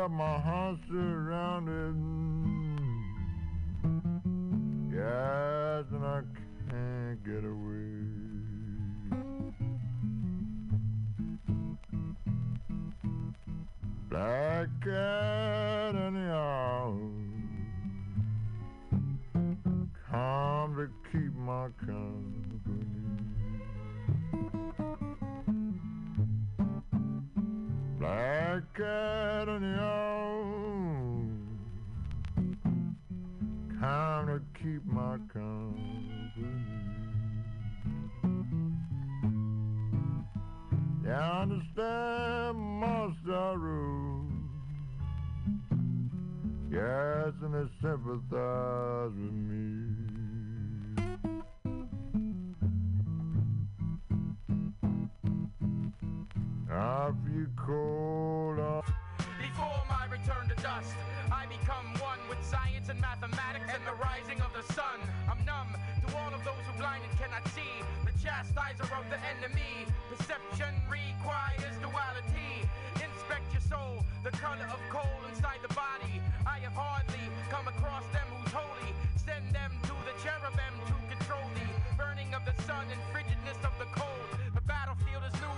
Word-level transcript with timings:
ghost 0.08 0.80
I 57.10 57.12
Before 59.42 59.82
my 59.90 60.06
return 60.14 60.46
to 60.46 60.54
dust, 60.62 60.94
I 61.34 61.50
become 61.50 61.90
one 61.98 62.22
with 62.30 62.38
science 62.46 62.86
and 62.86 63.02
mathematics 63.02 63.66
and 63.74 63.82
the 63.82 63.98
rising 63.98 64.38
of 64.46 64.54
the 64.54 64.62
sun. 64.78 65.02
I'm 65.26 65.42
numb 65.42 65.74
to 66.06 66.08
all 66.14 66.30
of 66.30 66.46
those 66.46 66.62
who 66.70 66.78
blind 66.78 67.02
and 67.02 67.18
cannot 67.18 67.42
see. 67.58 67.82
The 68.06 68.14
chastiser 68.22 68.86
of 68.94 69.10
the 69.10 69.18
enemy. 69.26 69.90
Perception 70.14 70.70
requires 70.86 71.74
duality. 71.82 72.70
Inspect 73.02 73.58
your 73.58 73.66
soul, 73.66 74.06
the 74.22 74.30
color 74.38 74.70
of 74.70 74.78
coal 74.94 75.18
inside 75.34 75.66
the 75.66 75.74
body. 75.74 76.22
I 76.46 76.62
have 76.62 76.78
hardly 76.78 77.26
come 77.50 77.66
across 77.66 78.06
them 78.14 78.30
who's 78.38 78.54
holy. 78.54 78.94
Send 79.18 79.50
them 79.50 79.74
to 79.90 79.98
the 80.06 80.14
cherubim 80.22 80.78
to 80.86 80.94
control 81.10 81.50
the 81.58 81.66
burning 81.98 82.38
of 82.38 82.46
the 82.46 82.54
sun 82.70 82.86
and 82.94 83.02
frigidness 83.10 83.58
of 83.66 83.74
the 83.82 83.90
cold. 83.98 84.30
The 84.54 84.62
battlefield 84.62 85.26
is 85.26 85.34
new, 85.42 85.49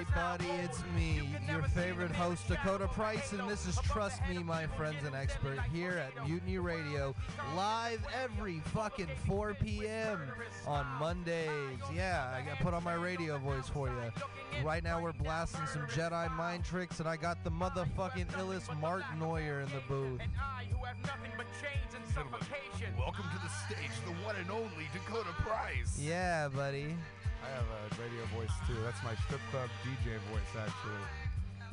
everybody, 0.00 0.48
old. 0.48 0.60
it's 0.60 0.82
me, 0.94 1.28
You 1.48 1.54
your 1.54 1.62
favorite 1.62 2.12
host, 2.12 2.46
Dakota 2.46 2.86
Price, 2.86 3.32
and 3.32 3.48
this 3.50 3.66
is 3.66 3.76
Trust 3.82 4.20
Me, 4.28 4.38
my 4.38 4.66
friends 4.66 5.04
and 5.04 5.14
expert, 5.14 5.58
here 5.72 5.92
at 5.92 6.28
Mutiny 6.28 6.58
Radio, 6.58 7.16
live 7.56 8.00
every 8.14 8.60
fucking 8.66 9.08
4 9.26 9.54
p.m. 9.54 10.20
on 10.68 10.86
Mondays. 11.00 11.48
Yeah, 11.92 12.32
I 12.32 12.42
got 12.42 12.60
put 12.60 12.74
on 12.74 12.84
my 12.84 12.94
radio 12.94 13.38
voice 13.38 13.68
for 13.68 13.88
you. 13.88 14.64
Right 14.64 14.84
now, 14.84 15.02
we're 15.02 15.12
blasting 15.12 15.66
some 15.66 15.82
Jedi 15.86 16.30
mind 16.36 16.64
tricks, 16.64 17.00
and 17.00 17.08
I 17.08 17.16
got 17.16 17.42
the 17.42 17.50
motherfucking 17.50 18.28
illest 18.34 18.78
Mark 18.80 19.02
Neuer 19.18 19.62
in 19.62 19.68
the 19.70 19.82
booth. 19.88 20.20
And 20.20 20.30
I, 20.40 20.66
who 20.70 20.84
have 20.84 20.98
nothing 21.02 21.32
but 21.36 21.46
chains 21.60 21.94
and 21.96 22.04
suffocation. 22.14 22.94
Welcome 22.96 23.24
to 23.34 23.40
the 23.42 23.48
stage, 23.48 23.90
the 24.04 24.12
one 24.24 24.36
and 24.36 24.50
only 24.50 24.88
Dakota 24.92 25.30
Price. 25.42 25.98
Yeah, 25.98 26.46
buddy. 26.48 26.94
I 27.44 27.48
have 27.50 27.64
a 27.64 28.02
radio 28.02 28.24
voice 28.36 28.52
too. 28.66 28.74
That's 28.84 29.02
my 29.02 29.14
strip 29.26 29.40
club 29.50 29.68
DJ 29.84 30.18
voice, 30.30 30.52
actually. 30.58 31.68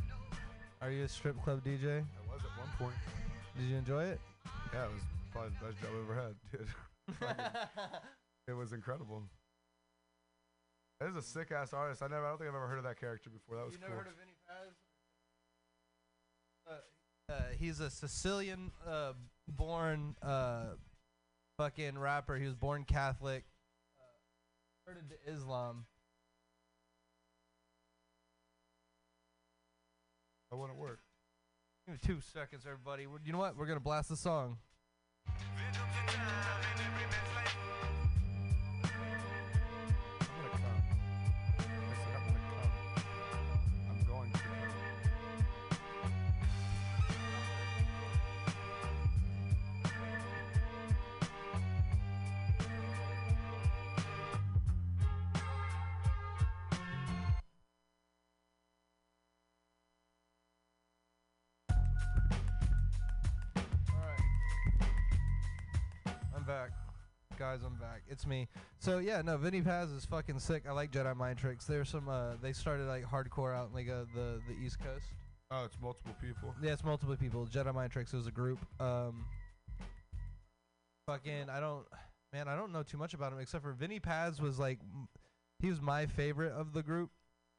Are 0.81 0.91
you 0.91 1.03
a 1.03 1.07
strip 1.07 1.41
club 1.43 1.63
DJ? 1.63 1.99
I 2.01 2.33
was 2.33 2.41
at 2.43 2.59
one 2.59 2.69
point. 2.77 2.95
Did 3.57 3.65
you 3.69 3.77
enjoy 3.77 4.03
it? 4.03 4.19
Yeah, 4.73 4.85
it 4.85 4.91
was 4.93 5.01
probably 5.31 5.51
the 5.59 5.65
best 5.65 5.81
job 5.81 5.89
I 5.95 6.01
ever 6.03 6.15
had, 6.21 6.35
dude. 6.51 7.19
It 8.47 8.53
was 8.53 8.73
incredible. 8.73 9.23
That 10.99 11.09
is 11.09 11.15
a 11.15 11.21
sick 11.23 11.51
ass 11.51 11.73
artist. 11.73 12.03
I 12.03 12.07
never. 12.07 12.25
I 12.25 12.29
don't 12.29 12.37
think 12.37 12.49
I've 12.49 12.55
ever 12.55 12.67
heard 12.67 12.77
of 12.77 12.83
that 12.83 12.99
character 12.99 13.31
before. 13.31 13.57
That 13.57 13.65
was 13.65 13.73
you 13.73 13.79
cool. 13.79 13.89
never 13.89 14.01
heard 14.03 14.07
of 14.07 14.13
Vinnie 14.19 14.37
Paz? 14.47 14.75
Uh, 16.69 17.33
uh, 17.33 17.55
he's 17.59 17.79
a 17.79 17.89
Sicilian 17.89 18.71
uh, 18.87 19.13
born 19.47 20.15
uh, 20.21 20.75
fucking 21.57 21.97
rapper. 21.97 22.35
He 22.35 22.45
was 22.45 22.53
born 22.53 22.83
Catholic, 22.83 23.45
converted 24.85 25.09
to 25.09 25.31
Islam. 25.31 25.85
That 30.51 30.57
wouldn't 30.57 30.77
work. 30.79 30.99
Give 31.85 31.93
me 31.93 31.99
two 32.03 32.21
seconds, 32.21 32.65
everybody. 32.65 33.07
We're- 33.07 33.21
You 33.25 33.31
know 33.33 33.39
what? 33.39 33.55
We're 33.55 33.65
gonna 33.65 33.79
blast 33.79 34.09
the 34.09 34.17
song. 34.17 34.59
It's 68.07 68.25
me. 68.25 68.47
So 68.79 68.99
yeah, 68.99 69.21
no, 69.21 69.37
Vinnie 69.37 69.61
Paz 69.61 69.91
is 69.91 70.05
fucking 70.05 70.39
sick. 70.39 70.63
I 70.67 70.71
like 70.73 70.91
Jedi 70.91 71.15
Mind 71.15 71.37
Tricks. 71.39 71.65
There's 71.65 71.89
some 71.89 72.07
uh 72.09 72.33
they 72.41 72.53
started 72.53 72.87
like 72.87 73.03
hardcore 73.05 73.55
out 73.55 73.69
in 73.69 73.73
like 73.73 73.89
uh, 73.89 74.05
the 74.13 74.41
the 74.47 74.55
East 74.63 74.79
Coast. 74.79 75.05
Oh, 75.51 75.63
it's 75.65 75.77
multiple 75.81 76.15
people. 76.21 76.53
Yeah, 76.61 76.73
it's 76.73 76.83
multiple 76.83 77.15
people. 77.15 77.47
Jedi 77.47 77.73
Mind 77.73 77.91
Tricks 77.91 78.13
was 78.13 78.27
a 78.27 78.31
group. 78.31 78.59
Um 78.79 79.25
fucking 81.07 81.49
I 81.49 81.59
don't 81.59 81.85
man, 82.33 82.47
I 82.47 82.55
don't 82.55 82.71
know 82.71 82.83
too 82.83 82.97
much 82.97 83.13
about 83.13 83.31
him 83.31 83.39
except 83.39 83.63
for 83.63 83.73
Vinnie 83.73 83.99
Paz 83.99 84.41
was 84.41 84.59
like 84.59 84.79
he 85.59 85.69
was 85.69 85.81
my 85.81 86.05
favorite 86.05 86.51
of 86.53 86.73
the 86.73 86.83
group 86.83 87.09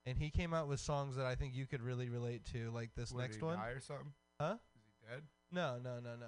and 0.04 0.16
he 0.18 0.30
came 0.30 0.54
out 0.54 0.68
with 0.68 0.80
songs 0.80 1.16
that 1.16 1.26
I 1.26 1.34
think 1.34 1.54
you 1.54 1.66
could 1.66 1.82
really 1.82 2.08
relate 2.08 2.44
to 2.52 2.70
like 2.72 2.90
this 2.96 3.12
What, 3.12 3.22
next 3.22 3.36
he 3.36 3.42
one. 3.44 3.56
die 3.56 3.68
or 3.70 3.80
something? 3.80 4.12
Huh? 4.40 4.54
Is 4.76 4.82
he 4.84 5.08
dead? 5.08 5.22
No, 5.52 5.78
no, 5.82 5.98
no, 6.00 6.16
no. 6.16 6.26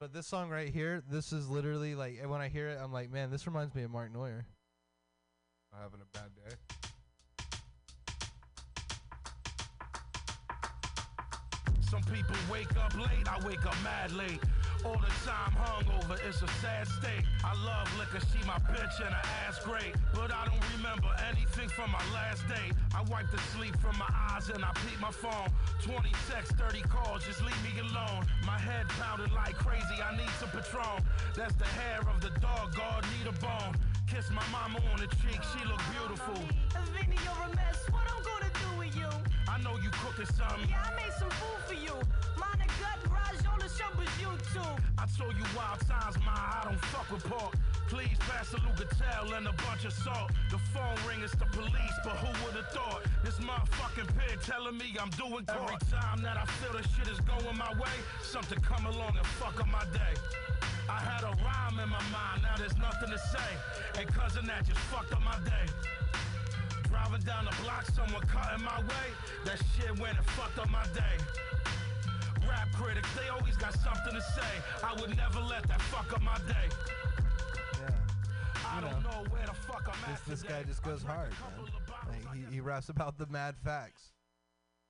But 0.00 0.12
this 0.12 0.28
song 0.28 0.48
right 0.48 0.68
here, 0.68 1.02
this 1.10 1.32
is 1.32 1.48
literally 1.48 1.96
like 1.96 2.22
when 2.24 2.40
I 2.40 2.46
hear 2.46 2.68
it, 2.68 2.78
I'm 2.80 2.92
like, 2.92 3.10
man, 3.10 3.32
this 3.32 3.48
reminds 3.48 3.74
me 3.74 3.82
of 3.82 3.90
Mark 3.90 4.12
Neuer. 4.12 4.46
I'm 5.74 5.82
having 5.82 5.98
a 6.00 6.06
bad 6.16 6.30
day. 6.36 6.54
Some 11.90 12.04
people 12.04 12.36
wake 12.48 12.76
up 12.76 12.94
late, 12.94 13.26
I 13.28 13.44
wake 13.44 13.66
up 13.66 13.74
mad 13.82 14.12
late. 14.12 14.38
All 14.84 14.94
the 14.94 15.10
time 15.26 15.52
hungover, 15.58 16.18
it's 16.26 16.40
a 16.40 16.48
sad 16.62 16.86
state. 16.86 17.24
I 17.44 17.52
love 17.64 17.88
liquor, 17.98 18.24
she 18.30 18.38
my 18.46 18.58
bitch 18.70 19.00
and 19.04 19.12
her 19.12 19.28
ass 19.46 19.58
great. 19.64 19.94
But 20.14 20.32
I 20.32 20.46
don't 20.46 20.62
remember 20.76 21.08
anything 21.28 21.68
from 21.68 21.90
my 21.90 22.02
last 22.14 22.46
date. 22.48 22.72
I 22.94 23.02
wipe 23.10 23.30
the 23.30 23.38
sleep 23.54 23.76
from 23.78 23.98
my 23.98 24.08
eyes 24.30 24.48
and 24.50 24.64
I 24.64 24.70
peep 24.86 25.00
my 25.00 25.10
phone. 25.10 25.48
20 25.82 26.10
texts, 26.30 26.54
30 26.56 26.82
calls, 26.82 27.26
just 27.26 27.42
leave 27.42 27.58
me 27.66 27.80
alone. 27.80 28.24
My 28.46 28.58
head 28.58 28.88
pounded 29.00 29.32
like 29.32 29.56
crazy, 29.56 29.98
I 29.98 30.16
need 30.16 30.30
some 30.38 30.50
Patron. 30.50 31.02
That's 31.34 31.54
the 31.54 31.66
hair 31.66 32.00
of 32.08 32.20
the 32.20 32.30
dog, 32.40 32.74
God 32.74 33.04
need 33.18 33.26
a 33.26 33.32
bone. 33.40 33.74
Kiss 34.06 34.30
my 34.30 34.46
mama 34.50 34.78
on 34.92 35.00
the 35.00 35.08
cheek, 35.20 35.42
she 35.52 35.60
look 35.68 35.82
beautiful. 35.92 36.38
Vinny, 36.94 37.18
you're 37.24 37.44
a 37.44 37.56
mess. 37.56 37.84
What 37.90 38.06
I'm 38.08 38.22
gonna 38.22 38.52
do 38.54 38.78
with 38.78 38.96
you? 38.96 39.10
I 39.48 39.58
know 39.60 39.76
you 39.82 39.90
cooking 39.90 40.24
something. 40.24 40.68
Yeah, 40.70 40.86
I 40.86 40.96
made 40.96 41.12
some 41.18 41.30
food 41.30 41.60
for 41.66 41.74
you. 41.74 41.94
Mine 42.40 42.62
a 42.62 42.68
gut, 42.80 43.00
Raj, 43.10 43.36
too. 44.52 44.60
I 44.96 45.06
told 45.16 45.36
you 45.36 45.44
wild 45.56 45.80
times, 45.86 46.16
ma, 46.24 46.32
I 46.32 46.60
don't 46.64 46.80
fuck 46.86 47.10
with 47.10 47.24
pork. 47.24 47.54
Please 47.88 48.16
pass 48.20 48.52
a 48.52 48.56
Lugatel 48.56 49.36
and 49.36 49.46
a 49.46 49.52
bunch 49.64 49.84
of 49.84 49.92
salt. 49.92 50.30
The 50.50 50.58
phone 50.72 50.96
ring 51.08 51.22
is 51.22 51.32
the 51.32 51.46
police, 51.46 51.96
but 52.04 52.16
who 52.16 52.28
would've 52.44 52.68
thought? 52.68 53.02
This 53.24 53.38
motherfucking 53.38 54.08
pig 54.18 54.40
telling 54.42 54.76
me 54.76 54.94
I'm 55.00 55.10
doing 55.10 55.44
court. 55.46 55.72
Every 55.72 55.78
time 55.90 56.22
that 56.22 56.36
I 56.36 56.44
feel 56.60 56.72
the 56.72 56.86
shit 56.94 57.08
is 57.08 57.20
going 57.20 57.56
my 57.56 57.72
way, 57.74 57.96
something 58.22 58.60
come 58.60 58.86
along 58.86 59.16
and 59.16 59.26
fuck 59.40 59.60
up 59.60 59.68
my 59.68 59.84
day. 59.92 60.14
I 60.88 61.00
had 61.00 61.22
a 61.24 61.32
rhyme 61.44 61.78
in 61.82 61.88
my 61.88 62.02
mind, 62.12 62.42
now 62.42 62.56
there's 62.56 62.76
nothing 62.78 63.10
to 63.10 63.18
say. 63.18 63.50
And 63.98 64.08
cousin 64.08 64.46
that 64.46 64.66
just 64.66 64.80
fucked 64.92 65.12
up 65.12 65.22
my 65.22 65.36
day. 65.44 65.66
Driving 66.88 67.20
down 67.20 67.44
the 67.44 67.54
block, 67.62 67.84
someone 67.92 68.22
cutting 68.22 68.64
my 68.64 68.80
way. 68.80 69.06
That 69.44 69.60
shit 69.76 69.98
went 70.00 70.16
and 70.16 70.26
fucked 70.26 70.58
up 70.58 70.70
my 70.70 70.84
day. 70.94 71.16
Rap 72.48 72.68
critics, 72.72 73.08
they 73.14 73.28
always 73.28 73.56
got 73.56 73.74
something 73.74 74.14
to 74.14 74.22
say. 74.22 74.52
I 74.84 74.94
would 75.00 75.16
never 75.16 75.40
let 75.40 75.62
that 75.68 75.80
fuck 75.82 76.12
up 76.12 76.22
my 76.22 76.36
day. 76.46 76.68
Yeah. 77.80 77.88
I 78.66 78.76
You 78.76 78.80
don't 78.82 79.02
know, 79.02 79.10
know 79.10 79.24
where 79.30 79.46
the 79.46 79.54
fuck 79.54 79.88
I'm 79.88 80.10
This 80.12 80.20
at 80.20 80.26
this 80.26 80.42
guy 80.42 80.62
just 80.64 80.82
goes 80.82 81.04
I 81.04 81.14
drank 81.14 81.30
a 81.30 81.52
hard, 81.52 82.08
man. 82.08 82.24
Like, 82.24 82.24
like 82.26 82.48
he, 82.48 82.54
he 82.56 82.60
raps 82.60 82.88
about 82.88 83.18
the 83.18 83.26
mad 83.26 83.56
facts. 83.62 84.12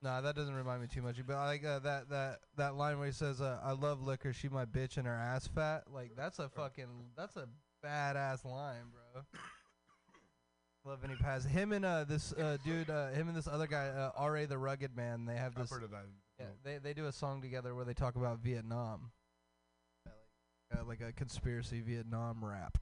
Nah, 0.01 0.21
that 0.21 0.37
doesn't 0.37 0.55
remind 0.55 0.81
me 0.81 0.87
too 0.87 1.03
much. 1.03 1.17
But 1.27 1.35
like 1.37 1.65
uh, 1.65 1.81
that 1.81 2.09
that 2.11 2.39
that 2.57 2.77
line 2.77 2.99
where 2.99 3.07
he 3.07 3.13
says, 3.13 3.41
uh, 3.41 3.59
"I 3.63 3.73
love 3.73 4.01
liquor, 4.01 4.33
she 4.33 4.49
my 4.49 4.65
bitch 4.65 4.97
and 4.97 5.07
her 5.09 5.13
ass 5.13 5.49
fat." 5.49 5.85
Like 5.93 6.13
that's 6.17 6.39
a 6.39 6.49
fucking 6.49 6.87
that's 7.17 7.35
a 7.37 7.49
badass 7.85 8.45
line, 8.45 8.93
bro. 8.93 9.23
Love 10.85 11.01
any 11.05 11.17
pass 11.17 11.45
him 11.45 11.73
and 11.73 11.85
uh 11.85 12.05
this 12.05 12.33
uh 12.33 12.57
dude 12.65 12.89
uh 12.89 13.09
him 13.09 13.27
and 13.29 13.37
this 13.37 13.49
other 13.49 13.67
guy 13.67 13.89
uh 13.89 14.13
R.A. 14.17 14.47
the 14.47 14.57
Rugged 14.57 14.97
Man. 14.97 15.27
They 15.27 15.35
have 15.35 15.53
I've 15.57 15.63
this 15.63 15.71
heard 15.71 15.83
of 15.83 15.91
that. 15.91 16.07
Yeah, 16.39 16.47
they 16.63 16.79
they 16.79 16.95
do 16.95 17.07
a 17.07 17.13
song 17.13 17.41
together 17.43 17.75
where 17.75 17.85
they 17.85 17.95
talk 17.95 18.17
about 18.17 18.39
Vietnam, 18.39 19.11
like, 20.07 20.15
uh, 20.81 20.85
like 20.87 21.01
a 21.01 21.13
conspiracy 21.13 21.81
Vietnam 21.81 22.45
rap. 22.45 22.79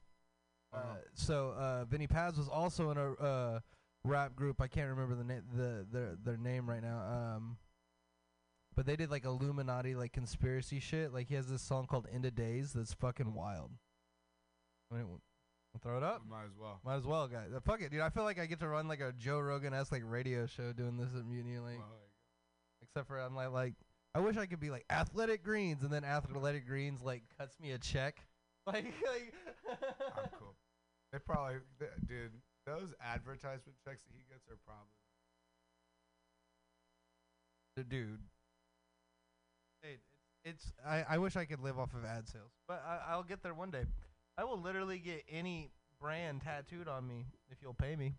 Uh, 0.73 0.77
Uh-huh. 0.77 0.95
so 1.13 1.49
uh, 1.57 1.85
Vinnie 1.85 2.07
Paz 2.07 2.37
was 2.37 2.47
also 2.49 2.91
in 2.91 2.97
a 2.97 3.13
uh, 3.13 3.59
rap 4.03 4.35
group. 4.35 4.61
I 4.61 4.67
can't 4.67 4.89
remember 4.89 5.15
the 5.15 5.23
name 5.23 5.43
the 5.55 5.85
their 5.91 6.15
their 6.23 6.37
name 6.37 6.69
right 6.69 6.83
now. 6.83 6.99
Um, 7.35 7.57
but 8.75 8.85
they 8.85 8.95
did 8.95 9.09
like 9.09 9.25
Illuminati 9.25 9.95
like 9.95 10.11
conspiracy 10.13 10.79
shit. 10.79 11.11
Like 11.13 11.27
he 11.27 11.35
has 11.35 11.47
this 11.49 11.61
song 11.63 11.87
called 11.87 12.05
"End 12.13 12.25
of 12.25 12.35
Days" 12.35 12.73
that's 12.73 12.93
fucking 12.93 13.33
wild. 13.33 13.71
W- 14.91 15.19
throw 15.81 15.97
it 15.97 16.03
up. 16.03 16.21
Might 16.29 16.45
as 16.45 16.55
well. 16.59 16.79
Might 16.85 16.95
as 16.97 17.05
well, 17.05 17.27
guys. 17.27 17.49
Uh, 17.55 17.59
fuck 17.59 17.81
it, 17.81 17.89
dude. 17.91 18.01
I 18.01 18.09
feel 18.09 18.23
like 18.23 18.39
I 18.39 18.45
get 18.45 18.59
to 18.59 18.67
run 18.67 18.87
like 18.87 19.01
a 19.01 19.13
Joe 19.17 19.39
Rogan 19.39 19.73
esque 19.73 19.91
like 19.91 20.03
radio 20.05 20.45
show 20.45 20.73
doing 20.73 20.97
this 20.97 21.09
at 21.17 21.25
Mutiny. 21.25 21.57
Like, 21.59 21.79
Well, 21.79 21.87
there 21.89 21.97
you 21.99 22.03
go. 22.03 22.06
Except 22.89 23.07
for 23.07 23.19
I'm 23.19 23.35
like 23.35 23.51
like 23.51 23.73
I 24.15 24.19
wish 24.19 24.37
I 24.37 24.45
could 24.45 24.59
be 24.59 24.69
like 24.71 24.85
Athletic 24.89 25.43
Greens, 25.43 25.83
and 25.83 25.91
then 25.91 26.03
Athletic 26.03 26.65
Greens 26.67 27.01
like 27.01 27.23
cuts 27.37 27.59
me 27.59 27.71
a 27.71 27.77
check. 27.77 28.23
Like 28.67 28.83
like. 28.83 29.33
I'm 30.17 30.29
cool. 30.37 30.53
They 31.13 31.19
probably, 31.19 31.59
th- 31.79 31.91
dude, 32.05 32.33
those 32.65 32.89
advertisement 33.01 33.77
checks 33.85 34.03
that 34.03 34.11
he 34.13 34.25
gets 34.29 34.49
are 34.49 34.57
probably. 34.65 34.91
the 37.77 37.83
dude. 37.83 38.19
Hey, 39.81 39.93
it's, 39.93 40.09
it's 40.43 40.73
I, 40.85 41.05
I 41.09 41.17
wish 41.17 41.35
I 41.35 41.45
could 41.45 41.61
live 41.61 41.79
off 41.79 41.93
of 41.93 42.03
ad 42.03 42.27
sales, 42.27 42.51
but 42.67 42.83
I, 42.85 43.11
I'll 43.11 43.23
get 43.23 43.41
there 43.43 43.53
one 43.53 43.71
day. 43.71 43.85
I 44.37 44.43
will 44.43 44.59
literally 44.59 44.99
get 44.99 45.23
any 45.31 45.69
brand 46.01 46.41
tattooed 46.41 46.87
on 46.87 47.07
me 47.07 47.25
if 47.49 47.59
you'll 47.61 47.73
pay 47.73 47.95
me. 47.95 48.15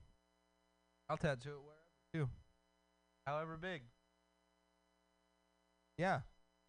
I'll 1.11 1.17
tattoo 1.17 1.51
it 1.51 1.63
wherever 1.63 2.27
too, 2.27 2.31
however 3.27 3.57
big. 3.57 3.83
Yeah. 5.99 6.21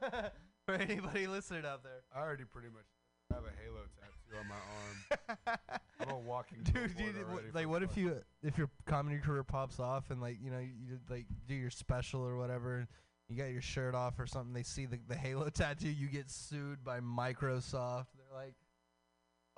For 0.65 0.75
anybody 0.75 1.27
listening 1.27 1.65
out 1.65 1.83
there. 1.83 2.01
I 2.15 2.21
already 2.21 2.45
pretty 2.45 2.69
much 2.69 2.85
have 3.33 3.43
a 3.43 3.51
Halo 3.63 3.81
tattoo 3.99 4.39
on 4.39 4.47
my 4.47 4.55
arm. 4.55 5.59
I'm 5.99 6.09
a 6.09 6.17
walking 6.19 6.59
Dude, 6.63 6.73
billboard 6.73 6.97
dude, 6.97 7.05
already 7.07 7.23
what, 7.33 7.43
for 7.51 7.57
like, 7.57 7.67
what 7.67 7.83
if 7.83 7.89
fuck. 7.89 7.97
you, 7.97 8.15
if 8.43 8.57
your 8.57 8.69
comedy 8.85 9.17
career 9.19 9.43
pops 9.43 9.79
off 9.79 10.09
and 10.11 10.21
like, 10.21 10.37
you 10.41 10.49
know, 10.49 10.59
you, 10.59 10.71
you 10.87 10.99
like 11.09 11.25
do 11.47 11.53
your 11.53 11.69
special 11.69 12.25
or 12.25 12.37
whatever, 12.37 12.77
and 12.77 12.87
you 13.27 13.35
got 13.37 13.51
your 13.51 13.61
shirt 13.61 13.95
off 13.95 14.19
or 14.19 14.27
something, 14.27 14.53
they 14.53 14.63
see 14.63 14.85
the, 14.85 14.99
the 15.07 15.15
Halo 15.15 15.49
tattoo, 15.53 15.89
you 15.89 16.07
get 16.07 16.29
sued 16.29 16.83
by 16.83 16.99
Microsoft. 16.99 18.07
They're 18.15 18.37
like, 18.37 18.55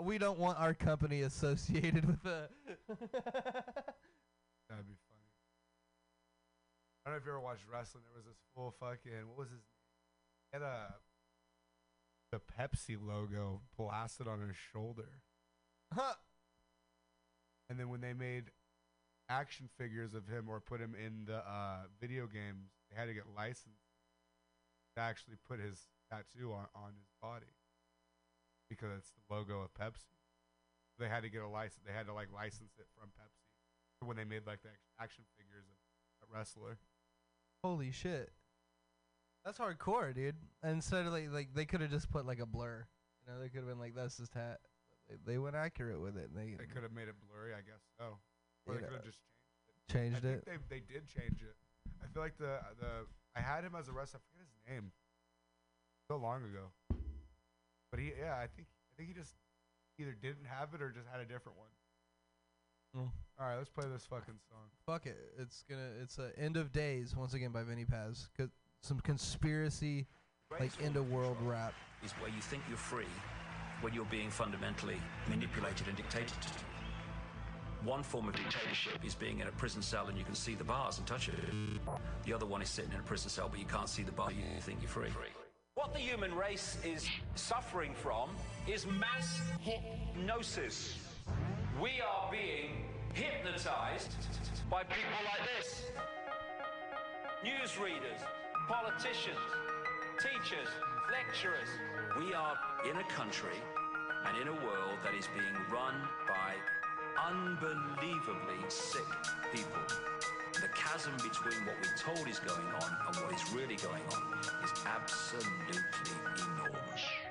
we 0.02 0.18
don't 0.18 0.40
want 0.40 0.60
our 0.60 0.74
company 0.74 1.22
associated 1.22 2.06
with 2.06 2.24
the. 2.24 2.50
That'd 4.70 4.88
be 4.88 4.96
funny. 4.96 5.03
I 7.04 7.10
don't 7.10 7.16
know 7.16 7.22
if 7.22 7.26
you 7.26 7.32
ever 7.32 7.42
watched 7.42 7.64
wrestling. 7.72 8.04
There 8.08 8.16
was 8.16 8.26
this 8.26 8.40
full 8.56 8.72
fucking 8.80 9.28
what 9.28 9.38
was 9.38 9.50
his 9.52 9.60
name? 9.60 9.84
He 10.52 10.56
had 10.56 10.64
a 10.64 10.96
the 12.32 12.40
Pepsi 12.40 12.98
logo 12.98 13.62
blasted 13.78 14.28
on 14.28 14.42
his 14.42 14.56
shoulder. 14.56 15.22
Huh. 15.94 16.18
And 17.70 17.80
then 17.80 17.90
when 17.90 18.02
they 18.02 18.14
made 18.14 18.50
action 19.30 19.70
figures 19.78 20.16
of 20.16 20.28
him 20.28 20.50
or 20.50 20.60
put 20.60 20.82
him 20.82 20.96
in 20.98 21.26
the 21.26 21.46
uh, 21.46 21.86
video 22.02 22.26
games, 22.26 22.74
they 22.90 23.00
had 23.00 23.06
to 23.06 23.14
get 23.14 23.30
licensed 23.38 23.86
to 24.96 25.02
actually 25.02 25.38
put 25.48 25.60
his 25.60 25.90
tattoo 26.10 26.54
on, 26.54 26.66
on 26.74 26.98
his 26.98 27.10
body 27.22 27.54
because 28.70 28.90
it's 28.98 29.12
the 29.14 29.34
logo 29.34 29.62
of 29.62 29.74
Pepsi. 29.78 30.18
They 30.98 31.10
had 31.10 31.22
to 31.22 31.30
get 31.30 31.42
a 31.42 31.48
license. 31.48 31.86
They 31.86 31.94
had 31.94 32.08
to 32.08 32.14
like 32.14 32.34
license 32.34 32.74
it 32.80 32.88
from 32.98 33.10
Pepsi 33.14 34.08
when 34.08 34.18
they 34.18 34.26
made 34.26 34.46
like 34.46 34.62
the 34.64 34.74
action 35.00 35.24
figures 35.38 35.66
of 35.70 35.78
a 36.26 36.38
wrestler. 36.38 36.78
Holy 37.64 37.92
shit. 37.92 38.32
That's 39.46 39.58
hardcore, 39.58 40.14
dude. 40.14 40.36
Instead 40.64 41.06
of 41.06 41.14
like, 41.14 41.32
like 41.32 41.54
they 41.54 41.66
could 41.66 41.82
have 41.82 41.92
just 41.92 42.10
put 42.12 42.26
like 42.26 42.40
a 42.40 42.46
blur. 42.46 42.86
You 43.26 43.34
know, 43.34 43.40
they 43.40 43.50
could 43.50 43.60
have 43.60 43.68
been 43.68 43.80
like, 43.80 43.96
that's 43.96 44.18
his 44.18 44.30
hat. 44.34 44.60
They, 45.10 45.34
they 45.34 45.38
went 45.38 45.56
accurate 45.56 46.00
with 46.00 46.18
it. 46.18 46.30
They, 46.36 46.56
They 46.58 46.66
could 46.66 46.84
have 46.84 46.92
made 46.94 47.08
it 47.08 47.16
blurry, 47.28 47.54
I 47.54 47.60
guess 47.64 47.82
so. 47.98 48.18
Or 48.66 48.76
they 48.76 48.82
could 48.82 48.94
have 48.94 49.04
just 49.04 49.20
changed 49.92 50.18
it. 50.18 50.24
changed 50.24 50.26
I 50.26 50.30
it. 50.30 50.44
think 50.46 50.62
they 50.70 50.76
they 50.76 50.82
did 50.94 51.08
change 51.08 51.42
it. 51.42 51.56
I 52.04 52.08
feel 52.14 52.24
like 52.24 52.38
the 52.38 52.60
the 52.80 53.08
I 53.36 53.42
had 53.42 53.64
him 53.64 53.76
as 53.76 53.88
a 53.88 53.92
wrestler. 53.92 54.20
I 54.20 54.24
forget 54.32 54.48
his 54.48 54.74
name. 54.74 54.92
So 56.08 56.16
long 56.18 56.44
ago. 56.44 56.72
But 57.92 58.00
he 58.00 58.12
yeah, 58.20 58.36
I 58.40 58.48
think 58.48 58.68
I 58.72 58.92
think 58.96 59.10
he 59.10 59.14
just 59.16 59.36
either 60.00 60.16
didn't 60.20 60.46
have 60.48 60.74
it 60.74 60.82
or 60.82 60.92
just 60.92 61.08
had 61.12 61.20
a 61.20 61.26
different 61.26 61.58
one. 61.58 61.68
Mm. 62.96 63.10
All 63.40 63.48
right, 63.48 63.58
let's 63.58 63.70
play 63.70 63.86
this 63.92 64.06
fucking 64.06 64.36
song. 64.50 64.70
Fuck 64.86 65.06
it. 65.08 65.18
It's 65.40 65.64
gonna. 65.70 65.90
It's 66.02 66.20
a 66.20 66.32
end 66.38 66.58
of 66.58 66.72
days 66.72 67.16
once 67.16 67.34
again 67.34 67.52
by 67.52 67.64
Vinnie 67.64 67.86
Paz. 67.86 68.30
'Cause 68.38 68.50
some 68.82 69.00
conspiracy, 69.00 70.08
like 70.60 70.72
end 70.82 70.98
of 70.98 71.10
world 71.10 71.38
rap. 71.42 71.74
is 72.04 72.12
where 72.14 72.30
you 72.30 72.42
think 72.42 72.62
you're 72.68 72.78
free 72.78 73.08
when 73.82 73.94
you're 73.94 74.04
being 74.06 74.30
fundamentally 74.30 75.00
manipulated 75.30 75.88
and 75.88 75.96
dictated 75.96 76.30
to. 76.42 76.50
One 77.84 78.04
form 78.04 78.28
of 78.28 78.36
dictatorship 78.36 79.04
is 79.06 79.16
being 79.16 79.40
in 79.40 79.48
a 79.48 79.52
prison 79.54 79.82
cell 79.82 80.08
and 80.08 80.18
you 80.18 80.26
can 80.26 80.36
see 80.36 80.54
the 80.54 80.64
bars 80.66 80.98
and 80.98 81.08
touch 81.08 81.30
it. 81.30 81.36
The 82.24 82.34
other 82.34 82.46
one 82.46 82.62
is 82.62 82.70
sitting 82.70 82.92
in 82.92 83.00
a 83.00 83.04
prison 83.04 83.30
cell 83.30 83.48
but 83.50 83.60
you 83.60 83.66
can't 83.66 83.88
see 83.90 84.04
the 84.04 84.12
bar, 84.12 84.32
you 84.32 84.44
think 84.62 84.82
you're 84.82 84.90
free. 84.90 85.12
What 85.76 85.94
the 85.94 86.00
human 86.00 86.36
race 86.36 86.78
is 86.84 87.10
suffering 87.36 87.94
from 87.96 88.30
is 88.68 88.86
mass 88.86 89.42
hypnosis. 89.62 91.03
We 91.84 92.00
are 92.00 92.32
being 92.32 92.72
hypnotized 93.14 94.16
by 94.72 94.84
people 94.84 95.20
like 95.26 95.50
this 95.60 95.84
newsreaders, 97.44 98.24
politicians, 98.70 99.36
teachers, 100.18 100.70
lecturers. 101.12 101.68
We 102.18 102.34
are 102.34 102.56
in 102.90 102.96
a 102.96 103.04
country 103.12 103.60
and 104.26 104.42
in 104.42 104.48
a 104.48 104.54
world 104.66 104.98
that 105.04 105.14
is 105.14 105.28
being 105.36 105.60
run 105.70 105.96
by 106.26 106.56
unbelievably 107.22 108.64
sick 108.70 109.04
people. 109.52 109.84
The 110.54 110.70
chasm 110.74 111.12
between 111.18 111.66
what 111.66 111.76
we're 111.84 111.98
told 112.16 112.30
is 112.30 112.40
going 112.40 112.72
on 112.80 112.98
and 113.08 113.16
what 113.18 113.34
is 113.34 113.52
really 113.52 113.76
going 113.76 114.04
on 114.16 114.40
is 114.64 114.72
absolutely 114.86 115.84
enormous. 116.56 117.23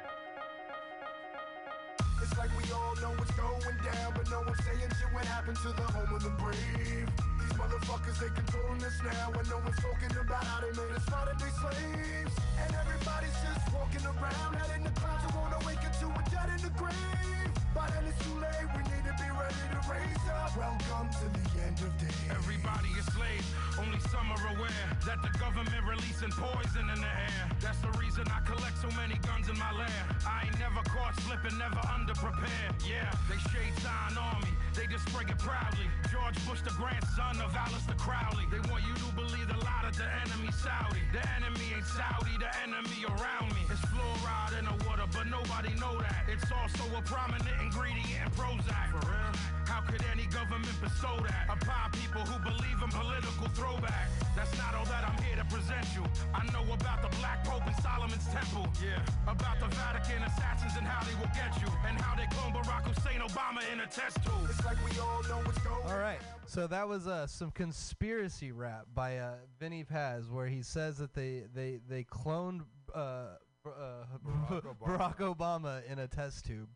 But 4.52 4.58
one's 4.58 4.68
saying 4.68 4.92
shit 5.00 5.12
what 5.12 5.24
happened 5.24 5.56
to 5.56 5.68
the 5.72 5.82
home 5.82 6.14
of 6.14 6.22
the 6.22 6.30
brave. 6.36 7.08
These 7.40 7.54
motherfuckers, 7.56 8.18
they 8.20 8.28
controlling 8.36 8.84
us 8.84 8.98
now, 9.00 9.32
and 9.32 9.48
no 9.48 9.56
one's 9.64 9.80
talking 9.80 10.12
about 10.12 10.44
how 10.44 10.60
they 10.60 10.72
made 10.76 10.92
us 10.92 11.08
modern 11.10 11.36
day 11.38 11.52
slaves. 11.56 12.34
And 12.60 12.74
everybody's 12.74 13.38
just 13.40 13.64
walking 13.72 14.04
around, 14.04 14.52
head 14.60 14.76
in 14.76 14.84
the 14.84 14.90
clouds, 14.90 15.24
and 15.24 15.34
wanna 15.40 15.60
wake 15.64 15.80
up 15.80 15.94
to 16.00 16.06
a 16.12 16.22
dead 16.28 16.48
in 16.52 16.60
the 16.68 16.72
grave. 16.76 17.48
By 17.74 17.88
then 17.96 18.04
it's 18.04 18.20
too 18.24 18.36
late, 18.36 18.68
we 18.76 18.82
need 18.92 19.04
to 19.08 19.11
be 19.11 19.11
ready 19.38 19.64
to 19.72 19.80
raise 19.88 20.26
up. 20.28 20.56
Welcome 20.56 21.08
to 21.20 21.26
the 21.32 21.44
end 21.64 21.78
of 21.80 21.92
days. 21.98 22.16
Everybody 22.30 22.90
is 22.98 23.06
slaves, 23.12 23.48
only 23.78 24.00
some 24.12 24.28
are 24.32 24.46
aware 24.56 24.86
that 25.06 25.18
the 25.22 25.32
government 25.38 25.82
releasing 25.88 26.32
poison 26.32 26.88
in 26.90 27.00
the 27.00 27.12
air. 27.12 27.44
That's 27.60 27.78
the 27.80 27.92
reason 27.98 28.24
I 28.28 28.40
collect 28.44 28.76
so 28.78 28.88
many 28.96 29.16
guns 29.24 29.48
in 29.48 29.56
my 29.58 29.72
lair. 29.72 30.02
I 30.26 30.46
ain't 30.46 30.58
never 30.58 30.82
caught 30.88 31.16
slipping, 31.24 31.56
never 31.58 31.80
underprepared. 31.96 32.74
Yeah, 32.84 33.08
they 33.28 33.38
shade 33.48 33.74
sign 33.80 34.18
on 34.18 34.40
me, 34.42 34.52
they 34.74 34.86
just 34.86 35.08
spray 35.08 35.24
it 35.28 35.38
proudly. 35.38 35.88
George 36.12 36.36
Bush, 36.46 36.60
the 36.60 36.74
grandson 36.76 37.40
of 37.40 37.52
Aleister 37.52 37.96
Crowley. 37.96 38.44
They 38.52 38.60
want 38.68 38.84
you 38.84 38.94
to 38.94 39.08
believe 39.16 39.48
the 39.48 39.56
lie 39.64 39.88
that 39.88 39.96
the 39.96 40.08
enemy 40.28 40.52
Saudi. 40.52 41.00
The 41.12 41.24
enemy 41.40 41.72
ain't 41.72 41.88
Saudi, 41.88 42.36
the 42.36 42.52
enemy 42.60 43.00
around 43.08 43.48
me. 43.56 43.64
It's 43.72 43.80
fluoride 43.88 44.58
in 44.60 44.64
the 44.68 44.76
water, 44.84 45.08
but 45.12 45.26
nobody 45.26 45.72
know 45.80 45.96
that. 46.04 46.28
It's 46.28 46.50
also 46.52 46.84
a 46.92 47.02
prominent 47.02 47.56
ingredient 47.60 48.28
in 48.28 48.30
Prozac. 48.36 48.92
For 48.92 49.21
real? 49.22 49.32
How 49.66 49.80
could 49.82 50.02
any 50.12 50.26
government 50.26 50.74
bestow 50.82 51.16
that 51.22 51.46
upon 51.48 51.90
people 51.92 52.22
who 52.22 52.38
believe 52.42 52.78
in 52.82 52.90
political 52.90 53.48
throwback? 53.54 54.08
That's 54.36 54.56
not 54.58 54.74
all 54.74 54.84
that 54.86 55.04
I'm 55.08 55.22
here 55.24 55.36
to 55.36 55.44
present 55.44 55.86
you. 55.94 56.04
I 56.34 56.44
know 56.52 56.64
about 56.72 57.02
the 57.02 57.14
Black 57.18 57.44
Pope 57.44 57.66
and 57.66 57.76
Solomon's 57.76 58.26
Temple. 58.28 58.66
Yeah. 58.82 59.00
About 59.30 59.60
the 59.60 59.68
Vatican 59.68 60.22
assassins 60.24 60.76
and 60.76 60.86
how 60.86 61.04
they 61.04 61.14
will 61.14 61.32
get 61.34 61.60
you. 61.60 61.68
And 61.86 62.00
how 62.00 62.16
they 62.16 62.26
clone 62.26 62.52
Barack 62.52 62.88
Hussein 62.88 63.20
Obama 63.20 63.60
in 63.72 63.80
a 63.80 63.86
test 63.86 64.22
tube. 64.24 64.48
It's 64.48 64.64
like 64.64 64.76
we 64.84 64.98
all 64.98 65.22
know 65.28 65.40
what's 65.44 65.58
going 65.58 65.86
All 65.86 65.98
right. 65.98 66.20
So 66.46 66.66
that 66.66 66.88
was 66.88 67.06
uh, 67.06 67.26
some 67.26 67.50
conspiracy 67.50 68.52
rap 68.52 68.86
by 68.94 69.18
uh, 69.18 69.34
Vinnie 69.58 69.84
Paz, 69.84 70.30
where 70.30 70.46
he 70.46 70.62
says 70.62 70.98
that 70.98 71.14
they 71.14 71.44
they 71.54 71.80
they 71.88 72.04
cloned 72.04 72.62
uh, 72.94 73.36
uh, 73.64 74.04
Barack 74.26 74.62
Barack, 74.82 75.16
Obama. 75.18 75.36
Obama 75.36 75.90
in 75.90 75.98
a 75.98 76.08
test 76.08 76.44
tube. 76.44 76.68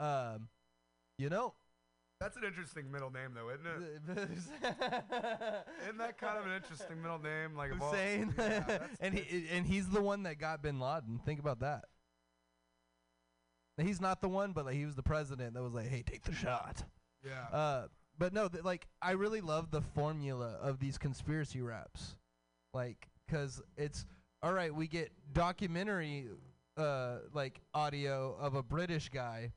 Um, 0.00 0.48
you 1.18 1.28
know, 1.28 1.54
That's 2.20 2.36
an 2.36 2.42
interesting 2.44 2.90
middle 2.90 3.10
name, 3.12 3.30
though, 3.34 3.48
isn't 3.50 3.66
it? 3.66 4.18
Isn't 5.84 5.98
that 5.98 6.18
kind 6.18 6.36
of 6.38 6.46
an 6.46 6.52
interesting 6.56 7.00
middle 7.00 7.20
name? 7.20 7.54
Like 7.56 7.70
all- 7.80 7.90
Hussein, 7.90 8.34
Yeah, 8.36 8.78
and 9.00 9.14
he 9.14 9.46
and 9.52 9.64
he's 9.64 9.88
the 9.88 10.00
one 10.02 10.24
that 10.24 10.38
got 10.38 10.60
Bin 10.62 10.80
Laden. 10.80 11.20
Think 11.24 11.38
about 11.38 11.60
that. 11.60 11.84
He's 13.80 14.00
not 14.00 14.20
the 14.20 14.28
one, 14.28 14.52
but 14.52 14.66
like, 14.66 14.74
he 14.74 14.84
was 14.84 14.96
the 14.96 15.02
president 15.04 15.54
that 15.54 15.62
was 15.62 15.72
like, 15.74 15.86
"Hey, 15.86 16.02
take 16.02 16.24
the 16.24 16.34
shot." 16.34 16.82
Yeah. 17.24 17.56
Uh, 17.56 17.86
but 18.18 18.32
no, 18.32 18.48
th- 18.48 18.64
like 18.64 18.88
I 19.00 19.12
really 19.12 19.40
love 19.40 19.70
the 19.70 19.80
formula 19.82 20.58
of 20.60 20.80
these 20.80 20.98
conspiracy 20.98 21.62
raps, 21.62 22.16
like 22.74 23.08
because 23.26 23.62
it's 23.76 24.04
all 24.42 24.52
right. 24.52 24.74
We 24.74 24.88
get 24.88 25.12
documentary, 25.32 26.26
uh, 26.76 27.18
like 27.32 27.60
audio 27.74 28.36
of 28.40 28.56
a 28.56 28.62
British 28.64 29.08
guy, 29.08 29.52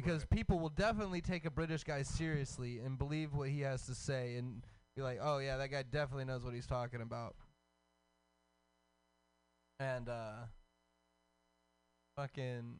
because 0.00 0.24
people 0.26 0.60
will 0.60 0.68
definitely 0.68 1.20
take 1.20 1.44
a 1.44 1.50
British 1.50 1.82
guy 1.82 2.02
seriously 2.02 2.78
and 2.78 2.96
believe 2.96 3.34
what 3.34 3.48
he 3.48 3.62
has 3.62 3.84
to 3.86 3.96
say 3.96 4.36
and 4.36 4.62
be 4.94 5.02
like, 5.02 5.18
"Oh 5.20 5.38
yeah, 5.38 5.56
that 5.56 5.72
guy 5.72 5.82
definitely 5.82 6.24
knows 6.24 6.44
what 6.44 6.54
he's 6.54 6.66
talking 6.68 7.00
about." 7.00 7.34
And 9.80 10.08
uh, 10.08 10.46
fucking, 12.16 12.76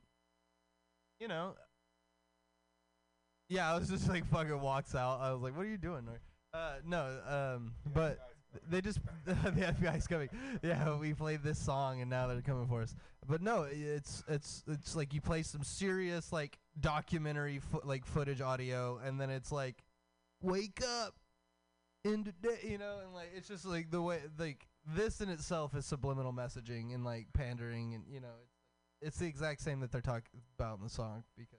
you 1.19 1.27
know, 1.27 1.55
yeah, 3.49 3.73
I 3.73 3.77
was 3.77 3.89
just 3.89 4.09
like 4.09 4.25
fucking 4.31 4.61
walks 4.61 4.95
out. 4.95 5.21
I 5.21 5.33
was 5.33 5.43
like, 5.43 5.57
"What 5.57 5.67
are 5.67 5.71
you 5.71 5.77
doing?" 5.77 6.07
Uh, 6.55 6.75
no, 6.87 7.19
um, 7.29 7.73
but 7.95 8.19
they 8.69 8.81
just 8.81 9.01
the 9.25 9.35
FBI's 9.35 10.07
coming. 10.07 10.29
Yeah, 10.63 10.97
we 10.99 11.15
played 11.15 11.43
this 11.43 11.59
song 11.59 12.01
and 12.01 12.11
now 12.11 12.27
they're 12.27 12.41
coming 12.41 12.67
for 12.67 12.83
us. 12.83 12.95
But 13.27 13.43
no, 13.43 13.67
it's 13.71 14.25
it's 14.29 14.65
it's 14.67 14.97
like 14.97 15.13
you 15.13 15.21
play 15.21 15.43
some 15.43 15.63
serious 15.63 16.33
like 16.33 16.59
documentary 16.81 17.59
fo- 17.59 17.83
like 17.85 18.07
footage 18.07 18.41
audio, 18.41 19.01
and 19.05 19.21
then 19.21 19.31
it's 19.31 19.53
like, 19.53 19.83
"Wake 20.43 20.81
up." 20.83 21.15
In 22.05 22.33
you 22.63 22.79
know, 22.79 23.01
and 23.05 23.13
like 23.13 23.33
it's 23.35 23.49
just 23.49 23.67
like 23.67 23.91
the 23.91 24.01
way 24.01 24.21
like 24.39 24.69
this 24.87 25.21
in 25.21 25.29
itself 25.29 25.75
is 25.75 25.85
subliminal 25.85 26.33
messaging 26.33 26.95
and 26.95 27.05
like 27.05 27.27
pandering, 27.35 27.95
and 27.95 28.05
you 28.09 28.21
know, 28.21 28.37
it's 28.45 28.55
it's 29.03 29.19
the 29.19 29.27
exact 29.27 29.61
same 29.61 29.81
that 29.81 29.91
they're 29.93 30.01
talking 30.01 30.41
about 30.59 30.79
in 30.79 30.85
the 30.85 30.91
song 30.91 31.25
because 31.37 31.58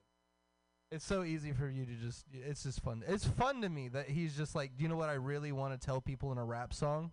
it's 0.91 1.05
so 1.05 1.23
easy 1.23 1.51
for 1.51 1.69
you 1.69 1.85
to 1.85 1.93
just 1.93 2.25
it's 2.33 2.63
just 2.63 2.81
fun 2.81 3.03
it's 3.07 3.25
fun 3.25 3.61
to 3.61 3.69
me 3.69 3.87
that 3.89 4.09
he's 4.09 4.35
just 4.35 4.55
like 4.55 4.75
do 4.75 4.83
you 4.83 4.89
know 4.89 4.95
what 4.95 5.09
i 5.09 5.13
really 5.13 5.51
want 5.51 5.79
to 5.79 5.85
tell 5.85 6.01
people 6.01 6.31
in 6.31 6.37
a 6.37 6.45
rap 6.45 6.73
song 6.73 7.11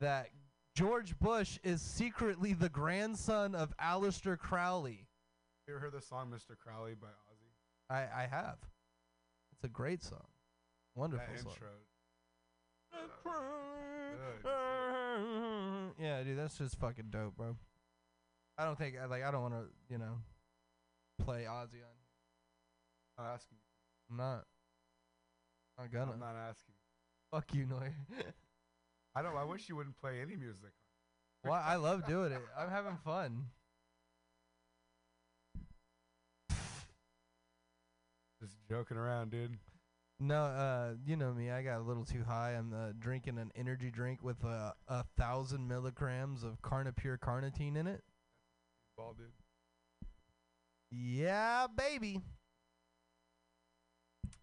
that 0.00 0.28
george 0.74 1.18
bush 1.18 1.58
is 1.62 1.82
secretly 1.82 2.52
the 2.54 2.68
grandson 2.70 3.54
of 3.54 3.76
Aleister 3.78 4.38
crowley 4.38 5.06
You 5.68 5.74
ever 5.74 5.80
heard 5.80 5.92
the 5.92 6.00
song 6.00 6.30
"Mr. 6.34 6.56
Crowley" 6.58 6.94
by 6.94 7.08
Ozzy? 7.08 7.50
i 7.90 8.22
i 8.22 8.26
have 8.30 8.56
it's 9.52 9.64
a 9.64 9.68
great 9.68 10.02
song 10.02 10.26
wonderful 10.94 11.26
that 11.34 11.42
song 11.42 11.52
intro. 11.52 11.68
yeah 15.98 16.22
dude 16.22 16.38
that's 16.38 16.56
just 16.58 16.78
fucking 16.78 17.06
dope 17.10 17.36
bro 17.36 17.56
i 18.58 18.64
don't 18.64 18.78
think 18.78 18.96
like 19.10 19.22
i 19.22 19.30
don't 19.30 19.42
want 19.42 19.54
to 19.54 19.64
you 19.90 19.98
know 19.98 20.16
play 21.22 21.44
ozzy 21.48 21.82
on 21.84 22.01
I'm 23.18 23.24
not 23.24 23.34
asking. 23.34 23.58
i'm 24.10 24.16
not 24.16 24.44
not 25.78 25.92
gonna 25.92 26.12
I'm 26.12 26.20
not 26.20 26.36
asking. 26.36 26.74
fuck 27.30 27.54
you 27.54 27.66
Noy. 27.66 27.92
I 29.14 29.22
don't. 29.22 29.36
I 29.36 29.44
wish 29.44 29.68
you 29.68 29.76
wouldn't 29.76 30.00
play 30.00 30.20
any 30.22 30.36
music. 30.36 30.70
Well, 31.44 31.60
I 31.62 31.76
love 31.76 32.06
doing 32.06 32.32
it. 32.32 32.40
I'm 32.58 32.70
having 32.70 32.96
fun. 33.04 33.46
Just 38.40 38.56
joking 38.68 38.96
around, 38.96 39.30
dude. 39.30 39.58
No, 40.18 40.44
uh, 40.44 40.94
you 41.04 41.16
know 41.16 41.32
me. 41.32 41.50
I 41.50 41.62
got 41.62 41.78
a 41.78 41.82
little 41.82 42.04
too 42.04 42.22
high. 42.26 42.52
I'm 42.52 42.72
uh, 42.72 42.92
drinking 42.98 43.38
an 43.38 43.50
energy 43.54 43.90
drink 43.90 44.22
with 44.22 44.44
uh, 44.44 44.72
a 44.88 45.04
thousand 45.18 45.68
milligrams 45.68 46.42
of 46.42 46.62
Carnipure 46.62 47.18
carnitine 47.18 47.76
in 47.76 47.86
it. 47.86 48.02
Ball, 48.96 49.14
dude. 49.18 49.26
Yeah, 50.90 51.66
baby. 51.76 52.20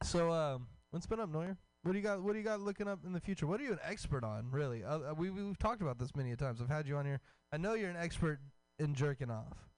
So, 0.10 0.32
um, 0.32 0.66
what's 0.90 1.06
been 1.06 1.20
up, 1.20 1.30
Neuer? 1.30 1.56
What 1.84 1.92
do 1.92 2.00
you 2.00 2.04
got? 2.04 2.24
What 2.24 2.34
do 2.34 2.40
you 2.40 2.44
got 2.44 2.62
looking 2.62 2.88
up 2.88 3.02
in 3.06 3.14
the 3.14 3.20
future? 3.20 3.46
What 3.46 3.62
are 3.62 3.64
you 3.64 3.74
an 3.74 3.80
expert 3.88 4.24
on, 4.24 4.50
really? 4.50 4.84
Uh, 4.84 5.12
uh, 5.12 5.14
we 5.16 5.30
we've 5.30 5.60
talked 5.60 5.84
about 5.84 6.00
this 6.00 6.16
many 6.16 6.32
a 6.32 6.36
times. 6.36 6.64
I've 6.64 6.68
had 6.68 6.88
you 6.88 6.98
on 6.98 7.06
here. 7.06 7.22
I 7.54 7.58
know 7.58 7.76
you're 7.76 7.92
an 7.92 7.96
expert 7.96 8.40
in 8.80 8.96
jerking 8.96 9.30
off. 9.30 9.70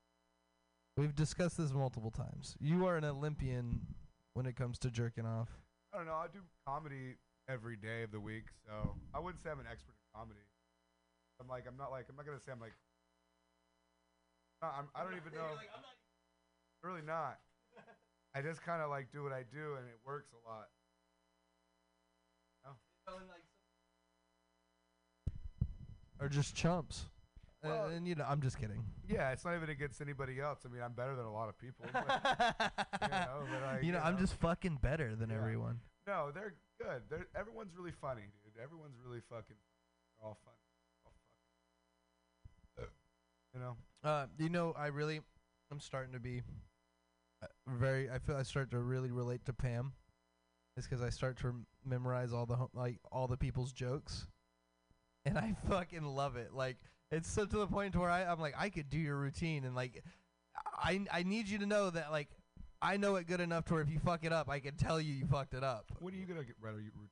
We've 0.95 1.13
discussed 1.13 1.57
this 1.57 1.73
multiple 1.73 2.11
times. 2.11 2.55
You 2.61 2.85
are 2.85 2.95
an 2.95 3.03
Olympian 3.03 3.81
when 4.33 4.45
it 4.45 4.55
comes 4.55 4.79
to 4.79 4.89
jerking 4.89 5.25
off. 5.25 5.49
I 5.93 5.97
don't 5.97 6.05
know. 6.05 6.13
I 6.13 6.27
do 6.31 6.39
comedy 6.65 7.17
every 7.49 7.75
day 7.75 8.03
of 8.03 8.11
the 8.11 8.19
week, 8.21 8.45
so 8.65 8.95
I 9.13 9.19
wouldn't 9.19 9.43
say 9.43 9.49
I'm 9.49 9.59
an 9.59 9.67
expert 9.69 9.95
in 9.99 10.17
comedy. 10.17 10.47
I'm 11.41 11.49
like, 11.49 11.65
I'm 11.67 11.75
not 11.75 11.91
like, 11.91 12.05
I'm 12.09 12.15
not 12.15 12.25
gonna 12.25 12.39
say 12.39 12.53
I'm 12.53 12.61
like. 12.61 12.71
No, 14.61 14.69
I'm, 14.79 14.87
I 14.95 15.03
don't 15.03 15.17
even 15.17 15.33
know. 15.33 15.59
really 16.83 17.01
not. 17.05 17.39
I 18.33 18.41
just 18.41 18.61
kind 18.61 18.81
of 18.81 18.89
like 18.89 19.11
do 19.11 19.23
what 19.23 19.33
I 19.33 19.43
do, 19.43 19.75
and 19.77 19.87
it 19.87 19.99
works 20.05 20.29
a 20.33 20.49
lot. 20.49 20.67
Or 26.19 26.29
just 26.29 26.55
chumps. 26.55 27.05
Uh, 27.63 27.67
Well- 27.69 27.85
and 27.89 28.07
you 28.07 28.15
know, 28.15 28.25
I'm 28.27 28.41
just 28.41 28.57
kidding. 28.57 28.85
Yeah, 29.07 29.31
it's 29.31 29.43
not 29.45 29.55
even 29.55 29.69
against 29.69 30.01
anybody 30.01 30.39
else. 30.39 30.59
I 30.65 30.69
mean, 30.69 30.81
I'm 30.81 30.93
better 30.93 31.15
than 31.15 31.25
a 31.25 31.31
lot 31.31 31.49
of 31.49 31.57
people. 31.57 31.85
but, 31.91 32.05
you 33.01 33.07
know, 33.09 33.43
like, 33.65 33.83
you 33.83 33.91
know, 33.91 33.99
I'm 33.99 34.15
know. 34.15 34.19
just 34.21 34.33
fucking 34.35 34.77
better 34.81 35.15
than 35.15 35.29
Yeah. 35.29 35.37
everyone. 35.37 35.79
No, 36.07 36.31
they're 36.31 36.55
good. 36.79 37.03
They're 37.09 37.27
everyone's 37.35 37.75
really 37.75 37.91
funny, 37.91 38.23
dude. 38.43 38.61
Everyone's 38.61 38.97
really 39.05 39.21
fucking. 39.29 39.55
They're 40.17 40.27
all 40.27 40.37
funny. 40.43 40.57
All 41.05 41.13
fucking. 42.77 42.93
You 43.53 43.59
know. 43.59 43.77
Uh, 44.03 44.27
you 44.39 44.49
know, 44.49 44.73
I 44.73 44.87
really, 44.87 45.21
I'm 45.71 45.79
starting 45.79 46.13
to 46.13 46.19
be 46.19 46.41
very. 47.67 48.09
I 48.09 48.19
feel 48.19 48.35
I 48.35 48.43
start 48.43 48.71
to 48.71 48.79
really 48.79 49.11
relate 49.11 49.45
to 49.45 49.53
Pam. 49.53 49.93
It's 50.77 50.87
because 50.87 51.03
I 51.03 51.09
start 51.09 51.37
to 51.39 51.53
memorize 51.85 52.33
all 52.33 52.45
the 52.45 52.55
ho- 52.55 52.69
like 52.73 52.99
all 53.11 53.27
the 53.27 53.37
people's 53.37 53.71
jokes, 53.73 54.27
and 55.25 55.37
I 55.37 55.55
fucking 55.69 56.03
love 56.03 56.35
it. 56.37 56.53
Like 56.53 56.77
it's 57.11 57.29
so 57.29 57.45
to 57.45 57.57
the 57.57 57.67
point 57.67 57.93
to 57.93 57.99
where 57.99 58.09
I, 58.09 58.23
I'm 58.23 58.39
like, 58.39 58.55
I 58.57 58.69
could 58.69 58.89
do 58.89 58.97
your 58.97 59.17
routine, 59.17 59.65
and 59.65 59.75
like, 59.75 60.03
I 60.77 61.01
I 61.11 61.23
need 61.23 61.47
you 61.47 61.57
to 61.59 61.65
know 61.65 61.89
that 61.89 62.11
like. 62.11 62.29
I 62.83 62.97
know 62.97 63.15
it 63.17 63.27
good 63.27 63.41
enough 63.41 63.65
to 63.65 63.73
where 63.75 63.83
if 63.83 63.91
you 63.91 63.99
fuck 63.99 64.25
it 64.25 64.33
up, 64.33 64.49
I 64.49 64.59
can 64.59 64.75
tell 64.75 64.99
you 64.99 65.13
you 65.13 65.27
fucked 65.27 65.53
it 65.53 65.63
up. 65.63 65.85
When 65.99 66.15
are 66.15 66.17
you 66.17 66.25
gonna 66.25 66.43
get 66.43 66.55
write 66.59 66.73
a 66.73 66.77
routine? 66.77 67.09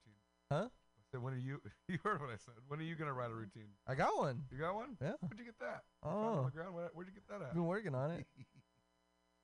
Huh? 0.51 0.65
I 0.65 1.01
said, 1.11 1.21
when 1.21 1.35
are 1.35 1.37
you? 1.37 1.61
You 1.87 1.99
heard 2.03 2.19
what 2.21 2.31
I 2.31 2.37
said. 2.43 2.55
When 2.67 2.79
are 2.79 2.83
you 2.83 2.95
gonna 2.95 3.13
write 3.13 3.29
a 3.29 3.35
routine? 3.35 3.69
I 3.87 3.93
got 3.93 4.17
one. 4.17 4.41
You 4.51 4.57
got 4.57 4.73
one? 4.73 4.97
Yeah. 4.99 5.11
Where'd 5.19 5.37
you 5.37 5.45
get 5.45 5.59
that? 5.59 5.83
Found 6.03 6.15
it 6.15 6.27
on 6.27 6.37
Oh, 6.39 6.45
the 6.45 6.49
ground. 6.51 6.73
Where, 6.73 6.89
where'd 6.95 7.07
you 7.07 7.13
get 7.13 7.27
that 7.29 7.41
at? 7.43 7.49
I've 7.49 7.53
been 7.53 7.67
working 7.67 7.93
on 7.93 8.09
it. 8.09 8.25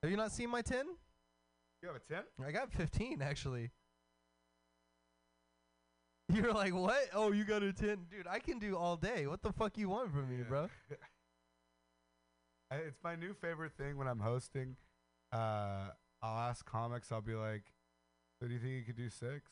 Have 0.06 0.12
you 0.12 0.18
not 0.18 0.32
seen 0.32 0.52
my 0.52 0.62
tin? 0.62 0.86
You 1.82 1.88
have 1.88 1.96
a 1.96 2.14
10? 2.14 2.24
I 2.48 2.52
got 2.52 2.72
15 2.72 3.24
actually. 3.24 3.72
You're 6.32 6.54
like, 6.54 6.76
what? 6.76 7.10
Oh, 7.12 7.32
you 7.32 7.44
got 7.44 7.64
a 7.64 7.74
10, 7.74 8.06
dude. 8.12 8.28
I 8.30 8.38
can 8.38 8.60
do 8.60 8.78
all 8.78 8.98
day. 8.98 9.26
What 9.26 9.42
the 9.42 9.52
fuck 9.52 9.80
you 9.80 9.90
want 9.90 10.12
from 10.12 10.30
me, 10.30 10.44
bro? 10.48 10.70
It's 12.72 12.98
my 13.04 13.16
new 13.16 13.34
favorite 13.34 13.72
thing 13.78 13.96
when 13.96 14.08
I'm 14.08 14.20
hosting. 14.20 14.76
Uh, 15.32 15.90
I'll 16.22 16.50
ask 16.50 16.66
comics. 16.66 17.12
I'll 17.12 17.22
be 17.22 17.36
like, 17.36 17.64
"So 18.40 18.48
do 18.48 18.54
you 18.54 18.60
think 18.60 18.74
you 18.74 18.82
could 18.82 18.98
do 18.98 19.08
six? 19.08 19.52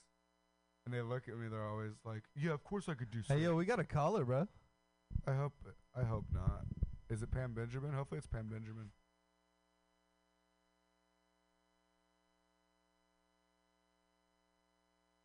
And 0.86 0.94
they 0.94 1.02
look 1.02 1.30
at 1.30 1.38
me. 1.38 1.48
They're 1.48 1.66
always 1.66 1.94
like, 2.04 2.24
"Yeah, 2.36 2.52
of 2.52 2.64
course 2.64 2.90
I 2.90 2.96
could 2.96 3.12
do 3.12 3.20
six. 3.20 3.30
Hey, 3.30 3.44
yo, 3.44 3.56
we 3.56 3.66
got 3.66 3.80
a 3.80 3.84
caller, 3.86 4.26
bro. 4.26 4.48
I 5.28 5.34
hope. 5.36 5.54
I 5.96 6.04
hope 6.04 6.26
not. 6.34 6.66
Is 7.10 7.22
it 7.22 7.32
Pam 7.32 7.54
Benjamin? 7.54 7.94
Hopefully, 7.94 8.18
it's 8.18 8.28
Pam 8.28 8.48
Benjamin. 8.48 8.90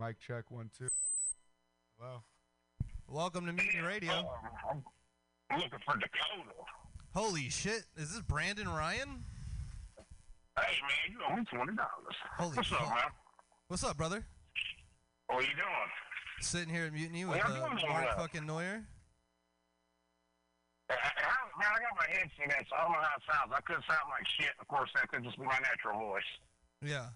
Mic 0.00 0.20
check 0.20 0.48
one 0.48 0.70
two. 0.78 0.88
Hello. 1.98 2.22
Welcome 3.08 3.46
to 3.46 3.52
Mutiny 3.52 3.80
Radio. 3.80 4.12
Uh, 4.12 4.74
I'm 5.50 5.58
looking 5.58 5.80
for 5.84 5.94
Dakota. 5.94 6.54
Holy 7.16 7.48
shit! 7.48 7.82
Is 7.96 8.12
this 8.12 8.22
Brandon 8.22 8.68
Ryan? 8.68 9.24
Hey 10.56 10.76
man, 10.82 11.10
you 11.10 11.18
owe 11.28 11.34
me 11.34 11.44
twenty 11.50 11.74
dollars. 11.74 12.14
Holy 12.36 12.56
What's 12.56 12.70
up, 12.70 12.80
man? 12.80 13.10
What's 13.66 13.82
up, 13.82 13.96
brother? 13.96 14.24
What 15.26 15.38
are 15.38 15.42
you 15.42 15.56
doing? 15.56 15.90
Sitting 16.42 16.72
here 16.72 16.84
at 16.84 16.92
Mutiny 16.92 17.24
with 17.24 17.38
y'all 17.38 17.50
uh, 17.50 17.68
doing 17.68 17.82
Mark 17.88 18.04
there? 18.04 18.14
fucking 18.18 18.46
Neuer. 18.46 18.84
I, 20.90 20.94
I, 20.94 21.34
man, 21.58 21.74
I 21.74 21.78
got 21.82 21.98
my 21.98 22.06
headset 22.06 22.56
in, 22.56 22.66
so 22.70 22.76
I 22.78 22.82
don't 22.82 22.92
know 22.92 23.02
how 23.02 23.16
it 23.18 23.22
sounds. 23.26 23.50
I 23.50 23.60
could 23.62 23.82
sound 23.82 24.06
like 24.14 24.24
shit. 24.38 24.54
Of 24.60 24.68
course, 24.68 24.90
that 24.94 25.08
could 25.08 25.24
just 25.24 25.36
be 25.36 25.44
my 25.44 25.58
natural 25.58 25.98
voice. 25.98 26.22
Yeah. 26.86 27.08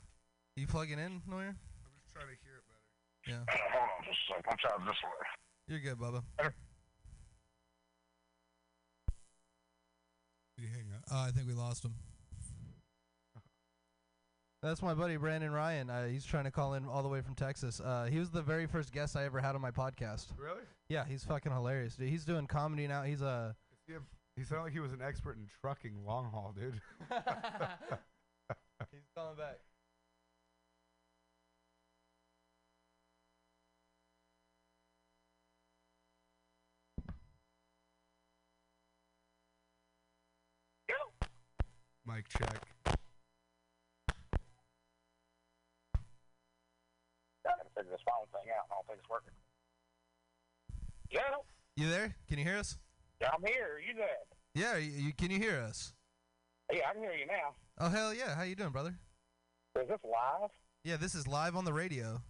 You 0.57 0.67
plugging 0.67 0.99
in, 0.99 1.23
Neuer? 1.31 1.55
I'm 1.55 1.95
just 2.03 2.13
trying 2.13 2.27
to 2.27 2.33
hear 2.33 2.37
it 2.37 2.43
better. 2.43 2.52
Yeah. 3.27 3.35
Uh, 3.49 3.55
hold 3.73 3.89
on 3.99 4.05
just 4.05 4.19
a 4.19 4.35
second. 4.35 4.51
I'm 4.51 4.57
trying 4.59 4.87
this 4.87 4.97
way. 5.03 5.11
You're 5.69 5.81
good, 5.81 5.99
Bubba. 5.99 6.23
Did 10.59 10.67
he 10.67 10.67
hang 10.67 10.87
up? 10.97 11.05
Uh, 11.11 11.27
I 11.29 11.31
think 11.31 11.47
we 11.47 11.55
lost 11.55 11.85
him. 11.85 11.95
That's 14.63 14.81
my 14.81 14.95
buddy 14.95 15.17
Brandon 15.17 15.51
Ryan. 15.51 15.91
Uh, 15.91 16.07
he's 16.07 16.25
trying 16.25 16.45
to 16.45 16.53
call 16.53 16.75
in 16.75 16.87
all 16.87 17.03
the 17.03 17.09
way 17.09 17.21
from 17.21 17.35
Texas. 17.35 17.81
Uh, 17.81 18.05
he 18.09 18.21
was 18.21 18.31
the 18.31 18.43
very 18.43 18.67
first 18.67 18.93
guest 18.93 19.17
I 19.17 19.25
ever 19.25 19.41
had 19.41 19.57
on 19.57 19.61
my 19.61 19.73
podcast. 19.73 20.29
Really? 20.39 20.63
Yeah, 20.89 21.05
he's 21.05 21.25
fucking 21.25 21.51
hilarious, 21.51 21.97
dude. 21.97 22.11
He's 22.11 22.25
doing 22.25 22.47
comedy 22.47 22.87
now. 22.87 23.03
He's 23.03 23.23
a 23.23 23.57
he, 23.89 23.95
a, 23.95 23.99
he 24.37 24.45
sounded 24.45 24.65
like 24.65 24.73
he 24.73 24.79
was 24.79 24.93
an 24.93 25.03
expert 25.03 25.37
in 25.37 25.49
trucking 25.61 26.05
long 26.07 26.31
haul, 26.31 26.55
dude. 26.57 26.81
he's 28.93 29.03
calling 29.17 29.37
back. 29.37 29.59
Mic 42.07 42.29
check. 42.29 42.63
I 42.87 42.93
gotta 47.45 47.63
figure 47.77 47.91
this 47.93 48.01
phone 48.07 48.27
thing 48.33 48.51
out. 48.57 48.67
I 48.71 48.75
don't 48.75 48.87
think 48.87 48.99
it's 49.01 49.09
working. 49.11 49.33
Yeah, 51.11 51.21
You 51.77 51.89
there? 51.91 52.15
Can 52.29 52.39
you 52.39 52.45
hear 52.45 52.59
us? 52.59 52.79
yeah, 53.21 53.29
I'm 53.35 53.45
here. 53.45 53.81
You 53.87 53.95
there? 53.95 54.19
Yeah. 54.55 54.77
You, 54.79 54.91
you 55.07 55.13
can 55.13 55.31
you 55.31 55.39
hear 55.39 55.61
us? 55.61 55.93
Yeah, 56.73 56.89
I 56.89 56.93
can 56.95 57.03
hear 57.03 57.13
you 57.13 57.27
now. 57.27 57.55
Oh 57.79 57.89
hell 57.89 58.15
yeah! 58.15 58.35
How 58.35 58.43
you 58.43 58.55
doing, 58.55 58.71
brother? 58.71 58.95
Is 59.81 59.89
this 59.89 59.99
live? 60.05 60.51
Yeah, 60.85 60.97
this 60.97 61.15
is 61.15 61.27
live 61.29 61.55
on 61.57 61.65
the 61.65 61.73
radio. 61.73 62.21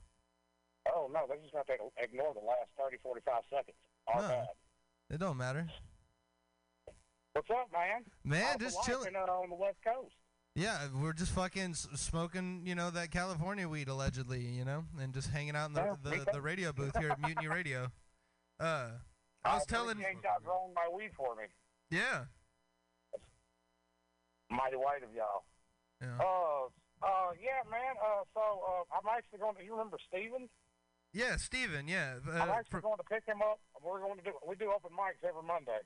Oh 0.95 1.09
no, 1.13 1.21
they 1.29 1.37
just 1.43 1.55
have 1.55 1.67
to 1.67 1.75
ignore 2.03 2.35
the 2.35 2.41
last 2.41 2.69
30, 2.79 2.97
45 3.03 3.35
seconds. 3.51 3.77
Our 4.09 4.23
No. 4.23 4.29
bad. 4.29 4.47
It 5.11 5.19
don't 5.21 5.37
matter. 5.37 5.67
What's 7.35 7.49
up, 7.51 7.69
man? 7.73 8.03
Man, 8.25 8.59
just 8.59 8.83
chilling. 8.85 9.09
in, 9.09 9.17
uh, 9.17 9.21
on 9.21 9.49
the 9.49 9.55
West 9.57 9.79
Coast. 9.85 10.13
Yeah, 10.55 10.89
we're 11.01 11.15
just 11.15 11.33
fucking 11.33 11.73
smoking, 11.75 12.61
you 12.67 12.75
know, 12.75 12.91
that 12.91 13.11
California 13.11 13.67
weed 13.67 13.89
allegedly, 13.89 14.41
you 14.41 14.67
know, 14.67 14.85
and 15.01 15.15
just 15.15 15.31
hanging 15.31 15.57
out 15.57 15.69
in 15.69 15.73
the 15.75 15.81
Yeah, 15.81 15.95
the, 16.25 16.27
the 16.35 16.41
radio 16.43 16.73
booth 16.75 16.93
here 16.99 17.09
at 17.11 17.21
Mutiny 17.27 17.49
Radio. 17.49 17.89
Uh, 18.61 18.91
I 19.47 19.55
was 19.55 19.65
telling, 19.65 19.93
appreciate 19.93 20.23
y'all 20.23 20.45
growing 20.45 20.75
my 20.75 20.87
weed 20.95 21.11
for 21.17 21.35
me. 21.37 21.45
yeah, 21.91 22.25
Mighty 24.51 24.77
white 24.77 25.03
of 25.03 25.09
y'all. 25.17 25.45
yeah, 26.03 26.19
Uh, 26.21 26.69
uh, 27.01 27.33
yeah, 27.41 27.65
man. 27.73 27.97
Uh, 27.97 28.21
so 28.35 28.41
uh, 28.45 28.85
I'm 28.93 29.09
actually 29.17 29.39
going 29.39 29.57
to. 29.57 29.65
You 29.65 29.73
remember 29.73 29.97
Steven? 30.07 30.51
yeah, 31.15 31.37
Steven, 31.37 31.89
yeah. 31.89 32.17
I'm 32.31 32.51
Uh, 32.51 32.53
actually 32.53 32.83
going 32.83 32.99
to 32.99 33.05
pick 33.09 33.25
him 33.25 33.41
up. 33.41 33.59
We're 33.83 34.01
going 34.01 34.19
to 34.19 34.23
do. 34.25 34.33
We 34.47 34.55
do 34.57 34.69
open 34.71 34.91
mics 34.93 35.27
every 35.27 35.43
Monday. 35.43 35.81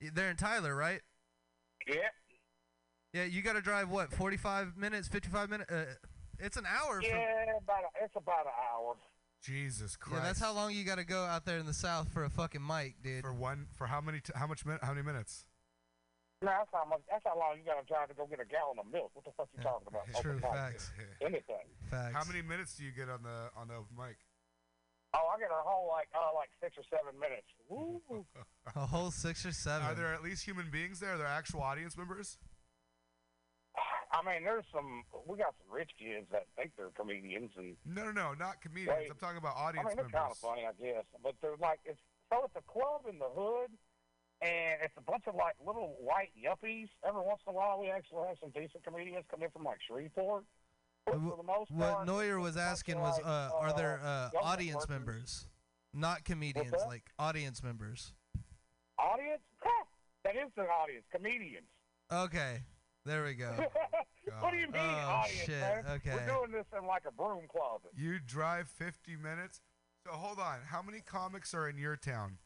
Fr- 0.00 0.06
they're 0.14 0.30
in 0.30 0.36
Tyler, 0.36 0.74
right? 0.74 1.00
Yeah. 1.86 1.94
Yeah, 3.12 3.24
you 3.24 3.42
got 3.42 3.54
to 3.54 3.60
drive 3.60 3.88
what, 3.90 4.12
forty-five 4.12 4.76
minutes, 4.76 5.08
fifty-five 5.08 5.50
minutes? 5.50 5.70
Uh, 5.70 5.84
it's 6.38 6.56
an 6.56 6.64
hour. 6.66 7.00
From, 7.02 7.10
Yeah, 7.10 7.56
about 7.58 7.80
a, 7.84 8.04
it's 8.04 8.14
about 8.16 8.46
an 8.46 8.52
hour. 8.72 8.94
Jesus 9.42 9.96
Christ. 9.96 10.20
yeah, 10.22 10.26
that's 10.28 10.40
how 10.40 10.52
long 10.54 10.72
you 10.72 10.84
got 10.84 10.98
to 10.98 11.04
go 11.04 11.24
out 11.24 11.44
there 11.44 11.58
in 11.58 11.66
the 11.66 11.72
south 11.74 12.12
for 12.12 12.24
a 12.24 12.30
fucking 12.30 12.64
mic, 12.64 13.02
dude. 13.02 13.22
For 13.22 13.32
one, 13.32 13.66
for 13.74 13.86
how 13.86 14.00
many? 14.00 14.20
T- 14.20 14.32
how 14.36 14.46
much? 14.46 14.64
Min- 14.64 14.78
how 14.82 14.92
many 14.92 15.02
minutes? 15.02 15.44
No, 16.42 16.48
that's 16.50 16.70
how 16.72 16.84
much. 16.88 17.00
That's 17.10 17.24
how 17.24 17.36
long 17.38 17.56
you 17.58 17.64
got 17.64 17.80
to 17.80 17.86
drive 17.86 18.08
to 18.08 18.14
go 18.14 18.26
get 18.26 18.38
a 18.40 18.44
gallon 18.44 18.78
of 18.78 18.86
milk. 18.92 19.10
What 19.14 19.24
the 19.24 19.32
fuck 19.36 19.48
you 19.56 19.62
talking 19.62 19.88
about? 19.88 20.06
True 20.22 20.36
Open 20.36 20.42
facts. 20.52 20.90
Anything. 21.20 21.66
Facts. 21.90 22.14
How 22.14 22.24
many 22.30 22.42
minutes 22.46 22.76
do 22.76 22.84
you 22.84 22.92
get 22.92 23.08
on 23.10 23.22
the 23.22 23.50
on 23.58 23.68
the 23.68 23.80
mic? 24.00 24.16
Oh, 25.12 25.26
I 25.34 25.38
get 25.38 25.50
a 25.50 25.62
whole 25.62 25.88
like 25.88 26.08
uh 26.14 26.30
like 26.34 26.50
six 26.62 26.76
or 26.78 26.84
seven 26.86 27.18
minutes. 27.18 27.46
Woo. 27.68 28.00
A 28.76 28.86
whole 28.86 29.10
six 29.10 29.44
or 29.44 29.52
seven. 29.52 29.86
Are 29.88 29.94
there 29.94 30.14
at 30.14 30.22
least 30.22 30.44
human 30.44 30.70
beings 30.70 31.00
there? 31.00 31.14
Are 31.14 31.18
there 31.18 31.26
actual 31.26 31.62
audience 31.62 31.96
members? 31.96 32.38
I 34.12 34.26
mean, 34.26 34.42
there's 34.44 34.66
some. 34.74 35.04
We 35.26 35.38
got 35.38 35.54
some 35.62 35.70
rich 35.70 35.90
kids 35.98 36.26
that 36.30 36.46
think 36.58 36.72
they're 36.76 36.90
comedians, 36.98 37.50
and 37.56 37.76
No, 37.86 38.10
no, 38.10 38.12
no, 38.12 38.34
not 38.34 38.60
comedians. 38.60 39.06
Wait. 39.06 39.10
I'm 39.10 39.18
talking 39.18 39.38
about 39.38 39.56
audience 39.56 39.86
I 39.86 39.94
audience 39.94 40.10
mean, 40.10 40.12
they're 40.12 40.20
kind 40.20 40.34
of 40.34 40.38
funny, 40.38 40.62
I 40.66 40.74
guess. 40.74 41.06
But 41.22 41.34
they're 41.40 41.58
like, 41.62 41.78
it's 41.86 41.98
so 42.30 42.42
it's 42.44 42.58
a 42.58 42.66
club 42.66 43.06
in 43.06 43.18
the 43.18 43.30
hood, 43.30 43.70
and 44.42 44.82
it's 44.82 44.94
a 44.98 45.06
bunch 45.06 45.30
of 45.30 45.34
like 45.38 45.54
little 45.62 45.94
white 46.02 46.34
yuppies. 46.34 46.90
Every 47.06 47.22
once 47.22 47.40
in 47.46 47.54
a 47.54 47.56
while, 47.56 47.78
we 47.78 47.90
actually 47.90 48.26
have 48.26 48.38
some 48.42 48.50
decent 48.50 48.82
comedians 48.82 49.24
come 49.30 49.42
in 49.42 49.50
from 49.50 49.62
like 49.62 49.78
Shreveport. 49.86 50.44
But 51.06 51.14
for 51.14 51.36
the 51.36 51.42
most 51.42 51.70
What 51.70 51.92
part, 51.94 52.06
Neuer 52.06 52.38
was 52.40 52.56
asking 52.56 52.98
was, 53.00 53.16
like, 53.18 53.26
uh, 53.26 53.50
are 53.58 53.72
there 53.76 54.00
uh, 54.04 54.30
audience 54.42 54.74
workers. 54.82 54.88
members, 54.90 55.46
not 55.94 56.24
comedians, 56.24 56.74
like 56.86 57.04
audience 57.18 57.62
members? 57.62 58.12
audience. 58.98 59.42
That 60.22 60.36
is 60.36 60.50
the 60.54 60.64
audience, 60.64 61.04
comedians. 61.10 61.64
Okay, 62.12 62.60
there 63.06 63.24
we 63.24 63.32
go. 63.32 63.52
what 64.40 64.50
do 64.52 64.58
you 64.58 64.66
mean, 64.66 64.74
Oh, 64.76 65.22
audience, 65.24 65.40
shit, 65.46 65.60
man? 65.60 65.84
okay. 65.94 66.10
We're 66.12 66.26
doing 66.26 66.52
this 66.52 66.66
in 66.78 66.86
like 66.86 67.04
a 67.08 67.10
broom 67.10 67.44
closet. 67.50 67.90
You 67.96 68.18
drive 68.26 68.68
50 68.68 69.16
minutes. 69.16 69.62
So 70.06 70.12
hold 70.12 70.38
on. 70.38 70.58
How 70.66 70.82
many 70.82 71.00
comics 71.00 71.54
are 71.54 71.70
in 71.70 71.78
your 71.78 71.96
town? 71.96 72.36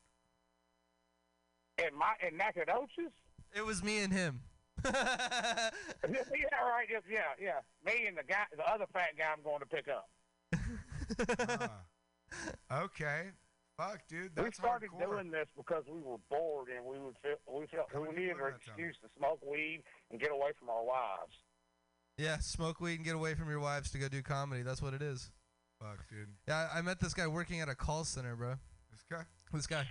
In 1.78 1.98
my 1.98 2.14
in 2.26 2.36
Nacogdoches. 2.36 3.10
It 3.52 3.66
was 3.66 3.82
me 3.82 3.98
and 3.98 4.12
him. 4.12 4.42
yeah, 4.92 5.70
right. 6.66 6.88
Yeah, 6.90 7.00
yeah, 7.08 7.20
yeah. 7.40 7.60
Me 7.84 8.06
and 8.06 8.16
the 8.16 8.22
guy, 8.22 8.44
the 8.56 8.64
other 8.68 8.86
fat 8.92 9.16
guy, 9.16 9.24
I'm 9.32 9.42
going 9.42 9.60
to 9.60 9.66
pick 9.66 9.88
up. 9.88 10.08
Ah. 12.70 12.82
okay. 12.84 13.30
Fuck, 13.76 14.00
dude. 14.08 14.30
we 14.40 14.50
started 14.52 14.88
hardcore. 14.90 15.16
doing 15.16 15.30
this 15.32 15.48
because 15.56 15.82
we 15.88 16.00
were 16.00 16.18
bored 16.30 16.68
and 16.74 16.84
we 16.86 16.96
would 16.98 17.16
feel 17.22 17.34
we 17.52 17.66
felt 17.66 17.88
How 17.92 18.00
we 18.00 18.08
needed 18.10 18.24
an 18.24 18.30
in 18.30 18.36
that 18.38 18.44
town? 18.44 18.58
excuse 18.76 18.96
to 19.02 19.08
smoke 19.18 19.40
weed 19.44 19.82
and 20.12 20.20
get 20.20 20.30
away 20.30 20.52
from 20.58 20.70
our 20.70 20.84
wives. 20.84 21.34
Yeah, 22.16 22.38
smoke 22.38 22.80
weed 22.80 22.94
and 22.96 23.04
get 23.04 23.16
away 23.16 23.34
from 23.34 23.48
your 23.50 23.58
wives 23.58 23.90
to 23.90 23.98
go 23.98 24.06
do 24.08 24.22
comedy. 24.22 24.62
That's 24.62 24.80
what 24.80 24.94
it 24.94 25.02
is. 25.02 25.32
Fuck, 25.80 26.08
dude. 26.08 26.28
Yeah, 26.46 26.68
I 26.72 26.78
I 26.78 26.82
met 26.82 27.00
this 27.00 27.14
guy 27.14 27.26
working 27.26 27.60
at 27.60 27.68
a 27.68 27.74
call 27.74 28.04
center, 28.04 28.36
bro. 28.36 28.54
This 28.92 29.02
guy? 29.10 29.24
This 29.52 29.66
guy. 29.66 29.84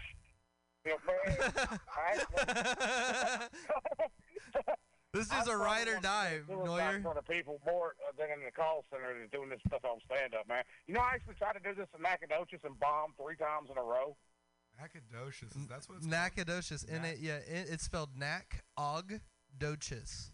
You 4.56 4.62
know, 4.62 4.64
man, 4.68 4.76
I- 4.76 4.76
This 5.14 5.26
is 5.26 5.30
dude's 5.30 5.42
a 5.42 5.44
started 5.44 5.64
ride 5.64 5.88
or 5.88 5.94
wanting 5.94 5.96
to 5.96 6.02
die, 6.02 6.40
do 6.48 6.54
it 6.54 6.66
Neuer. 6.66 6.78
back 6.78 6.96
in 6.96 7.02
front 7.04 7.18
of 7.20 7.28
people 7.28 7.62
more 7.66 7.96
uh, 8.08 8.12
than 8.18 8.32
in 8.32 8.44
the 8.46 8.52
call 8.52 8.84
center 8.92 9.14
than 9.14 9.28
doing 9.32 9.50
this 9.50 9.60
stuff 9.68 9.86
on 9.86 10.00
stand 10.06 10.34
up, 10.34 10.48
man. 10.48 10.64
You 10.88 10.96
know, 10.96 11.02
I 11.02 11.14
actually 11.14 11.36
tried 11.36 11.54
to 11.54 11.60
do 11.60 11.76
this 11.76 11.88
in 11.96 12.02
Nacogdoches 12.02 12.62
and 12.64 12.80
bombed 12.80 13.14
three 13.22 13.36
times 13.36 13.70
in 13.70 13.78
a 13.78 13.84
row. 13.84 14.16
Nacogdoches. 14.82 15.54
That's 15.70 15.88
what 15.88 15.98
it's 16.00 16.08
Nacogdoches. 16.08 16.84
In 16.84 17.04
Nac- 17.04 17.14
it, 17.14 17.20
yeah, 17.22 17.36
it, 17.36 17.68
it's 17.70 17.84
spelled 17.84 18.18
Nac 18.18 18.64
Og 18.76 19.20
Doches. 19.60 20.32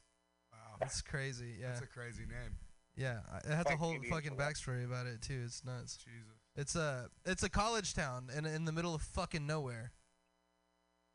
Wow. 0.53 0.77
That's 0.79 1.01
crazy. 1.01 1.57
Yeah, 1.59 1.67
That's 1.69 1.81
a 1.81 1.87
crazy 1.87 2.23
name. 2.23 2.55
yeah. 2.95 3.19
It 3.43 3.53
has 3.53 3.65
a 3.67 3.75
whole 3.75 3.93
you, 3.95 4.09
fucking 4.09 4.37
backstory 4.37 4.85
about 4.85 5.07
it 5.07 5.21
too. 5.21 5.41
It's 5.43 5.65
nuts. 5.65 5.97
Jesus. 5.97 6.39
It's 6.55 6.75
a 6.77 7.09
it's 7.25 7.43
a 7.43 7.49
college 7.49 7.93
town 7.93 8.29
in 8.35 8.45
in 8.45 8.63
the 8.63 8.71
middle 8.71 8.95
of 8.95 9.01
fucking 9.01 9.45
nowhere. 9.45 9.91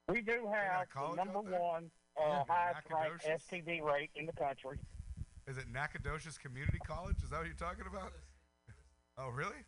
We 0.08 0.20
do 0.20 0.46
have 0.52 0.86
the 0.94 1.14
number 1.16 1.40
one 1.40 1.84
Yeah, 1.84 1.88
uh, 2.20 2.44
highest 2.48 2.86
ranked 2.90 3.24
Nacogdoches. 3.26 3.42
STD 3.50 3.82
rate 3.82 4.10
in 4.16 4.26
the 4.26 4.32
country. 4.32 4.78
Is 5.46 5.58
it 5.58 5.64
Nacogdoches 5.72 6.38
Community 6.38 6.78
College? 6.86 7.16
Is 7.22 7.30
that 7.30 7.38
what 7.38 7.46
you're 7.46 7.54
talking 7.56 7.84
about? 7.90 8.12
Oh, 9.16 9.28
really? 9.28 9.62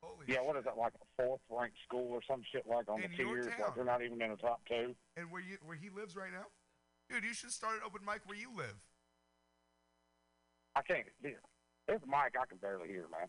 Holy 0.00 0.24
Yeah, 0.28 0.40
what 0.42 0.56
is 0.56 0.62
that 0.62 0.78
like 0.78 0.92
a 0.94 1.22
fourth 1.22 1.40
ranked 1.50 1.74
school 1.84 2.12
or 2.12 2.20
some 2.28 2.42
shit 2.52 2.64
like 2.64 2.88
on 2.88 3.02
In 3.02 3.10
the 3.10 3.16
your 3.16 3.34
tiers? 3.42 3.46
town. 3.46 3.56
Like 3.60 3.74
they're 3.74 3.84
not 3.84 4.04
even 4.04 4.22
in 4.22 4.30
the 4.30 4.36
top 4.36 4.60
two. 4.68 4.94
And 5.16 5.32
where 5.32 5.42
you 5.42 5.58
where 5.66 5.76
he 5.76 5.90
lives 5.90 6.14
right 6.14 6.30
now, 6.32 6.46
dude, 7.10 7.24
you 7.24 7.34
should 7.34 7.50
start 7.50 7.74
an 7.74 7.80
open 7.84 8.02
mic 8.06 8.20
where 8.26 8.38
you 8.38 8.50
live. 8.56 8.76
I 10.76 10.82
can't 10.82 11.06
hear. 11.20 11.40
There's 11.88 12.00
Mike. 12.06 12.36
I 12.40 12.46
can 12.46 12.58
barely 12.58 12.86
hear, 12.86 13.06
man. 13.10 13.26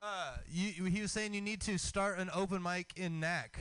Uh, 0.00 0.36
you, 0.48 0.84
he 0.84 1.02
was 1.02 1.10
saying 1.10 1.34
you 1.34 1.40
need 1.40 1.60
to 1.62 1.76
start 1.76 2.18
an 2.20 2.30
open 2.32 2.62
mic 2.62 2.92
in 2.96 3.18
NAC. 3.18 3.58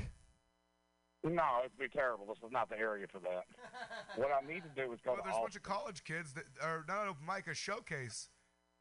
No, 1.23 1.63
it'd 1.63 1.77
be 1.79 1.88
terrible. 1.88 2.25
This 2.27 2.38
is 2.43 2.51
not 2.51 2.69
the 2.69 2.77
area 2.77 3.07
for 3.09 3.19
that. 3.19 3.45
what 4.17 4.29
I 4.31 4.45
need 4.45 4.63
to 4.63 4.73
do 4.75 4.91
is 4.91 4.99
go 5.05 5.15
to. 5.15 5.21
Well, 5.21 5.23
to 5.23 5.23
there's 5.23 5.38
a 5.38 5.41
bunch 5.41 5.55
of 5.55 5.63
college 5.63 6.03
kids 6.03 6.33
that 6.33 6.43
are 6.62 6.83
not 6.88 7.07
open 7.07 7.25
mic, 7.25 7.47
a 7.47 7.53
showcase. 7.55 8.29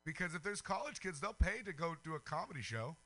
Because 0.05 0.35
if 0.35 0.43
there's 0.43 0.61
college 0.61 0.99
kids, 0.99 1.21
they'll 1.21 1.33
pay 1.33 1.63
to 1.65 1.73
go 1.73 1.95
do 2.03 2.15
a 2.15 2.21
comedy 2.21 2.63
show. 2.63 2.97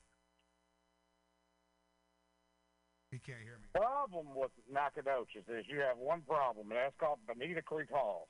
He 3.10 3.18
can't 3.18 3.44
hear 3.44 3.60
me. 3.60 3.68
problem 3.76 4.26
with 4.34 4.50
Nacogdoches 4.72 5.44
is 5.48 5.64
you 5.68 5.80
have 5.80 5.96
one 5.96 6.22
problem, 6.22 6.72
and 6.72 6.76
that's 6.80 6.96
called 6.98 7.20
Banita 7.28 7.62
Creek 7.62 7.88
Hall. 7.92 8.28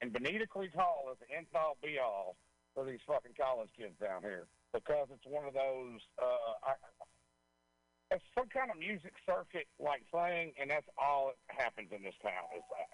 And 0.00 0.12
Banita 0.12 0.48
Creek 0.48 0.74
Hall 0.74 1.08
is 1.12 1.18
the 1.20 1.28
end 1.36 1.46
all 1.54 1.76
be 1.82 1.96
all 2.00 2.36
for 2.74 2.84
these 2.84 3.00
fucking 3.06 3.32
college 3.38 3.70
kids 3.76 3.96
down 4.00 4.22
here 4.22 4.48
because 4.72 5.08
it's 5.08 5.24
one 5.24 5.46
of 5.48 5.54
those. 5.54 6.00
Uh, 6.20 6.68
I, 6.68 6.72
it's 8.16 8.24
some 8.34 8.48
kind 8.48 8.70
of 8.72 8.78
music 8.80 9.12
circuit 9.28 9.68
like 9.78 10.00
thing, 10.08 10.56
and 10.56 10.70
that's 10.70 10.88
all 10.96 11.36
that 11.36 11.36
happens 11.52 11.92
in 11.92 12.02
this 12.02 12.16
town. 12.24 12.48
Is 12.56 12.64
that 12.72 12.88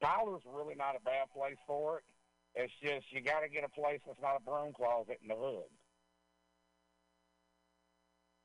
Tyler's 0.00 0.42
really 0.48 0.74
not 0.74 0.96
a 0.96 1.04
bad 1.04 1.28
place 1.36 1.60
for 1.66 1.98
it. 1.98 2.04
It's 2.54 2.72
just 2.82 3.12
you 3.12 3.20
got 3.20 3.40
to 3.40 3.48
get 3.48 3.62
a 3.62 3.68
place 3.68 4.00
that's 4.06 4.20
not 4.22 4.40
a 4.40 4.42
broom 4.42 4.72
closet 4.72 5.20
in 5.20 5.28
the 5.28 5.36
hood. 5.36 5.68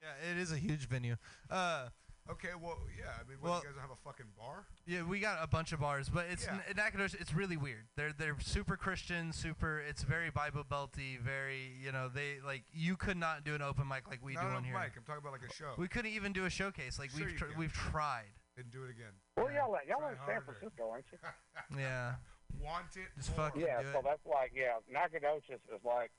Yeah, 0.04 0.32
it 0.32 0.38
is 0.38 0.52
a 0.52 0.58
huge 0.58 0.90
venue. 0.90 1.16
Uh, 1.50 1.88
Okay, 2.30 2.50
well, 2.60 2.78
yeah. 2.98 3.12
I 3.20 3.28
mean, 3.28 3.38
what, 3.42 3.50
Well- 3.50 3.60
you 3.60 3.66
guys 3.66 3.74
don't 3.76 3.82
have 3.82 3.92
a 3.92 3.96
fucking 4.04 4.28
bar? 4.38 4.66
yeah, 4.86 5.04
we 5.04 5.20
got 5.20 5.44
a 5.44 5.48
bunch 5.48 5.74
of 5.74 5.82
bars, 5.82 6.08
but 6.10 6.26
it's 6.28 6.46
Yeah. 6.46 6.60
in 6.70 6.78
Nacogdoches. 6.78 7.20
It's 7.20 7.34
really 7.34 7.58
weird. 7.58 7.86
They're 7.96 8.14
they're 8.14 8.40
super 8.40 8.78
Christian, 8.78 9.34
super. 9.34 9.80
It's 9.80 10.04
very 10.04 10.30
Bible 10.30 10.64
belty, 10.64 11.20
very 11.20 11.74
you 11.82 11.92
know 11.92 12.08
they 12.08 12.40
like 12.40 12.64
you 12.72 12.96
could 12.96 13.18
not 13.18 13.44
do 13.44 13.56
an 13.56 13.62
open 13.62 13.88
mic 13.90 14.08
like 14.10 14.24
we 14.24 14.34
not 14.36 14.42
do 14.42 14.48
an 14.48 14.52
on 14.54 14.58
open 14.60 14.70
here. 14.70 14.80
mic. 14.80 14.94
I'm 14.96 15.04
talking 15.04 15.22
about 15.22 15.34
like 15.34 15.50
a 15.50 15.54
show. 15.54 15.74
We 15.78 15.88
couldn't 15.90 16.12
even 16.12 16.32
do 16.32 16.46
a 16.46 16.50
showcase. 16.50 16.98
Like 16.98 17.10
Sure 17.12 17.20
we've 17.26 17.32
you 17.34 17.38
tr- 17.38 17.46
can. 17.48 17.58
we've 17.58 17.74
tried. 17.74 18.32
and 18.56 18.70
do 18.70 18.84
it 18.84 18.90
again. 18.92 19.12
Where 19.34 19.52
y'all 19.52 19.76
at? 19.76 19.88
Y'all 19.88 19.98
Try 20.00 20.12
in 20.12 20.18
San 20.28 20.42
Francisco, 20.44 20.90
aren't 20.92 21.06
you? 21.12 21.18
Yeah. 21.80 22.16
Want 22.62 22.86
it? 22.96 23.10
Just 23.18 23.36
more. 23.36 23.48
fucking 23.50 23.64
Yeah, 23.64 23.82
do 23.82 23.92
so 23.92 24.00
it. 24.00 24.06
that's 24.06 24.26
like 24.28 24.52
yeah, 24.54 24.78
Nacogdoches 24.88 25.60
is 25.74 25.84
like 25.84 26.12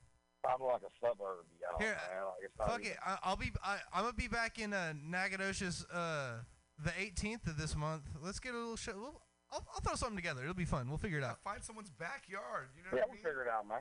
probably 0.45 0.67
like 0.67 0.81
a 0.81 0.93
suburb, 1.01 1.45
y'all. 1.59 1.79
Here, 1.79 1.97
man. 2.13 2.23
Like, 2.25 2.33
it's 2.43 2.55
Fuck 2.57 2.79
even- 2.81 2.91
it. 2.93 2.97
I, 3.05 3.17
I'll 3.23 3.35
be. 3.35 3.51
I, 3.63 3.77
I'm 3.93 4.03
gonna 4.03 4.13
be 4.13 4.27
back 4.27 4.59
in 4.59 4.73
uh, 4.73 4.93
Nacogdoches 5.03 5.85
uh, 5.93 6.39
the 6.83 6.91
18th 6.91 7.47
of 7.47 7.57
this 7.57 7.75
month. 7.75 8.03
Let's 8.21 8.39
get 8.39 8.53
a 8.53 8.57
little 8.57 8.75
show. 8.77 8.93
We'll, 8.95 9.21
I'll, 9.51 9.65
I'll 9.73 9.81
throw 9.81 9.95
something 9.95 10.15
together. 10.17 10.41
It'll 10.41 10.53
be 10.53 10.65
fun. 10.65 10.87
We'll 10.89 10.97
figure 10.97 11.17
it 11.19 11.23
out. 11.23 11.39
find 11.43 11.63
someone's 11.63 11.89
backyard. 11.91 12.69
You 12.77 12.83
know 12.83 12.89
Yeah, 12.93 12.95
what 12.95 13.01
I 13.01 13.05
we'll 13.07 13.13
mean? 13.15 13.23
figure 13.23 13.41
it 13.43 13.49
out, 13.49 13.67
man. 13.67 13.79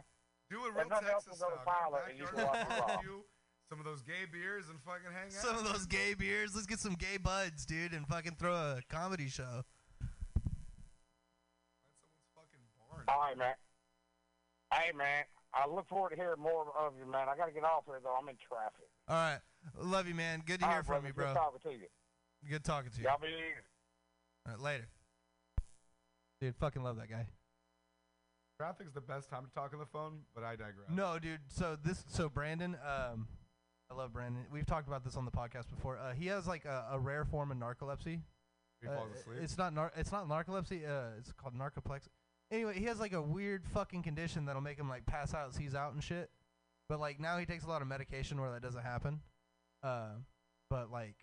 Do 0.50 0.64
it 0.66 0.68
If 0.70 0.76
real 0.76 0.88
nothing 0.88 1.08
else, 1.08 1.24
Texas 1.24 1.40
we'll 1.40 1.50
go 1.50 1.56
to 1.56 1.62
style. 1.62 1.90
Pilot 1.90 2.02
and 2.10 2.18
you 2.18 2.24
backyard 2.24 2.44
can 2.44 2.46
watch 2.46 2.68
the 2.68 2.74
rock. 2.74 2.86
barbecue, 2.88 3.20
Some 3.70 3.78
of 3.80 3.84
those 3.86 4.02
gay 4.02 4.24
beers 4.30 4.68
and 4.68 4.78
fucking 4.82 5.10
hang 5.12 5.26
out. 5.26 5.32
Some 5.32 5.56
of 5.56 5.64
those 5.64 5.86
gay 5.86 6.12
beers. 6.14 6.54
Let's 6.54 6.66
get 6.66 6.78
some 6.80 6.94
gay 6.94 7.16
buds, 7.16 7.64
dude, 7.64 7.92
and 7.94 8.06
fucking 8.06 8.36
throw 8.38 8.52
a 8.54 8.80
comedy 8.90 9.28
show. 9.28 9.64
Find 11.96 12.12
someone's 12.12 12.28
fucking 12.36 12.64
barn. 12.76 13.04
All 13.08 13.20
right, 13.24 13.38
man. 13.38 13.54
Hey, 14.72 14.92
man. 14.92 15.24
I 15.54 15.68
look 15.72 15.86
forward 15.88 16.10
to 16.10 16.16
hearing 16.16 16.40
more 16.40 16.66
of 16.78 16.94
you, 16.98 17.10
man. 17.10 17.28
I 17.28 17.36
got 17.36 17.46
to 17.46 17.52
get 17.52 17.64
off 17.64 17.84
here 17.86 18.00
though. 18.02 18.16
I'm 18.20 18.28
in 18.28 18.36
traffic. 18.36 18.88
All 19.08 19.14
right. 19.16 19.38
Love 19.80 20.08
you, 20.08 20.14
man. 20.14 20.42
Good 20.44 20.60
to 20.60 20.64
All 20.66 20.70
hear 20.72 20.78
right, 20.78 20.86
from 20.86 20.94
brother. 21.02 21.06
you, 21.08 21.12
bro. 21.14 21.26
Good 21.26 21.34
talking 21.34 21.60
to 21.62 21.70
you. 21.70 21.86
Good 22.50 22.64
talking 22.64 22.90
to 22.90 22.98
you. 22.98 23.04
Y'all 23.04 23.18
be 23.20 23.28
easy. 23.28 23.62
All 24.46 24.52
right, 24.54 24.60
later. 24.60 24.88
Dude, 26.40 26.56
fucking 26.56 26.82
love 26.82 26.96
that 26.96 27.08
guy. 27.08 27.26
Traffic's 28.60 28.92
the 28.92 29.00
best 29.00 29.30
time 29.30 29.44
to 29.44 29.50
talk 29.52 29.72
on 29.72 29.78
the 29.80 29.86
phone, 29.86 30.20
but 30.34 30.44
I 30.44 30.50
digress. 30.52 30.88
No, 30.90 31.18
dude. 31.18 31.40
So 31.48 31.76
this, 31.82 32.04
so 32.08 32.28
Brandon, 32.28 32.76
um, 32.86 33.26
I 33.90 33.94
love 33.94 34.12
Brandon. 34.12 34.44
We've 34.52 34.66
talked 34.66 34.86
about 34.86 35.04
this 35.04 35.16
on 35.16 35.24
the 35.24 35.30
podcast 35.30 35.68
before. 35.74 35.98
Uh, 35.98 36.12
he 36.12 36.26
has 36.26 36.46
like 36.46 36.64
a, 36.64 36.86
a 36.92 36.98
rare 36.98 37.24
form 37.24 37.50
of 37.50 37.56
narcolepsy. 37.56 38.20
He 38.80 38.88
Uh, 38.88 38.94
falls 38.96 39.10
asleep. 39.18 39.38
It's 39.42 39.56
not 39.58 39.72
nar- 39.72 39.92
it's 39.96 40.12
not 40.12 40.28
narcolepsy. 40.28 40.88
Uh, 40.88 41.16
it's 41.18 41.32
called 41.32 41.54
narcoplexy. 41.54 42.08
Anyway, 42.50 42.78
he 42.78 42.84
has 42.84 43.00
like 43.00 43.12
a 43.12 43.22
weird 43.22 43.64
fucking 43.66 44.02
condition 44.02 44.44
that'll 44.46 44.62
make 44.62 44.78
him 44.78 44.88
like 44.88 45.06
pass 45.06 45.34
out, 45.34 45.54
seize 45.54 45.74
out, 45.74 45.92
and 45.94 46.02
shit. 46.04 46.30
But 46.88 47.00
like 47.00 47.18
now 47.18 47.38
he 47.38 47.46
takes 47.46 47.64
a 47.64 47.68
lot 47.68 47.82
of 47.82 47.88
medication 47.88 48.40
where 48.40 48.50
that 48.52 48.62
doesn't 48.62 48.82
happen. 48.82 49.20
Uh, 49.82 50.10
but 50.70 50.90
like, 50.90 51.16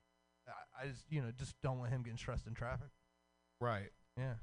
I, 0.47 0.83
I 0.83 0.87
just 0.87 1.05
you 1.09 1.21
know 1.21 1.31
just 1.37 1.55
don't 1.61 1.79
want 1.79 1.91
him 1.91 2.01
getting 2.03 2.17
stressed 2.17 2.47
in 2.47 2.53
traffic. 2.53 2.89
right. 3.59 3.89
Yeah. 4.17 4.33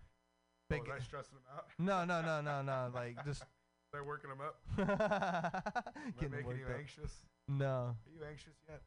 Oh, 0.71 0.77
Big. 0.77 0.83
was 0.83 0.91
I 1.01 1.03
stressing 1.03 1.35
him 1.37 1.43
out? 1.55 1.64
no, 1.79 2.05
no, 2.05 2.21
no, 2.23 2.41
no, 2.41 2.62
no. 2.62 2.91
Like 2.95 3.25
just 3.25 3.43
They're 3.93 4.05
working 4.05 4.31
him 4.31 4.41
up. 4.41 4.57
Am 4.79 4.85
I 4.88 6.21
getting 6.21 6.31
making 6.31 6.59
you 6.59 6.67
up. 6.67 6.79
anxious? 6.79 7.12
No, 7.49 7.67
Are 7.67 8.12
you 8.14 8.21
anxious 8.29 8.55
yet? 8.69 8.83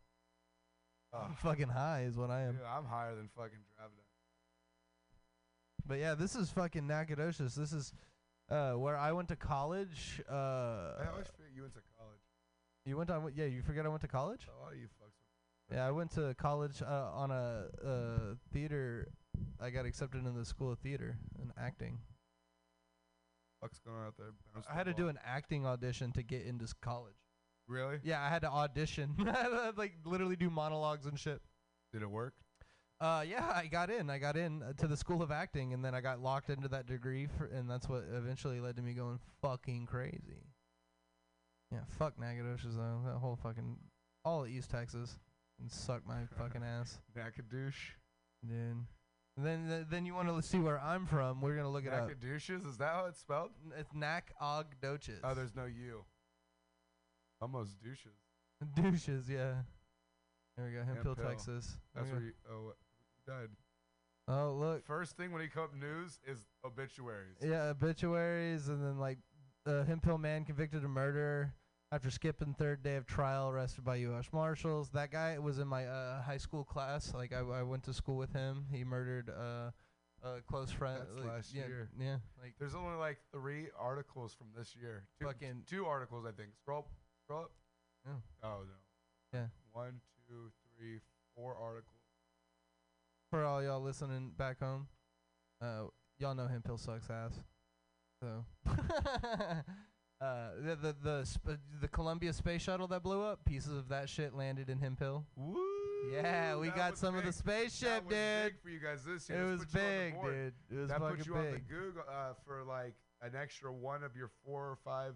Oh, 1.12 1.26
I'm 1.28 1.34
fucking 1.36 1.70
high 1.70 2.04
is 2.08 2.16
what 2.16 2.30
I 2.30 2.42
am. 2.44 2.54
dude, 2.54 2.62
I'm 2.64 2.86
higher 2.86 3.16
than 3.16 3.28
fucking 3.36 3.58
driving. 3.76 3.98
But 5.92 6.00
yeah, 6.00 6.16
this 6.16 6.38
is 6.38 6.50
fucking 6.50 6.88
Nacogdoches. 6.88 7.54
This 7.54 7.74
is 7.74 7.92
uh, 8.50 8.72
where 8.76 8.96
I 8.96 9.12
went 9.12 9.28
to 9.28 9.36
college. 9.36 10.22
Uh, 10.26 10.34
I 10.34 11.08
always 11.12 11.28
forget 11.28 11.52
you 11.54 11.64
went 11.64 11.74
to 11.74 11.82
college. 11.98 12.22
you 12.86 12.96
went 12.96 13.10
on? 13.10 13.30
Yeah, 13.36 13.44
you 13.44 13.62
forget 13.62 13.86
I 13.86 13.90
went 13.90 14.00
to 14.04 14.08
college. 14.08 14.48
A 14.48 14.64
lot 14.64 14.72
of 14.72 14.80
you 14.80 14.86
fucks. 14.86 15.76
Yeah, 15.76 15.86
I 15.86 15.92
went 15.92 16.12
to 16.12 16.34
college 16.36 16.82
uh, 16.82 17.10
on 17.14 17.32
a 17.32 17.66
uh, 17.86 18.36
theater. 18.54 19.10
I 19.60 19.70
got 19.70 19.86
accepted 19.86 20.20
into 20.20 20.32
the 20.32 20.46
school 20.46 20.72
of 20.72 20.80
theater 20.80 21.18
and 21.42 21.52
acting. 21.62 22.00
Fuck's 23.60 23.80
going 23.80 23.98
on 23.98 24.08
out 24.08 24.14
there? 24.18 24.28
Bounce 24.54 24.66
I 24.72 24.74
had 24.74 24.86
to 24.86 24.92
ball. 24.94 24.98
do 25.00 25.10
an 25.10 25.20
acting 25.26 25.66
audition 25.66 26.14
to 26.14 26.24
get 26.24 26.44
into 26.46 26.64
s- 26.64 26.74
college. 26.82 27.18
Really? 27.68 27.98
Yeah, 28.02 28.22
I 28.22 28.30
had 28.30 28.44
to 28.44 28.50
audition, 28.50 29.14
like 29.76 29.96
literally 30.06 30.38
do 30.38 30.50
monologues 30.50 31.06
and 31.06 31.20
shit. 31.20 31.42
Did 31.92 32.02
it 32.02 32.10
work? 32.10 32.34
Uh, 33.02 33.24
yeah, 33.28 33.52
I 33.56 33.66
got 33.66 33.90
in. 33.90 34.10
I 34.12 34.20
got 34.20 34.38
in 34.38 34.62
uh, 34.62 34.74
to 34.78 34.88
the 34.88 34.96
school 34.96 35.24
of 35.24 35.32
acting, 35.32 35.74
and 35.74 35.84
then 35.84 35.96
I 35.96 36.02
got 36.02 36.22
locked 36.22 36.52
into 36.52 36.68
that 36.68 36.86
degree, 36.86 37.26
for, 37.36 37.46
and 37.46 37.68
that's 37.70 37.90
what 37.90 38.04
eventually 38.14 38.60
led 38.60 38.76
to 38.76 38.84
me 38.84 38.94
going 38.94 39.20
fucking 39.42 39.88
crazy. 39.88 40.46
Yeah, 41.72 41.80
fuck 41.98 42.20
Nacogdoches 42.20 42.76
though. 42.76 43.02
That 43.06 43.16
whole 43.18 43.40
fucking 43.42 43.78
all 44.24 44.44
of 44.44 44.50
East 44.50 44.70
Texas, 44.70 45.18
and 45.60 45.72
suck 45.72 46.06
my 46.08 46.26
fucking 46.38 46.62
ass, 46.64 47.00
Nacogdoche. 47.16 47.94
dude. 48.48 48.86
And 49.38 49.46
then 49.46 49.68
th- 49.68 49.86
then 49.90 50.06
you 50.06 50.14
want 50.14 50.28
to 50.28 50.42
see 50.48 50.60
where 50.60 50.80
I'm 50.80 51.06
from? 51.08 51.42
We're 51.42 51.56
gonna 51.56 51.72
look 51.72 51.86
it 51.86 51.94
up. 51.94 52.04
Nacogdoches? 52.08 52.66
Is 52.66 52.78
that 52.78 52.94
how 52.94 53.06
it's 53.08 53.20
spelled? 53.20 53.50
N- 53.66 53.72
It's 53.80 53.94
Nacogdoches. 53.96 55.22
Oh, 55.24 55.34
there's 55.34 55.56
no 55.56 55.66
U. 55.66 56.04
Almost 57.42 57.78
douches. 57.82 58.20
douches. 58.76 59.30
Yeah. 59.30 59.54
There 60.58 60.66
we 60.68 60.74
go. 60.74 60.84
Hemphill, 60.84 61.16
Hemphill. 61.16 61.30
Texas. 61.30 61.78
There 61.96 62.04
That's 62.04 62.14
we 62.14 62.18
where 62.20 62.26
you. 62.28 62.34
Oh, 62.52 62.74
died. 63.32 63.50
Oh 64.28 64.56
look. 64.58 64.86
First 64.86 65.18
thing 65.18 65.32
when 65.32 65.42
he 65.42 65.48
come 65.48 65.64
up 65.64 65.76
news 65.76 66.20
is 66.26 66.40
obituaries. 66.66 67.38
Yeah, 67.42 67.70
obituaries, 67.70 68.70
and 68.70 68.84
then 68.84 69.00
like 69.00 69.18
the 69.66 69.84
Hemphill 69.86 70.18
man 70.18 70.46
convicted 70.46 70.84
of 70.84 70.90
murder 70.90 71.54
after 71.92 72.10
skipping 72.10 72.54
third 72.54 72.84
day 72.84 72.96
of 72.96 73.06
trial, 73.06 73.50
arrested 73.50 73.84
by 73.84 73.98
U.S. 73.98 74.30
Marshals. 74.32 74.90
That 74.92 75.12
guy 75.12 75.38
was 75.40 75.60
in 75.60 75.68
my 75.68 75.86
uh, 75.86 76.22
high 76.22 76.38
school 76.38 76.64
class. 76.64 77.14
Like 77.14 77.34
I, 77.34 77.40
I 77.40 77.64
went 77.64 77.84
to 77.84 77.94
school 77.94 78.18
with 78.18 78.32
him. 78.32 78.66
He 78.72 78.84
murdered 78.84 79.30
uh, 79.30 79.72
a 80.24 80.42
close 80.48 80.72
friend. 80.72 81.00
That's 81.00 81.26
like, 81.26 81.28
last 81.28 81.54
yeah, 81.54 81.68
year. 81.68 81.90
Yeah, 82.00 82.18
like 82.42 82.54
There's 82.60 82.76
only 82.76 82.98
like 82.98 83.18
three 83.34 83.68
articles 83.78 84.34
from 84.34 84.48
this 84.56 84.76
year. 84.80 85.04
Two, 85.20 85.28
Fucking- 85.28 85.64
two 85.68 85.86
articles, 85.86 86.26
I 86.26 86.32
think. 86.32 86.52
Scroll, 86.62 86.88
scroll 87.26 87.42
up. 87.44 87.52
Oh. 88.08 88.22
Oh 88.44 88.60
no. 88.64 89.40
Yeah. 89.40 89.48
One, 89.74 90.02
two, 90.28 90.52
three, 90.78 91.00
four 91.36 91.56
articles. 91.56 92.01
For 93.32 93.46
all 93.46 93.64
y'all 93.64 93.82
listening 93.82 94.34
back 94.38 94.60
home. 94.60 94.88
Uh, 95.62 95.84
y'all 96.20 96.36
know 96.36 96.48
Hemphill 96.48 96.78
sucks 96.78 97.10
ass. 97.10 97.32
So, 98.22 98.44
uh, 98.68 100.50
the 100.62 100.76
the 100.76 100.96
the, 101.02 101.24
sp- 101.24 101.64
the 101.82 101.88
Columbia 101.88 102.34
space 102.34 102.62
shuttle 102.62 102.88
that 102.88 103.04
blew 103.04 103.24
up, 103.24 103.46
pieces 103.46 103.72
of 103.78 103.88
that 103.88 104.10
shit 104.10 104.36
landed 104.36 104.70
in 104.70 104.80
Hemphill. 104.80 105.26
Woo! 105.38 105.58
Yeah, 106.12 106.58
we 106.58 106.68
that 106.68 106.76
got 106.76 106.98
some 106.98 107.16
of 107.16 107.24
the 107.24 107.32
spaceship, 107.32 108.10
that 108.10 108.10
dude. 108.10 108.54
Big 108.54 108.62
for 108.62 108.70
you 108.70 108.80
guys 108.80 109.06
this 109.06 109.30
year. 109.30 109.42
It 109.44 109.50
was 109.50 109.64
put 109.66 109.74
you 109.76 109.80
on 109.82 109.88
the 109.88 110.02
big, 110.02 110.22
dude. 110.22 110.54
It 110.70 110.82
was 110.82 110.90
that 110.90 111.00
fucking 111.00 111.18
put 111.18 111.26
you 111.26 111.36
on 111.36 111.52
the. 111.52 111.60
Google 111.60 112.04
uh, 112.12 112.34
for 112.46 112.64
like 112.68 112.96
an 113.22 113.32
extra 113.42 113.72
one 113.72 114.04
of 114.04 114.14
your 114.16 114.30
four 114.46 114.64
or 114.64 114.78
five 114.84 115.14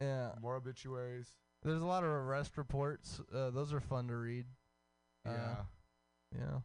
Yeah, 0.00 0.30
more 0.40 0.56
obituaries. 0.56 1.28
there's 1.62 1.82
a 1.82 1.86
lot 1.86 2.02
of 2.02 2.10
arrest 2.10 2.56
reports. 2.56 3.20
Uh, 3.32 3.50
those 3.50 3.72
are 3.72 3.80
fun 3.80 4.08
to 4.08 4.16
read. 4.16 4.46
Uh, 5.24 5.30
yeah. 5.32 5.54
Yeah. 6.38 6.58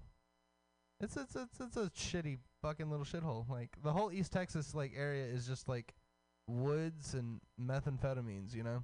It's 0.99 1.15
it's 1.15 1.35
it's 1.35 1.59
it's 1.59 1.77
a 1.77 1.91
shitty 1.91 2.39
fucking 2.61 2.89
little 2.89 3.05
shithole. 3.05 3.47
Like 3.49 3.69
the 3.83 3.93
whole 3.93 4.11
East 4.11 4.31
Texas 4.31 4.73
like 4.73 4.93
area 4.95 5.25
is 5.25 5.45
just 5.45 5.69
like 5.69 5.93
woods 6.47 7.13
and 7.13 7.39
methamphetamines. 7.61 8.55
You 8.55 8.63
know. 8.63 8.83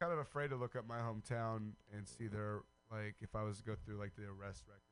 Kind 0.00 0.12
of 0.12 0.18
afraid 0.18 0.50
to 0.50 0.56
look 0.56 0.76
up 0.76 0.86
my 0.86 0.98
hometown 0.98 1.72
and 1.96 2.06
see 2.06 2.26
their 2.26 2.60
like 2.90 3.14
if 3.20 3.34
I 3.34 3.42
was 3.42 3.58
to 3.58 3.64
go 3.64 3.74
through 3.84 3.98
like 3.98 4.12
the 4.16 4.24
arrest 4.24 4.64
record. 4.68 4.82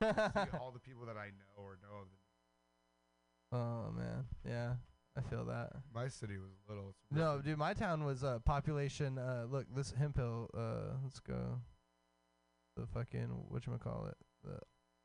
see 0.34 0.58
all 0.58 0.72
the 0.72 0.80
people 0.80 1.06
that 1.06 1.16
I 1.16 1.26
know 1.26 1.62
or 1.62 1.78
know 1.80 2.00
of. 2.00 2.08
Oh 3.52 3.92
man, 3.92 4.24
yeah, 4.44 4.72
I 5.16 5.20
feel 5.20 5.44
that. 5.44 5.70
My 5.94 6.08
city 6.08 6.36
was 6.36 6.50
little. 6.68 6.96
No, 7.12 7.40
dude, 7.40 7.58
my 7.58 7.74
town 7.74 8.04
was 8.04 8.24
uh, 8.24 8.40
population. 8.40 9.18
Uh, 9.18 9.46
look, 9.48 9.66
this 9.74 9.92
Hemphill. 9.96 10.50
Uh, 10.52 10.96
let's 11.04 11.20
go. 11.20 11.60
The 12.76 12.86
fucking 12.86 13.28
what 13.48 13.66
you 13.66 13.72
call 13.82 14.06
it? 14.08 14.16
The 14.44 14.58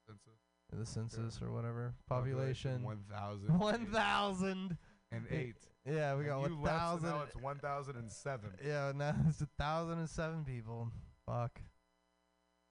census. 0.07 0.39
the 0.71 0.85
census 0.85 1.41
or 1.41 1.51
whatever. 1.51 1.93
Population. 2.07 2.83
one 2.83 3.03
thousand. 3.11 3.59
One 3.59 3.85
thousand 3.87 4.77
and 5.11 5.25
eight. 5.31 5.55
Yeah, 5.85 6.15
we 6.15 6.25
got 6.25 6.41
And 6.41 6.51
you 6.51 6.57
one 6.57 6.69
thousand. 6.69 7.09
Now 7.09 7.23
it's 7.23 7.35
one 7.35 7.59
thousand 7.59 7.95
and 7.97 8.11
seven. 8.11 8.51
Yeah, 8.65 8.91
now 8.95 9.15
it's 9.27 9.41
a 9.41 9.47
thousand 9.57 9.99
and 9.99 10.09
seven 10.09 10.43
people. 10.43 10.91
Fuck. 11.25 11.61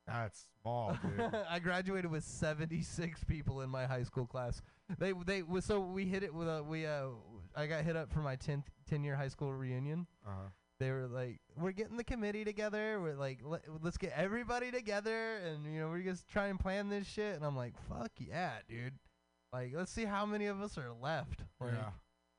That's 0.06 0.46
small, 0.62 0.96
dude. 1.02 1.30
I 1.50 1.58
graduated 1.58 2.11
with 2.11 2.24
76 2.24 3.24
people 3.24 3.61
in 3.61 3.68
my 3.68 3.84
high 3.84 4.04
school 4.04 4.26
class. 4.26 4.62
They 4.98 5.12
they 5.26 5.42
so 5.61 5.80
we 5.80 6.06
hit 6.06 6.22
it 6.22 6.32
with 6.32 6.48
a 6.48 6.62
we 6.62 6.87
uh 6.87 7.08
I 7.54 7.66
got 7.66 7.84
hit 7.84 7.94
up 7.94 8.11
for 8.11 8.20
my 8.20 8.37
10th 8.37 8.64
10 8.88 9.04
year 9.04 9.16
high 9.16 9.28
school 9.28 9.52
reunion. 9.52 10.06
Uh-huh. 10.26 10.48
They 10.80 10.90
were 10.92 11.06
like, 11.08 11.40
"We're 11.56 11.72
getting 11.72 11.96
the 11.96 12.04
committee 12.04 12.44
together. 12.44 13.00
We're 13.00 13.14
like, 13.16 13.40
let, 13.44 13.62
let's 13.82 13.96
get 13.98 14.12
everybody 14.16 14.70
together, 14.70 15.36
and 15.38 15.64
you 15.72 15.80
know, 15.80 15.88
we're 15.88 16.02
just 16.02 16.28
try 16.28 16.46
and 16.48 16.58
plan 16.58 16.88
this 16.88 17.06
shit." 17.06 17.34
And 17.34 17.44
I'm 17.44 17.56
like, 17.56 17.74
"Fuck 17.88 18.12
yeah, 18.18 18.52
dude! 18.68 18.94
Like, 19.52 19.72
let's 19.74 19.90
see 19.90 20.04
how 20.04 20.24
many 20.24 20.46
of 20.46 20.60
us 20.60 20.78
are 20.78 20.92
left." 20.92 21.40
Like, 21.60 21.72
Yeah. 21.72 21.90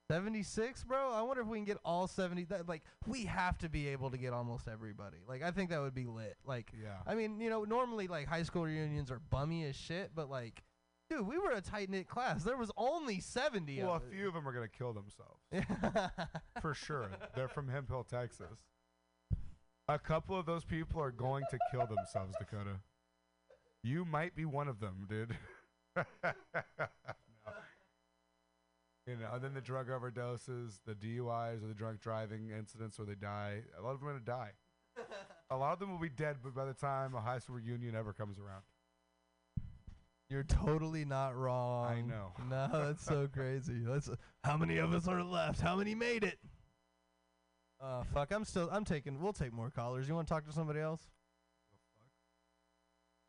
76, 0.10 0.84
bro. 0.86 1.12
I 1.14 1.22
wonder 1.22 1.44
if 1.44 1.48
we 1.48 1.58
can 1.60 1.66
get 1.66 1.78
all 1.86 2.08
70. 2.08 2.46
That, 2.46 2.68
like, 2.68 2.82
we 3.06 3.26
have 3.26 3.60
to 3.60 3.70
be 3.70 3.88
able 3.90 4.10
to 4.10 4.18
get 4.18 4.34
almost 4.34 4.68
everybody. 4.68 5.18
Like, 5.28 5.44
I 5.44 5.52
think 5.52 5.70
that 5.70 5.82
would 5.82 5.94
be 5.94 6.06
lit. 6.08 6.36
Like, 6.46 6.72
Yeah. 6.82 6.98
I 7.06 7.14
mean, 7.14 7.40
you 7.40 7.50
know, 7.50 7.64
normally 7.64 8.08
like 8.08 8.26
high 8.28 8.42
school 8.44 8.64
reunions 8.64 9.12
are 9.12 9.20
bummy 9.20 9.66
as 9.66 9.76
shit, 9.76 10.12
but 10.16 10.30
like, 10.30 10.64
dude, 11.10 11.28
we 11.28 11.38
were 11.38 11.52
a 11.52 11.62
tight 11.62 11.90
knit 11.90 12.08
class. 12.08 12.44
There 12.44 12.58
was 12.58 12.72
only 12.78 13.20
70 13.20 13.82
Well, 13.84 13.96
of 13.96 14.04
a 14.04 14.06
few 14.10 14.28
of 14.28 14.34
them 14.34 14.48
are 14.48 14.54
gonna 14.54 14.68
kill 14.68 14.94
themselves. 14.94 15.42
For 16.62 16.74
sure. 16.74 17.10
They're 17.36 17.48
from 17.48 17.68
Hemphill, 17.68 18.04
Texas. 18.04 18.60
A 19.88 19.98
couple 19.98 20.38
of 20.38 20.46
those 20.46 20.64
people 20.64 21.02
are 21.02 21.12
going 21.12 21.44
to 21.50 21.58
kill 21.72 21.88
themselves, 21.88 22.36
Dakota. 22.38 22.80
You 23.84 24.06
might 24.06 24.36
be 24.36 24.46
one 24.46 24.68
of 24.68 24.80
them, 24.80 25.08
dude. 25.10 25.36
You 29.08 29.16
know, 29.16 29.30
and 29.34 29.44
then 29.44 29.56
the 29.56 29.62
drug 29.62 29.88
overdoses, 29.90 30.82
the 30.86 30.94
DUIs, 30.94 31.64
or 31.64 31.68
the 31.68 31.74
drunk 31.74 32.00
driving 32.00 32.52
incidents 32.56 33.00
where 33.00 33.08
they 33.08 33.16
die. 33.16 33.62
A 33.76 33.82
lot 33.82 33.94
of 33.96 34.00
them 34.00 34.10
are 34.10 34.12
gonna 34.12 34.24
die. 34.24 34.52
a 35.50 35.58
lot 35.58 35.74
of 35.74 35.80
them 35.80 35.90
will 35.92 35.98
be 35.98 36.10
dead, 36.10 36.38
but 36.44 36.54
by 36.54 36.66
the 36.66 36.76
time 36.76 37.16
a 37.16 37.22
high 37.22 37.40
school 37.40 37.56
reunion 37.56 37.96
ever 37.96 38.14
comes 38.14 38.38
around, 38.38 38.62
You're 40.30 40.44
totally 40.44 41.06
not 41.06 41.36
wrong. 41.36 41.88
I 41.88 42.02
know. 42.02 42.34
No, 42.50 42.68
that's 42.72 43.04
so 43.04 43.28
crazy. 43.32 43.82
That's 43.86 44.10
how 44.44 44.58
many 44.58 44.78
of 44.78 44.94
us 44.94 45.08
are 45.08 45.24
left? 45.24 45.60
How 45.60 45.76
many 45.76 45.96
made 45.96 46.24
it? 46.24 46.38
Uh, 47.82 48.04
fuck. 48.14 48.32
I'm 48.32 48.46
still. 48.46 48.70
I'm 48.72 48.86
taking. 48.86 49.20
We'll 49.22 49.34
take 49.34 49.54
more 49.54 49.72
callers. 49.72 50.08
You 50.08 50.16
want 50.16 50.28
to 50.28 50.34
talk 50.34 50.46
to 50.48 50.54
somebody 50.54 50.80
else? 50.80 51.02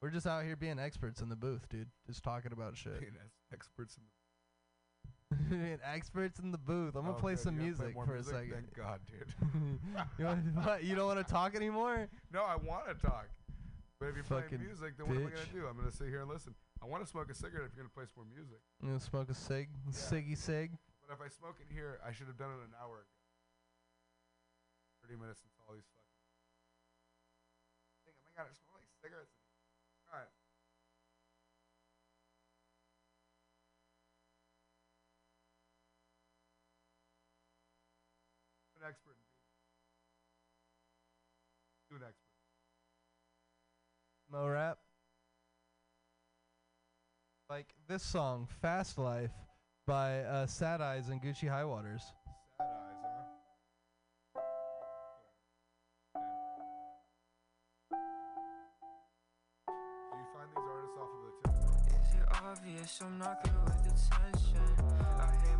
We're 0.00 0.10
just 0.10 0.26
out 0.26 0.44
here 0.44 0.56
being 0.56 0.78
experts 0.78 1.20
in 1.20 1.28
the 1.28 1.36
booth, 1.36 1.68
dude. 1.68 1.88
Just 2.06 2.22
talking 2.22 2.52
about 2.52 2.76
shit. 2.76 3.00
Being 3.00 3.16
experts 3.52 3.96
in 3.96 4.04
being 4.04 4.17
experts 5.84 6.38
in 6.38 6.50
the 6.50 6.58
booth. 6.58 6.94
I'm 6.96 7.02
gonna 7.04 7.16
Oh, 7.16 7.20
play 7.20 7.32
good. 7.34 7.40
some 7.42 7.56
gotta 7.56 7.74
play 7.76 7.86
music 7.86 7.94
for 8.04 8.12
music? 8.14 8.32
a 8.34 8.36
second. 8.38 8.52
Thank 8.52 8.74
God, 8.74 9.00
dude. 9.08 9.34
you, 10.18 10.24
want, 10.24 10.82
you 10.84 10.94
don't 10.94 11.06
want 11.06 11.26
to 11.26 11.30
talk 11.30 11.54
anymore? 11.54 12.08
No, 12.32 12.44
I 12.44 12.56
want 12.56 12.86
to 12.88 12.94
talk. 12.94 13.28
But 14.00 14.08
if 14.10 14.14
you're 14.14 14.24
playing 14.24 14.46
music, 14.62 14.94
then 14.96 15.08
what 15.08 15.16
am 15.18 15.26
I 15.26 15.30
to 15.34 15.52
do? 15.52 15.66
I'm 15.66 15.74
to 15.90 15.96
sit 15.96 16.06
here 16.08 16.20
and 16.22 16.30
listen. 16.30 16.54
I 16.80 16.86
want 16.86 17.02
to 17.02 17.08
smoke 17.10 17.26
a 17.30 17.34
cigarette 17.34 17.66
if 17.66 17.74
you're 17.74 17.82
to 17.90 17.94
play 17.98 18.06
some 18.06 18.22
more 18.22 18.30
music. 18.30 18.62
You 18.78 18.94
know, 18.94 18.98
smoke 19.02 19.26
a 19.30 19.34
cig, 19.34 19.68
ciggy 19.90 20.38
cig. 20.38 20.70
But 21.02 21.18
if 21.18 21.20
I 21.20 21.26
smoke 21.26 21.58
in 21.58 21.66
here, 21.74 21.98
I 22.06 22.12
should 22.14 22.28
have 22.30 22.38
done 22.38 22.54
it 22.54 22.62
an 22.62 22.76
hour 22.78 23.02
ago. 23.02 23.16
30 25.02 25.18
minutes 25.18 25.42
until 25.42 25.66
all 25.66 25.74
these 25.74 25.88
fucking. 25.90 26.14
Think, 28.06 28.14
oh 28.22 28.22
my 28.22 28.30
God, 28.38 28.46
I 28.46 28.54
smell 28.54 28.78
like 28.78 28.86
cigarettes. 29.02 29.34
Expert 38.88 39.16
in 39.20 39.24
music. 39.28 39.52
You 41.90 41.96
an 41.96 42.02
expert. 42.08 42.32
Mo 44.32 44.48
rap. 44.48 44.78
Like 47.50 47.74
this 47.86 48.02
song, 48.02 48.48
"Fast 48.62 48.96
Life" 48.96 49.32
by 49.86 50.20
uh, 50.20 50.46
Sad 50.46 50.80
Eyes 50.80 51.10
and 51.10 51.20
Gucci 51.20 51.48
Highwaters. 51.50 52.14
Sad 52.56 52.66
eyes, 52.66 52.96
huh? 53.04 53.24
Do 59.68 60.16
you 60.16 60.26
find 60.32 60.48
these 60.56 60.64
artists 60.66 60.96
off 60.96 61.12
of 61.12 61.20
the 61.26 61.32
tip? 61.44 61.52
Is 61.92 62.14
it 62.14 62.26
obvious 62.42 63.00
I'm 63.02 63.18
not 63.18 63.44
good 63.44 63.52
with 63.64 63.84
attention? 63.86 64.87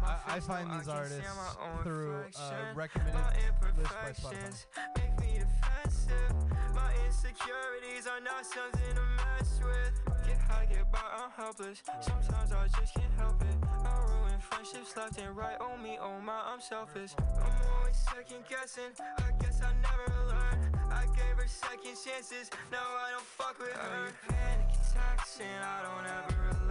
I 0.08 0.16
I, 0.26 0.36
I 0.36 0.40
find 0.40 0.70
these 0.72 0.88
artists 0.88 1.20
my 1.36 1.66
own 1.68 1.82
through 1.84 2.16
uh, 2.40 2.52
recommended 2.74 3.14
My 3.14 3.32
lists 3.76 3.94
by 3.94 4.12
Spotify. 4.12 4.64
make 4.96 5.20
me 5.20 5.40
defensive. 5.44 6.32
My 6.74 6.92
insecurities 7.06 8.06
are 8.08 8.20
not 8.20 8.46
something 8.46 8.94
to 8.96 9.04
mess 9.20 9.60
with. 9.60 10.26
Get 10.26 10.38
high, 10.48 10.66
get 10.70 10.90
by, 10.90 10.98
I'm 10.98 11.30
helpless. 11.36 11.82
Sometimes 12.00 12.52
I 12.52 12.68
just 12.80 12.94
can't 12.94 13.12
help 13.18 13.40
it. 13.42 13.56
I 13.84 13.92
ruin 14.08 14.40
friendships 14.40 14.96
left 14.96 15.18
and 15.18 15.36
right. 15.36 15.56
Oh 15.60 15.76
me, 15.76 15.98
oh 16.00 16.18
my, 16.20 16.40
I'm 16.52 16.60
selfish. 16.60 17.12
I'm 17.18 17.52
always 17.76 17.96
second 17.96 18.44
guessing. 18.48 18.92
I 19.18 19.30
guess 19.42 19.60
I 19.60 19.72
never 19.84 20.08
learned. 20.28 20.76
I 20.90 21.04
gave 21.12 21.36
her 21.36 21.48
second 21.48 21.96
chances. 22.00 22.50
Now 22.72 22.80
I 22.80 23.10
don't 23.12 23.26
fuck 23.26 23.58
with 23.58 23.76
her. 23.76 24.08
Panic 24.28 24.68
attacks 24.72 25.38
and 25.40 25.64
I 25.64 25.82
don't 25.84 26.06
ever 26.06 26.58
relax. 26.60 26.67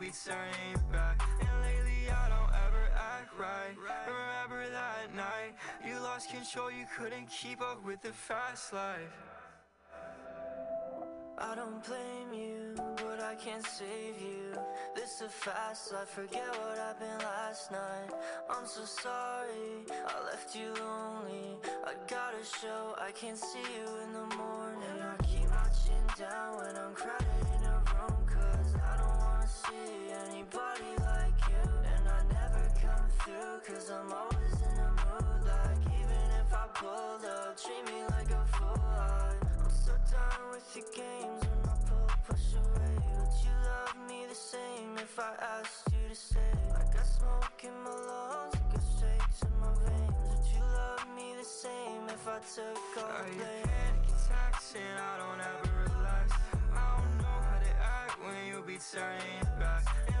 You 0.00 0.06
be 0.06 0.12
turning 0.24 0.92
back. 0.92 1.22
And 1.40 1.62
lately 1.62 2.10
I 2.10 2.28
don't 2.28 2.50
ever 2.66 2.90
act 2.94 3.38
right. 3.38 3.76
Remember 4.06 4.70
that 4.70 5.14
night 5.14 5.54
you 5.86 5.98
lost 6.00 6.30
control, 6.30 6.70
you 6.70 6.86
couldn't 6.96 7.28
keep 7.30 7.60
up 7.60 7.84
with 7.84 8.02
the 8.02 8.12
fast 8.12 8.72
life. 8.72 9.16
I 11.38 11.54
don't 11.54 11.84
blame 11.84 12.32
you, 12.32 12.74
but 12.96 13.20
I 13.20 13.34
can't 13.34 13.64
save 13.64 14.18
you. 14.20 14.56
This 14.94 15.16
is 15.16 15.22
a 15.22 15.28
fast 15.28 15.92
life, 15.92 16.08
forget 16.08 16.48
what 16.48 16.78
happened 16.78 17.22
last 17.22 17.70
night. 17.70 18.10
I'm 18.48 18.66
so 18.66 18.84
sorry, 18.84 19.84
I 19.90 20.24
left 20.24 20.56
you 20.56 20.72
lonely. 20.82 21.58
I 21.84 21.92
got 22.08 22.32
a 22.32 22.44
show, 22.44 22.94
I 22.98 23.10
can't 23.10 23.36
see 23.36 23.58
you 23.58 23.86
in 24.04 24.12
the 24.14 24.34
morning. 24.34 24.82
And 24.94 25.02
I 25.02 25.16
keep 25.24 25.48
watching 25.50 26.06
down 26.18 26.56
when 26.56 26.74
I'm 26.74 26.94
crowded 26.94 27.25
anybody 30.46 30.90
like 31.02 31.40
you. 31.48 31.70
And 31.96 32.08
I 32.08 32.20
never 32.32 32.64
come 32.80 33.08
through, 33.20 33.74
cause 33.74 33.90
I'm 33.90 34.12
always 34.12 34.58
in 34.62 34.78
a 34.78 34.90
mood. 34.90 35.44
Like, 35.44 35.82
even 35.98 36.26
if 36.40 36.52
I 36.52 36.66
pulled 36.74 37.24
up, 37.24 37.56
treat 37.60 37.84
me 37.86 38.02
like 38.10 38.30
a 38.30 38.44
fool. 38.56 38.80
I, 38.82 39.32
I'm 39.62 39.70
so 39.70 39.92
done 40.10 40.42
with 40.52 40.66
your 40.74 40.86
games 40.94 41.40
when 41.42 41.62
I 41.66 41.76
pull, 41.88 42.10
push 42.28 42.54
away. 42.54 42.94
Would 43.18 43.34
you 43.42 43.54
love 43.64 43.96
me 44.08 44.26
the 44.28 44.34
same 44.34 44.96
if 44.98 45.18
I 45.18 45.32
asked 45.58 45.88
you 45.92 46.08
to 46.08 46.14
stay? 46.14 46.54
I 46.74 46.82
got 46.94 47.06
smoke 47.06 47.62
in 47.62 47.74
my 47.82 47.90
lungs, 47.90 48.54
it 48.54 48.66
goes 48.72 48.86
straight 48.96 49.30
to 49.40 49.48
my 49.60 49.72
veins. 49.82 50.14
Would 50.30 50.46
you 50.54 50.62
love 50.62 51.04
me 51.16 51.34
the 51.38 51.44
same 51.44 52.02
if 52.08 52.28
I 52.28 52.38
took 52.54 53.02
all 53.02 53.24
the 53.24 53.34
blame? 53.34 53.66
Panic 53.66 54.06
attacks 54.14 54.74
and 54.76 54.98
I 54.98 55.12
don't 55.18 55.40
ever 55.40 55.90
relax. 55.90 56.32
I 56.74 56.98
don't 56.98 57.18
know 57.18 57.38
how 57.48 57.58
to 57.58 57.72
act 57.82 58.14
when 58.22 58.46
you 58.46 58.62
be 58.66 58.78
turning 58.92 59.42
back. 59.58 60.15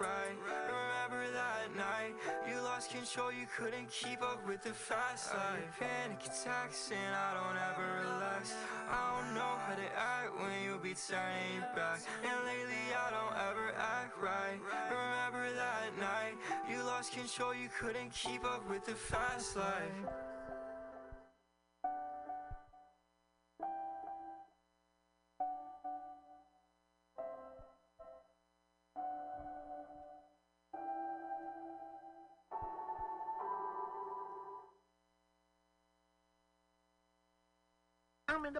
Right. 0.00 0.36
Remember 0.64 1.30
that 1.32 1.76
night 1.76 2.14
you 2.48 2.58
lost 2.62 2.90
control, 2.90 3.30
you 3.30 3.46
couldn't 3.56 3.90
keep 3.90 4.22
up 4.22 4.40
with 4.48 4.62
the 4.62 4.72
fast 4.72 5.34
life. 5.34 5.78
Panic 5.78 6.20
attacks, 6.24 6.90
and 6.90 7.14
I 7.14 7.34
don't 7.36 7.58
ever 7.70 8.08
relax. 8.08 8.54
I 8.88 9.20
don't 9.20 9.34
know 9.34 9.54
how 9.60 9.74
to 9.74 9.88
act 9.96 10.32
when 10.40 10.56
you 10.64 10.80
be 10.82 10.94
turning 10.96 11.60
back. 11.76 12.00
And 12.24 12.38
lately, 12.46 12.86
I 12.96 13.10
don't 13.10 13.36
ever 13.50 13.74
act 13.76 14.16
right. 14.20 14.58
Remember 14.88 15.54
that 15.54 15.92
night, 16.00 16.34
you 16.70 16.82
lost 16.84 17.12
control, 17.12 17.54
you 17.54 17.68
couldn't 17.78 18.12
keep 18.12 18.44
up 18.44 18.68
with 18.70 18.84
the 18.86 18.94
fast 18.94 19.56
life. 19.56 20.29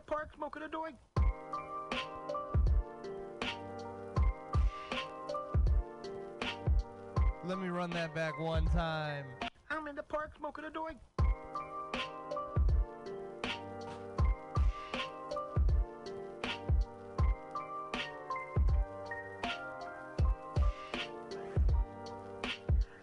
The 0.00 0.12
park 0.12 0.30
smoking 0.36 0.62
a 0.62 0.68
doink. 0.68 0.94
Let 7.46 7.58
me 7.58 7.68
run 7.68 7.90
that 7.90 8.14
back 8.14 8.38
one 8.38 8.66
time. 8.66 9.24
I'm 9.70 9.86
in 9.88 9.96
the 9.96 10.02
park 10.02 10.30
smoking 10.38 10.64
a 10.64 10.70
doink. 10.70 10.96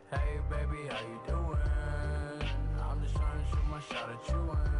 Hey 0.09 0.39
baby, 0.49 0.87
how 0.89 1.01
you 1.01 1.21
doing? 1.27 2.51
I'm 2.81 3.01
just 3.03 3.15
trying 3.15 3.43
to 3.43 3.49
shoot 3.49 3.67
my 3.69 3.79
shot 3.81 4.09
at 4.09 4.29
you 4.29 4.76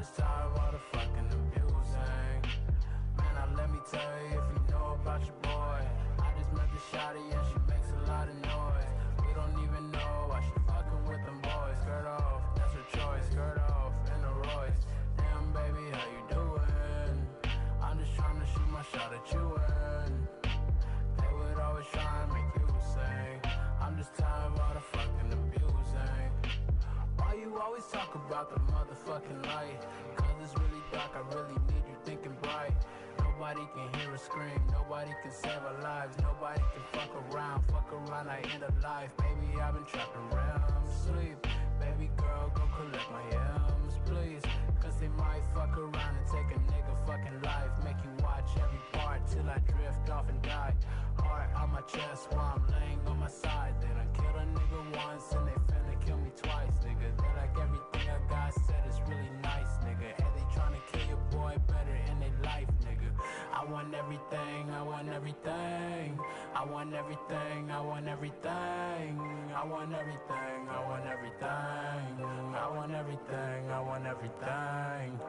just 0.00 0.16
tired 0.16 0.46
of 0.46 0.58
all 0.58 0.72
the 0.72 0.78
fucking 0.96 1.28
abusing. 1.28 2.40
Man, 3.18 3.32
now 3.36 3.48
let 3.54 3.70
me 3.70 3.78
tell 3.92 4.00
you 4.00 4.40
if 4.40 4.46
you 4.48 4.72
know 4.72 4.96
about 4.96 5.20
your 5.20 5.36
boy. 5.42 5.80
I 6.16 6.32
just 6.38 6.50
met 6.54 6.68
the 6.72 6.80
shotty 6.88 7.20
and 7.20 7.44
she 7.52 7.58
makes 7.68 7.92
a 7.92 8.00
lot 8.08 8.26
of 8.26 8.34
noise. 8.36 8.92
We 9.20 9.28
don't 9.36 9.52
even 9.60 9.90
know 9.90 10.24
why 10.28 10.40
she 10.40 10.56
fucking 10.64 11.04
with 11.04 11.22
them 11.26 11.38
boys. 11.42 11.76
Skirt 11.82 12.06
off, 12.08 12.40
that's 12.56 12.72
her 12.72 12.86
choice. 12.96 13.26
Skirt 13.30 13.60
off 13.68 13.92
in 14.08 14.24
a 14.24 14.32
Royce. 14.40 14.80
Damn 15.18 15.52
baby, 15.52 15.84
how 15.92 16.06
you 16.16 16.24
doing? 16.32 17.16
I'm 17.82 17.98
just 18.00 18.16
trying 18.16 18.40
to 18.40 18.46
shoot 18.46 18.68
my 18.72 18.82
shot 18.96 19.12
at 19.12 19.32
you 19.34 19.59
always 27.60 27.84
talk 27.86 28.14
about 28.14 28.48
the 28.50 28.60
motherfucking 28.72 29.46
light? 29.46 29.80
Cause 30.16 30.28
it's 30.42 30.54
really 30.54 30.82
dark, 30.92 31.10
I 31.14 31.34
really 31.34 31.54
need 31.68 31.84
you 31.88 31.96
thinking 32.04 32.36
bright. 32.42 32.72
Nobody 33.18 33.60
can 33.74 34.00
hear 34.00 34.14
us 34.14 34.22
scream, 34.22 34.60
nobody 34.72 35.10
can 35.22 35.30
save 35.30 35.60
our 35.66 35.82
lives, 35.82 36.16
nobody 36.22 36.60
can 36.60 36.82
fuck 36.92 37.10
around, 37.32 37.64
fuck 37.66 37.92
around, 37.92 38.28
I 38.28 38.40
end 38.52 38.64
up 38.64 38.74
life. 38.82 39.12
Baby, 39.18 39.60
I've 39.60 39.74
been 39.74 39.84
trapping 39.84 40.22
around 40.32 40.72
sleep. 41.04 41.46
Baby 41.78 42.10
girl, 42.16 42.50
go 42.54 42.62
collect 42.76 43.10
my 43.10 43.22
M's, 43.36 43.69
please. 44.10 44.42
Cause 44.82 44.96
they 45.00 45.08
might 45.08 45.42
fuck 45.54 45.76
around 45.78 46.14
and 46.16 46.26
take 46.26 46.50
a 46.56 46.60
nigga 46.72 46.94
fucking 47.06 47.40
life. 47.42 47.70
Make 47.84 48.00
you 48.04 48.10
watch 48.24 48.50
every 48.56 48.82
part 48.92 49.20
till 49.30 49.48
I 49.48 49.58
drift 49.58 50.10
off 50.10 50.28
and 50.28 50.42
die. 50.42 50.74
Heart 51.18 51.50
on 51.56 51.70
my 51.70 51.82
chest 51.82 52.28
while 52.32 52.56
I'm 52.56 52.66
laying 52.74 53.00
on 53.06 53.18
my 53.18 53.28
side. 53.28 53.74
They 53.80 53.88
done 53.88 54.10
killed 54.14 54.36
a 54.36 54.46
nigga 54.58 55.06
once 55.06 55.32
and 55.32 55.46
they 55.46 55.58
finna 55.68 56.06
kill 56.06 56.18
me 56.18 56.30
twice, 56.36 56.72
nigga. 56.84 57.08
They 57.16 57.40
like 57.40 57.56
everything 57.60 57.89
I 63.60 63.64
want 63.70 63.94
everything, 63.94 64.70
I 64.70 64.82
want 64.82 65.10
everything. 65.10 66.18
I 66.54 66.64
want 66.64 66.94
everything, 66.94 67.70
I 67.70 67.80
want 67.82 68.08
everything. 68.08 69.20
I 69.54 69.64
want 69.66 69.92
everything, 69.92 70.68
I 70.70 70.88
want 70.88 71.04
everything. 71.06 71.44
I 72.56 72.70
want 72.74 72.92
everything, 72.92 73.70
I 73.70 73.80
want 73.82 74.06
everything. 74.06 75.20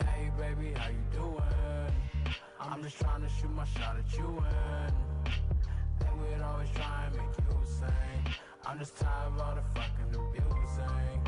Hey 0.00 0.30
baby, 0.36 0.72
how 0.76 0.88
you 0.88 1.04
doing? 1.12 1.94
I'm 2.60 2.82
just 2.82 2.98
trying 2.98 3.22
to 3.22 3.28
shoot 3.28 3.50
my 3.54 3.64
shot 3.64 3.96
at 3.96 4.18
you 4.18 4.26
and 4.26 5.11
always 6.62 6.76
try 6.76 7.06
and 7.06 7.16
make 7.16 7.36
you 7.38 7.56
sing. 7.64 8.34
I'm 8.64 8.78
just 8.78 8.96
tired 8.96 9.32
of 9.32 9.40
all 9.40 9.54
the 9.54 9.62
fucking 9.74 10.14
abusing. 10.14 11.20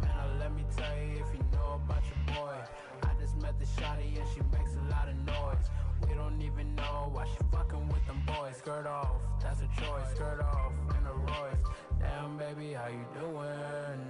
Man, 0.00 0.38
let 0.38 0.54
me 0.54 0.64
tell 0.76 0.96
you 0.96 1.20
if 1.20 1.32
you 1.34 1.44
know 1.52 1.80
about 1.84 2.02
your 2.08 2.36
boy. 2.36 2.56
I 3.02 3.10
just 3.20 3.36
met 3.42 3.58
the 3.58 3.66
shotty 3.66 4.16
and 4.18 4.26
she 4.32 4.40
makes 4.56 4.72
a 4.76 4.90
lot 4.90 5.08
of 5.08 5.16
noise. 5.26 5.68
We 6.08 6.14
don't 6.14 6.40
even 6.40 6.74
know 6.74 7.10
why 7.12 7.26
she 7.26 7.44
fucking 7.52 7.88
with 7.88 8.06
them 8.06 8.22
boys. 8.26 8.56
Skirt 8.56 8.86
off, 8.86 9.20
that's 9.42 9.60
a 9.60 9.68
choice. 9.80 10.10
Skirt 10.14 10.40
off 10.40 10.72
in 10.98 11.06
a 11.06 11.12
Royce. 11.12 11.64
Damn 12.00 12.38
baby, 12.38 12.72
how 12.72 12.88
you 12.88 13.04
doing? 13.20 14.00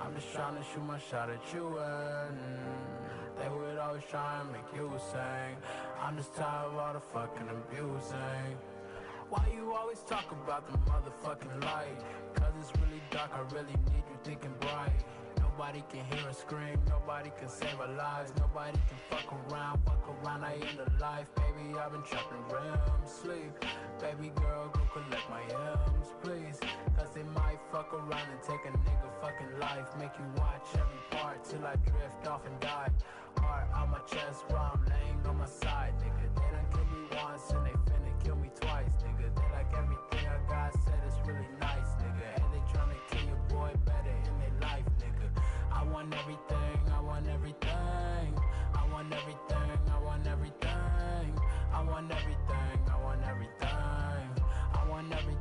I'm 0.00 0.14
just 0.14 0.32
trying 0.32 0.56
to 0.56 0.62
shoot 0.62 0.84
my 0.86 0.98
shot 0.98 1.28
at 1.30 1.42
you 1.52 1.76
and 1.78 2.38
they 3.36 3.48
would 3.48 3.78
always 3.78 4.04
try 4.08 4.40
and 4.40 4.52
make 4.52 4.68
you 4.76 4.90
sing. 5.10 5.56
I'm 6.00 6.16
just 6.16 6.34
tired 6.36 6.66
of 6.66 6.78
all 6.78 6.92
the 6.92 7.00
fucking 7.00 7.48
abusing. 7.48 8.77
Why 9.30 9.46
you 9.54 9.74
always 9.74 9.98
talk 10.00 10.30
about 10.32 10.66
the 10.66 10.78
motherfucking 10.90 11.62
light? 11.62 12.00
Cause 12.34 12.52
it's 12.60 12.72
really 12.80 13.02
dark, 13.10 13.30
I 13.34 13.40
really 13.54 13.76
need 13.92 14.04
you 14.08 14.18
thinking 14.24 14.54
bright. 14.58 15.04
Nobody 15.38 15.84
can 15.90 16.04
hear 16.06 16.26
us 16.28 16.38
scream, 16.38 16.80
nobody 16.88 17.30
can 17.38 17.48
save 17.50 17.78
our 17.78 17.92
lives, 17.92 18.32
nobody 18.38 18.78
can 18.88 18.96
fuck 19.10 19.28
around, 19.52 19.80
fuck 19.84 20.02
around, 20.08 20.44
I 20.44 20.54
end 20.54 20.80
a 20.80 20.88
life, 21.02 21.28
baby, 21.34 21.76
I've 21.78 21.92
been 21.92 22.02
trapping 22.04 22.42
rims, 22.48 23.10
sleep. 23.10 23.52
Baby 24.00 24.32
girl, 24.34 24.70
go 24.72 24.80
collect 24.94 25.28
my 25.28 25.42
M's, 25.42 26.08
please. 26.22 26.58
Cause 26.96 27.08
they 27.14 27.24
might 27.34 27.58
fuck 27.70 27.92
around 27.92 28.28
and 28.32 28.40
take 28.42 28.64
a 28.64 28.72
nigga 28.78 29.10
fucking 29.20 29.58
life, 29.60 29.88
make 29.98 30.16
you 30.18 30.24
watch 30.38 30.68
every 30.72 31.04
part 31.10 31.44
till 31.44 31.66
I 31.66 31.76
drift 31.76 32.26
off 32.26 32.46
and 32.46 32.58
die. 32.60 32.88
Heart 33.38 33.68
on 33.74 33.90
my 33.90 33.98
chest 34.06 34.44
while 34.48 34.72
I'm 34.72 34.84
laying 34.86 35.26
on 35.26 35.36
my 35.36 35.46
side, 35.46 35.92
nigga. 36.00 36.32
They 36.34 36.56
done 36.56 36.66
killed 36.72 36.90
me 36.92 37.16
once 37.22 37.50
and 37.50 37.66
they 37.66 37.76
finna 37.92 38.24
kill 38.24 38.36
me 38.36 38.47
everything 39.78 40.26
I 40.26 40.38
got 40.50 40.72
said 40.84 41.00
is 41.06 41.14
really 41.26 41.48
nice, 41.60 41.90
nigga. 42.02 42.28
And 42.42 42.48
they 42.52 42.62
tryna 42.72 42.98
kill 43.10 43.24
your 43.28 43.42
boy 43.48 43.72
better 43.86 44.16
in 44.28 44.34
their 44.40 44.54
life, 44.60 44.84
nigga. 44.98 45.26
I 45.72 45.84
want 45.84 46.12
everything, 46.14 46.80
I 46.92 47.00
want 47.00 47.28
everything. 47.28 48.32
I 48.74 48.82
want 48.92 49.12
everything, 49.12 49.78
I 49.94 49.98
want 50.04 50.26
everything. 50.26 51.32
I 51.72 51.82
want 51.82 52.10
everything, 52.10 52.78
I 52.90 52.96
want 53.04 53.22
everything. 53.24 54.30
I 54.74 54.88
want 54.88 55.12
everything, 55.12 55.37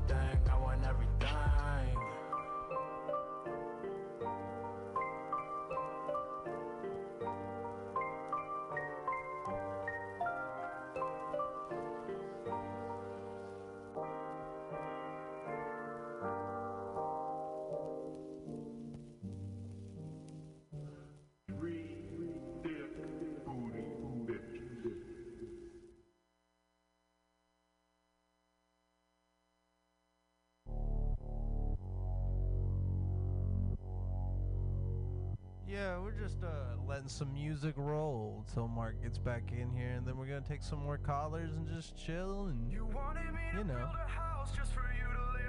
Yeah, 35.87 35.99
we're 35.99 36.11
just 36.11 36.43
uh, 36.43 36.75
letting 36.85 37.07
some 37.07 37.31
music 37.33 37.73
roll 37.77 38.43
till 38.53 38.67
Mark 38.67 39.01
gets 39.01 39.17
back 39.17 39.53
in 39.53 39.71
here, 39.71 39.91
and 39.91 40.05
then 40.05 40.17
we're 40.17 40.25
gonna 40.25 40.41
take 40.41 40.61
some 40.61 40.83
more 40.83 40.97
callers 40.97 41.53
and 41.53 41.65
just 41.65 41.95
chill 41.95 42.47
and 42.47 42.69
you 42.69 43.63
know. 43.63 43.89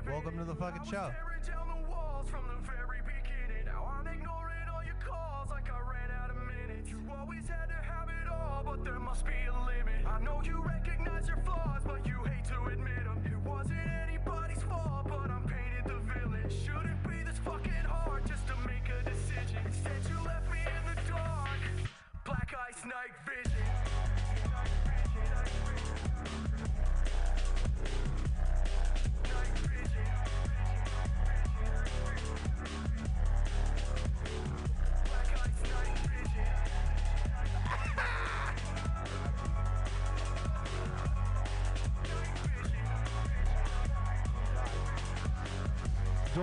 Welcome 0.07 0.39
to 0.39 0.45
the 0.45 0.55
fucking 0.55 0.85
show. 0.89 1.11
from 2.31 2.45
the 2.47 2.71
very 2.71 3.01
beginning. 3.03 3.65
Now 3.67 3.93
I'm 3.99 4.07
ignoring 4.07 4.69
all 4.73 4.85
your 4.85 4.95
calls 5.05 5.51
like 5.51 5.69
I 5.73 5.81
ran 5.81 6.11
out 6.23 6.31
of 6.31 6.37
minutes. 6.37 6.89
You 6.89 7.03
always 7.19 7.49
had 7.49 7.67
to 7.67 7.91
have 7.91 8.09
it 8.09 8.31
all, 8.31 8.63
but 8.65 8.85
there 8.85 9.01
must 9.01 9.27
be 9.27 9.33
a 9.33 9.59
limit. 9.67 10.07
I 10.07 10.21
know 10.23 10.41
you 10.45 10.63
recognize 10.65 11.27
your 11.27 11.39
flaws, 11.39 11.83
but 11.85 12.07
you 12.07 12.23
hate 12.23 12.45
to 12.45 12.63
admit 12.67 13.03
them. 13.03 13.25
It 13.27 13.39
wasn't 13.39 13.81
anybody's 14.07 14.63
fault, 14.63 15.09
but 15.09 15.33
I'm 15.33 15.49
night 22.89 23.13
vision. 23.27 23.58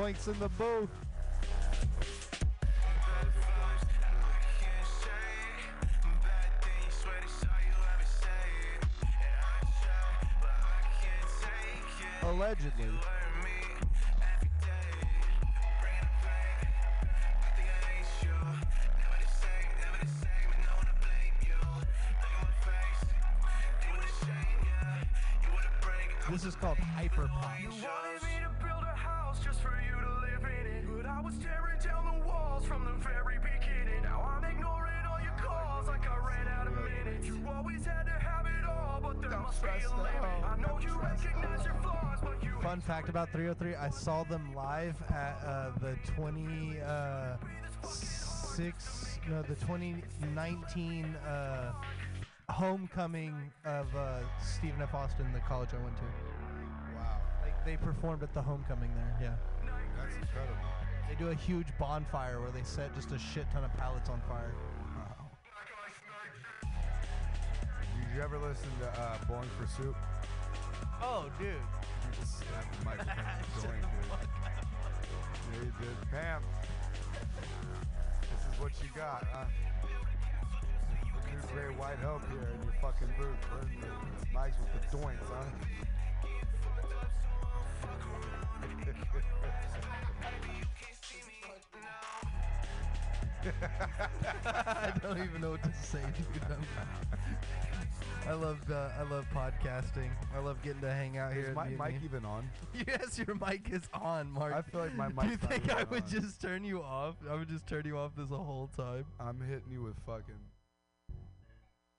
Joints 0.05 0.27
in 0.27 0.37
the 0.37 0.49
booth. 0.49 0.89
Allegedly. 12.21 12.85
This 26.29 26.45
is 26.45 26.55
called 26.55 26.77
hyper 26.77 27.27
was 31.25 31.33
tearing 31.39 31.79
down 31.83 32.05
the 32.05 32.27
walls 32.27 32.63
from 32.65 32.85
the 32.85 32.93
very 33.03 33.39
beginning. 33.39 34.03
Now 34.03 34.21
I'm 34.21 34.43
ignoring 34.43 34.93
all 35.09 35.19
your 35.19 35.33
calls 35.41 35.87
like 35.87 36.07
I 36.07 36.17
ran 36.17 36.47
out 36.47 36.67
of 36.67 36.75
minutes. 36.75 37.25
You 37.25 37.41
always 37.49 37.83
had 37.83 38.03
to 38.03 38.11
have 38.11 38.45
it 38.45 38.63
all, 38.63 38.99
but 39.01 39.19
there 39.19 39.39
must 39.39 39.59
be 39.63 39.67
a 39.67 39.89
limit. 39.89 40.45
I 40.45 40.55
know 40.57 40.79
you 40.79 41.01
recognize 41.01 41.65
your 41.65 41.73
flaws, 41.81 42.19
but 42.21 42.43
you 42.43 42.51
Fun 42.61 42.79
fact 42.79 43.09
about 43.09 43.31
303, 43.31 43.73
I 43.73 43.89
saw 43.89 44.23
them 44.23 44.53
live 44.53 45.01
at 45.09 45.41
uh, 45.43 45.71
the 45.81 45.97
20 46.15 46.79
uh, 46.81 47.37
six, 47.81 49.17
no, 49.27 49.41
the 49.41 49.55
2019 49.55 51.05
uh, 51.05 51.71
homecoming 52.49 53.51
of 53.65 53.87
uh, 53.95 54.19
Stephen 54.43 54.79
F. 54.79 54.93
Austin, 54.93 55.25
the 55.33 55.39
college 55.39 55.69
I 55.73 55.83
went 55.83 55.97
to. 55.97 56.03
Wow. 56.95 57.17
Like 57.41 57.65
they 57.65 57.77
performed 57.77 58.21
at 58.21 58.31
the 58.35 58.43
homecoming 58.43 58.91
there. 58.93 59.17
Yeah. 59.19 59.71
That's 59.97 60.15
incredible. 60.17 60.84
They 61.07 61.15
do 61.15 61.29
a 61.29 61.35
huge 61.35 61.67
bonfire 61.79 62.41
where 62.41 62.51
they 62.51 62.63
set 62.63 62.93
just 62.95 63.11
a 63.11 63.19
shit 63.19 63.45
ton 63.51 63.63
of 63.63 63.73
pallets 63.77 64.09
on 64.09 64.21
fire. 64.27 64.53
Did 66.61 68.15
you 68.15 68.21
ever 68.21 68.37
listen 68.37 68.69
to 68.81 69.01
uh, 69.01 69.17
Bowling 69.27 69.49
for 69.59 69.67
Soup? 69.67 69.95
Oh, 71.01 71.25
dude. 71.37 71.49
You 71.49 72.19
just 72.19 72.39
slapped 72.39 72.79
the 72.79 72.85
microphone 72.85 73.15
and 73.17 73.61
joined, 73.61 73.81
dude. 73.81 73.91
Yeah, 75.53 75.59
you 75.59 75.71
did. 75.79 76.11
Pam, 76.11 76.41
this 78.21 78.53
is 78.53 78.59
what 78.59 78.71
you 78.81 78.89
got, 78.95 79.25
huh? 79.31 79.45
New 81.31 81.41
Gray 81.53 81.75
White 81.75 81.99
Hope 81.99 82.23
here 82.31 82.49
in 82.55 82.63
your 82.63 82.73
fucking 82.81 83.13
booth. 83.17 83.37
Burning 83.51 83.79
the 83.81 83.87
mics 84.33 84.57
with 84.59 84.71
the 84.73 84.97
joints, 84.97 85.27
huh? 85.29 85.45
I 94.45 94.91
don't 95.01 95.17
even 95.23 95.41
know 95.41 95.51
what 95.51 95.63
to 95.63 95.73
say, 95.83 95.99
dude. 96.17 96.41
I 98.27 98.33
love 98.33 98.57
uh, 98.71 98.89
I 98.99 99.03
love 99.03 99.25
podcasting. 99.33 100.09
I 100.35 100.39
love 100.39 100.61
getting 100.63 100.81
to 100.81 100.91
hang 100.91 101.17
out 101.17 101.31
here. 101.33 101.49
Is 101.49 101.55
my 101.55 101.67
mic 101.69 101.95
even 102.03 102.25
on? 102.25 102.49
Yes, 102.87 103.19
your 103.19 103.35
mic 103.35 103.69
is 103.71 103.83
on, 103.93 104.31
Mark. 104.31 104.53
I 104.53 104.61
feel 104.63 104.81
like 104.81 104.95
my 104.95 105.09
mic. 105.09 105.19
Do 105.21 105.27
you 105.29 105.37
think 105.37 105.71
I 105.71 105.83
would 105.83 106.03
on. 106.03 106.09
just 106.09 106.41
turn 106.41 106.63
you 106.63 106.81
off? 106.81 107.15
I 107.29 107.35
would 107.35 107.47
just 107.47 107.67
turn 107.67 107.85
you 107.85 107.97
off 107.97 108.11
this 108.17 108.29
whole 108.29 108.69
time. 108.75 109.05
I'm 109.19 109.39
hitting 109.41 109.71
you 109.71 109.83
with 109.83 109.95
fucking 110.07 110.33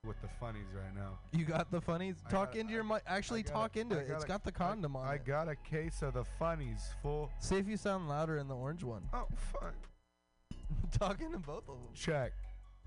with 0.05 0.21
the 0.21 0.29
funnies 0.41 0.67
right 0.75 0.95
now. 0.95 1.19
You 1.33 1.45
got 1.45 1.71
the 1.71 1.81
funnies. 1.81 2.17
I 2.27 2.31
Talk 2.31 2.53
got- 2.53 2.61
into 2.61 2.73
your 2.73 2.85
mic. 2.85 3.03
Actually, 3.07 3.43
talk 3.45 3.77
a- 3.77 3.81
into 3.81 3.97
I 3.97 4.01
it. 4.01 4.09
got 4.09 4.15
It's 4.17 4.25
a- 4.25 4.29
got 4.29 4.45
the 4.45 4.53
I- 4.55 4.59
condom 4.59 4.97
on 4.97 5.07
I 5.07 5.15
it. 5.15 5.25
got 5.27 5.49
a 5.49 5.55
case 5.57 6.03
of 6.03 6.15
the 6.15 6.25
funnies 6.41 6.83
full. 7.03 7.31
See 7.39 7.57
if 7.57 7.69
you 7.69 7.77
sound 7.77 8.09
louder 8.09 8.39
in 8.39 8.49
the 8.49 8.55
orange 8.57 8.83
one. 8.83 9.03
Oh 9.15 9.27
fuck. 9.53 9.75
talk 10.99 11.19
to 11.19 11.39
both 11.39 11.69
of 11.69 11.77
them. 11.77 11.89
Check. 11.95 12.33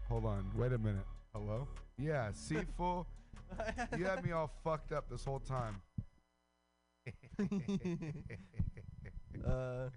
Hold 0.08 0.26
on. 0.26 0.50
Wait 0.56 0.74
a 0.74 0.78
minute. 0.78 1.06
Hello? 1.34 1.68
Yeah, 1.98 2.32
see 2.34 2.58
full. 2.78 3.06
you 3.98 4.06
had 4.06 4.24
me 4.24 4.32
all 4.32 4.52
fucked 4.64 4.92
up 4.92 5.10
this 5.10 5.24
whole 5.26 5.40
time. 5.40 5.82
uh 9.46 9.90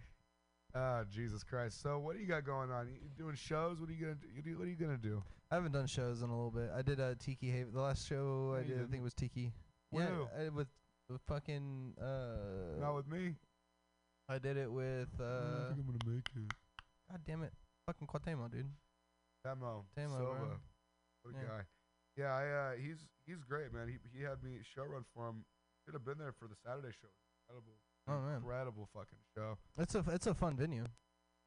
Oh, 0.75 1.05
Jesus 1.11 1.45
Christ. 1.45 1.83
So 1.83 1.99
what 1.99 2.15
do 2.17 2.23
you 2.23 2.27
got 2.27 2.47
going 2.47 2.71
on? 2.71 2.89
You 2.89 2.95
doing 3.19 3.35
shows? 3.35 3.79
What 3.79 3.91
are 3.91 3.93
you 3.93 4.01
gonna 4.07 4.17
do? 4.43 4.57
What 4.59 4.67
are 4.67 4.71
you 4.71 4.77
gonna 4.77 4.97
do? 4.97 5.23
I 5.51 5.57
haven't 5.57 5.73
done 5.73 5.87
shows 5.87 6.23
in 6.23 6.31
a 6.31 6.35
little 6.35 6.51
bit. 6.51 6.71
I 6.75 6.81
did 6.81 6.99
a 6.99 7.15
Tiki 7.15 7.51
Haven. 7.51 7.75
The 7.75 7.81
last 7.83 8.09
show 8.09 8.57
I 8.59 8.63
did, 8.67 8.81
I 8.81 8.87
think, 8.87 9.03
was 9.03 9.13
Tiki. 9.13 9.53
With 9.91 10.09
yeah? 10.09 10.45
I, 10.47 10.49
with, 10.49 10.69
with 11.11 11.21
fucking. 11.29 11.93
Uh, 12.01 12.81
Not 12.81 12.95
with 12.95 13.07
me. 13.07 13.35
I 14.31 14.39
did 14.39 14.57
it 14.57 14.73
with. 14.73 15.09
I 15.21 15.23
Uh, 15.23 15.29
don't 15.67 15.75
think 15.75 15.81
I'm 15.81 15.87
gonna 15.99 16.15
make 16.15 16.29
it. 16.37 16.55
God 17.11 17.21
damn 17.27 17.43
it, 17.43 17.53
fucking 17.87 18.07
Quatemo, 18.07 18.51
dude. 18.51 18.71
Demo. 19.45 19.85
Tamo, 19.97 20.17
Silva. 20.17 20.35
bro. 20.39 20.61
What 21.23 21.35
a 21.35 21.39
Yeah. 21.39 21.49
guy. 21.49 21.63
Yeah, 22.17 22.35
I, 22.35 22.49
uh, 22.51 22.73
he's 22.77 22.99
he's 23.27 23.43
great, 23.43 23.73
man. 23.73 23.89
He 23.89 23.99
he 24.17 24.23
had 24.23 24.43
me 24.43 24.59
show 24.63 24.85
run 24.85 25.05
for 25.15 25.29
him. 25.29 25.45
Should 25.85 25.95
have 25.95 26.05
been 26.05 26.19
there 26.19 26.33
for 26.33 26.47
the 26.47 26.55
Saturday 26.65 26.93
show. 27.01 27.09
Incredible. 27.49 27.79
Oh, 28.07 28.21
man. 28.21 28.37
Incredible 28.37 28.89
fucking 28.93 29.19
show. 29.37 29.59
It's 29.79 29.95
a 29.95 30.05
it's 30.09 30.27
a 30.27 30.35
fun 30.35 30.57
venue. 30.57 30.85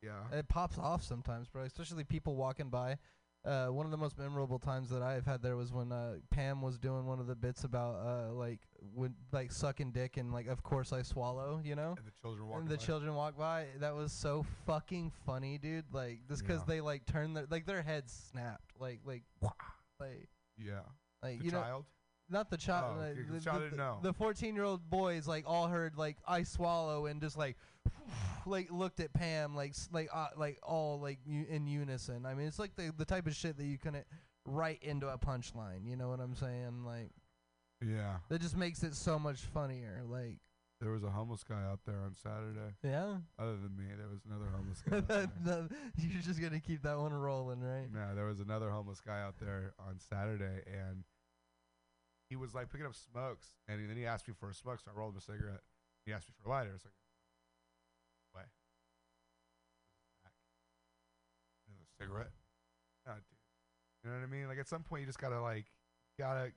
Yeah. 0.02 0.24
It 0.32 0.48
pops 0.50 0.78
off 0.78 1.04
sometimes, 1.04 1.48
bro. 1.48 1.64
Especially 1.64 2.04
people 2.04 2.36
walking 2.36 2.70
by. 2.70 2.98
Uh, 3.46 3.68
one 3.68 3.86
of 3.86 3.92
the 3.92 3.98
most 3.98 4.18
memorable 4.18 4.58
times 4.58 4.90
that 4.90 5.04
I've 5.04 5.26
had 5.26 5.42
there 5.44 5.56
was 5.56 5.72
when 5.72 5.92
uh, 5.92 6.16
Pam 6.32 6.62
was 6.64 6.80
doing 6.80 7.06
one 7.06 7.20
of 7.20 7.28
the 7.28 7.36
bits 7.36 7.64
about 7.64 7.96
uh, 8.04 8.34
like 8.34 8.60
when 8.96 9.14
like 9.32 9.52
sucking 9.52 9.92
dick 9.92 10.18
and 10.18 10.34
like 10.34 10.48
of 10.48 10.64
course 10.64 10.92
I 10.92 11.04
swallow, 11.04 11.62
you 11.64 11.76
know. 11.76 11.96
And 11.98 12.08
the 12.08 12.12
children 12.22 12.50
And 12.56 12.68
the 12.68 12.78
by. 12.78 12.84
children 12.84 13.14
walk 13.14 13.38
by. 13.38 13.68
That 13.80 13.94
was 13.94 14.12
so 14.12 14.46
fucking 14.66 15.12
funny, 15.28 15.60
dude. 15.60 15.86
Like 15.94 16.22
just 16.28 16.42
because 16.42 16.62
Yeah. 16.62 16.66
they 16.76 16.82
like 16.82 17.06
turn 17.06 17.34
their 17.34 17.46
like 17.50 17.68
their 17.68 17.84
heads 17.84 18.30
snapped, 18.32 18.72
like 18.80 19.02
like 19.06 19.24
like 20.00 20.28
Yeah. 20.58 20.80
like 21.22 21.40
The 21.40 21.46
you 21.46 21.52
know 21.52 21.86
not 22.28 22.50
the 22.50 22.58
child. 22.58 22.96
Oh, 22.98 23.02
like, 23.02 23.16
the, 23.28 23.34
the 23.34 23.40
child 23.40 23.58
the- 23.62 23.66
didn't 23.66 23.78
know. 23.78 24.00
The 24.02 24.14
fourteen-year-old 24.14 24.90
boys 24.90 25.28
like 25.28 25.44
all 25.48 25.68
heard 25.68 25.96
like 25.98 26.18
I 26.28 26.42
swallow 26.42 27.06
and 27.06 27.22
just 27.22 27.38
like 27.38 27.58
like 28.46 28.72
looked 28.72 29.00
at 29.00 29.14
Pam 29.14 29.56
like 29.56 29.74
like 29.92 30.10
uh, 30.14 30.28
like 30.38 30.60
all 30.64 31.00
like 31.00 31.20
in 31.28 31.68
unison. 31.68 32.26
I 32.26 32.34
mean, 32.34 32.48
it's 32.48 32.60
like 32.60 32.76
the 32.76 32.94
the 32.98 33.06
type 33.06 33.28
of 33.28 33.36
shit 33.36 33.58
that 33.58 33.66
you 33.66 33.78
couldn't 33.78 34.06
write 34.46 34.84
into 34.84 35.08
a 35.08 35.18
punchline. 35.18 35.86
You 35.86 35.96
know 35.96 36.10
what 36.10 36.20
I'm 36.20 36.36
saying? 36.36 36.84
Like 36.86 37.12
Yeah. 37.82 38.18
that 38.30 38.42
just 38.42 38.56
makes 38.56 38.84
it 38.84 38.96
so 38.96 39.18
much 39.20 39.40
funnier. 39.42 40.02
Like 40.08 40.38
There 40.82 40.92
was 40.92 41.04
a 41.04 41.10
homeless 41.10 41.44
guy 41.44 41.64
out 41.64 41.80
there 41.86 42.00
on 42.02 42.16
Saturday. 42.16 42.76
yeah. 42.84 43.18
Other 43.40 43.58
than 43.58 43.76
me, 43.78 43.86
there 43.98 44.08
was 44.10 44.22
another 44.30 44.46
homeless 44.56 44.82
guy. 44.90 44.98
out 44.98 45.08
there. 45.08 45.28
No, 45.44 45.68
You're 45.98 46.22
just 46.22 46.40
gonna 46.42 46.60
keep 46.60 46.84
that 46.84 46.98
one 46.98 47.14
rolling, 47.14 47.62
right? 47.62 47.88
No, 47.92 48.14
there 48.16 48.26
was 48.26 48.40
another 48.40 48.70
homeless 48.70 49.00
guy 49.00 49.22
out 49.22 49.36
there 49.40 49.74
on 49.80 50.00
Saturday, 50.00 50.62
and 50.68 51.04
he 52.30 52.36
was 52.36 52.54
like 52.56 52.70
picking 52.72 52.86
up 52.88 52.96
smokes, 52.96 53.54
and 53.68 53.88
then 53.90 53.96
he 53.98 54.06
asked 54.06 54.28
me 54.28 54.34
for 54.40 54.50
a 54.50 54.54
smoke, 54.54 54.80
so 54.84 54.90
I 54.94 54.98
rolled 54.98 55.14
him 55.14 55.18
a 55.20 55.22
cigarette. 55.22 55.62
He 56.06 56.14
asked 56.14 56.28
me 56.28 56.34
for 56.42 56.50
a 56.50 56.52
lighter. 56.52 56.72
It's 56.76 56.84
like, 56.86 56.94
cigarette? 62.00 62.32
God, 63.06 63.16
dude. 63.16 64.04
You 64.04 64.12
know 64.12 64.18
what 64.18 64.24
I 64.24 64.32
mean? 64.32 64.48
Like 64.48 64.60
at 64.60 64.68
some 64.68 64.84
point, 64.84 65.02
you 65.02 65.08
just 65.08 65.20
gotta 65.20 65.42
like, 65.42 65.66
gotta 66.20 66.52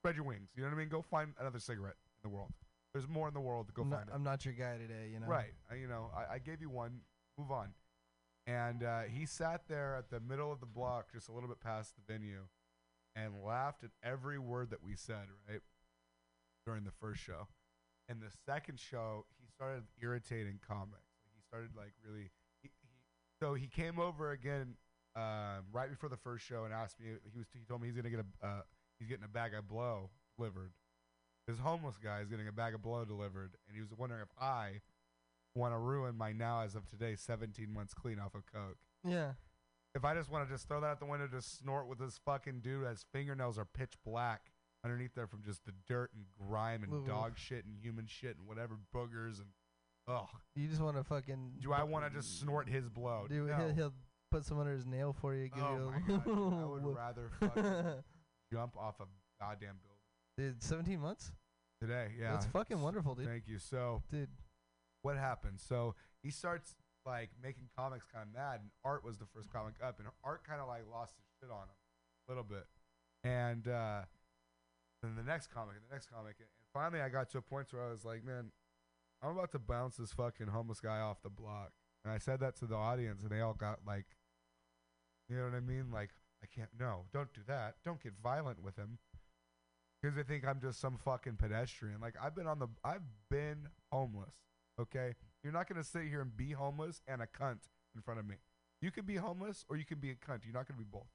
spread 0.00 0.16
your 0.16 0.24
wings. 0.24 0.48
You 0.54 0.62
know 0.62 0.68
what 0.68 0.76
I 0.76 0.78
mean? 0.78 0.88
Go 0.88 1.02
find 1.02 1.32
another 1.38 1.58
cigarette 1.58 1.96
in 2.22 2.30
the 2.30 2.34
world. 2.34 2.50
There's 2.92 3.08
more 3.08 3.28
in 3.28 3.34
the 3.34 3.40
world. 3.40 3.68
To 3.68 3.72
go 3.72 3.82
I'm 3.82 3.90
not, 3.90 3.96
find 3.98 4.08
it. 4.08 4.12
I'm 4.14 4.22
not 4.22 4.44
your 4.44 4.54
guy 4.54 4.78
today, 4.78 5.10
you 5.12 5.20
know. 5.20 5.26
Right. 5.26 5.52
I, 5.70 5.74
you 5.76 5.88
know, 5.88 6.10
I, 6.16 6.34
I 6.34 6.38
gave 6.38 6.60
you 6.60 6.70
one. 6.70 7.00
Move 7.38 7.50
on. 7.50 7.70
And 8.46 8.82
uh, 8.82 9.02
he 9.02 9.26
sat 9.26 9.62
there 9.68 9.96
at 9.96 10.10
the 10.10 10.20
middle 10.20 10.52
of 10.52 10.60
the 10.60 10.66
block, 10.66 11.12
just 11.12 11.28
a 11.28 11.32
little 11.32 11.48
bit 11.48 11.60
past 11.60 11.94
the 11.96 12.12
venue, 12.12 12.42
and 13.16 13.32
laughed 13.44 13.82
at 13.84 13.90
every 14.02 14.38
word 14.38 14.70
that 14.70 14.82
we 14.84 14.94
said, 14.94 15.26
right? 15.48 15.60
During 16.66 16.84
the 16.84 16.92
first 17.00 17.20
show. 17.22 17.48
And 18.08 18.20
the 18.20 18.30
second 18.46 18.78
show, 18.78 19.24
he 19.40 19.46
started 19.48 19.84
irritating 20.00 20.60
comics. 20.66 21.08
He 21.34 21.42
started 21.48 21.70
like 21.76 21.94
really. 22.06 22.30
So 23.40 23.54
he 23.54 23.66
came 23.66 23.98
over 23.98 24.30
again 24.30 24.76
um, 25.16 25.64
right 25.72 25.90
before 25.90 26.08
the 26.08 26.16
first 26.16 26.44
show 26.44 26.64
and 26.64 26.72
asked 26.72 26.98
me. 27.00 27.06
He 27.32 27.38
was. 27.38 27.46
He 27.52 27.64
told 27.66 27.80
me 27.80 27.88
he's 27.88 27.96
gonna 27.96 28.10
get 28.10 28.20
a. 28.20 28.46
Uh, 28.46 28.62
he's 28.98 29.08
getting 29.08 29.24
a 29.24 29.28
bag 29.28 29.54
of 29.54 29.68
blow 29.68 30.10
delivered. 30.36 30.72
This 31.46 31.58
homeless 31.58 31.96
guy 32.02 32.20
is 32.20 32.28
getting 32.28 32.48
a 32.48 32.52
bag 32.52 32.74
of 32.74 32.82
blow 32.82 33.04
delivered, 33.04 33.54
and 33.68 33.76
he 33.76 33.80
was 33.80 33.90
wondering 33.96 34.22
if 34.22 34.30
I 34.40 34.80
want 35.54 35.74
to 35.74 35.78
ruin 35.78 36.16
my 36.16 36.32
now, 36.32 36.62
as 36.62 36.74
of 36.74 36.88
today, 36.88 37.16
17 37.16 37.72
months 37.72 37.94
clean 37.94 38.18
off 38.18 38.34
of 38.34 38.44
coke. 38.46 38.78
Yeah. 39.06 39.32
If 39.94 40.04
I 40.04 40.14
just 40.14 40.30
want 40.30 40.48
to 40.48 40.52
just 40.52 40.66
throw 40.66 40.80
that 40.80 40.86
out 40.86 40.98
the 40.98 41.06
window, 41.06 41.28
just 41.30 41.58
snort 41.58 41.86
with 41.86 41.98
this 41.98 42.18
fucking 42.24 42.60
dude, 42.60 42.86
his 42.86 43.04
fingernails 43.12 43.58
are 43.58 43.64
pitch 43.64 43.92
black 44.04 44.50
underneath 44.84 45.14
there 45.14 45.26
from 45.26 45.42
just 45.44 45.64
the 45.64 45.72
dirt 45.86 46.10
and 46.14 46.24
grime 46.48 46.82
and 46.82 46.92
Ooh. 46.92 47.06
dog 47.06 47.38
shit 47.38 47.64
and 47.64 47.76
human 47.80 48.06
shit 48.06 48.36
and 48.36 48.46
whatever 48.46 48.76
boogers 48.94 49.38
and 49.38 49.48
ugh. 50.08 50.28
You 50.54 50.68
just 50.68 50.80
want 50.80 50.96
to 50.96 51.04
fucking. 51.04 51.52
Do 51.60 51.72
I 51.72 51.82
want 51.82 52.04
to 52.04 52.10
just 52.10 52.40
snort 52.40 52.68
his 52.68 52.88
blow? 52.88 53.26
Dude, 53.28 53.48
no. 53.48 53.56
he'll, 53.56 53.74
he'll 53.74 53.94
put 54.30 54.44
some 54.44 54.58
under 54.58 54.72
his 54.72 54.86
nail 54.86 55.14
for 55.20 55.34
you. 55.34 55.48
Give 55.48 55.62
oh 55.62 55.74
you 55.74 55.90
my 55.90 56.16
god, 56.16 56.62
I 56.62 56.66
would 56.66 56.84
rather 56.96 57.30
fucking 57.40 58.02
jump 58.52 58.76
off 58.76 59.00
a 59.00 59.04
goddamn 59.40 59.76
building 59.82 60.52
Dude, 60.54 60.62
17 60.62 60.98
months? 61.00 61.32
today. 61.80 62.08
Yeah, 62.18 62.32
That's 62.32 62.46
fucking 62.46 62.80
wonderful, 62.80 63.14
dude. 63.14 63.26
Thank 63.26 63.46
you. 63.46 63.58
So, 63.58 64.02
dude, 64.10 64.28
what 65.02 65.16
happened? 65.16 65.60
So 65.60 65.94
he 66.22 66.30
starts 66.30 66.74
like 67.04 67.30
making 67.42 67.68
comics 67.76 68.06
kind 68.12 68.26
of 68.26 68.34
mad, 68.34 68.60
and 68.60 68.70
Art 68.84 69.04
was 69.04 69.18
the 69.18 69.26
first 69.34 69.52
comic 69.52 69.74
up, 69.84 69.98
and 69.98 70.08
Art 70.24 70.44
kind 70.46 70.60
of 70.60 70.68
like 70.68 70.82
lost 70.90 71.14
his 71.16 71.26
shit 71.40 71.50
on 71.50 71.64
him 71.64 71.76
a 72.26 72.30
little 72.30 72.44
bit, 72.44 72.64
and 73.22 73.68
uh, 73.68 74.00
then 75.02 75.14
the 75.16 75.22
next 75.22 75.52
comic, 75.52 75.76
and 75.76 75.84
the 75.88 75.94
next 75.94 76.08
comic, 76.10 76.36
and 76.38 76.48
finally 76.72 77.02
I 77.02 77.08
got 77.10 77.28
to 77.30 77.38
a 77.38 77.42
point 77.42 77.66
where 77.72 77.84
I 77.84 77.90
was 77.90 78.04
like, 78.04 78.24
man, 78.24 78.50
I'm 79.24 79.30
about 79.36 79.52
to 79.52 79.58
bounce 79.58 79.96
this 79.96 80.12
fucking 80.12 80.48
homeless 80.48 80.80
guy 80.80 81.00
off 81.00 81.22
the 81.22 81.30
block, 81.30 81.72
and 82.04 82.12
I 82.12 82.18
said 82.18 82.40
that 82.40 82.56
to 82.56 82.66
the 82.66 82.74
audience, 82.74 83.22
and 83.22 83.30
they 83.30 83.40
all 83.40 83.54
got 83.54 83.80
like, 83.86 84.06
you 85.28 85.36
know 85.36 85.44
what 85.44 85.54
I 85.54 85.60
mean, 85.60 85.90
like 85.90 86.10
I 86.42 86.46
can't, 86.54 86.68
no, 86.78 87.06
don't 87.12 87.32
do 87.32 87.40
that, 87.46 87.76
don't 87.84 88.02
get 88.02 88.12
violent 88.22 88.62
with 88.62 88.76
him. 88.76 88.98
Because 90.00 90.16
they 90.16 90.22
think 90.22 90.46
I'm 90.46 90.60
just 90.60 90.80
some 90.80 90.98
fucking 91.02 91.36
pedestrian. 91.36 91.98
Like 92.02 92.14
I've 92.22 92.34
been 92.34 92.46
on 92.46 92.58
the, 92.58 92.68
I've 92.84 93.00
been 93.30 93.68
homeless. 93.90 94.34
Okay, 94.78 95.14
you're 95.42 95.52
not 95.52 95.68
gonna 95.68 95.84
sit 95.84 96.02
here 96.02 96.20
and 96.20 96.36
be 96.36 96.52
homeless 96.52 97.00
and 97.08 97.22
a 97.22 97.26
cunt 97.26 97.60
in 97.94 98.02
front 98.02 98.20
of 98.20 98.26
me. 98.26 98.34
You 98.82 98.90
can 98.90 99.06
be 99.06 99.16
homeless 99.16 99.64
or 99.70 99.78
you 99.78 99.86
can 99.86 99.98
be 99.98 100.10
a 100.10 100.14
cunt. 100.14 100.40
You're 100.44 100.52
not 100.52 100.68
gonna 100.68 100.78
be 100.78 100.84
both. 100.84 101.08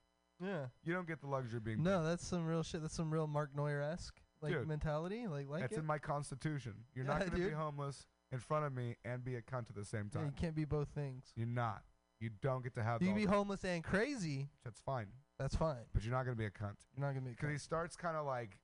Yeah. 0.43 0.67
You 0.83 0.93
don't 0.93 1.07
get 1.07 1.21
the 1.21 1.27
luxury 1.27 1.57
of 1.57 1.63
being. 1.63 1.83
No, 1.83 2.03
that's 2.03 2.25
some 2.25 2.47
real 2.47 2.63
shit. 2.63 2.81
That's 2.81 2.95
some 2.95 3.13
real 3.13 3.27
Mark 3.27 3.51
Neuer 3.55 3.81
esque 3.81 4.19
like 4.41 4.53
Dude, 4.53 4.67
mentality. 4.67 5.27
Like 5.27 5.47
like 5.49 5.61
That's 5.61 5.73
it. 5.73 5.79
in 5.79 5.85
my 5.85 5.97
constitution. 5.99 6.73
You're 6.95 7.05
Yeah, 7.05 7.11
not 7.11 7.19
gonna 7.19 7.31
be 7.31 7.37
dude. 7.43 7.53
homeless 7.53 8.07
in 8.31 8.39
front 8.39 8.65
of 8.65 8.73
me 8.73 8.95
and 9.03 9.23
be 9.23 9.35
a 9.35 9.41
cunt 9.41 9.69
at 9.69 9.75
the 9.75 9.85
same 9.85 10.09
Yeah, 10.13 10.19
time. 10.21 10.25
you 10.27 10.31
can't 10.33 10.55
be 10.55 10.65
both 10.65 10.89
things. 10.89 11.31
You're 11.35 11.47
not. 11.47 11.83
You 12.19 12.29
don't 12.41 12.63
get 12.63 12.73
to 12.75 12.83
have. 12.83 13.01
You 13.01 13.09
all 13.09 13.13
can 13.13 13.21
be 13.21 13.25
the- 13.25 13.31
homeless 13.31 13.63
and 13.65 13.83
crazy. 13.83 14.49
That's 14.63 14.79
fine. 14.81 15.07
That's 15.37 15.55
fine. 15.55 15.85
But 15.93 16.03
you're 16.03 16.11
not 16.13 16.23
gonna 16.23 16.35
be 16.35 16.45
a 16.45 16.51
cunt. 16.51 16.75
You're 16.95 17.05
not 17.05 17.13
gonna 17.13 17.21
be 17.21 17.31
a 17.31 17.33
Because 17.33 17.49
he 17.49 17.55
cunt. 17.55 17.61
starts 17.61 17.95
kind 17.95 18.17
of 18.17 18.25
like 18.25 18.59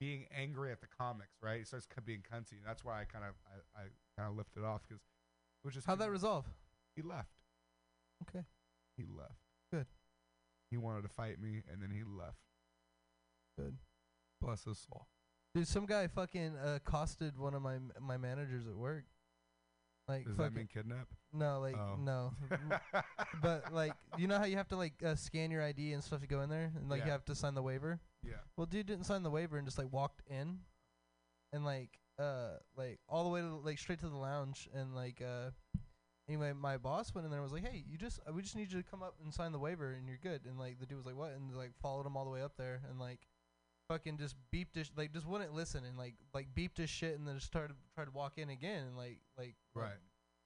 being 0.00 0.26
angry 0.32 0.72
at 0.72 0.80
the 0.80 0.88
comics, 0.88 1.36
right? 1.42 1.58
He 1.58 1.64
starts 1.64 1.86
c- 1.86 2.00
being 2.04 2.22
cunty. 2.22 2.52
And 2.58 2.66
that's 2.66 2.84
why 2.84 3.00
I 3.00 3.04
kind 3.04 3.24
of 3.24 3.34
I, 3.46 3.82
I 3.82 3.84
kind 4.16 4.28
of 4.30 4.36
lifted 4.36 4.64
off 4.64 4.82
because 4.82 5.00
it 5.00 5.64
was 5.66 5.74
just 5.74 5.86
How'd 5.86 6.00
that 6.00 6.10
resolve? 6.10 6.46
He 6.96 7.02
left. 7.02 7.30
Okay. 8.22 8.44
He 8.96 9.04
left. 9.04 9.38
Good. 9.72 9.86
He 10.70 10.76
wanted 10.76 11.02
to 11.02 11.08
fight 11.08 11.40
me, 11.40 11.62
and 11.70 11.80
then 11.80 11.90
he 11.90 12.02
left. 12.02 12.38
Good. 13.58 13.78
Bless 14.42 14.64
his 14.64 14.78
soul. 14.78 15.06
Dude, 15.54 15.68
some 15.68 15.86
guy 15.86 16.06
fucking 16.08 16.56
uh, 16.56 16.74
accosted 16.76 17.38
one 17.38 17.54
of 17.54 17.62
my 17.62 17.76
my 18.00 18.16
managers 18.16 18.66
at 18.66 18.74
work. 18.76 19.04
Like 20.08 20.24
Does 20.26 20.36
that 20.36 20.42
fucking- 20.44 20.56
mean 20.56 20.68
kidnap? 20.72 21.06
No, 21.32 21.60
like 21.60 21.76
Oh. 21.76 21.96
no. 21.98 22.34
but 23.42 23.72
like 23.72 23.94
you 24.18 24.26
know 24.26 24.38
how 24.38 24.44
you 24.44 24.56
have 24.56 24.68
to 24.68 24.76
like 24.76 24.94
uh, 25.04 25.14
scan 25.14 25.50
your 25.50 25.62
ID 25.62 25.92
and 25.92 26.02
stuff 26.02 26.20
to 26.20 26.26
go 26.26 26.40
in 26.42 26.50
there, 26.50 26.72
and 26.76 26.88
like 26.88 27.00
you 27.02 27.06
Yeah. 27.06 27.12
have 27.12 27.24
to 27.26 27.34
sign 27.34 27.54
the 27.54 27.62
waiver. 27.62 28.00
Yeah. 28.22 28.34
Well, 28.56 28.66
dude 28.66 28.86
didn't 28.86 29.04
sign 29.04 29.22
the 29.22 29.30
waiver 29.30 29.56
and 29.58 29.66
just 29.66 29.78
like 29.78 29.92
walked 29.92 30.22
in, 30.28 30.58
and 31.52 31.64
like 31.64 31.98
uh 32.18 32.56
like 32.76 32.98
all 33.08 33.24
the 33.24 33.30
way 33.30 33.40
to 33.40 33.46
the, 33.48 33.54
like 33.56 33.78
straight 33.78 34.00
to 34.00 34.08
the 34.08 34.16
lounge, 34.16 34.68
and 34.74 34.94
like 34.94 35.22
uh 35.22 35.50
anyway, 36.28 36.52
my 36.52 36.76
boss 36.78 37.14
went 37.14 37.24
in 37.24 37.30
there 37.30 37.40
and 37.40 37.44
was 37.44 37.52
like, 37.52 37.66
hey, 37.66 37.84
you 37.88 37.96
just 37.98 38.20
uh, 38.28 38.32
we 38.32 38.42
just 38.42 38.56
need 38.56 38.72
you 38.72 38.82
to 38.82 38.88
come 38.90 39.02
up 39.02 39.14
and 39.22 39.32
sign 39.32 39.52
the 39.52 39.58
waiver 39.58 39.92
and 39.92 40.06
you're 40.08 40.18
good. 40.22 40.42
And 40.46 40.58
like 40.58 40.78
the 40.80 40.86
dude 40.86 40.96
was 40.98 41.06
like, 41.06 41.16
what? 41.16 41.30
And 41.32 41.54
like 41.56 41.72
followed 41.80 42.06
him 42.06 42.16
all 42.16 42.24
the 42.24 42.30
way 42.30 42.42
up 42.42 42.56
there 42.56 42.82
and 42.90 42.98
like 42.98 43.20
fucking 43.92 44.16
just 44.18 44.36
beeped 44.54 44.74
his 44.74 44.90
like 44.96 45.12
just 45.12 45.26
wouldn't 45.26 45.52
listen 45.52 45.84
and 45.84 45.98
like 45.98 46.14
like 46.34 46.48
beeped 46.54 46.78
his 46.78 46.88
shit 46.90 47.18
and 47.18 47.26
then 47.26 47.34
just 47.34 47.46
started 47.46 47.76
tried 47.94 48.06
to 48.06 48.10
walk 48.12 48.38
in 48.38 48.48
again 48.50 48.84
and 48.88 48.96
like 48.96 49.20
like 49.36 49.54
Right. 49.74 49.98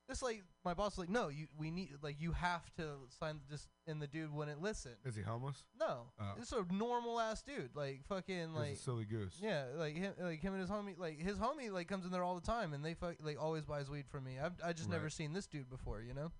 just 0.09 0.23
like 0.23 0.43
my 0.65 0.73
boss 0.75 0.93
was 0.97 0.99
like, 0.99 1.09
no, 1.09 1.29
you 1.29 1.47
we 1.59 1.71
need 1.71 1.91
like 2.03 2.17
you 2.21 2.33
have 2.33 2.63
to 2.77 2.85
sign 3.21 3.41
just 3.51 3.69
and 3.87 4.01
the 4.03 4.07
dude 4.07 4.33
wouldn't 4.33 4.61
listen. 4.63 4.93
Is 5.05 5.15
he 5.17 5.23
homeless? 5.23 5.65
No, 5.79 6.11
Oh. 6.21 6.33
it's 6.39 6.53
a 6.53 6.65
normal 6.73 7.19
ass 7.21 7.43
dude, 7.43 7.71
like 7.75 8.03
fucking 8.09 8.49
He's 8.49 8.57
like 8.57 8.73
a 8.73 8.77
silly 8.77 9.05
goose. 9.05 9.39
yeah, 9.41 9.65
like 9.77 9.95
him, 9.97 10.13
like 10.21 10.41
him 10.41 10.53
and 10.55 10.61
his 10.61 10.71
homie, 10.71 10.99
like 10.99 11.21
his 11.21 11.39
homie, 11.39 11.71
like 11.71 11.87
comes 11.89 12.05
in 12.05 12.11
there 12.11 12.23
all 12.25 12.35
the 12.35 12.41
time, 12.47 12.73
and 12.73 12.85
they 12.85 12.95
fuck, 12.95 13.15
like 13.23 13.37
always 13.41 13.65
buys 13.65 13.89
weed 13.91 14.07
from 14.09 14.25
me. 14.25 14.39
I've 14.43 14.55
I 14.65 14.73
just 14.73 14.89
never 14.89 15.09
seen 15.11 15.33
this 15.33 15.47
dude 15.47 15.69
before, 15.71 16.01
you 16.03 16.15
know. 16.15 16.31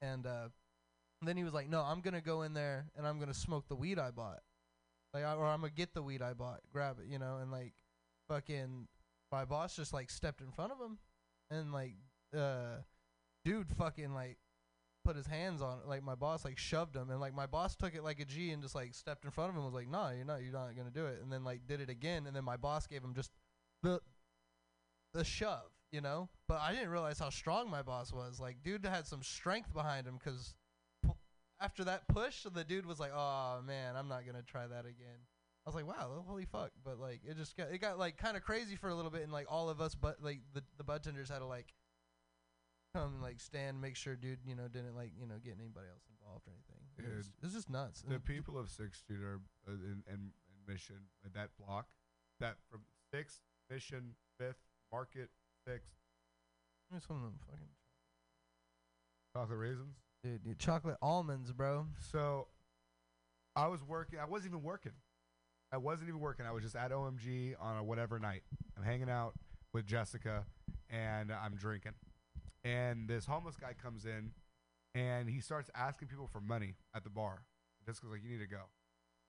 And 0.00 0.26
uh, 0.26 0.48
then 1.22 1.36
he 1.36 1.42
was 1.44 1.52
like, 1.52 1.68
"No, 1.68 1.80
I'm 1.82 2.00
gonna 2.00 2.20
go 2.20 2.42
in 2.42 2.54
there 2.54 2.86
and 2.96 3.06
I'm 3.06 3.18
gonna 3.18 3.34
smoke 3.34 3.68
the 3.68 3.74
weed 3.76 3.98
I 3.98 4.10
bought, 4.12 4.40
like, 5.14 5.24
or 5.24 5.46
I'm 5.46 5.60
gonna 5.60 5.70
get 5.70 5.94
the 5.94 6.02
weed 6.02 6.22
I 6.22 6.34
bought, 6.34 6.60
grab 6.72 6.98
it, 7.00 7.10
you 7.10 7.18
know." 7.18 7.38
And 7.40 7.50
like, 7.50 7.74
fucking, 8.28 8.88
my 9.32 9.44
boss 9.44 9.76
just 9.76 9.92
like 9.92 10.10
stepped 10.10 10.40
in 10.40 10.52
front 10.52 10.72
of 10.72 10.78
him, 10.78 10.98
and 11.50 11.72
like, 11.72 11.94
uh, 12.36 12.82
dude, 13.44 13.70
fucking 13.76 14.14
like 14.14 14.38
put 15.04 15.16
his 15.16 15.26
hands 15.26 15.62
on 15.62 15.78
it. 15.78 15.88
Like 15.88 16.02
my 16.02 16.14
boss 16.14 16.44
like 16.44 16.58
shoved 16.58 16.94
him, 16.94 17.10
and 17.10 17.20
like 17.20 17.34
my 17.34 17.46
boss 17.46 17.74
took 17.76 17.94
it 17.94 18.04
like 18.04 18.20
a 18.20 18.24
G 18.24 18.50
and 18.50 18.62
just 18.62 18.74
like 18.74 18.94
stepped 18.94 19.24
in 19.24 19.30
front 19.30 19.50
of 19.50 19.56
him. 19.56 19.64
Was 19.64 19.74
like, 19.74 19.88
"No, 19.88 20.10
you're 20.10 20.24
not. 20.24 20.42
You're 20.42 20.52
not 20.52 20.76
gonna 20.76 20.90
do 20.90 21.06
it." 21.06 21.20
And 21.22 21.32
then 21.32 21.44
like 21.44 21.66
did 21.66 21.80
it 21.80 21.88
again, 21.90 22.26
and 22.26 22.36
then 22.36 22.44
my 22.44 22.56
boss 22.56 22.86
gave 22.86 23.02
him 23.02 23.14
just 23.14 23.30
the 23.82 24.00
the 25.14 25.24
shove, 25.24 25.70
you 25.90 26.00
know. 26.00 26.28
But 26.46 26.60
I 26.60 26.72
didn't 26.72 26.90
realize 26.90 27.18
how 27.18 27.30
strong 27.30 27.70
my 27.70 27.82
boss 27.82 28.12
was. 28.12 28.38
Like, 28.38 28.62
dude 28.62 28.84
had 28.84 29.06
some 29.06 29.22
strength 29.22 29.72
behind 29.72 30.06
him 30.06 30.18
because 30.22 30.54
after 31.60 31.84
that 31.84 32.06
push, 32.08 32.44
the 32.44 32.64
dude 32.64 32.86
was 32.86 33.00
like, 33.00 33.12
"Oh 33.14 33.60
man, 33.66 33.96
I'm 33.96 34.08
not 34.08 34.26
gonna 34.26 34.42
try 34.42 34.66
that 34.66 34.86
again." 34.86 35.18
I 35.66 35.68
was 35.68 35.74
like, 35.74 35.86
"Wow, 35.86 36.24
holy 36.26 36.44
fuck!" 36.44 36.70
But 36.84 36.98
like, 36.98 37.20
it 37.24 37.36
just 37.36 37.56
got 37.56 37.70
it 37.70 37.78
got 37.78 37.98
like 37.98 38.16
kind 38.16 38.36
of 38.36 38.42
crazy 38.42 38.76
for 38.76 38.88
a 38.88 38.94
little 38.94 39.10
bit, 39.10 39.22
and 39.22 39.32
like 39.32 39.46
all 39.50 39.68
of 39.68 39.80
us, 39.80 39.94
but 39.94 40.22
like 40.22 40.40
the 40.54 40.62
the 40.76 40.84
budtenders 40.84 41.30
had 41.30 41.40
to 41.40 41.46
like 41.46 41.74
come 42.94 43.20
like 43.20 43.40
stand, 43.40 43.80
make 43.80 43.96
sure 43.96 44.16
dude, 44.16 44.38
you 44.46 44.54
know, 44.54 44.68
didn't 44.68 44.96
like 44.96 45.12
you 45.18 45.26
know 45.26 45.36
get 45.42 45.54
anybody 45.58 45.86
else 45.90 46.04
involved 46.10 46.46
or 46.46 46.52
anything. 46.52 46.78
It 46.98 47.16
was, 47.16 47.26
it 47.28 47.44
was 47.44 47.54
just 47.54 47.70
nuts. 47.70 48.02
The 48.02 48.14
And 48.14 48.24
people 48.24 48.58
of 48.58 48.68
Sixth 48.70 49.00
Street 49.00 49.20
are 49.20 49.40
uh, 49.68 49.72
in, 49.72 50.02
in, 50.08 50.14
in 50.14 50.56
Mission, 50.66 50.96
uh, 51.24 51.28
that 51.34 51.50
block, 51.58 51.86
that 52.40 52.56
from 52.70 52.80
Sixth 53.12 53.38
Mission, 53.70 54.14
Fifth 54.38 54.58
Market, 54.90 55.30
Sixth 55.66 55.94
some 57.06 57.16
of 57.16 57.22
them 57.22 57.38
fucking 57.46 57.68
chocolate 59.34 59.58
raisins. 59.58 59.96
Dude, 60.22 60.58
chocolate 60.58 60.96
almonds, 61.02 61.52
bro. 61.52 61.86
So, 62.10 62.48
I 63.56 63.66
was 63.66 63.82
working. 63.82 64.18
I 64.18 64.24
wasn't 64.24 64.52
even 64.52 64.62
working. 64.62 64.92
I 65.72 65.76
wasn't 65.76 66.08
even 66.08 66.20
working. 66.20 66.46
I 66.46 66.52
was 66.52 66.62
just 66.62 66.76
at 66.76 66.92
OMG 66.92 67.54
on 67.60 67.76
a 67.76 67.84
whatever 67.84 68.18
night. 68.18 68.42
I'm 68.76 68.84
hanging 68.84 69.10
out 69.10 69.34
with 69.72 69.86
Jessica, 69.86 70.44
and 70.88 71.32
I'm 71.32 71.56
drinking. 71.56 71.92
And 72.64 73.08
this 73.08 73.26
homeless 73.26 73.56
guy 73.56 73.74
comes 73.74 74.06
in, 74.06 74.30
and 74.94 75.28
he 75.28 75.40
starts 75.40 75.70
asking 75.74 76.08
people 76.08 76.26
for 76.26 76.40
money 76.40 76.76
at 76.94 77.04
the 77.04 77.10
bar. 77.10 77.42
Jessica's 77.84 78.10
like, 78.10 78.22
"You 78.22 78.30
need 78.30 78.40
to 78.40 78.46
go." 78.46 78.62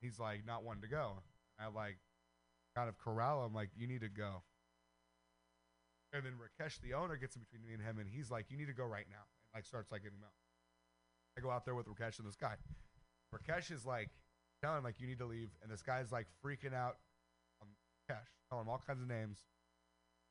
He's 0.01 0.19
like, 0.19 0.45
not 0.45 0.63
wanting 0.63 0.83
to 0.83 0.87
go. 0.87 1.23
I 1.59 1.67
like, 1.67 1.97
kind 2.75 2.87
of 2.87 2.97
corral 2.97 3.45
him, 3.45 3.53
like, 3.53 3.71
"You 3.75 3.87
need 3.87 4.01
to 4.01 4.09
go." 4.09 4.43
And 6.13 6.25
then 6.25 6.33
Rakesh, 6.39 6.79
the 6.81 6.93
owner, 6.93 7.17
gets 7.17 7.35
in 7.35 7.41
between 7.41 7.63
me 7.63 7.73
and 7.73 7.81
him, 7.83 7.99
and 7.99 8.09
he's 8.09 8.31
like, 8.31 8.49
"You 8.49 8.57
need 8.57 8.67
to 8.67 8.73
go 8.73 8.85
right 8.85 9.07
now," 9.09 9.25
and 9.53 9.59
like 9.59 9.65
starts 9.65 9.91
like 9.91 10.03
getting 10.03 10.17
him 10.17 10.23
out. 10.23 10.33
I 11.38 11.41
go 11.41 11.49
out 11.49 11.65
there 11.65 11.75
with 11.75 11.88
Rakesh 11.88 12.19
and 12.19 12.27
this 12.27 12.36
guy. 12.36 12.55
Rakesh 13.34 13.71
is 13.71 13.86
like 13.86 14.09
telling 14.61 14.80
him 14.80 14.84
like 14.84 14.99
you 14.99 15.07
need 15.07 15.19
to 15.19 15.25
leave, 15.25 15.49
and 15.61 15.71
this 15.71 15.82
guy's 15.82 16.11
like 16.11 16.27
freaking 16.43 16.73
out 16.73 16.97
on 17.61 17.67
Rakesh, 18.09 18.27
telling 18.49 18.65
him 18.65 18.69
all 18.69 18.82
kinds 18.86 19.01
of 19.01 19.07
names, 19.07 19.45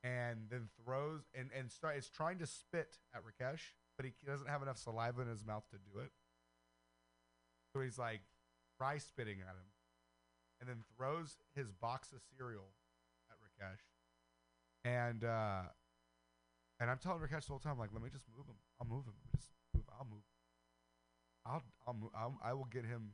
and 0.03 0.49
then 0.51 0.68
throws 0.84 1.22
and 1.34 1.51
and 1.57 1.70
start 1.70 1.96
is 1.96 2.09
trying 2.09 2.38
to 2.38 2.46
spit 2.46 2.99
at 3.14 3.22
Rakesh, 3.22 3.74
but 3.96 4.07
he 4.07 4.12
doesn't 4.26 4.49
have 4.49 4.62
enough 4.62 4.78
saliva 4.78 5.22
in 5.22 5.28
his 5.28 5.44
mouth 5.44 5.64
to 5.70 5.76
do 5.76 6.01
it. 6.01 6.11
So 7.72 7.80
he's 7.80 7.99
like 7.99 8.20
dry 8.78 8.99
spitting 8.99 9.40
at 9.40 9.55
him, 9.55 9.70
and 10.61 10.68
then 10.68 10.84
throws 10.96 11.36
his 11.55 11.70
box 11.70 12.12
of 12.12 12.20
cereal 12.36 12.74
at 13.30 13.36
Rakesh, 13.38 13.80
and 14.84 15.24
uh, 15.24 15.62
and 16.80 16.90
I'm 16.90 16.99
telling 16.99 17.20
Rakesh 17.20 17.46
the 17.46 17.53
whole 17.53 17.59
time 17.59 17.78
like, 17.78 17.90
let 17.92 18.03
me 18.03 18.11
just 18.11 18.26
move 18.36 18.46
him. 18.46 18.59
I'll 18.80 18.86
move 18.86 19.05
him. 19.05 19.14
Just 19.34 19.51
move. 19.74 19.84
I'll 19.99 20.07
move. 20.09 20.22
I'll, 21.49 21.62
I'll, 22.14 22.38
I 22.44 22.53
will 22.53 22.68
get 22.70 22.84
him. 22.84 23.12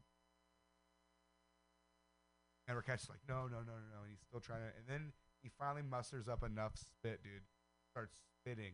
And 2.67 2.77
Rakesh's 2.77 3.09
like, 3.09 3.21
no, 3.29 3.47
no, 3.47 3.61
no, 3.61 3.77
no, 3.77 3.89
no. 3.93 4.01
And 4.03 4.11
he's 4.11 4.25
still 4.27 4.41
trying 4.41 4.61
to. 4.61 4.73
And 4.79 4.87
then 4.89 5.13
he 5.43 5.51
finally 5.59 5.83
musters 5.83 6.29
up 6.29 6.43
enough 6.43 6.73
spit, 6.77 7.23
dude. 7.23 7.43
Starts 7.91 8.17
spitting 8.41 8.73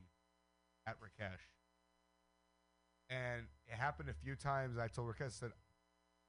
at 0.87 0.97
Rakesh. 0.97 1.45
And 3.11 3.47
it 3.67 3.75
happened 3.75 4.09
a 4.09 4.15
few 4.15 4.37
times. 4.37 4.79
I 4.79 4.87
told 4.87 5.09
Rakesh, 5.09 5.27
I 5.27 5.29
said, 5.29 5.53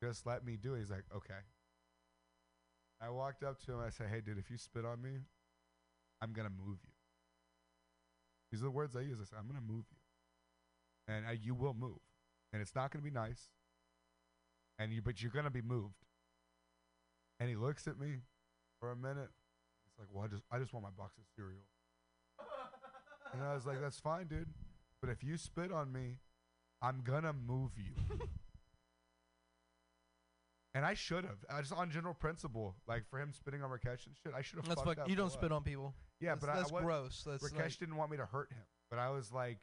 just 0.03 0.25
let 0.25 0.43
me 0.45 0.57
do 0.61 0.73
it. 0.73 0.79
He's 0.79 0.89
like, 0.89 1.05
okay. 1.15 1.41
I 2.99 3.09
walked 3.09 3.43
up 3.43 3.63
to 3.65 3.73
him. 3.73 3.79
I 3.79 3.91
said, 3.91 4.07
hey, 4.11 4.21
dude, 4.21 4.39
if 4.39 4.49
you 4.49 4.57
spit 4.57 4.83
on 4.83 5.01
me, 5.01 5.11
I'm 6.21 6.33
going 6.33 6.47
to 6.47 6.53
move 6.53 6.79
you. 6.83 6.91
These 8.51 8.61
are 8.61 8.65
the 8.65 8.71
words 8.71 8.95
I 8.95 9.01
use. 9.01 9.19
I 9.21 9.25
said, 9.25 9.37
I'm 9.39 9.47
going 9.47 9.61
to 9.61 9.73
move 9.73 9.85
you. 9.89 11.13
And 11.13 11.25
uh, 11.25 11.31
you 11.41 11.55
will 11.55 11.73
move 11.73 11.97
and 12.53 12.61
it's 12.61 12.75
not 12.75 12.91
going 12.91 13.03
to 13.03 13.09
be 13.09 13.13
nice. 13.13 13.49
And 14.79 14.91
you, 14.91 15.01
but 15.01 15.21
you're 15.21 15.31
going 15.31 15.45
to 15.45 15.51
be 15.51 15.61
moved. 15.61 15.95
And 17.39 17.49
he 17.49 17.55
looks 17.55 17.87
at 17.87 17.99
me 17.99 18.17
for 18.79 18.91
a 18.91 18.95
minute. 18.95 19.29
He's 19.85 19.99
like, 19.99 20.07
"Well, 20.11 20.23
I 20.23 20.27
just, 20.27 20.43
I 20.51 20.59
just 20.59 20.73
want 20.73 20.83
my 20.83 20.89
box 20.91 21.17
of 21.17 21.23
cereal." 21.35 21.61
and 23.33 23.43
I 23.43 23.53
was 23.53 23.65
like, 23.65 23.81
"That's 23.81 23.99
fine, 23.99 24.27
dude. 24.27 24.49
But 25.01 25.09
if 25.09 25.23
you 25.23 25.37
spit 25.37 25.71
on 25.71 25.91
me, 25.91 26.17
I'm 26.81 27.01
gonna 27.03 27.33
move 27.33 27.71
you." 27.77 28.19
and 30.73 30.85
I 30.85 30.93
should 30.93 31.25
have. 31.25 31.37
I 31.49 31.61
just 31.61 31.73
on 31.73 31.89
general 31.91 32.13
principle, 32.13 32.75
like 32.87 33.03
for 33.09 33.19
him 33.19 33.31
spitting 33.33 33.63
on 33.63 33.69
Rakesh 33.69 34.05
and 34.05 34.15
shit, 34.23 34.33
I 34.35 34.41
should 34.41 34.57
have. 34.59 34.67
That's 34.67 34.81
fuck. 34.81 35.07
You 35.09 35.15
don't 35.15 35.31
spit 35.31 35.51
on 35.51 35.63
people. 35.63 35.93
Yeah, 36.19 36.35
That's- 36.35 36.41
but 36.41 36.49
I- 36.49 36.55
that's 36.57 36.71
I 36.71 36.75
was, 36.75 36.83
gross. 36.83 37.23
That's 37.25 37.43
Rakesh 37.43 37.59
like- 37.59 37.77
didn't 37.79 37.95
want 37.97 38.11
me 38.11 38.17
to 38.17 38.25
hurt 38.25 38.51
him, 38.51 38.63
but 38.89 38.99
I 38.99 39.09
was 39.09 39.31
like, 39.31 39.59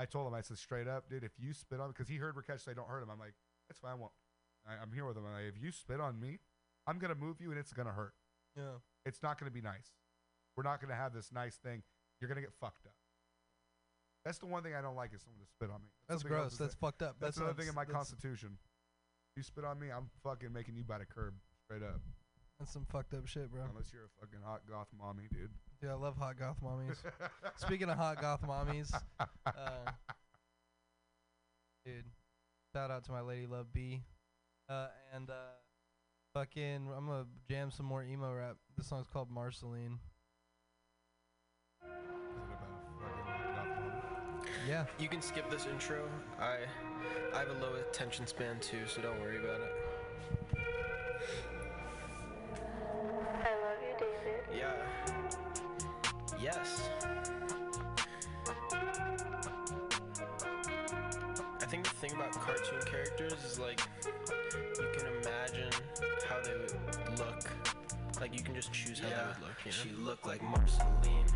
I 0.00 0.06
told 0.06 0.26
him, 0.26 0.32
I 0.32 0.40
said 0.40 0.56
straight 0.56 0.88
up, 0.88 1.10
dude, 1.10 1.24
if 1.24 1.32
you 1.38 1.52
spit 1.52 1.78
on, 1.78 1.88
because 1.90 2.08
he 2.08 2.16
heard 2.16 2.34
Rakesh 2.34 2.64
say 2.64 2.72
don't 2.74 2.88
hurt 2.88 3.02
him. 3.02 3.10
I'm 3.12 3.18
like, 3.18 3.34
that's 3.68 3.78
fine. 3.78 3.92
I 3.92 3.94
won't. 3.96 4.12
I, 4.66 4.72
I'm 4.80 4.90
here 4.92 5.04
with 5.04 5.14
him. 5.16 5.24
I'm 5.26 5.34
like, 5.34 5.54
if 5.54 5.62
you 5.62 5.70
spit 5.70 6.00
on 6.00 6.18
me, 6.18 6.38
I'm 6.86 6.98
gonna 6.98 7.14
move 7.14 7.36
you 7.40 7.50
and 7.50 7.58
it's 7.60 7.74
gonna 7.74 7.92
hurt. 7.92 8.14
Yeah. 8.56 8.80
It's 9.04 9.22
not 9.22 9.38
gonna 9.38 9.50
be 9.50 9.60
nice. 9.60 9.92
We're 10.56 10.62
not 10.64 10.80
gonna 10.80 10.96
have 10.96 11.12
this 11.12 11.30
nice 11.32 11.56
thing. 11.56 11.82
You're 12.20 12.28
gonna 12.28 12.40
get 12.40 12.54
fucked 12.58 12.86
up. 12.86 12.94
That's 14.24 14.38
the 14.38 14.46
one 14.46 14.62
thing 14.62 14.74
I 14.74 14.80
don't 14.80 14.96
like 14.96 15.12
is 15.14 15.20
someone 15.22 15.40
to 15.40 15.46
spit 15.46 15.70
on 15.70 15.82
me. 15.82 15.88
That's 16.08 16.24
else 16.24 16.30
gross. 16.30 16.56
That's 16.56 16.74
that- 16.74 16.80
fucked 16.80 17.02
up. 17.02 17.16
That's, 17.20 17.36
That's 17.36 17.36
another 17.36 17.52
not- 17.52 17.58
thing 17.60 17.68
in 17.68 17.74
my 17.74 17.84
constitution. 17.84 18.56
You 19.36 19.42
spit 19.42 19.64
on 19.64 19.78
me, 19.78 19.90
I'm 19.90 20.08
fucking 20.24 20.52
making 20.52 20.76
you 20.76 20.84
by 20.84 20.98
the 20.98 21.06
curb, 21.06 21.34
straight 21.66 21.82
up. 21.82 22.00
That's 22.60 22.72
some 22.74 22.84
fucked 22.92 23.14
up 23.14 23.26
shit, 23.26 23.50
bro. 23.50 23.62
Unless 23.70 23.90
you're 23.90 24.04
a 24.04 24.20
fucking 24.20 24.40
hot 24.44 24.60
goth 24.68 24.88
mommy, 24.96 25.22
dude. 25.32 25.48
Yeah, 25.82 25.92
I 25.92 25.94
love 25.94 26.18
hot 26.18 26.38
goth 26.38 26.58
mommies. 26.62 26.98
Speaking 27.56 27.88
of 27.88 27.96
hot 27.96 28.20
goth 28.20 28.42
mommies, 28.42 28.92
uh, 29.18 29.30
dude, 31.86 32.04
shout 32.76 32.90
out 32.90 33.02
to 33.04 33.12
my 33.12 33.22
lady 33.22 33.46
love 33.46 33.72
B, 33.72 34.02
uh, 34.68 34.88
and 35.14 35.30
uh, 35.30 35.54
fucking, 36.34 36.86
I'm 36.94 37.06
gonna 37.06 37.24
jam 37.48 37.70
some 37.70 37.86
more 37.86 38.04
emo 38.04 38.34
rap. 38.34 38.56
This 38.76 38.88
song's 38.88 39.06
called 39.10 39.30
Marceline. 39.30 39.98
Yeah. 44.68 44.84
You 44.98 45.08
can 45.08 45.22
skip 45.22 45.50
this 45.50 45.64
intro. 45.66 46.06
I 46.38 46.58
I 47.34 47.38
have 47.38 47.48
a 47.48 47.54
low 47.54 47.72
attention 47.88 48.26
span 48.26 48.60
too, 48.60 48.86
so 48.86 49.00
don't 49.00 49.18
worry 49.18 49.38
about 49.38 49.62
it. 49.62 50.59
Yes. 56.52 56.90
I 61.60 61.66
think 61.66 61.84
the 61.84 61.90
thing 61.90 62.12
about 62.12 62.32
cartoon 62.32 62.80
characters 62.84 63.34
is 63.44 63.58
like 63.60 63.80
you 64.54 64.86
can 64.98 65.06
imagine 65.22 65.70
how 66.28 66.40
they 66.42 66.52
would 66.52 67.18
look. 67.18 67.44
Like 68.20 68.34
you 68.36 68.42
can 68.42 68.54
just 68.54 68.72
choose 68.72 68.98
how 68.98 69.08
they 69.08 69.14
would 69.14 69.40
look. 69.40 69.56
You 69.64 69.70
know? 69.70 69.76
She 69.76 69.90
looked 69.90 70.26
like 70.26 70.42
Marceline 70.42 71.26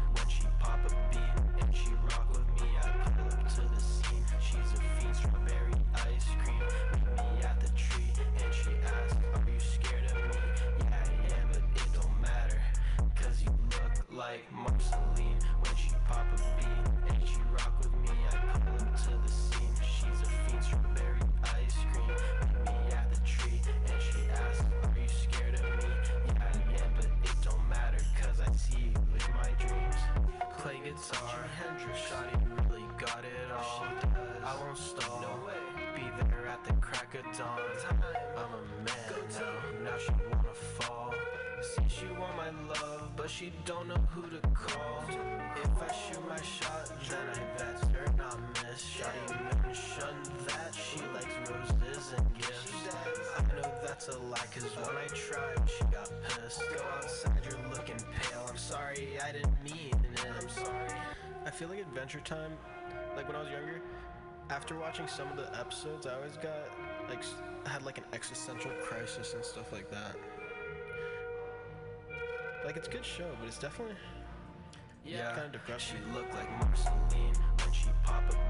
cause 54.55 54.65
when 54.77 54.97
I 54.97 55.07
tried, 55.09 55.69
she 55.69 55.85
got 55.85 56.11
pissed. 56.29 56.63
Go 56.75 56.83
outside, 56.97 57.41
you're 57.45 57.71
looking 57.71 57.97
pale. 58.23 58.47
I'm 58.49 58.57
sorry, 58.57 59.19
I 59.27 59.33
didn't 59.33 59.63
mean 59.65 59.93
it. 60.13 60.27
I'm 60.41 60.49
sorry. 60.49 60.91
I 61.45 61.51
feel 61.51 61.69
like 61.69 61.81
Adventure 61.81 62.21
Time, 62.21 62.53
like 63.17 63.27
when 63.27 63.37
I 63.37 63.41
was 63.41 63.51
younger, 63.51 63.81
after 64.51 64.79
watching 64.79 65.07
some 65.09 65.29
of 65.29 65.37
the 65.37 65.49
episodes, 65.59 66.07
I 66.07 66.15
always 66.15 66.37
got 66.37 66.69
like 67.09 67.23
had 67.67 67.83
like 67.85 67.99
an 67.99 68.05
existential 68.13 68.71
crisis 68.83 69.35
and 69.35 69.45
stuff 69.45 69.73
like 69.73 69.91
that. 69.91 70.17
Like 72.65 72.77
it's 72.77 72.89
a 72.89 72.91
good 72.91 73.05
show, 73.05 73.29
but 73.41 73.47
it's 73.49 73.59
definitely 73.59 73.97
Yeah, 75.05 75.33
kind 75.33 75.47
of 75.47 75.53
depressing. 75.53 75.97
She 75.99 76.13
look 76.15 76.33
like 76.33 76.51
Marceline 76.61 77.35
when 77.59 77.73
she 77.73 77.89
pop 78.05 78.23
a 78.31 78.44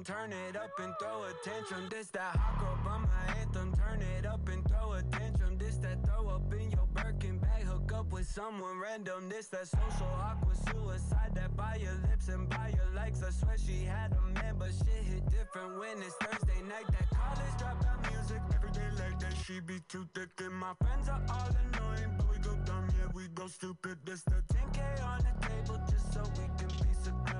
anthem. 0.00 0.14
Turn 0.14 0.32
it 0.32 0.56
up 0.56 0.70
and 0.78 0.94
throw 1.00 1.24
a 1.24 1.32
tantrum. 1.44 1.88
This 1.90 2.08
that 2.10 2.36
hot 2.36 2.58
girl 2.58 2.78
bummer 2.84 3.08
anthem. 3.38 3.72
Turn 3.74 4.02
it 4.02 4.26
up 4.26 4.48
and 4.48 4.66
throw 4.68 4.92
a 4.92 5.02
tantrum. 5.02 5.58
This 5.58 5.76
that 5.76 6.04
throw 6.04 6.28
up 6.28 6.52
in 6.52 6.70
your 6.70 6.86
Birkin 6.94 7.38
bag. 7.38 7.64
Hook 7.64 7.92
up 7.94 8.12
with 8.12 8.26
someone 8.26 8.78
random. 8.78 9.28
This 9.28 9.48
that 9.48 9.68
social 9.68 10.12
awkward 10.20 10.56
suicide. 10.68 11.32
That 11.34 11.56
by 11.56 11.76
your 11.76 11.94
lips 12.08 12.28
and 12.28 12.48
by 12.48 12.72
your 12.74 12.94
likes. 12.94 13.22
I 13.22 13.30
swear 13.30 13.56
she 13.58 13.84
had 13.84 14.12
a 14.12 14.20
man, 14.32 14.56
but 14.58 14.68
shit 14.68 15.04
hit 15.04 15.24
different 15.30 15.78
when 15.78 15.98
it's 15.98 16.14
Thursday 16.16 16.62
night. 16.68 16.86
That 16.88 17.08
college 17.10 17.54
dropout 17.58 18.00
music 18.10 18.42
every 18.54 18.70
day 18.70 18.88
like 18.98 19.18
that. 19.20 19.34
She 19.44 19.60
be 19.60 19.80
too 19.88 20.06
thick 20.14 20.30
and 20.38 20.54
my 20.54 20.72
friends 20.80 21.08
are 21.08 21.22
all 21.28 21.48
annoying, 21.48 22.14
but 22.16 22.30
we 22.30 22.38
go 22.38 22.54
dumb, 22.64 22.88
yeah 22.98 23.10
we 23.14 23.28
go 23.34 23.46
stupid. 23.46 23.98
This 24.04 24.22
the 24.22 24.42
10k 24.54 25.04
on 25.04 25.20
the 25.26 25.46
table 25.46 25.80
just 25.90 26.12
so 26.12 26.22
we 26.22 26.46
can 26.58 26.68
be 26.68 26.94
secluded. 27.02 27.39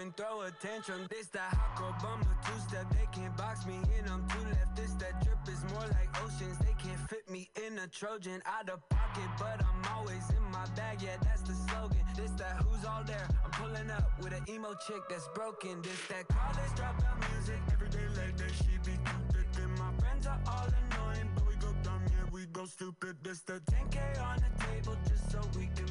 and 0.00 0.16
throw 0.16 0.42
attention. 0.42 1.06
This 1.10 1.26
that 1.28 1.52
hot 1.52 1.76
girl 1.76 1.94
bummer 2.00 2.36
two 2.44 2.58
step. 2.68 2.88
They 2.90 3.06
can't 3.12 3.36
box 3.36 3.66
me 3.66 3.76
in. 3.96 4.08
I'm 4.08 4.26
too 4.28 4.44
left. 4.48 4.74
This 4.76 4.92
that 4.96 5.22
drip 5.22 5.38
is 5.46 5.62
more 5.72 5.84
like 5.92 6.08
oceans. 6.24 6.56
They 6.58 6.74
can't 6.80 7.00
fit 7.08 7.28
me 7.28 7.50
in 7.66 7.78
a 7.78 7.86
Trojan 7.86 8.40
out 8.46 8.68
of 8.70 8.80
pocket, 8.88 9.28
but 9.38 9.60
I'm 9.60 9.82
always 9.94 10.24
in 10.30 10.42
my 10.50 10.64
bag. 10.74 11.02
Yeah, 11.02 11.16
that's 11.22 11.42
the 11.42 11.54
slogan. 11.68 12.04
This 12.16 12.30
that 12.40 12.56
who's 12.64 12.84
all 12.84 13.04
there. 13.04 13.28
I'm 13.44 13.50
pulling 13.50 13.90
up 13.90 14.08
with 14.22 14.32
an 14.32 14.44
emo 14.48 14.72
chick 14.86 15.02
that's 15.08 15.28
broken. 15.34 15.82
This 15.82 16.00
that 16.08 16.28
college 16.28 16.72
dropout 16.78 17.18
music. 17.32 17.60
Every 17.72 17.90
day 17.90 18.06
like 18.16 18.36
that, 18.38 18.52
she 18.56 18.72
be 18.84 18.96
too 18.96 19.22
thick. 19.32 19.48
And 19.62 19.72
my 19.78 19.92
friends 20.00 20.26
are 20.26 20.40
all 20.48 20.68
annoying, 20.80 21.28
but 21.34 21.46
we 21.46 21.54
go 21.56 21.72
dumb, 21.82 22.02
yeah, 22.08 22.24
we 22.32 22.46
go 22.46 22.64
stupid. 22.64 23.16
This 23.22 23.40
the 23.40 23.60
10K 23.68 23.98
on 24.22 24.38
the 24.40 24.50
table 24.64 24.96
just 25.08 25.30
so 25.30 25.40
we 25.58 25.68
can 25.76 25.89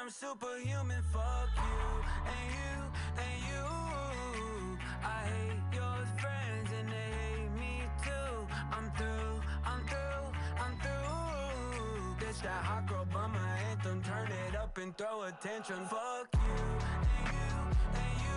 I'm 0.00 0.08
superhuman, 0.08 1.02
fuck 1.12 1.50
you 1.56 2.04
and 2.24 2.46
you 2.56 2.72
and 3.20 3.36
you. 3.50 4.78
I 5.04 5.26
hate 5.28 5.74
your 5.74 6.06
friends 6.18 6.70
and 6.78 6.88
they 6.88 7.10
hate 7.20 7.50
me 7.60 7.82
too. 8.02 8.46
I'm 8.72 8.90
through, 8.96 9.42
I'm 9.62 9.84
through, 9.86 10.24
I'm 10.58 10.74
through. 10.80 12.16
Bitch, 12.18 12.40
that 12.42 12.64
hot 12.64 12.88
girl 12.88 13.06
by 13.12 13.26
my 13.26 13.58
anthem, 13.70 14.02
turn 14.02 14.28
it 14.48 14.56
up 14.56 14.78
and 14.78 14.96
throw 14.96 15.24
attention. 15.24 15.76
Fuck 15.90 16.32
you 16.32 16.40
and 16.40 17.34
you 17.34 17.56
and 17.92 18.20
you. 18.22 18.29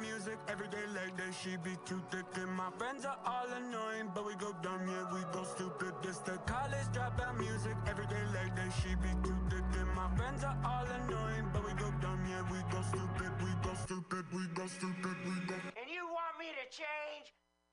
Music. 0.00 0.38
Every 0.48 0.68
day 0.68 0.86
like 0.94 1.16
that, 1.16 1.32
she 1.34 1.56
be 1.56 1.76
too 1.84 2.00
thick. 2.10 2.24
And 2.36 2.50
my 2.52 2.70
friends 2.78 3.04
are 3.04 3.18
all 3.24 3.48
annoying, 3.56 4.10
but 4.14 4.24
we 4.26 4.34
go 4.36 4.54
dumb, 4.62 4.86
yeah, 4.88 5.04
we 5.12 5.20
go 5.32 5.44
stupid. 5.44 5.92
This 6.02 6.18
the 6.18 6.38
college 6.46 6.88
dropout 6.94 7.38
music. 7.38 7.76
Every 7.86 8.06
day 8.06 8.22
like 8.34 8.54
that, 8.56 8.70
she 8.80 8.94
be 8.96 9.10
too 9.22 9.36
thick. 9.50 9.64
And 9.80 9.90
my 9.94 10.08
friends 10.16 10.44
are 10.44 10.56
all 10.64 10.86
annoying, 10.86 11.46
but 11.52 11.64
we 11.66 11.72
go 11.74 11.90
dumb, 12.00 12.20
yeah, 12.28 12.42
we 12.50 12.58
go 12.70 12.80
stupid, 12.82 13.32
we 13.42 13.50
go 13.62 13.72
stupid, 13.84 14.24
we 14.32 14.42
go 14.54 14.66
stupid, 14.66 15.16
we 15.26 15.34
go. 15.46 15.54
And 15.76 15.88
you 15.90 16.06
want 16.06 16.34
me 16.38 16.48
to 16.54 16.64
change? 16.70 17.26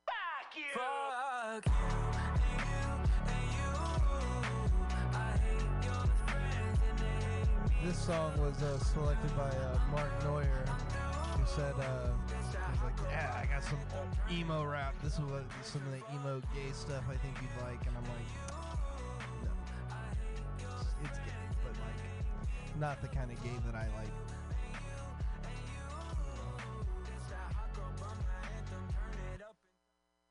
Fuck 0.05 0.51
you! 0.57 0.71
Fuck 0.73 1.65
you 1.65 2.15
and 2.45 2.57
you 2.69 2.86
and 3.34 3.47
you. 3.57 3.71
I 5.13 5.32
hate 5.45 5.86
your 5.86 6.03
friends 6.26 6.80
and 6.89 6.97
they 6.99 7.17
hate 7.26 7.49
me. 7.69 7.89
This 7.89 7.97
song 7.99 8.32
was 8.39 8.61
uh, 8.61 8.78
selected 8.80 9.36
by 9.36 9.49
uh, 9.49 9.80
Mark 9.91 10.11
Neuer, 10.23 10.65
who 11.46 11.62
said, 11.62 11.74
uh, 11.78 12.10
like, 12.84 12.93
yeah, 13.10 13.41
I 13.41 13.46
got 13.46 13.64
some 13.64 13.80
emo 14.32 14.64
rap. 14.64 14.96
This 15.04 15.14
is 15.14 15.20
what 15.20 15.43
some 15.64 15.82
of 15.82 15.91
the 15.91 16.02
emo 16.14 16.41
gay 16.54 16.72
stuff 16.74 17.04
I 17.10 17.16
think 17.16 17.36
you'd 17.41 17.64
like. 17.64 17.86
And 17.86 17.96
I'm 17.98 18.04
like, 18.04 18.30
no. 19.43 19.52
It's, 20.58 20.86
it's 21.04 21.20
gay, 21.20 21.32
but 21.64 21.74
like, 21.74 22.80
not 22.80 23.02
the 23.02 23.08
kind 23.08 23.32
of 23.32 23.41
gay 23.43 23.56
that 23.66 23.76
I 23.76 23.88
like. 23.98 24.10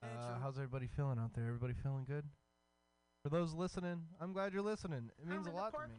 Uh, 0.03 0.39
how's 0.43 0.57
everybody 0.57 0.89
feeling 0.97 1.19
out 1.19 1.33
there? 1.35 1.47
Everybody 1.47 1.75
feeling 1.83 2.05
good? 2.07 2.25
For 3.23 3.31
those 3.31 3.55
listening, 3.55 4.03
I'm 4.21 4.33
glad 4.33 4.53
you're 4.53 4.63
listening. 4.63 5.11
It 5.23 5.29
means 5.29 5.47
a 5.47 5.51
lot 5.51 5.73
to 5.73 5.79
me. 5.89 5.95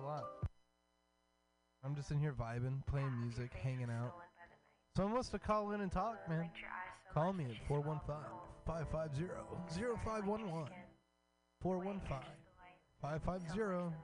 A 0.00 0.06
lot. 0.06 0.24
I'm 1.84 1.94
just 1.94 2.10
in 2.10 2.18
here 2.18 2.32
vibing, 2.32 2.84
playing 2.86 3.12
music, 3.20 3.52
hanging 3.62 3.90
out. 3.90 4.14
Someone 4.96 5.14
wants 5.14 5.28
to 5.30 5.38
call 5.38 5.72
in 5.72 5.80
and 5.80 5.90
talk, 5.90 6.16
man. 6.28 6.50
Call 7.14 7.32
me 7.32 7.44
at 7.44 7.68
415 7.68 8.16
550 8.66 9.32
0511. 10.04 10.72
415 11.62 12.18
550 13.00 13.96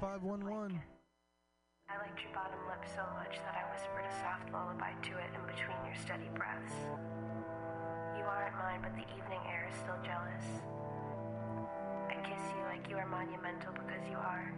0511. 0.00 0.80
I 1.88 2.02
liked 2.02 2.18
your 2.20 2.34
bottom 2.34 2.58
lip 2.66 2.82
so 2.94 3.06
much 3.14 3.38
that 3.46 3.54
I 3.54 3.62
whispered 3.70 4.04
a 4.04 4.14
soft 4.20 4.52
lullaby 4.52 4.92
to 5.06 5.12
it 5.16 5.30
in 5.30 5.42
between 5.46 5.78
your 5.86 5.94
steady 6.02 6.28
breaths. 6.34 6.74
You 8.18 8.24
aren't 8.26 8.58
mine, 8.58 8.82
but 8.82 8.92
the 8.98 9.06
evening 9.14 9.40
air 9.46 9.70
is 9.70 9.78
still 9.78 9.96
jealous. 10.02 10.46
I 12.10 12.18
kiss 12.26 12.42
you 12.52 12.62
like 12.66 12.90
you 12.90 12.96
are 12.96 13.06
monumental 13.06 13.72
because 13.72 14.02
you 14.10 14.18
are. 14.18 14.52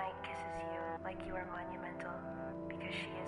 Night 0.00 0.16
kisses 0.24 0.56
you 0.72 0.80
like 1.04 1.20
you 1.28 1.34
are 1.36 1.44
monumental 1.52 2.16
because 2.72 2.94
she 3.04 3.19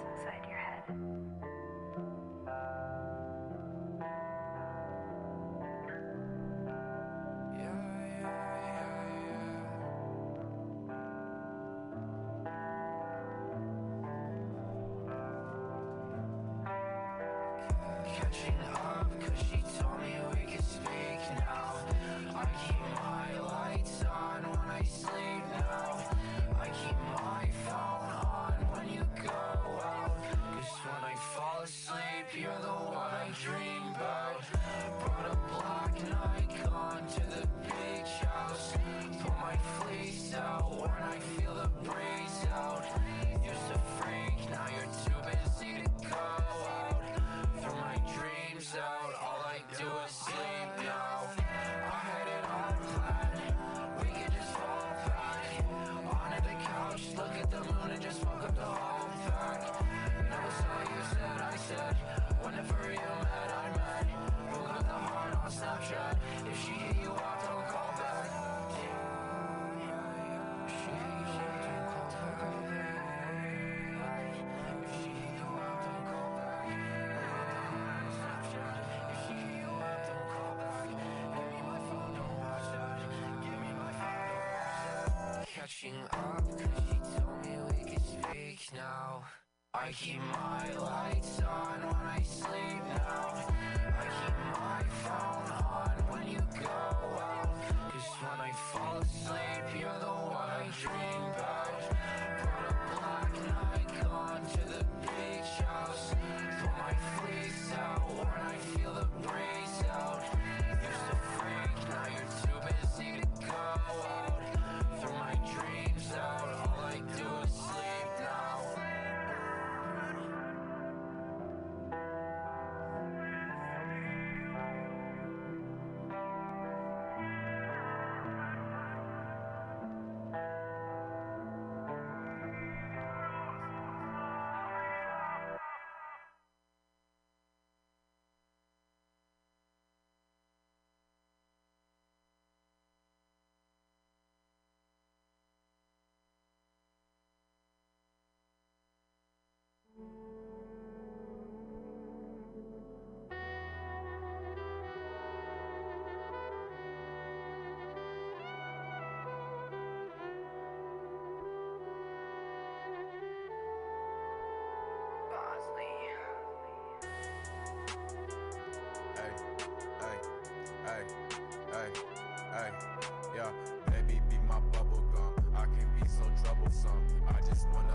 just 177.53 177.69
wanna 177.75 177.92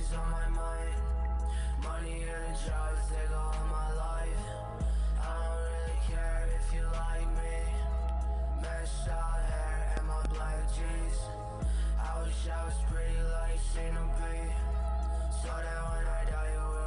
always 0.00 0.12
on 0.14 0.30
my 0.30 0.48
mind. 0.48 0.94
Money 1.82 2.22
and 2.22 2.54
the 2.54 2.68
drives 2.68 3.10
go 3.28 3.36
all 3.36 3.66
my 3.70 3.92
life. 3.94 4.46
I 5.20 5.34
don't 5.34 5.58
really 5.60 5.98
care 6.08 6.48
if 6.56 6.74
you 6.74 6.82
like 6.84 7.28
me. 7.36 7.56
Meshed 8.62 9.08
out 9.08 9.40
hair 9.50 9.94
and 9.98 10.06
my 10.06 10.22
black 10.32 10.74
jeans. 10.74 11.20
I 11.98 12.22
wish 12.22 12.48
I 12.48 12.64
was 12.64 12.78
pretty 12.88 13.20
like 13.36 13.60
Cena 13.74 14.04
B. 14.16 14.20
So 15.42 15.48
that 15.48 15.80
when 15.90 16.06
I 16.06 16.24
die, 16.30 16.79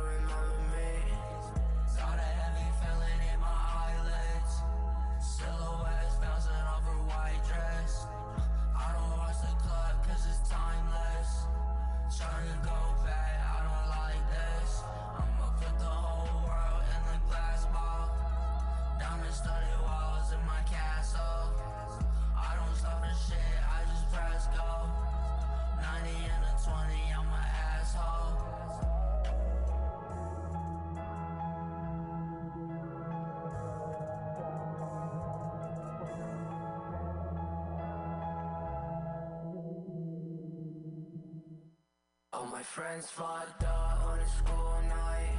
All 42.43 42.49
my 42.49 42.61
friends 42.61 43.09
fucked 43.09 43.63
up 43.63 44.03
on 44.05 44.19
a 44.19 44.27
school 44.27 44.81
night. 44.89 45.37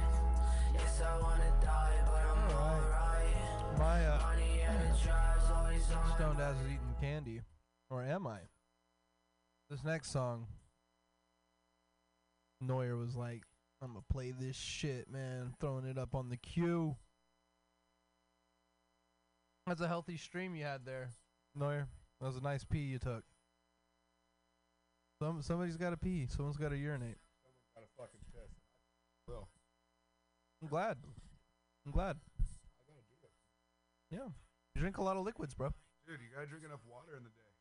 Yes, 0.73 1.01
I 1.05 1.21
wanna 1.21 1.53
die, 1.61 1.93
but 2.03 2.15
I'm 2.15 2.57
alright. 2.57 3.77
My 3.77 4.07
uh, 4.07 4.21
Money 4.21 4.61
and 4.67 4.79
the 4.81 4.97
drive's 5.03 5.51
always 5.55 5.83
on 5.91 6.09
my 6.09 6.15
stoned 6.15 6.41
ass 6.41 6.55
is 6.55 6.65
eating 6.65 6.95
candy, 6.99 7.41
or 7.91 8.01
am 8.01 8.25
I? 8.25 8.39
This 9.69 9.83
next 9.83 10.11
song, 10.11 10.47
Neuer 12.59 12.95
was 12.95 13.15
like, 13.15 13.43
"I'm 13.83 13.89
gonna 13.89 14.01
play 14.11 14.31
this 14.31 14.55
shit, 14.55 15.07
man." 15.07 15.53
Throwing 15.59 15.85
it 15.85 15.99
up 15.99 16.15
on 16.15 16.29
the 16.29 16.37
queue. 16.37 16.95
That's 19.67 19.81
a 19.81 19.87
healthy 19.87 20.17
stream 20.17 20.55
you 20.55 20.63
had 20.63 20.85
there, 20.85 21.09
Neuer. 21.53 21.87
That 22.19 22.25
was 22.25 22.37
a 22.37 22.41
nice 22.41 22.63
pee 22.63 22.79
you 22.79 22.97
took. 22.97 23.23
Some 25.19 25.41
somebody's 25.41 25.77
got 25.77 25.91
to 25.91 25.97
pee. 25.97 26.27
Someone's 26.27 26.57
got 26.57 26.69
to 26.69 26.77
urinate. 26.77 27.15
Got 27.73 27.83
a 27.83 27.87
fucking 27.97 28.19
piss. 28.33 28.51
Will. 29.27 29.47
I'm 30.61 30.67
glad. 30.67 30.97
I'm 31.85 31.91
glad. 31.91 32.17
Yeah, 34.11 34.29
you 34.75 34.81
drink 34.81 34.97
a 34.97 35.03
lot 35.03 35.17
of 35.17 35.25
liquids, 35.25 35.53
bro. 35.55 35.69
Dude, 36.07 36.19
you 36.21 36.29
gotta 36.33 36.47
drink 36.47 36.63
enough 36.63 36.79
water 36.87 37.17
in 37.17 37.23
the 37.23 37.29
day. 37.29 37.51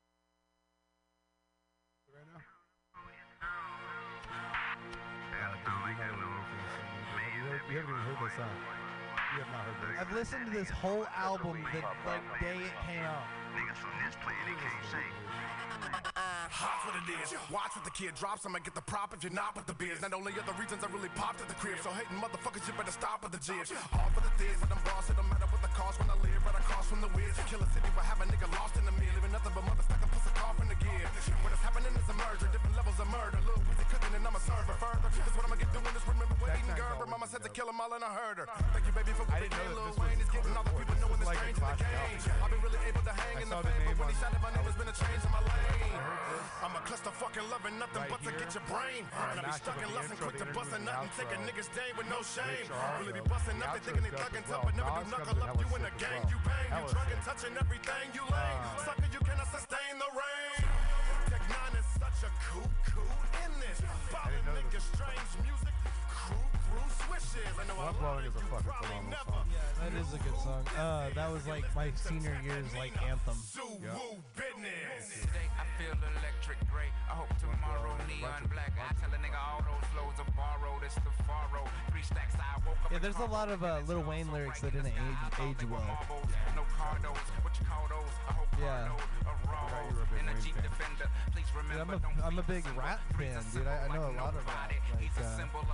Right 2.13 2.27
now? 2.31 2.41
You 7.71 7.81
haven't 7.81 7.91
even 7.91 8.05
heard 8.05 8.21
this 8.23 8.37
song. 8.37 8.47
You 9.35 9.43
have 9.43 9.51
not 9.51 9.65
heard 9.65 9.79
this. 9.89 10.01
I've 10.01 10.13
listened 10.13 10.47
to 10.47 10.53
this 10.53 10.71
whole 10.71 11.07
album 11.17 11.65
the 11.73 11.81
like 12.07 12.41
day 12.41 12.61
it 12.61 12.73
came 12.87 13.03
out. 13.03 13.25
Niggas 13.57 13.79
from 13.79 13.91
this 14.05 14.15
play, 14.23 14.35
can't 14.47 14.85
sing. 14.91 16.14
Hot 16.51 16.85
what 16.85 16.97
it 16.99 17.09
is. 17.23 17.33
Watch 17.49 17.73
what 17.77 17.85
the 17.85 17.95
kid 17.95 18.15
drops. 18.15 18.45
I'ma 18.45 18.61
get 18.61 18.75
the 18.75 18.85
prop 18.85 19.15
if 19.15 19.23
you're 19.25 19.33
not 19.33 19.57
with 19.57 19.65
the 19.65 19.77
biz. 19.77 20.03
Not 20.03 20.13
only 20.13 20.33
are 20.37 20.45
the 20.45 20.57
reasons 20.61 20.85
I 20.85 20.89
really 20.93 21.13
popped 21.17 21.41
at 21.41 21.49
the 21.49 21.57
crib. 21.57 21.79
So 21.81 21.91
hating 21.91 22.21
motherfuckers, 22.21 22.67
you 22.67 22.75
better 22.77 22.93
stop 22.93 23.25
at 23.25 23.33
the 23.33 23.41
jibs. 23.41 23.73
All 23.93 24.11
for 24.13 24.21
the 24.21 24.33
thiz, 24.37 24.61
but 24.61 24.71
I'm 24.73 24.83
boss. 24.85 25.09
It 25.09 25.17
don't 25.17 25.29
matter 25.29 25.49
what 25.49 25.63
the 25.65 25.73
cost 25.73 26.01
when 26.01 26.11
I 26.11 26.17
live. 26.21 26.41
Right 26.45 26.59
across 26.61 26.87
from 26.89 27.01
the 27.01 27.11
whiz. 27.17 27.35
Kill 27.49 27.63
a 27.63 27.69
city 27.73 27.89
where 27.97 28.05
have 28.05 28.21
a 28.21 28.27
nigga 28.29 28.49
lost 28.57 28.77
in 28.77 28.85
the 28.85 28.95
mid. 28.99 29.13
Living 29.17 29.33
nothing 29.33 29.53
but 29.55 29.65
mother 29.65 29.85
stacking 29.85 30.11
pussy 30.13 30.33
cough 30.35 30.59
in 30.61 30.69
the 30.69 30.79
gear. 30.81 31.07
What 31.45 31.53
is 31.53 31.63
happening 31.63 31.93
is 31.97 32.09
a 32.09 32.17
merger. 32.17 32.64
Levels 32.75 32.99
of 32.99 33.07
murder. 33.07 33.39
Lil 33.47 33.59
Weezy 33.71 33.87
cooking 33.87 34.13
and 34.19 34.27
I'm 34.27 34.35
a 34.35 34.43
server. 34.43 34.75
Further, 34.83 35.07
that's 35.07 35.35
what 35.39 35.47
I'ma 35.47 35.55
get 35.55 35.71
doing 35.71 35.95
is 35.95 36.03
remember 36.11 36.35
eating 36.43 36.75
Gerber. 36.75 37.07
Mama 37.07 37.27
said 37.31 37.43
to 37.47 37.51
kill 37.55 37.71
them 37.71 37.79
all 37.79 37.93
and 37.95 38.03
I 38.03 38.11
heard 38.11 38.43
her. 38.43 38.47
Thank 38.75 38.85
you, 38.91 38.95
baby, 38.99 39.15
for 39.15 39.23
what 39.31 39.39
they 39.39 39.47
did. 39.47 39.71
Lil 39.79 39.95
Wayne 39.95 40.19
is 40.19 40.31
getting 40.35 40.55
all 40.59 40.67
the 40.67 40.75
people 40.75 40.97
knowing 40.99 41.21
the 41.23 41.29
strange 41.31 41.55
in 41.55 41.63
the 41.63 41.79
game. 41.79 42.19
I've 42.43 42.51
been 42.51 42.63
really 42.67 42.83
able 42.91 43.05
to 43.07 43.15
hang 43.15 43.37
in 43.39 43.49
the 43.49 43.59
fame, 43.63 43.87
but 43.87 43.97
when 44.03 44.09
he 44.11 44.17
shouted 44.19 44.43
my 44.43 44.51
name, 44.51 44.67
it's 44.67 44.75
been 44.75 44.91
a 44.91 44.97
change 44.99 45.23
in 45.23 45.31
my 45.31 45.43
lane. 45.47 46.03
I'm 46.67 46.75
a 46.75 46.83
cluster 46.83 47.15
fucking 47.15 47.47
loving 47.47 47.77
nothing 47.79 48.05
but 48.11 48.21
to 48.27 48.31
get 48.35 48.51
your 48.51 48.67
brain. 48.67 49.07
And 49.07 49.39
I 49.39 49.43
be 49.47 49.55
stuck 49.55 49.79
in 49.79 49.89
lesson, 49.95 50.17
quick 50.19 50.37
to 50.43 50.49
bustin' 50.51 50.83
nothing, 50.83 51.15
take 51.15 51.31
a 51.31 51.39
nigga's 51.47 51.71
day 51.79 51.95
with 51.95 52.11
no 52.11 52.27
shame. 52.27 52.67
Really 52.99 53.15
be 53.15 53.25
bustin' 53.31 53.63
up, 53.63 53.79
they 53.79 53.83
thinking 53.87 54.03
they 54.03 54.15
thuggin' 54.19 54.45
tough, 54.51 54.67
but 54.67 54.75
never 54.75 54.91
do 54.99 55.15
knuckle 55.15 55.39
up. 55.47 55.55
You 55.63 55.69
in 55.79 55.83
the 55.87 55.95
gang, 56.03 56.27
you 56.27 56.39
bang, 56.43 56.69
you 56.75 56.91
drugging, 56.91 57.23
touching 57.23 57.55
everything 57.55 58.07
you 58.19 58.25
lame. 58.27 58.61
Sucker, 58.83 59.09
you 59.15 59.23
cannot 59.23 59.47
sustain 59.55 59.95
the 60.03 60.11
rain. 60.11 60.74
Through. 67.35 67.51
I 67.59 67.67
know 67.67 67.99
blowing 67.99 68.25
is 68.27 68.35
a 68.37 68.45
fucking 68.47 68.71
phenomenal 68.79 69.19
song. 69.27 69.47
That 69.83 69.93
is 69.99 70.11
a 70.15 70.19
good 70.23 70.39
song. 70.39 70.63
Uh, 70.79 71.11
that 71.15 71.29
was 71.33 71.47
like 71.47 71.65
my 71.75 71.91
senior 71.95 72.39
year's 72.45 72.71
like 72.79 72.95
anthem. 73.03 73.35
Today 73.53 75.49
I 75.59 75.65
feel 75.77 75.95
electric 75.99 76.59
gray. 76.71 76.89
I 77.11 77.15
hope 77.19 77.29
tomorrow 77.43 77.93
neon 78.07 78.47
black. 78.53 78.73
I 78.79 78.95
tell 79.03 79.11
a 79.11 79.19
nigga 79.19 79.39
all 79.39 79.61
those 79.67 79.85
flows 79.91 80.17
are 80.23 80.31
borrowed. 80.39 80.83
It's 80.87 80.95
the 80.95 81.13
faro. 81.27 81.67
Three 81.91 82.03
stacks. 82.03 82.35
I 82.39 82.59
woke 82.67 82.79
up. 82.85 82.93
Yeah, 82.93 82.99
there's 82.99 83.19
a 83.19 83.27
lot 83.27 83.49
of 83.51 83.63
uh, 83.65 83.81
Lil 83.87 84.03
Wayne 84.03 84.31
lyrics 84.33 84.61
that 84.61 84.73
didn't 84.73 84.95
age 84.95 85.23
age 85.43 85.63
well. 85.69 85.83
No 86.55 86.63
cardos. 86.79 87.19
What 87.43 87.53
you 87.59 87.67
call 87.67 87.85
those? 87.91 88.15
A 88.29 88.33
whole 88.33 88.47
Yeah. 88.61 88.89
a 89.27 89.35
raw 89.51 89.67
in 90.21 90.29
a 90.29 90.35
Jeep 90.41 90.55
Defender. 90.63 91.09
Dude. 91.35 91.81
I'm 91.81 91.91
a 91.91 92.01
I'm 92.25 92.39
a 92.39 92.43
big 92.43 92.65
rap 92.77 93.01
fan, 93.19 93.43
dude. 93.53 93.67
I, 93.67 93.87
I 93.91 93.95
know 93.95 94.11
a 94.11 94.15
lot 94.15 94.35
of 94.35 94.47
rap. 94.47 94.71
Like, 94.95 95.11
uh, 95.19 95.23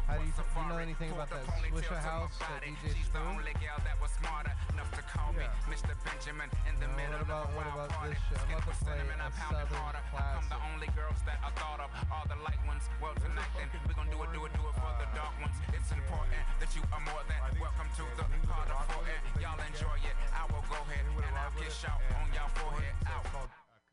how 0.07 0.17
do 0.19 0.25
you, 0.25 0.33
do 0.33 0.43
you 0.61 0.69
know 0.69 0.79
anything 0.79 1.11
about 1.13 1.29
that 1.31 1.45
Swishahouse 1.59 2.39
that 2.39 2.63
DJ 2.63 2.79
She's 2.95 3.11
the 3.11 3.19
Screw? 3.19 3.27
only 3.27 3.51
gal 3.59 3.79
that 3.83 3.99
was 3.99 4.11
smart 4.23 4.47
enough 4.71 4.91
to 4.95 5.03
call 5.11 5.33
me 5.35 5.43
Mr. 5.67 5.95
Benjamin 6.07 6.47
in 6.71 6.75
the 6.79 6.87
No, 6.87 6.95
middle 6.95 7.19
what 7.19 7.27
about 7.27 7.45
of 7.47 7.51
a 7.51 7.57
what 7.59 7.67
wild 7.67 7.91
about 7.91 7.91
party. 7.91 8.15
this 8.15 8.23
shit? 8.31 8.39
I'm 8.39 8.47
Skin 8.47 8.55
about 8.55 8.63
to 8.63 8.71
for 8.71 8.85
play 8.87 8.95
cinnamon, 8.95 9.19
I 9.19 9.27
a 9.27 9.31
pound 9.35 9.51
it 9.51 9.59
Southern 9.59 9.83
harder. 9.83 10.03
I'm 10.39 10.47
the 10.51 10.61
only 10.71 10.89
girls 10.95 11.21
that 11.27 11.39
I 11.43 11.51
thought 11.59 11.81
of. 11.83 11.91
All 12.11 12.27
the 12.31 12.39
light 12.47 12.63
ones. 12.71 12.85
Well, 13.03 13.15
tonight 13.19 13.51
then 13.59 13.69
we 13.87 13.93
gon' 13.99 14.11
do 14.15 14.19
it, 14.23 14.31
do 14.31 14.41
it, 14.47 14.53
do 14.55 14.63
it 14.63 14.75
for 14.79 14.93
the 15.03 15.07
uh, 15.11 15.19
dark 15.19 15.35
ones. 15.43 15.57
It's 15.75 15.91
important 15.91 16.39
that 16.63 16.71
you 16.79 16.83
are 16.95 17.03
more 17.03 17.23
than 17.27 17.41
welcome 17.59 17.89
to 17.99 18.05
the 18.15 18.25
Carter 18.47 18.79
for 18.95 19.03
it. 19.11 19.21
Y'all 19.43 19.59
enjoy 19.59 19.99
it. 20.07 20.17
I 20.31 20.47
will 20.55 20.63
go 20.71 20.79
ahead 20.87 21.03
and 21.03 21.35
I'll 21.35 21.55
get 21.59 21.71
shout 21.75 21.99
on 22.15 22.27
y'all 22.31 22.51
forehead. 22.55 22.95
Out. 23.11 23.27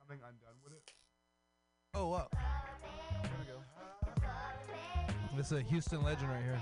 Coming 0.06 0.22
undone 0.22 0.58
with 0.62 0.78
it. 0.78 0.86
Oh, 1.98 2.14
up. 2.14 2.30
Here 2.38 3.38
we 3.42 3.46
go. 3.50 3.58
This 5.36 5.50
is 5.52 5.58
a 5.58 5.62
Houston 5.62 6.02
legend 6.04 6.30
right 6.30 6.44
here. 6.46 6.62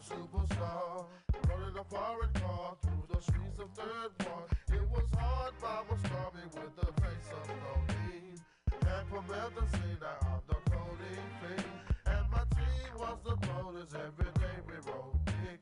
superstar. 0.00 1.06
Running 1.48 1.76
a 1.78 1.84
foreign 1.84 2.32
car 2.34 2.76
through 2.82 3.04
the 3.10 3.20
streets 3.22 3.58
of 3.58 3.70
third 3.74 4.12
ward. 4.24 4.48
It 4.72 4.84
was 4.90 5.08
hard, 5.16 5.54
mama 5.62 5.98
starving 6.06 6.50
with 6.54 6.74
the 6.76 6.86
face 7.02 7.30
of 7.34 7.46
codeine. 7.48 8.40
And 8.72 9.04
promethazine, 9.10 10.00
now 10.00 10.18
I'm 10.22 10.42
the 10.46 10.58
codeine 10.70 11.30
fiend. 11.40 11.64
And 12.06 12.30
my 12.30 12.44
team 12.54 12.92
was 12.96 13.18
the 13.24 13.34
voters, 13.46 13.92
every 13.94 14.32
day 14.38 14.56
we 14.66 14.74
rolled 14.90 15.18
dick. 15.26 15.60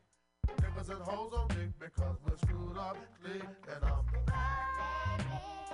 Niggas 0.61 0.89
and 0.91 1.03
hoes 1.03 1.33
on 1.33 1.49
dick 1.49 1.73
because 1.79 2.17
we're 2.25 2.37
screwed 2.37 2.77
up 2.77 2.97
click. 3.23 3.43
And 3.43 3.85
I'm 3.85 4.05
the 4.13 5.66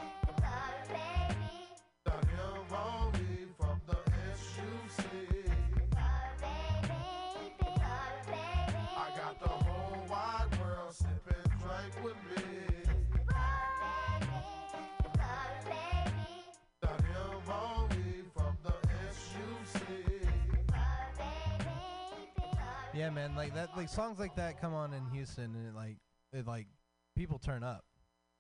Yeah, 23.03 23.11
man, 23.11 23.35
like 23.35 23.53
that, 23.57 23.77
like 23.77 23.89
songs 23.89 24.21
like 24.21 24.37
that 24.37 24.61
come 24.61 24.75
on 24.75 24.95
in 24.95 25.05
Houston, 25.07 25.57
and 25.57 25.67
it 25.67 25.75
like, 25.75 25.97
it 26.33 26.47
like, 26.47 26.69
people 27.17 27.41
turn 27.41 27.65
up, 27.65 27.85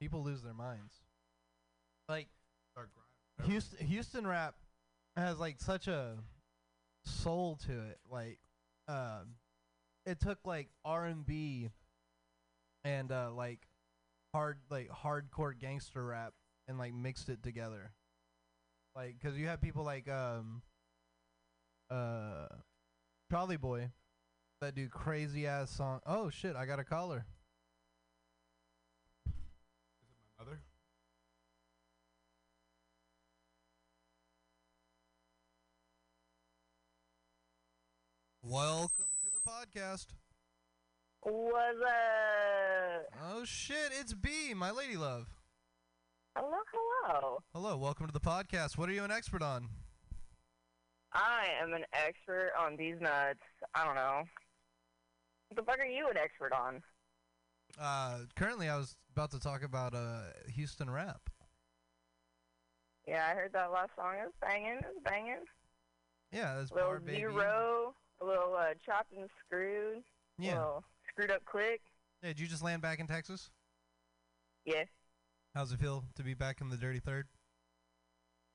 people 0.00 0.22
lose 0.22 0.40
their 0.40 0.54
minds. 0.54 0.94
Like, 2.08 2.28
Houston, 3.42 3.84
Houston 3.84 4.24
rap 4.24 4.54
has 5.16 5.40
like 5.40 5.56
such 5.58 5.88
a 5.88 6.14
soul 7.04 7.58
to 7.66 7.72
it. 7.72 7.98
Like, 8.08 8.38
um, 8.86 9.34
it 10.06 10.20
took 10.20 10.38
like 10.44 10.68
R 10.84 11.06
and 11.06 11.26
B 11.26 11.70
and 12.84 13.10
uh, 13.10 13.32
like 13.34 13.66
hard, 14.32 14.58
like 14.70 14.90
hardcore 14.90 15.58
gangster 15.58 16.04
rap, 16.04 16.34
and 16.68 16.78
like 16.78 16.94
mixed 16.94 17.28
it 17.28 17.42
together. 17.42 17.90
Like, 18.94 19.16
cause 19.20 19.34
you 19.34 19.48
have 19.48 19.60
people 19.60 19.82
like 19.82 20.08
um, 20.08 20.62
uh, 21.90 22.46
Trolley 23.28 23.56
Boy 23.56 23.90
that 24.62 24.76
do 24.76 24.88
crazy 24.88 25.44
ass 25.44 25.70
song. 25.70 25.98
Oh 26.06 26.30
shit! 26.30 26.54
I 26.54 26.66
got 26.66 26.78
a 26.78 26.84
caller. 26.84 27.26
Is 29.26 29.32
it 29.34 30.14
my 30.38 30.44
mother. 30.44 30.60
Welcome 38.44 39.06
to 39.24 39.28
the 39.34 39.50
podcast. 39.50 40.06
What's 41.22 41.78
up? 41.84 43.06
Oh 43.20 43.44
shit! 43.44 43.90
It's 43.98 44.14
B, 44.14 44.54
my 44.54 44.70
lady 44.70 44.96
love. 44.96 45.26
Hello, 46.36 46.58
hello. 46.72 47.38
Hello, 47.52 47.76
welcome 47.76 48.06
to 48.06 48.12
the 48.12 48.20
podcast. 48.20 48.78
What 48.78 48.88
are 48.88 48.92
you 48.92 49.02
an 49.02 49.10
expert 49.10 49.42
on? 49.42 49.68
I 51.12 51.46
am 51.60 51.74
an 51.74 51.84
expert 51.92 52.52
on 52.58 52.76
these 52.76 52.94
nuts. 53.00 53.40
I 53.74 53.84
don't 53.84 53.96
know. 53.96 54.22
What 55.52 55.66
the 55.66 55.70
fuck 55.70 55.80
are 55.80 55.84
you 55.84 56.08
an 56.08 56.16
expert 56.16 56.54
on? 56.54 56.82
Uh, 57.78 58.20
currently, 58.36 58.70
I 58.70 58.76
was 58.78 58.96
about 59.14 59.32
to 59.32 59.38
talk 59.38 59.62
about 59.62 59.92
uh 59.92 60.22
Houston 60.54 60.88
rap. 60.88 61.20
Yeah, 63.06 63.28
I 63.30 63.34
heard 63.34 63.52
that 63.52 63.70
last 63.70 63.90
song. 63.94 64.14
It 64.14 64.24
was 64.24 64.32
banging. 64.40 64.78
It 64.78 64.86
was 64.86 65.02
banging. 65.04 65.44
Yeah, 66.32 66.54
that's 66.56 66.72
little 66.72 66.88
Barre 66.88 67.00
Baby. 67.00 67.18
zero, 67.18 67.94
a 68.22 68.24
little 68.24 68.56
uh, 68.58 68.72
chopped 68.86 69.12
and 69.14 69.28
screwed. 69.44 70.02
Yeah. 70.38 70.52
Little 70.52 70.84
screwed 71.10 71.30
up 71.30 71.44
click. 71.44 71.82
Yeah, 72.22 72.30
did 72.30 72.40
you 72.40 72.46
just 72.46 72.62
land 72.62 72.80
back 72.80 72.98
in 72.98 73.06
Texas? 73.06 73.50
Yeah. 74.64 74.84
How's 75.54 75.70
it 75.70 75.80
feel 75.80 76.04
to 76.16 76.22
be 76.22 76.32
back 76.32 76.62
in 76.62 76.70
the 76.70 76.78
dirty 76.78 77.00
third? 77.00 77.26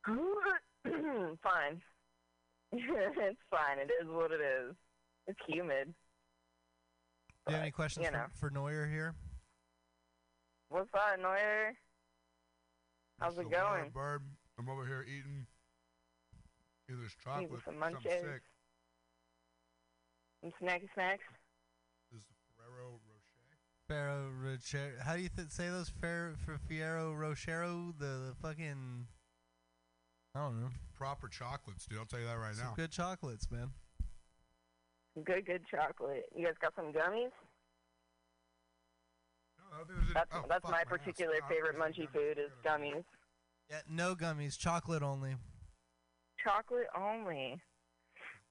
fine. 0.07 1.79
it's 2.71 3.39
fine. 3.51 3.77
It 3.77 3.91
is 4.01 4.09
what 4.09 4.31
it 4.31 4.41
is. 4.41 4.73
It's 5.27 5.39
humid. 5.47 5.93
Do 7.47 7.53
you 7.53 7.55
have 7.55 7.63
any 7.63 7.71
questions 7.71 8.05
you 8.05 8.11
for, 8.11 8.17
know. 8.17 8.25
for 8.39 8.49
Neuer 8.49 8.87
here? 8.87 9.15
What's 10.69 10.89
up, 10.93 11.17
Neuer? 11.19 11.73
How's 13.19 13.33
It's 13.33 13.41
it 13.41 13.43
the 13.49 13.55
going? 13.55 13.83
word, 13.83 13.93
Bird. 13.93 14.21
I'm 14.59 14.69
over 14.69 14.85
here 14.85 15.05
eating 15.07 15.47
either 16.89 17.01
this 17.01 17.15
chocolate, 17.23 17.45
Eating 17.45 17.61
some 17.63 17.75
something 17.79 18.01
munchies. 18.11 18.21
sick. 18.21 18.41
Some 20.43 20.51
snacky 20.61 20.89
snacks. 20.93 21.23
This 22.11 22.21
is 22.21 22.27
Ferrero 22.57 22.99
Rocher. 23.07 23.57
Ferrero 23.87 24.29
Rocher. 24.43 24.93
How 25.03 25.15
do 25.15 25.21
you 25.21 25.29
th- 25.29 25.49
say 25.49 25.69
those? 25.69 25.89
Fer- 25.89 26.35
Fer- 26.45 26.59
Ferrero 26.67 27.13
Rochero? 27.13 27.97
The, 27.97 28.05
the 28.05 28.35
fucking. 28.41 29.07
I 30.35 30.39
don't 30.39 30.59
know. 30.61 30.69
Proper 30.95 31.27
chocolates, 31.29 31.87
dude. 31.87 31.97
I'll 31.97 32.05
tell 32.05 32.19
you 32.19 32.25
that 32.25 32.37
right 32.37 32.53
Some 32.55 32.67
now. 32.67 32.73
good 32.75 32.91
chocolates, 32.91 33.49
man. 33.49 33.71
Good, 35.23 35.45
good 35.45 35.61
chocolate. 35.69 36.25
You 36.35 36.45
guys 36.45 36.55
got 36.61 36.73
some 36.75 36.93
gummies? 36.93 37.31
No, 39.59 39.83
That's 40.13 40.29
oh, 40.33 40.45
that's 40.47 40.61
fuck 40.61 40.71
my 40.71 40.83
particular 40.83 41.35
Ah, 41.43 41.47
favorite 41.49 41.75
there's 41.79 41.95
some 41.95 42.05
munchy 42.05 42.11
food 42.13 42.37
is 42.37 42.51
gummies. 42.65 43.03
Yeah, 43.69 43.81
no 43.89 44.15
gummies, 44.15 44.57
chocolate 44.57 45.03
only. 45.03 45.35
Chocolate 46.43 46.87
only. 46.97 47.59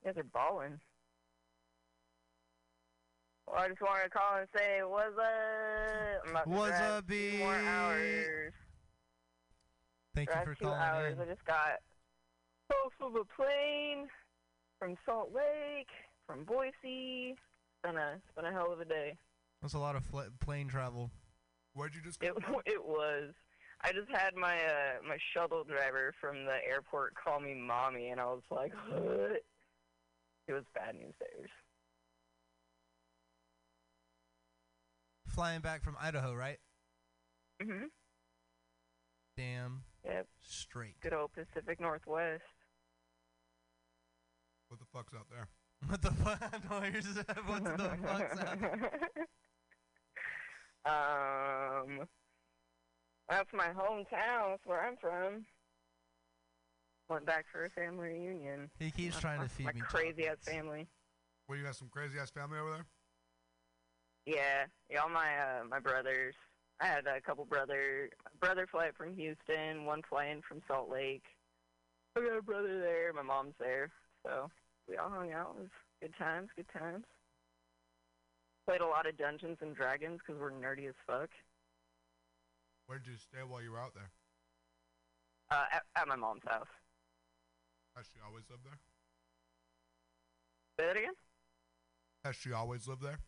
You 0.05 0.12
guys 0.12 0.17
are 0.19 0.25
balling. 0.25 0.79
Well, 3.47 3.57
I 3.62 3.69
just 3.69 3.81
wanted 3.81 4.05
to 4.05 4.11
call 4.11 4.39
and 4.39 4.49
say, 4.57 4.81
what's 4.85 5.17
up? 5.17 6.23
I'm 6.25 6.31
about 6.33 6.47
What's 6.49 6.81
up, 6.81 7.07
two 7.09 7.39
more 7.39 7.55
B? 7.55 7.67
hours. 7.67 8.53
Thank 10.14 10.29
drive 10.31 10.49
you 10.49 10.55
for 10.55 10.59
two 10.59 10.64
calling 10.64 10.81
hours. 10.81 11.14
in. 11.14 11.21
I 11.23 11.25
just 11.27 11.45
got 11.45 11.79
off 12.73 12.93
of 13.01 13.14
a 13.14 13.25
plane 13.37 14.09
from 14.81 14.97
Salt 15.07 15.31
Lake, 15.35 15.89
from 16.27 16.45
Boise. 16.45 16.72
It's 17.35 17.41
been 17.83 17.97
a, 17.97 18.14
it's 18.16 18.35
been 18.35 18.45
a 18.45 18.53
hell 18.53 18.72
of 18.72 18.81
a 18.81 18.85
day. 18.85 19.16
That's 19.62 19.74
a 19.74 19.79
lot 19.79 19.97
of 19.97 20.05
fl- 20.05 20.20
plane 20.41 20.68
travel. 20.68 21.11
Where'd 21.74 21.95
you 21.95 22.01
just 22.03 22.22
It 22.22 22.33
it 22.66 22.85
was. 22.85 23.33
I 23.83 23.93
just 23.93 24.09
had 24.11 24.35
my 24.35 24.57
uh 24.57 25.07
my 25.07 25.18
shuttle 25.35 25.64
driver 25.64 26.14
from 26.20 26.45
the 26.45 26.57
airport 26.68 27.14
call 27.14 27.41
me 27.41 27.55
mommy, 27.55 28.09
and 28.09 28.20
I 28.20 28.24
was 28.24 28.43
like, 28.51 28.72
what? 28.89 29.43
It 30.49 30.53
was 30.53 30.64
bad 30.74 30.95
news 30.95 31.14
days. 31.20 31.49
Flying 35.27 35.61
back 35.61 35.83
from 35.83 35.97
Idaho, 36.01 36.35
right? 36.35 36.59
Mhm. 37.62 37.89
Damn. 39.37 39.83
Yep. 40.05 40.27
Straight. 40.43 40.99
Good 41.01 41.12
old 41.12 41.33
Pacific 41.35 41.79
Northwest. 41.81 42.43
What 44.68 44.81
the 44.81 44.87
fuck's 44.93 45.12
out 45.14 45.27
there? 45.31 45.49
What 45.89 46.03
the 46.03 46.11
fuck? 46.11 46.41
No, 46.70 46.83
you're 46.83 47.01
just- 47.01 47.16
what 47.16 47.64
the 47.64 47.97
fuck's 48.03 48.37
that? 48.41 48.59
um, 50.85 52.07
that's 53.29 53.53
my 53.53 53.68
hometown. 53.68 54.51
That's 54.51 54.66
where 54.66 54.85
I'm 54.87 54.97
from. 54.97 55.45
Went 57.09 57.27
back 57.27 57.45
for 57.53 57.64
a 57.66 57.70
family 57.70 58.09
reunion. 58.09 58.70
He 58.79 58.91
keeps 58.91 59.14
My- 59.16 59.20
trying 59.20 59.41
to 59.43 59.49
feed 59.49 59.66
my 59.66 59.72
me 59.72 59.81
crazy 59.81 60.27
ass 60.27 60.39
family. 60.45 60.87
Well, 61.49 61.59
you 61.59 61.64
got 61.64 61.77
some 61.77 61.89
crazy 61.89 62.18
ass 62.18 62.31
family 62.31 62.59
over 62.59 62.70
there? 62.72 62.87
Yeah, 64.27 64.64
yeah. 64.91 64.99
All 65.03 65.09
my 65.09 65.39
uh, 65.39 65.64
my 65.68 65.79
brothers. 65.79 66.35
I 66.81 66.87
had 66.87 67.07
a 67.07 67.20
couple 67.20 67.45
brother 67.45 68.11
brother 68.41 68.66
flight 68.66 68.97
from 68.97 69.14
Houston, 69.14 69.85
one 69.85 70.03
flying 70.09 70.43
from 70.47 70.61
Salt 70.66 70.91
Lake. 70.91 71.22
I 72.16 72.20
got 72.20 72.37
a 72.39 72.43
brother 72.43 72.81
there. 72.81 73.12
My 73.12 73.22
mom's 73.22 73.55
there, 73.61 73.91
so 74.24 74.51
we 74.89 74.97
all 74.97 75.11
hung 75.11 75.32
out. 75.32 75.55
It 75.59 75.62
was 75.62 75.70
good 76.01 76.14
times, 76.18 76.49
good 76.57 76.68
times. 76.72 77.05
Played 78.66 78.80
a 78.80 78.87
lot 78.87 79.07
of 79.07 79.16
Dungeons 79.16 79.59
and 79.61 79.74
Dragons 79.74 80.20
because 80.24 80.41
we're 80.41 80.51
nerdy 80.51 80.89
as 80.89 80.95
fuck. 81.07 81.30
Where 82.87 82.99
did 82.99 83.09
you 83.09 83.16
stay 83.16 83.39
while 83.47 83.62
you 83.62 83.72
were 83.72 83.80
out 83.80 83.95
there? 83.95 84.11
Uh, 85.51 85.64
at, 85.72 85.82
at 85.97 86.09
my 86.09 86.16
mom's 86.16 86.43
house. 86.47 86.66
Has 87.97 88.07
she 88.12 88.20
always 88.26 88.45
lived 88.51 88.64
there? 88.64 88.78
Say 90.78 90.87
that 90.87 90.97
again? 90.97 91.14
Has 92.24 92.37
she 92.37 92.53
always 92.53 92.87
lived 92.87 93.03
there? 93.03 93.18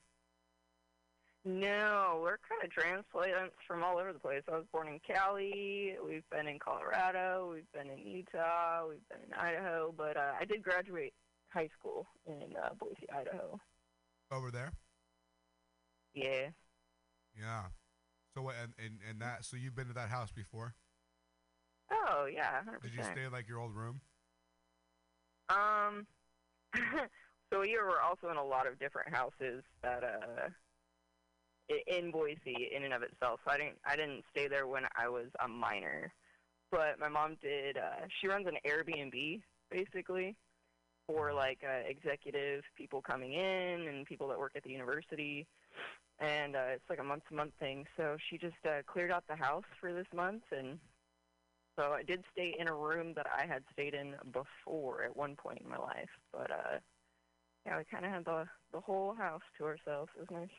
No, 1.45 2.19
we're 2.21 2.39
kind 2.49 2.63
of 2.65 2.71
transplants 2.71 3.55
from 3.67 3.83
all 3.83 3.97
over 3.99 4.13
the 4.13 4.19
place. 4.19 4.43
I 4.53 4.57
was 4.57 4.67
born 4.73 4.89
in 4.89 5.01
Cali. 5.07 5.95
We've 6.05 6.29
been 6.31 6.49
in 6.49 6.59
Colorado. 6.59 7.51
We've 7.55 7.71
been 7.73 7.91
in 7.91 8.05
Utah. 8.07 8.89
We've 8.89 9.09
been 9.09 9.21
in 9.29 9.33
Idaho. 9.33 9.95
But 9.97 10.17
uh, 10.17 10.33
I 10.39 10.45
did 10.45 10.63
graduate 10.63 11.15
high 11.49 11.69
school 11.79 12.07
in 12.27 12.55
uh, 12.63 12.71
Boise, 12.79 13.09
Idaho. 13.13 13.59
Over 14.31 14.51
there. 14.51 14.73
Yeah. 16.15 16.49
Yeah. 17.39 17.63
So 18.35 18.43
what? 18.43 18.57
And, 18.63 18.73
and 18.79 18.99
and 19.09 19.21
that. 19.21 19.45
So 19.45 19.57
you've 19.57 19.75
been 19.75 19.89
to 19.89 19.95
that 19.95 20.09
house 20.11 20.31
before? 20.31 20.75
Oh 21.91 22.27
yeah, 22.33 22.63
hundred 22.65 22.83
Did 22.83 22.95
you 22.95 23.03
stay 23.03 23.25
in, 23.25 23.33
like 23.33 23.49
your 23.49 23.59
old 23.59 23.75
room? 23.75 24.01
Um, 25.49 26.07
so 27.51 27.61
we 27.61 27.77
were 27.77 28.03
also 28.03 28.29
in 28.31 28.37
a 28.37 28.45
lot 28.45 28.67
of 28.67 28.79
different 28.79 29.15
houses 29.15 29.63
that 29.83 30.05
uh 30.05 30.49
in 31.87 32.11
Boise 32.11 32.71
in 32.75 32.85
and 32.85 32.93
of 32.93 33.03
itself. 33.03 33.41
So 33.45 33.53
I 33.53 33.57
didn't 33.57 33.79
I 33.87 33.97
didn't 33.97 34.25
stay 34.31 34.49
there 34.49 34.67
when 34.67 34.85
I 34.97 35.09
was 35.09 35.29
a 35.45 35.49
minor, 35.49 36.13
but 36.71 36.99
my 36.99 37.09
mom 37.09 37.37
did. 37.41 37.79
Uh, 37.79 38.07
she 38.21 38.29
runs 38.29 38.47
an 38.47 38.59
Airbnb 38.67 39.41
basically 39.71 40.37
for 41.09 41.33
like 41.33 41.65
uh, 41.65 41.89
executive 41.89 42.63
people 42.77 43.03
coming 43.03 43.33
in 43.33 43.89
and 43.89 44.07
people 44.07 44.29
that 44.29 44.39
work 44.39 44.53
at 44.55 44.63
the 44.63 44.71
university. 44.71 45.47
And 46.21 46.55
uh, 46.55 46.75
it's 46.75 46.89
like 46.91 47.01
a 47.01 47.05
month 47.05 47.23
to 47.29 47.35
month 47.35 47.55
thing. 47.59 47.87
So 47.97 48.17
she 48.29 48.39
just 48.39 48.55
uh, 48.65 48.83
cleared 48.87 49.11
out 49.11 49.25
the 49.29 49.37
house 49.37 49.65
for 49.81 49.93
this 49.93 50.07
month, 50.15 50.43
and 50.57 50.79
so 51.79 51.93
I 51.93 52.03
did 52.03 52.25
stay 52.33 52.57
in 52.59 52.69
a 52.69 52.75
room 52.75 53.15
that 53.15 53.27
I 53.33 53.47
had 53.47 53.63
stayed 53.73 53.95
in 53.95 54.15
before 54.33 55.05
at 55.05 55.17
one 55.17 55.37
point 55.37 55.61
in 55.63 55.71
my 55.71 55.79
life. 55.79 56.11
But 56.33 56.51
uh, 56.51 56.79
yeah, 57.65 57.79
we 57.79 57.85
kind 57.85 58.05
of 58.05 58.11
had 58.11 58.25
the 58.25 58.47
the 58.73 58.81
whole 58.81 59.15
house 59.15 59.47
to 59.59 59.65
ourselves. 59.65 60.11
It 60.17 60.21
was 60.29 60.41
nice. 60.41 60.57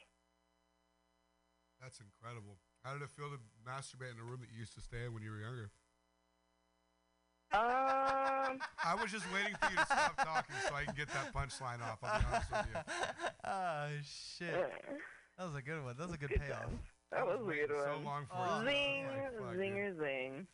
That's 1.81 1.99
incredible. 1.99 2.57
How 2.83 2.93
did 2.93 3.01
it 3.03 3.09
feel 3.09 3.29
to 3.29 3.39
masturbate 3.67 4.13
in 4.13 4.19
a 4.19 4.23
room 4.23 4.39
that 4.41 4.49
you 4.51 4.59
used 4.59 4.75
to 4.75 4.81
stay 4.81 5.05
in 5.05 5.13
when 5.13 5.23
you 5.23 5.31
were 5.31 5.39
younger? 5.39 5.71
Um, 7.51 8.59
I 8.85 8.95
was 9.01 9.11
just 9.11 9.25
waiting 9.33 9.55
for 9.59 9.71
you 9.71 9.77
to 9.77 9.85
stop 9.85 10.15
talking 10.17 10.55
so 10.67 10.75
I 10.75 10.83
can 10.85 10.93
get 10.95 11.07
that 11.09 11.33
punchline 11.33 11.81
off. 11.81 11.97
I'll 12.03 12.19
be 12.19 12.25
honest 12.31 12.51
with 12.51 12.67
you. 12.73 13.29
oh 13.45 13.87
shit. 14.03 14.71
That 15.37 15.45
was 15.47 15.55
a 15.55 15.61
good 15.61 15.83
one. 15.83 15.95
That 15.97 16.05
was 16.07 16.15
a 16.15 16.19
good 16.19 16.29
payoff. 16.29 16.69
That 17.11 17.25
was 17.25 17.39
a 17.41 17.51
good 17.51 17.69
so 17.69 17.99
long 18.05 18.25
for 18.27 18.35
Oh, 18.37 18.63
Zing, 18.65 19.07
like, 19.07 19.33
fuck, 19.39 19.51
dude. 19.53 19.59
zinger, 19.61 19.97
zing. 19.99 20.47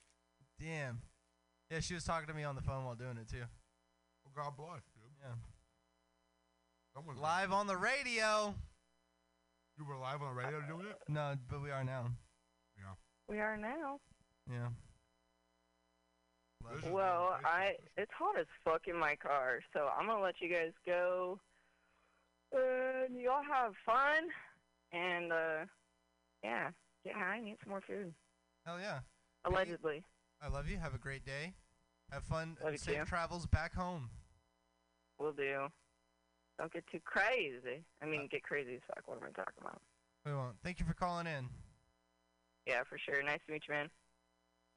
Damn. 0.60 1.02
Yeah, 1.70 1.80
she 1.82 1.96
was 1.96 2.04
talking 2.06 2.28
to 2.28 2.34
me 2.34 2.44
on 2.46 2.56
the 2.56 2.62
phone 2.62 2.86
while 2.86 2.96
doing 2.96 3.18
it 3.18 3.28
too. 3.30 3.44
Well, 4.24 4.34
God 4.46 4.54
bless, 4.56 4.84
dude. 4.96 5.12
Yeah. 5.22 5.36
Someone's 6.96 7.20
Live 7.20 7.52
on 7.52 7.68
the 7.68 7.76
radio. 7.76 8.56
You 9.78 9.84
were 9.84 9.98
live 9.98 10.22
on 10.22 10.34
the 10.34 10.42
radio 10.42 10.62
doing 10.62 10.86
it? 10.86 10.96
No, 11.10 11.36
but 11.50 11.62
we 11.62 11.72
are 11.72 11.84
now. 11.84 12.06
Yeah. 12.78 12.94
We 13.28 13.40
are 13.40 13.58
now. 13.58 14.00
Yeah. 14.50 14.70
Well, 16.90 17.38
I 17.44 17.76
it's 17.98 18.12
hot 18.18 18.40
as 18.40 18.46
fuck 18.64 18.88
in 18.88 18.98
my 18.98 19.16
car, 19.16 19.60
so 19.74 19.90
I'm 19.98 20.08
gonna 20.08 20.22
let 20.22 20.36
you 20.40 20.50
guys 20.50 20.72
go. 20.86 21.40
And 22.52 23.20
y'all 23.20 23.44
have 23.44 23.74
fun, 23.86 24.30
and 24.92 25.32
uh, 25.32 25.66
yeah, 26.44 26.70
get 27.04 27.16
high 27.16 27.38
and 27.38 27.48
eat 27.48 27.58
some 27.64 27.72
more 27.72 27.82
food. 27.86 28.14
Hell 28.66 28.80
yeah. 28.80 29.00
Allegedly. 29.46 30.04
I 30.42 30.48
love 30.48 30.70
you. 30.70 30.78
Have 30.78 30.96
a 30.96 31.00
great 31.00 31.26
day. 31.26 31.54
Have 32.12 32.24
fun. 32.24 32.58
Love 32.64 32.78
Safe 32.78 33.00
too. 33.00 33.06
travels 33.06 33.46
back 33.48 33.74
home. 33.74 34.10
We'll 35.20 35.34
do. 35.34 35.68
Don't 36.58 36.72
get 36.72 36.86
too 36.92 37.00
crazy. 37.04 37.84
I 38.02 38.06
mean, 38.06 38.28
get 38.32 38.44
crazy 38.44 38.76
as 38.76 38.82
fuck. 38.88 39.08
What 39.08 39.18
am 39.18 39.24
I 39.24 39.32
talking 39.32 39.62
about? 39.62 39.82
We 40.26 40.34
won't. 40.34 40.56
Thank 40.64 40.80
you 40.80 40.86
for 40.86 40.94
calling 40.94 41.28
in. 41.28 41.50
Yeah, 42.66 42.84
for 42.88 42.98
sure. 42.98 43.22
Nice 43.24 43.40
to 43.46 43.54
meet 43.54 43.64
you, 43.68 43.74
man. 43.74 43.90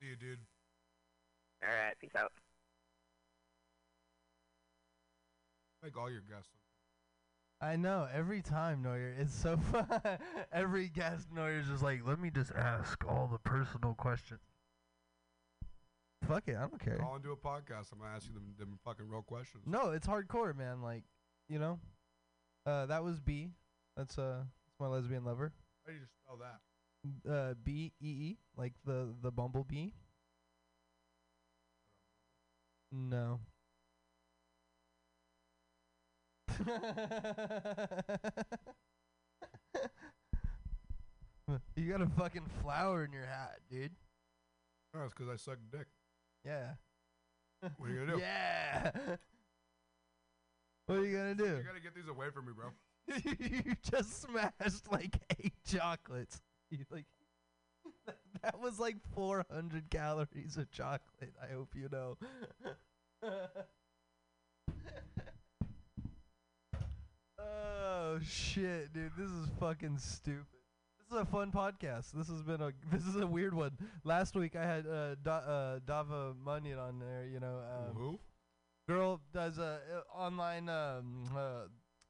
See 0.01 0.09
you, 0.09 0.17
dude. 0.17 0.41
All 1.63 1.69
right, 1.69 1.95
peace 2.01 2.11
out. 2.17 2.33
Like 5.83 5.97
all 5.97 6.11
your 6.11 6.23
guests. 6.23 6.51
I 7.61 7.77
know. 7.77 8.07
Every 8.13 8.41
time, 8.41 8.83
Neuer, 8.83 9.15
it's 9.19 9.35
so 9.35 9.57
fun. 9.73 9.87
every 10.53 10.89
guest, 10.89 11.29
Neuer's 11.35 11.67
just 11.69 11.83
like, 11.83 12.07
let 12.07 12.21
me 12.21 12.31
just 12.31 12.53
ask 12.53 13.05
all 13.09 13.29
the 13.31 13.39
personal 13.39 13.95
questions. 13.95 14.41
Fuck 16.27 16.45
it. 16.49 16.57
I 16.57 16.61
don't 16.61 16.79
care. 16.81 16.97
Call 16.99 17.17
into 17.17 17.31
a 17.33 17.37
podcast. 17.37 17.93
I'm 17.93 18.01
gonna 18.01 18.15
ask 18.15 18.27
you 18.27 18.35
them, 18.35 18.55
them 18.59 18.79
fucking 18.85 19.09
real 19.09 19.23
questions. 19.23 19.65
No, 19.67 19.91
it's 19.91 20.07
hardcore, 20.07 20.57
man. 20.57 20.83
Like, 20.83 21.05
you 21.49 21.59
know, 21.59 21.79
uh, 22.67 22.87
that 22.87 23.03
was 23.03 23.19
B. 23.21 23.51
That's 23.97 24.19
uh, 24.19 24.39
that's 24.67 24.81
my 24.81 24.89
lesbian 24.89 25.25
lover. 25.25 25.53
How 25.87 25.93
do 25.93 25.99
you 25.99 26.05
spell 26.25 26.39
that? 26.39 27.31
Uh, 27.33 27.55
B 27.63 27.93
E 28.01 28.07
E, 28.07 28.39
like 28.57 28.73
the 28.85 29.15
the 29.23 29.31
bumblebee. 29.31 29.91
No. 32.91 33.41
you 41.77 41.91
got 41.91 42.01
a 42.01 42.07
fucking 42.19 42.47
flower 42.63 43.05
in 43.05 43.13
your 43.13 43.27
hat, 43.27 43.59
dude. 43.71 43.93
Oh, 44.95 45.05
it's 45.05 45.15
because 45.15 45.29
I 45.29 45.37
suck 45.37 45.59
dick. 45.71 45.87
Yeah. 46.45 46.73
What 47.77 47.91
are 47.91 47.93
you 47.93 48.01
gonna 48.01 48.13
do? 48.17 48.21
Yeah. 48.21 48.91
What 50.87 50.99
are 50.99 51.05
you 51.05 51.17
gonna 51.17 51.35
do? 51.35 51.45
You 51.45 51.63
gotta 51.67 51.81
get 51.83 51.95
these 51.95 52.09
away 52.09 52.29
from 52.33 52.47
me, 52.47 52.53
bro. 52.57 52.71
you 53.65 53.75
just 53.91 54.23
smashed 54.23 54.91
like 54.91 55.19
eight 55.39 55.53
chocolates. 55.67 56.41
You 56.71 56.79
like 56.91 57.07
that, 58.43 58.61
was 58.61 58.79
like 58.79 58.97
400 59.15 59.91
calories 59.91 60.57
of 60.57 60.71
chocolate. 60.71 61.35
I 61.43 61.53
hope 61.53 61.75
you 61.75 61.89
know. 61.91 62.17
oh 67.39 68.19
shit, 68.23 68.93
dude, 68.93 69.13
this 69.17 69.31
is 69.31 69.49
fucking 69.61 69.99
stupid. 69.99 70.45
This 70.99 71.17
is 71.17 71.23
a 71.23 71.25
fun 71.25 71.51
podcast. 71.53 72.13
This 72.13 72.29
has 72.29 72.43
been 72.43 72.61
a 72.61 72.73
this 72.93 73.07
is 73.07 73.17
a 73.17 73.27
weird 73.27 73.55
one. 73.55 73.73
Last 74.05 74.35
week 74.35 74.57
I 74.57 74.65
had 74.65 74.87
uh, 74.87 75.15
da- 75.23 75.39
uh 75.39 75.79
Dava 75.81 76.35
Munyon 76.45 76.79
on 76.79 76.99
there. 76.99 77.27
You 77.33 77.41
know, 77.41 77.61
um, 77.61 77.95
who? 77.97 78.21
Girl 78.89 79.21
does 79.35 79.59
uh, 79.59 79.79
uh, 79.95 80.19
online 80.19 80.69
um, 80.69 81.25
uh, 81.37 81.67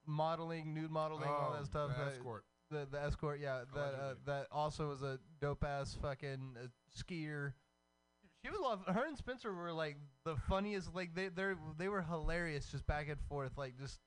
modeling, 0.06 0.74
nude 0.74 0.90
modeling, 0.90 1.28
all 1.28 1.52
Oh, 1.52 1.58
that 1.58 1.66
stuff. 1.66 1.90
escort. 2.08 2.44
The, 2.70 2.86
the 2.90 3.00
escort, 3.02 3.40
yeah. 3.40 3.60
That 3.74 3.80
uh, 3.80 3.82
Allegedly. 3.82 4.22
that 4.26 4.46
also 4.52 4.88
was 4.88 5.02
a 5.02 5.18
dope 5.40 5.64
ass 5.64 5.96
fucking 6.00 6.56
uh, 6.62 6.66
skier. 6.96 7.52
She 8.44 8.50
was 8.50 8.60
love. 8.60 8.84
Her 8.86 9.06
and 9.06 9.16
Spencer 9.16 9.52
were 9.52 9.72
like 9.72 9.96
the 10.24 10.36
funniest. 10.48 10.94
Like 10.94 11.14
they 11.14 11.28
they 11.28 11.54
they 11.78 11.88
were 11.88 12.02
hilarious, 12.02 12.66
just 12.70 12.86
back 12.86 13.08
and 13.08 13.18
forth. 13.28 13.56
Like 13.56 13.78
just 13.78 13.98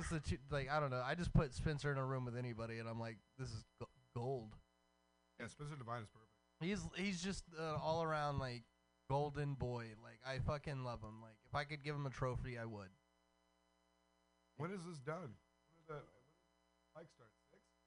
just 0.00 0.10
the 0.10 0.20
two, 0.20 0.38
like 0.50 0.70
I 0.70 0.80
don't 0.80 0.90
know. 0.90 1.02
I 1.04 1.14
just 1.14 1.32
put 1.34 1.52
Spencer 1.54 1.92
in 1.92 1.98
a 1.98 2.04
room 2.04 2.24
with 2.24 2.36
anybody, 2.36 2.78
and 2.78 2.88
I'm 2.88 2.98
like, 2.98 3.18
this 3.38 3.48
is 3.48 3.64
go- 3.78 3.88
gold. 4.14 4.54
Yeah, 5.38 5.48
Spencer 5.48 5.76
Divine 5.76 6.02
is 6.02 6.08
perfect. 6.08 6.30
He's 6.60 6.80
he's 6.96 7.22
just 7.22 7.44
uh, 7.60 7.76
all 7.82 8.02
around 8.02 8.38
like 8.38 8.62
golden 9.10 9.54
boy. 9.54 9.84
Like 10.02 10.18
I 10.26 10.38
fucking 10.38 10.84
love 10.84 11.02
him. 11.02 11.20
Like 11.22 11.36
if 11.46 11.54
I 11.54 11.64
could 11.64 11.84
give 11.84 11.94
him 11.94 12.06
a 12.06 12.10
trophy, 12.10 12.56
I 12.58 12.64
would. 12.64 12.88
When 14.56 14.70
is 14.70 14.80
this 14.88 14.98
done? 14.98 15.36
When 15.68 15.76
is 15.78 15.86
that? 15.88 16.00
When 16.00 16.24
does 16.24 16.88
Mike 16.96 17.08
start? 17.14 17.28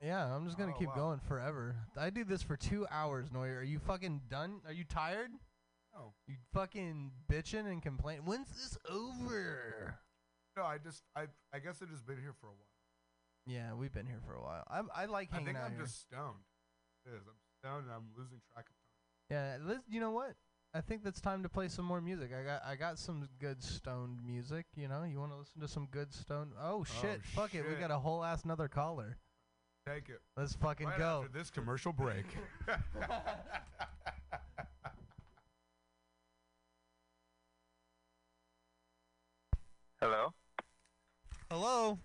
Yeah, 0.01 0.33
I'm 0.33 0.45
just 0.45 0.57
gonna 0.57 0.73
Oh, 0.73 0.79
keep 0.79 0.89
wow. 0.89 0.95
going 0.95 1.19
forever. 1.19 1.75
I 1.97 2.09
do 2.09 2.23
this 2.23 2.41
for 2.41 2.55
two 2.55 2.87
hours, 2.89 3.31
Neuer. 3.31 3.57
Are 3.59 3.63
you 3.63 3.79
fucking 3.79 4.21
done? 4.29 4.61
Are 4.65 4.71
you 4.71 4.85
tired? 4.85 5.31
No. 5.93 6.13
You 6.27 6.35
fucking 6.53 7.11
bitching 7.29 7.65
and 7.69 7.81
complaining. 7.81 8.25
When's 8.25 8.47
this 8.49 8.77
over? 8.89 9.99
No, 10.55 10.63
I 10.63 10.77
just 10.77 11.03
I 11.15 11.27
I 11.53 11.59
guess 11.59 11.81
I've 11.81 11.89
just 11.89 12.05
been 12.05 12.19
here 12.19 12.33
for 12.39 12.47
a 12.47 12.51
while. 12.51 12.67
Yeah, 13.45 13.73
we've 13.73 13.91
been 13.93 14.05
here 14.05 14.21
for 14.25 14.33
a 14.35 14.41
while. 14.41 14.63
I 14.69 14.81
I 15.03 15.05
like 15.05 15.31
hang 15.31 15.41
out. 15.41 15.41
I 15.41 15.43
hanging 15.43 15.45
think 15.45 15.57
out 15.57 15.65
I'm 15.65 15.75
here. 15.75 15.83
just 15.85 16.01
stoned. 16.01 16.43
It 17.05 17.09
is. 17.09 17.23
I'm 17.27 17.35
stoned 17.61 17.85
and 17.85 17.93
I'm 17.93 18.09
losing 18.17 18.39
track 18.53 18.65
of 18.69 18.75
time. 18.75 18.85
Yeah, 19.29 19.57
let's, 19.61 19.83
you 19.89 19.99
know 19.99 20.11
what? 20.11 20.35
I 20.73 20.81
think 20.81 21.01
it's 21.05 21.19
time 21.21 21.43
to 21.43 21.49
play 21.49 21.67
some 21.67 21.85
more 21.85 21.99
music. 21.99 22.31
I 22.33 22.43
got 22.43 22.63
I 22.65 22.75
got 22.75 22.99
some 22.99 23.27
good 23.39 23.61
stoned 23.63 24.19
music. 24.25 24.65
You 24.75 24.87
know, 24.87 25.03
you 25.03 25.19
want 25.19 25.31
to 25.31 25.37
listen 25.37 25.59
to 25.61 25.67
some 25.67 25.87
good 25.91 26.13
stoned? 26.13 26.51
Oh, 26.61 26.79
oh 26.79 26.83
shit! 27.01 27.23
Fuck 27.25 27.55
it, 27.55 27.63
we 27.63 27.71
shit. 27.71 27.79
got 27.81 27.91
a 27.91 27.97
whole 27.99 28.23
ass 28.23 28.43
another 28.43 28.67
caller. 28.67 29.17
Take 29.91 30.09
it. 30.09 30.21
Let's 30.37 30.53
fucking 30.53 30.85
right 30.85 30.99
go. 30.99 31.23
After 31.25 31.35
this 31.35 31.49
commercial 31.49 31.91
break. 31.91 32.25
Hello. 39.99 40.33
Hello. 41.49 41.97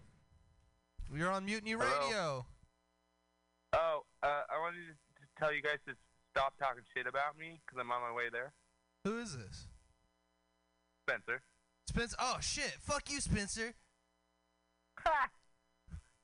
You're 1.15 1.31
on 1.31 1.45
Mutiny 1.45 1.73
Hello. 1.73 1.85
Radio. 1.85 2.47
Oh, 3.75 4.05
uh, 4.23 4.27
I 4.27 4.59
wanted 4.61 4.79
to 4.79 4.95
tell 5.39 5.53
you 5.53 5.61
guys 5.61 5.77
to 5.87 5.95
stop 6.31 6.55
talking 6.59 6.85
shit 6.97 7.07
about 7.07 7.37
me 7.39 7.61
because 7.67 7.79
I'm 7.79 7.93
on 7.93 8.01
my 8.01 8.13
way 8.17 8.31
there. 8.33 8.55
Who 9.05 9.19
is 9.19 9.37
this? 9.37 9.69
Spencer. 11.07 11.43
Spencer. 11.87 12.17
Oh 12.19 12.39
shit! 12.41 12.79
Fuck 12.81 13.11
you, 13.11 13.21
Spencer. 13.21 13.75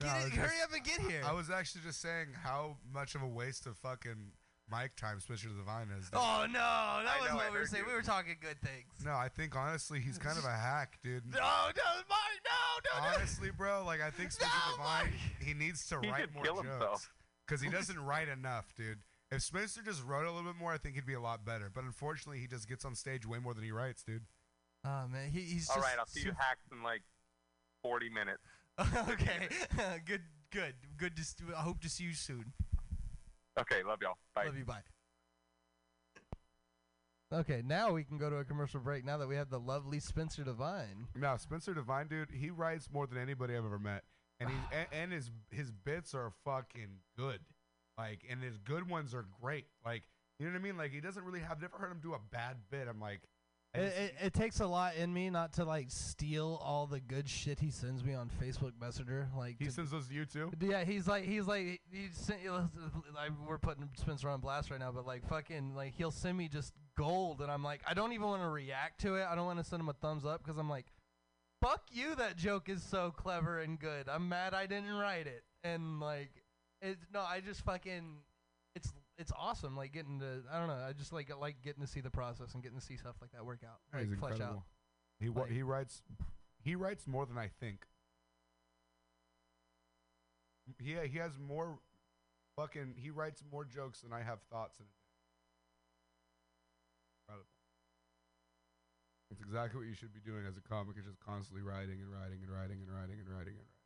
No, 0.01 0.06
Get 0.06 0.14
I 0.16 0.18
it- 0.27 0.32
hurry 0.32 0.48
just- 0.48 0.62
up 0.64 0.72
and 0.72 0.85
get 0.85 1.01
here. 1.01 1.22
I 1.24 1.32
was 1.32 1.51
actually 1.51 1.82
just 1.82 2.01
saying 2.01 2.28
how 2.43 2.78
much 2.93 3.14
of 3.14 3.22
a 3.22 3.28
waste 3.28 3.66
of 3.66 3.77
fucking 3.78 4.32
mic 4.70 4.94
time 4.97 5.20
Spencer 5.20 5.48
Divine 5.48 5.90
is. 5.98 6.05
dude. 6.10 6.14
Oh 6.14 6.47
no, 6.47 6.52
that 6.59 6.59
I 6.59 7.18
was 7.20 7.28
know, 7.31 7.35
I 7.35 7.44
what 7.44 7.52
we 7.52 7.59
were 7.59 7.66
saying. 7.66 7.85
you. 7.85 7.89
We 7.90 7.94
were 7.94 8.02
talking 8.02 8.36
good 8.40 8.60
things. 8.62 9.05
No, 9.05 9.12
I 9.12 9.28
think 9.28 9.56
honestly 9.56 10.01
he's 10.01 10.16
kind 10.16 10.39
of 10.39 10.44
a 10.44 10.51
hack, 10.56 10.98
dude. 11.02 11.24
No, 11.32 11.39
no, 11.39 11.43
Mike, 12.09 12.40
no, 12.44 13.01
no, 13.01 13.01
no. 13.09 13.14
Honestly, 13.16 13.51
bro, 13.51 13.85
like 13.85 14.01
I 14.01 14.10
think 14.10 14.32
Spencer 14.32 14.56
Divine, 14.77 15.12
he 15.40 15.55
needs 15.55 15.85
to 15.86 15.98
He 16.01 16.09
write 16.10 16.32
more 16.35 16.44
kill 16.44 16.62
jokes 16.62 17.09
because 17.47 17.60
he 17.60 17.68
doesn't 17.68 17.98
write 17.98 18.28
enough, 18.28 18.72
dude. 18.77 19.01
If 19.32 19.43
Spencer 19.43 19.82
just 19.82 20.02
wrote 20.05 20.24
a 20.27 20.31
little 20.32 20.51
bit 20.51 20.59
more, 20.59 20.72
I 20.72 20.78
think 20.78 20.94
he'd 20.97 21.06
be 21.06 21.14
a 21.14 21.20
lot 21.20 21.44
better. 21.44 21.70
But 21.72 21.85
unfortunately, 21.85 22.40
he 22.40 22.47
just 22.48 22.68
gets 22.68 22.85
on 22.85 22.94
stage 22.94 23.27
way 23.27 23.39
more 23.39 23.55
than 23.55 23.62
he 23.64 23.70
writes, 23.72 24.02
dude. 24.02 24.24
Oh 24.85 25.06
man, 25.09 25.31
he, 25.31 25.40
he's 25.43 25.68
All 25.68 25.77
just 25.77 25.86
right, 25.86 25.98
I'll 25.98 26.06
see 26.06 26.20
you 26.20 26.32
hacks 26.39 26.62
in 26.72 26.82
like 26.82 27.02
40 27.82 28.09
minutes. 28.09 28.43
okay, 29.09 29.48
good, 30.06 30.22
good, 30.51 30.74
good. 30.97 31.16
To, 31.16 31.24
st- 31.24 31.51
I 31.56 31.60
hope 31.60 31.80
to 31.80 31.88
see 31.88 32.05
you 32.05 32.14
soon. 32.14 32.52
Okay, 33.59 33.82
love 33.82 33.98
y'all. 34.02 34.16
Bye. 34.34 34.47
Love 34.47 34.56
you. 34.56 34.64
Bye. 34.64 34.82
Okay, 37.32 37.62
now 37.64 37.92
we 37.92 38.02
can 38.02 38.18
go 38.18 38.28
to 38.28 38.36
a 38.36 38.44
commercial 38.44 38.80
break. 38.80 39.05
Now 39.05 39.16
that 39.18 39.28
we 39.28 39.36
have 39.36 39.51
the 39.51 39.60
lovely 39.60 40.01
Spencer 40.01 40.42
Divine. 40.42 41.06
Now 41.14 41.36
Spencer 41.36 41.74
Divine, 41.74 42.09
dude, 42.09 42.30
he 42.32 42.51
writes 42.51 42.88
more 42.92 43.06
than 43.06 43.18
anybody 43.18 43.56
I've 43.56 43.64
ever 43.64 43.78
met, 43.78 44.02
and 44.40 44.48
he 44.48 44.56
and, 44.72 44.86
and 44.92 45.12
his 45.12 45.30
his 45.51 45.70
bits 45.70 46.14
are 46.14 46.32
fucking 46.44 46.98
good. 47.16 47.40
Like, 47.97 48.24
and 48.30 48.42
his 48.42 48.56
good 48.56 48.88
ones 48.88 49.14
are 49.14 49.26
great. 49.42 49.66
Like, 49.84 50.05
you 50.38 50.47
know 50.47 50.52
what 50.52 50.59
I 50.59 50.62
mean? 50.62 50.78
Like, 50.78 50.90
he 50.90 51.01
doesn't 51.01 51.22
really 51.22 51.40
have. 51.40 51.60
Never 51.60 51.76
heard 51.76 51.90
him 51.90 52.01
do 52.02 52.14
a 52.14 52.20
bad 52.32 52.56
bit. 52.70 52.88
I'm 52.88 52.98
like, 53.01 53.20
It, 53.72 53.80
it, 53.82 54.14
it 54.20 54.34
takes 54.34 54.59
a 54.59 54.66
lot 54.66 54.97
in 54.97 55.12
me 55.14 55.30
not 55.30 55.52
to 55.55 55.64
like 55.64 55.86
steal 55.90 56.60
all 56.62 56.86
the 56.86 56.98
good 56.98 57.28
shit 57.28 57.60
he 57.60 57.70
sends 57.70 58.02
me 58.02 58.14
on 58.14 58.28
Facebook 58.42 58.72
Messenger. 58.80 59.28
Like 59.36 59.56
he 59.60 59.66
to- 59.66 59.70
sends 59.70 59.92
those 59.92 60.09
to 60.09 60.14
you 60.14 60.24
too. 60.24 60.51
Yeah, 60.60 60.82
he's 60.82 61.06
like 61.06 61.24
he's 61.24 61.47
like 61.47 61.80
he 61.92 62.09
sent. 62.12 62.40
Like, 63.14 63.30
we're 63.47 63.59
putting 63.59 63.88
Spencer 63.97 64.28
on 64.28 64.40
blast 64.40 64.70
right 64.70 64.80
now, 64.80 64.90
but 64.90 65.06
like 65.06 65.28
fucking 65.28 65.74
like 65.76 65.94
he'll 65.94 66.10
send 66.10 66.36
me 66.36 66.48
just 66.48 66.72
gold, 66.97 67.40
and 67.40 67.51
I'm 67.51 67.62
like 67.62 67.82
I 67.86 67.94
don't 67.94 68.12
even 68.12 68.26
want 68.26 68.42
to 68.42 68.48
react 68.48 69.01
to 69.02 69.14
it. 69.14 69.26
I 69.30 69.36
don't 69.36 69.47
want 69.47 69.59
to 69.59 69.64
send 69.64 69.80
him 69.80 69.88
a 69.88 69.92
thumbs 69.92 70.24
up 70.24 70.42
because 70.42 70.59
I'm 70.59 70.68
like, 70.68 70.86
fuck 71.62 71.82
you. 71.92 72.16
That 72.16 72.36
joke 72.36 72.68
is 72.68 72.82
so 72.82 73.12
clever 73.16 73.60
and 73.60 73.78
good. 73.78 74.09
I'm 74.09 74.28
mad 74.28 74.52
I 74.52 74.66
didn't 74.66 74.94
write 74.94 75.28
it, 75.28 75.44
and 75.62 76.01
like 76.01 76.30
it's 76.82 77.06
no, 77.14 77.20
I 77.20 77.40
just 77.40 77.60
fucking 77.64 78.16
it's 79.20 79.32
awesome. 79.38 79.76
Like 79.76 79.92
getting 79.92 80.18
to 80.20 80.42
I 80.52 80.59
don't 80.59 80.68
know. 80.68 80.74
I 80.88 80.92
just 80.92 81.12
like 81.12 81.30
like 81.38 81.62
getting 81.62 81.82
to 81.82 81.86
see 81.86 82.01
the 82.01 82.10
process 82.10 82.55
and 82.55 82.62
getting 82.62 82.78
to 82.78 82.84
see 82.84 82.97
stuff 82.97 83.16
like 83.20 83.30
that 83.32 83.44
work 83.44 83.60
out, 83.64 83.78
like 83.92 84.09
he's 84.09 84.18
flesh 84.18 84.32
out. 84.32 84.38
incredible. 84.40 84.64
He 85.20 85.28
wa- 85.28 85.42
Like- 85.42 85.51
he 85.52 85.62
writes 85.62 86.02
he 86.62 86.74
writes 86.74 87.06
more 87.06 87.26
than 87.26 87.36
I 87.38 87.48
think. 87.60 87.86
He 90.78 90.94
he 91.09 91.18
has 91.18 91.32
more 91.38 91.78
fucking 92.56 92.94
he 92.97 93.10
writes 93.10 93.42
more 93.51 93.64
jokes 93.64 94.01
than 94.01 94.12
I 94.12 94.22
have 94.22 94.40
thoughts 94.51 94.78
in 94.78 94.84
a 94.86 94.88
day. 94.88 94.94
Incredible. 97.28 97.48
It's 99.30 99.40
exactly 99.40 99.78
what 99.80 99.86
you 99.88 99.94
should 99.94 100.12
be 100.14 100.20
doing 100.20 100.47
as 100.47 100.56
a 100.56 100.60
comic 100.62 100.97
is 100.98 101.05
just 101.05 101.20
constantly 101.20 101.62
writing 101.62 102.01
and 102.01 102.10
writing 102.10 102.38
and 102.42 102.51
writing 102.51 102.78
and 102.82 102.90
writing 102.90 103.18
and 103.20 103.28
writing 103.28 103.55
and 103.56 103.60
writing. 103.60 103.78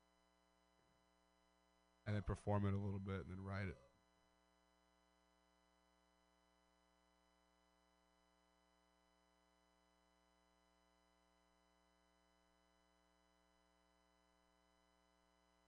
And 2.06 2.14
then 2.16 2.22
perform 2.22 2.66
it 2.66 2.74
a 2.74 2.78
little 2.80 3.00
bit 3.00 3.24
and 3.26 3.30
then 3.32 3.42
write 3.44 3.68
it. 3.68 3.76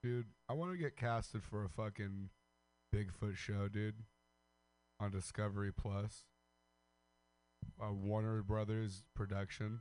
Dude, 0.07 0.27
I 0.49 0.53
want 0.53 0.71
to 0.71 0.79
get 0.79 0.97
casted 0.97 1.43
for 1.43 1.65
a 1.65 1.69
fucking 1.69 2.31
Bigfoot 2.95 3.35
show, 3.35 3.67
dude. 3.67 4.05
On 5.01 5.11
Discovery 5.11 5.73
Plus. 5.73 6.27
A 7.83 7.93
Warner 7.93 8.45
Brothers 8.45 9.03
production. 9.17 9.81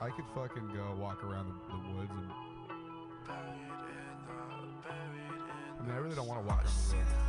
I 0.00 0.10
could 0.10 0.24
fucking 0.34 0.72
go 0.74 0.96
walk 1.00 1.22
around 1.22 1.46
the, 1.46 1.54
the 1.76 1.96
woods 1.96 2.10
and. 2.10 2.32
I 5.78 5.82
mean, 5.86 5.92
I 5.92 5.96
really 5.98 6.16
don't 6.16 6.26
want 6.26 6.40
to 6.40 6.48
walk 6.48 6.64
around 6.64 6.66
the 6.66 6.96
woods. 6.96 7.20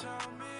Tell 0.00 0.32
me 0.38 0.56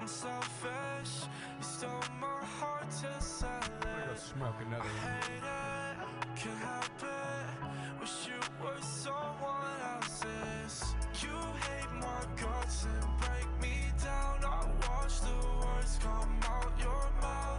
I'm 0.00 0.06
selfish. 0.06 1.26
You 1.58 1.64
stole 1.64 1.90
my 2.20 2.44
heart 2.58 2.88
to 3.02 3.24
sell 3.24 3.48
it. 3.58 4.18
smoke 4.18 4.54
another 4.60 4.84
one. 4.84 5.02
Hate 5.02 5.42
it, 5.42 5.96
can't 6.36 6.58
help 6.58 7.02
it. 7.02 8.00
Wish 8.00 8.28
you 8.28 8.40
were 8.62 8.80
someone 8.80 9.78
else's. 9.94 10.94
You 11.22 11.36
hate 11.66 11.92
my 12.06 12.22
guts 12.40 12.84
and 12.84 13.06
break 13.18 13.48
me 13.60 13.74
down. 13.98 14.44
I 14.44 14.66
watch 14.86 15.20
the 15.20 15.38
words 15.58 15.98
come 16.00 16.40
out 16.44 16.72
your 16.78 17.06
mouth. 17.20 17.51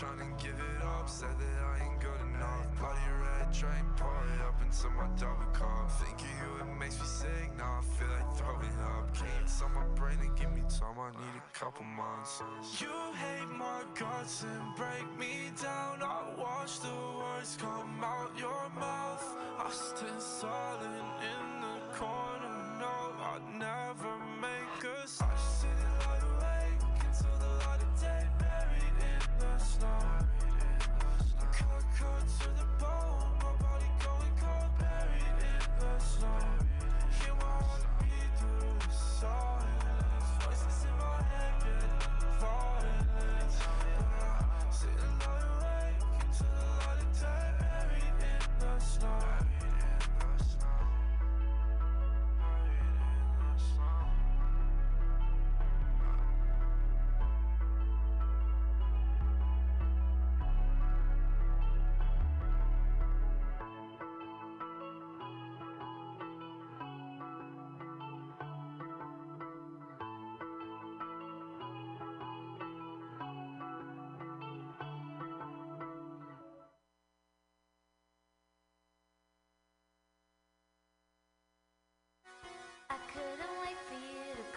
Tryna 0.00 0.32
give 0.40 0.56
it 0.56 0.82
up, 0.82 1.06
said 1.10 1.28
that 1.28 1.58
I 1.60 1.84
ain't 1.84 2.00
good 2.00 2.20
enough. 2.32 2.64
Bloody 2.78 3.12
red 3.20 3.52
drain, 3.52 3.84
pour 3.98 4.08
it 4.32 4.40
up 4.48 4.56
into 4.64 4.88
my 4.96 5.04
double 5.20 5.44
cup. 5.52 5.90
Thinking 6.00 6.32
you, 6.40 6.64
it 6.64 6.78
makes 6.80 6.98
me 6.98 7.04
sick, 7.04 7.50
now 7.58 7.80
I 7.80 7.84
feel 7.84 8.08
like 8.08 8.32
throwing 8.38 8.80
up. 8.80 9.12
Can't 9.12 9.46
tell 9.58 9.68
my 9.68 9.84
brain 9.94 10.16
and 10.22 10.34
give 10.38 10.50
me 10.52 10.62
time, 10.72 10.96
I 10.96 11.10
need 11.10 11.36
a 11.36 11.52
couple 11.52 11.84
months. 11.84 12.40
You 12.80 12.88
hate 13.12 13.52
my 13.52 13.84
guts 13.92 14.42
and 14.42 14.74
break 14.74 15.04
me 15.18 15.52
down. 15.60 16.00
I 16.00 16.32
watch 16.38 16.80
the 16.80 16.96
words 17.20 17.58
come 17.60 18.00
out 18.02 18.30
your 18.38 18.64
mouth. 18.80 19.24
I 19.58 19.68
stand 19.68 20.22
silent 20.22 20.99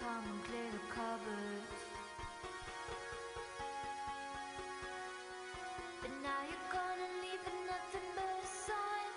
come 0.03 0.23
and 0.31 0.43
clear 0.43 0.69
the 0.71 0.83
cupboard, 0.93 1.63
But 6.01 6.11
now 6.21 6.41
you're 6.49 6.69
gonna 6.77 7.09
leave 7.23 7.43
it 7.51 7.59
nothing 7.71 8.07
but 8.17 8.27
a 8.43 8.47
sign. 8.67 9.11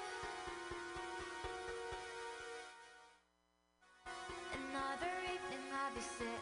Another 4.58 5.12
evening 5.34 5.64
I'll 5.74 5.94
be 5.94 6.00
sitting. 6.00 6.35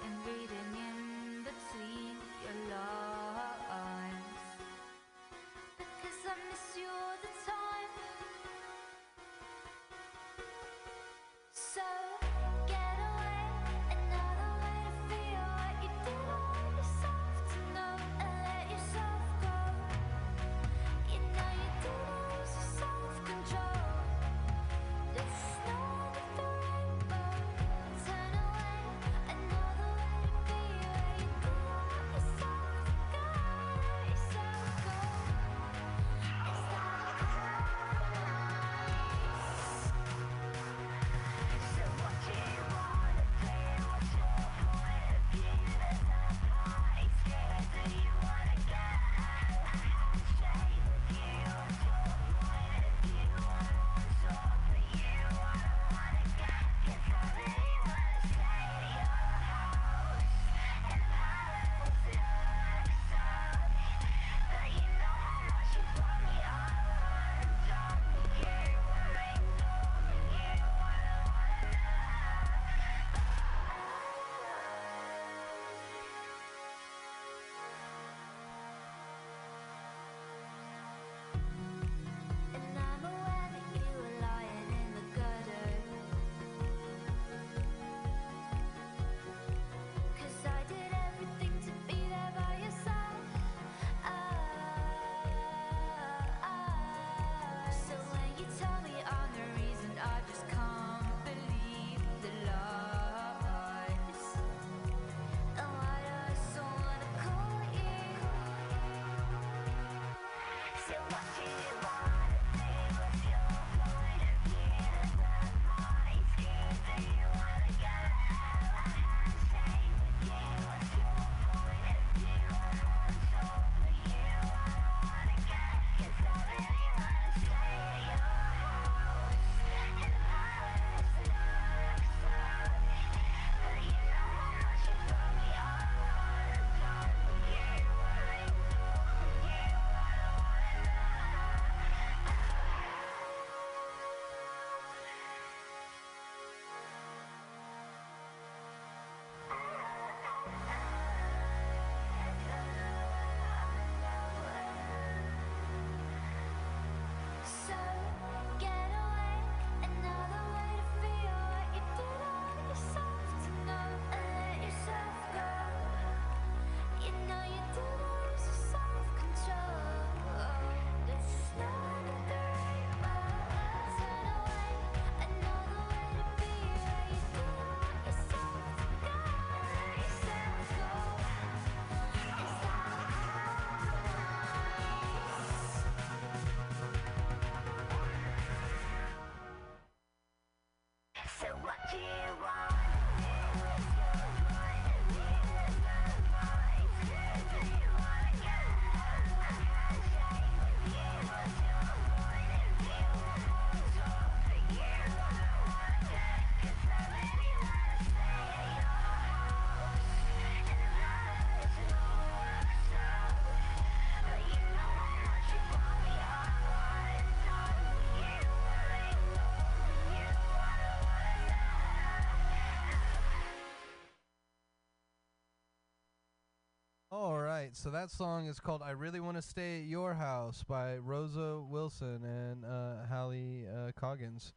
Right. 227.64 227.74
So 227.74 227.88
that 227.88 228.10
song 228.10 228.46
is 228.46 228.60
called 228.60 228.82
"I 228.84 228.90
Really 228.90 229.20
Want 229.20 229.38
to 229.38 229.42
Stay 229.42 229.78
at 229.78 229.86
Your 229.86 230.12
House" 230.12 230.62
by 230.62 230.98
Rosa 230.98 231.62
Walton 231.66 232.22
and 232.22 232.62
uh, 232.62 233.06
Hallie 233.08 233.64
uh, 233.66 233.92
Coggins. 233.98 234.52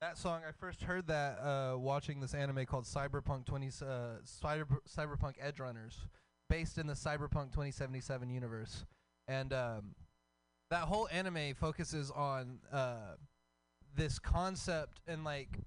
That 0.00 0.16
song, 0.16 0.42
I 0.48 0.52
first 0.52 0.84
heard 0.84 1.08
that 1.08 1.40
uh, 1.40 1.76
watching 1.76 2.20
this 2.20 2.34
anime 2.34 2.64
called 2.66 2.84
Cyberpunk 2.84 3.46
20, 3.46 3.66
uh, 3.66 3.70
Cyber, 4.24 4.78
Cyberpunk 4.88 5.42
Edgerunners, 5.44 6.06
based 6.48 6.78
in 6.78 6.86
the 6.86 6.92
Cyberpunk 6.92 7.50
2077 7.50 8.30
universe, 8.30 8.84
and 9.26 9.52
um, 9.52 9.96
that 10.70 10.82
whole 10.82 11.08
anime 11.10 11.54
focuses 11.54 12.12
on 12.12 12.60
uh, 12.72 13.16
this 13.96 14.20
concept 14.20 15.00
and 15.08 15.24
like 15.24 15.58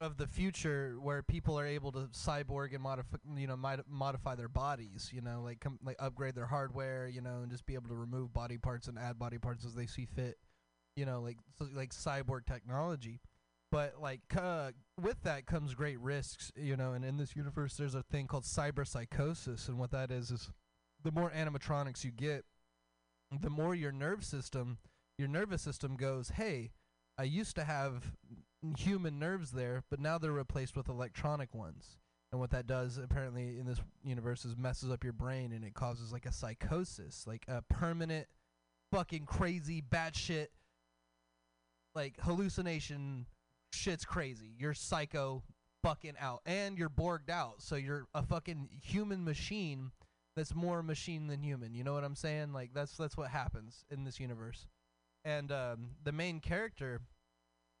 of 0.00 0.16
the 0.16 0.26
future 0.26 0.96
where 1.00 1.22
people 1.22 1.58
are 1.58 1.66
able 1.66 1.92
to 1.92 2.08
cyborg 2.12 2.72
and 2.72 2.82
modify 2.82 3.18
you 3.36 3.46
know 3.46 3.56
mod- 3.56 3.84
modify 3.88 4.34
their 4.34 4.48
bodies 4.48 5.10
you 5.12 5.20
know 5.20 5.42
like 5.44 5.60
com- 5.60 5.78
like 5.84 5.96
upgrade 5.98 6.34
their 6.34 6.46
hardware 6.46 7.06
you 7.06 7.20
know 7.20 7.40
and 7.42 7.50
just 7.50 7.66
be 7.66 7.74
able 7.74 7.88
to 7.88 7.94
remove 7.94 8.32
body 8.32 8.56
parts 8.56 8.88
and 8.88 8.98
add 8.98 9.18
body 9.18 9.36
parts 9.36 9.64
as 9.64 9.74
they 9.74 9.86
see 9.86 10.06
fit 10.06 10.38
you 10.96 11.04
know 11.04 11.20
like 11.20 11.36
so, 11.58 11.66
like 11.74 11.90
cyborg 11.90 12.46
technology. 12.46 13.20
But 13.72 14.00
like 14.00 14.22
uh, 14.36 14.72
with 15.00 15.22
that 15.22 15.46
comes 15.46 15.74
great 15.74 16.00
risks 16.00 16.50
you 16.56 16.76
know 16.76 16.92
and 16.92 17.04
in 17.04 17.18
this 17.18 17.36
universe 17.36 17.74
there's 17.76 17.94
a 17.94 18.02
thing 18.02 18.26
called 18.26 18.42
cyber 18.44 18.86
psychosis 18.86 19.68
and 19.68 19.78
what 19.78 19.92
that 19.92 20.10
is 20.10 20.30
is 20.32 20.50
the 21.04 21.12
more 21.12 21.30
animatronics 21.30 22.02
you 22.04 22.10
get 22.10 22.44
the 23.40 23.48
more 23.50 23.74
your 23.76 23.92
nerve 23.92 24.24
system 24.24 24.78
your 25.18 25.28
nervous 25.28 25.62
system 25.62 25.94
goes 25.94 26.30
hey 26.30 26.72
i 27.16 27.22
used 27.22 27.54
to 27.54 27.62
have 27.62 28.10
human 28.76 29.18
nerves 29.18 29.52
there 29.52 29.82
but 29.90 30.00
now 30.00 30.18
they're 30.18 30.32
replaced 30.32 30.76
with 30.76 30.88
electronic 30.88 31.54
ones. 31.54 31.96
And 32.32 32.40
what 32.40 32.50
that 32.50 32.66
does 32.66 32.96
apparently 32.96 33.58
in 33.58 33.66
this 33.66 33.80
universe 34.04 34.44
is 34.44 34.56
messes 34.56 34.90
up 34.90 35.02
your 35.02 35.12
brain 35.12 35.52
and 35.52 35.64
it 35.64 35.74
causes 35.74 36.12
like 36.12 36.26
a 36.26 36.32
psychosis 36.32 37.26
like 37.26 37.44
a 37.48 37.62
permanent 37.62 38.26
fucking 38.92 39.26
crazy 39.26 39.82
batshit 39.82 40.48
like 41.94 42.14
hallucination 42.20 43.26
shit's 43.72 44.04
crazy. 44.04 44.54
You're 44.58 44.74
psycho 44.74 45.42
fucking 45.82 46.14
out 46.20 46.40
and 46.46 46.78
you're 46.78 46.90
borged 46.90 47.30
out. 47.30 47.62
So 47.62 47.76
you're 47.76 48.06
a 48.14 48.22
fucking 48.22 48.68
human 48.82 49.24
machine 49.24 49.90
that's 50.36 50.54
more 50.54 50.82
machine 50.82 51.26
than 51.26 51.42
human. 51.42 51.74
You 51.74 51.84
know 51.84 51.94
what 51.94 52.04
i'm 52.04 52.14
saying? 52.14 52.52
Like 52.52 52.70
that's 52.74 52.96
that's 52.96 53.16
what 53.16 53.30
happens 53.30 53.84
in 53.90 54.04
this 54.04 54.20
universe. 54.20 54.66
And 55.24 55.52
um, 55.52 55.90
the 56.02 56.12
main 56.12 56.40
character 56.40 57.00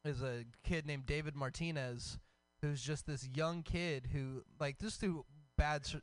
is 0.04 0.22
a 0.22 0.44
kid 0.64 0.86
named 0.86 1.06
david 1.06 1.34
martinez 1.36 2.18
who's 2.62 2.82
just 2.82 3.06
this 3.06 3.28
young 3.34 3.62
kid 3.62 4.08
who 4.12 4.42
like 4.58 4.78
just 4.78 5.00
through 5.00 5.24
bad 5.56 5.84
cir- 5.86 6.02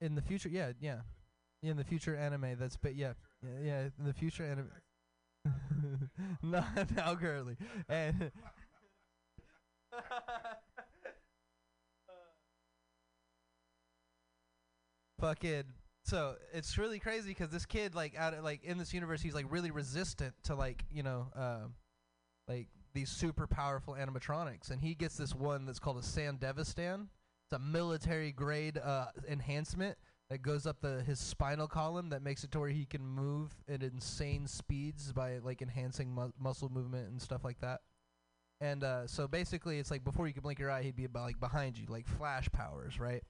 in 0.00 0.14
the 0.14 0.22
future 0.22 0.48
yeah 0.48 0.72
yeah. 0.80 1.00
In 1.62 1.76
the 1.76 1.84
future 1.84 2.14
anime 2.14 2.56
that's 2.58 2.76
but 2.76 2.94
yeah 2.94 3.14
yeah, 3.42 3.58
yeah 3.64 3.80
in 3.98 4.04
the 4.04 4.12
future 4.12 4.44
anime. 4.44 4.70
Not 6.42 6.90
now 6.96 7.14
currently. 7.16 7.56
And 7.88 8.30
fucking 15.20 15.64
so 16.04 16.36
it's 16.52 16.76
really 16.78 16.98
crazy 17.00 17.30
because 17.30 17.48
this 17.50 17.66
kid 17.66 17.94
like 17.94 18.14
out 18.16 18.34
of, 18.34 18.44
like 18.44 18.62
in 18.64 18.76
this 18.78 18.92
universe 18.92 19.22
he's 19.22 19.34
like 19.34 19.46
really 19.50 19.70
resistant 19.70 20.34
to 20.44 20.54
like 20.54 20.84
you 20.90 21.02
know 21.02 21.28
uh, 21.34 21.64
like 22.48 22.68
these 22.94 23.10
super 23.10 23.46
powerful 23.46 23.94
animatronics 23.94 24.70
and 24.70 24.80
he 24.80 24.94
gets 24.94 25.16
this 25.16 25.34
one 25.34 25.66
that's 25.66 25.78
called 25.78 25.98
a 25.98 26.00
Sandevistan. 26.00 27.08
It's 27.46 27.52
a 27.52 27.58
military 27.58 28.32
grade 28.32 28.78
uh, 28.78 29.06
enhancement 29.28 29.96
that 30.30 30.42
goes 30.42 30.66
up 30.66 30.80
the 30.80 31.02
his 31.02 31.20
spinal 31.20 31.68
column 31.68 32.08
that 32.08 32.22
makes 32.22 32.42
it 32.42 32.50
to 32.52 32.58
where 32.58 32.70
he 32.70 32.84
can 32.84 33.06
move 33.06 33.54
at 33.68 33.82
insane 33.82 34.46
speeds 34.46 35.12
by 35.12 35.38
like 35.38 35.62
enhancing 35.62 36.12
mu- 36.12 36.32
muscle 36.38 36.68
movement 36.68 37.08
and 37.08 37.22
stuff 37.22 37.44
like 37.44 37.60
that. 37.60 37.80
And 38.60 38.82
uh, 38.82 39.06
so 39.06 39.28
basically, 39.28 39.78
it's 39.78 39.90
like 39.90 40.02
before 40.02 40.26
you 40.26 40.32
could 40.32 40.42
blink 40.42 40.58
your 40.58 40.70
eye, 40.70 40.82
he'd 40.82 40.96
be 40.96 41.04
about 41.04 41.24
like 41.24 41.38
behind 41.38 41.78
you, 41.78 41.86
like 41.88 42.06
flash 42.06 42.50
powers, 42.50 42.98
right? 42.98 43.22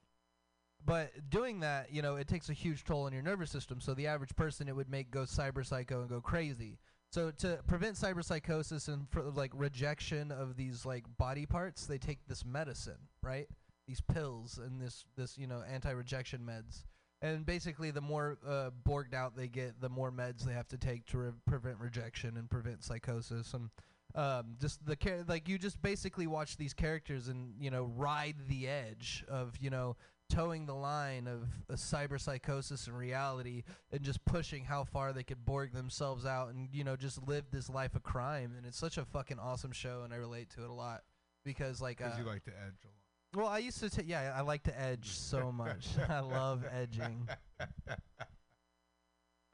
But 0.85 1.29
doing 1.29 1.59
that, 1.59 1.91
you 1.91 2.01
know, 2.01 2.15
it 2.15 2.27
takes 2.27 2.49
a 2.49 2.53
huge 2.53 2.83
toll 2.83 3.03
on 3.03 3.13
your 3.13 3.21
nervous 3.21 3.51
system. 3.51 3.81
So 3.81 3.93
the 3.93 4.07
average 4.07 4.35
person, 4.35 4.67
it 4.67 4.75
would 4.75 4.89
make 4.89 5.11
go 5.11 5.21
cyber 5.21 5.65
psycho 5.65 6.01
and 6.01 6.09
go 6.09 6.21
crazy. 6.21 6.79
So 7.11 7.31
to 7.31 7.59
prevent 7.67 7.95
cyber 7.95 8.23
psychosis 8.23 8.87
and 8.87 9.09
for 9.09 9.23
like 9.23 9.51
rejection 9.53 10.31
of 10.31 10.57
these 10.57 10.85
like 10.85 11.05
body 11.17 11.45
parts, 11.45 11.85
they 11.85 11.97
take 11.97 12.19
this 12.27 12.45
medicine, 12.45 13.07
right? 13.21 13.47
These 13.87 14.01
pills 14.01 14.57
and 14.57 14.81
this 14.81 15.05
this 15.15 15.37
you 15.37 15.47
know 15.47 15.63
anti-rejection 15.69 16.41
meds. 16.41 16.83
And 17.21 17.45
basically, 17.45 17.89
the 17.89 18.01
more 18.01 18.37
uh, 18.47 18.69
borged 18.87 19.15
out 19.15 19.35
they 19.35 19.47
get, 19.47 19.81
the 19.81 19.89
more 19.89 20.11
meds 20.11 20.43
they 20.43 20.53
have 20.53 20.67
to 20.67 20.77
take 20.77 21.05
to 21.07 21.17
re- 21.17 21.31
prevent 21.47 21.79
rejection 21.79 22.37
and 22.37 22.47
prevent 22.47 22.83
psychosis. 22.83 23.55
And 23.55 23.69
um, 24.13 24.55
just 24.59 24.85
the 24.85 24.95
char- 24.95 25.23
like 25.27 25.47
you 25.47 25.57
just 25.57 25.81
basically 25.81 26.27
watch 26.27 26.57
these 26.57 26.73
characters 26.73 27.27
and 27.27 27.53
you 27.59 27.71
know 27.71 27.85
ride 27.95 28.35
the 28.47 28.67
edge 28.67 29.23
of 29.27 29.55
you 29.59 29.69
know 29.69 29.95
towing 30.29 30.65
the 30.65 30.75
line 30.75 31.27
of 31.27 31.43
a 31.69 31.73
cyber 31.77 32.19
psychosis 32.19 32.87
and 32.87 32.97
reality 32.97 33.63
and 33.91 34.01
just 34.01 34.23
pushing 34.25 34.65
how 34.65 34.83
far 34.83 35.13
they 35.13 35.23
could 35.23 35.45
borg 35.45 35.71
themselves 35.73 36.25
out 36.25 36.49
and 36.53 36.69
you 36.73 36.83
know 36.83 36.95
just 36.95 37.25
live 37.27 37.45
this 37.51 37.69
life 37.69 37.95
of 37.95 38.03
crime. 38.03 38.53
And 38.57 38.65
it's 38.65 38.77
such 38.77 38.97
a 38.97 39.05
fucking 39.05 39.39
awesome 39.39 39.71
show 39.71 40.01
and 40.03 40.13
I 40.13 40.17
relate 40.17 40.49
to 40.51 40.63
it 40.63 40.69
a 40.69 40.73
lot 40.73 41.03
because 41.45 41.81
like 41.81 42.01
uh, 42.01 42.05
Because 42.05 42.19
you 42.19 42.25
like 42.25 42.43
to 42.45 42.51
edge 42.51 42.75
a 42.83 42.87
lot. 42.87 43.43
well 43.43 43.47
I 43.47 43.59
used 43.59 43.79
to 43.79 43.89
t- 43.89 44.03
yeah 44.05 44.33
I 44.35 44.41
like 44.41 44.63
to 44.63 44.79
edge 44.79 45.09
so 45.11 45.51
much. 45.51 45.87
I 46.09 46.19
love 46.19 46.65
edging. 46.71 47.27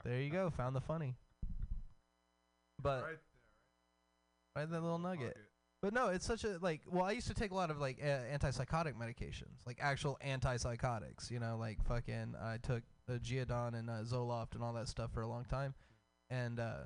There 0.03 0.19
you 0.19 0.29
go. 0.29 0.49
Found 0.57 0.75
the 0.75 0.81
funny. 0.81 1.15
But 2.81 3.03
Right 3.03 3.09
there, 4.55 4.63
right? 4.63 4.69
That 4.71 4.81
little 4.83 4.99
nugget 4.99 5.37
but 5.83 5.93
no, 5.93 6.07
it's 6.07 6.25
such 6.25 6.45
a 6.45 6.57
like. 6.61 6.79
Well, 6.89 7.03
I 7.03 7.11
used 7.11 7.27
to 7.27 7.33
take 7.33 7.51
a 7.51 7.55
lot 7.55 7.69
of 7.69 7.77
like 7.77 7.99
uh, 8.01 8.07
antipsychotic 8.33 8.93
medications, 8.93 9.65
like 9.67 9.79
actual 9.81 10.17
antipsychotics. 10.25 11.29
You 11.29 11.41
know, 11.41 11.57
like 11.59 11.83
fucking. 11.85 12.35
I 12.41 12.57
took 12.63 12.83
uh, 13.09 13.15
Geodon 13.15 13.77
and 13.77 13.89
uh, 13.89 14.03
Zoloft 14.03 14.55
and 14.55 14.63
all 14.63 14.71
that 14.73 14.87
stuff 14.87 15.11
for 15.11 15.23
a 15.23 15.27
long 15.27 15.43
time, 15.43 15.73
and 16.29 16.57
uh, 16.57 16.83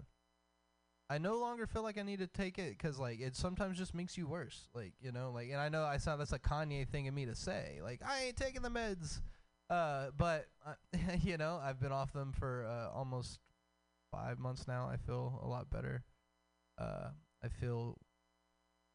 I 1.12 1.20
no 1.20 1.38
longer 1.38 1.68
feel 1.68 1.84
like 1.84 2.00
I 2.00 2.02
need 2.02 2.18
to 2.20 2.28
take 2.28 2.58
it 2.58 2.72
because 2.72 2.98
like 2.98 3.20
it 3.20 3.36
sometimes 3.36 3.78
just 3.78 3.94
makes 3.94 4.18
you 4.18 4.26
worse. 4.26 4.68
Like 4.74 4.94
you 5.00 5.12
know, 5.12 5.30
like 5.32 5.50
and 5.52 5.62
I 5.62 5.70
know 5.70 5.84
I 5.84 5.98
sound 5.98 6.20
that's 6.20 6.34
a 6.34 6.40
Kanye 6.40 6.88
thing 6.88 7.08
of 7.08 7.14
me 7.14 7.28
to 7.28 7.36
say. 7.36 7.78
Like 7.84 8.02
I 8.04 8.24
ain't 8.24 8.36
taking 8.36 8.64
the 8.64 8.72
meds, 8.72 9.22
uh, 9.70 10.08
but 10.18 10.48
uh, 10.66 10.74
you 11.22 11.38
know 11.38 11.62
I've 11.64 11.80
been 11.80 11.92
off 11.92 12.14
them 12.14 12.34
for 12.34 12.66
uh, 12.66 12.98
almost 12.98 13.38
five 14.12 14.40
months 14.40 14.68
now. 14.68 14.90
I 14.92 14.98
feel 14.98 15.40
a 15.44 15.48
lot 15.48 15.70
better. 15.70 16.02
Uh, 16.80 17.10
I 17.44 17.50
feel 17.50 18.00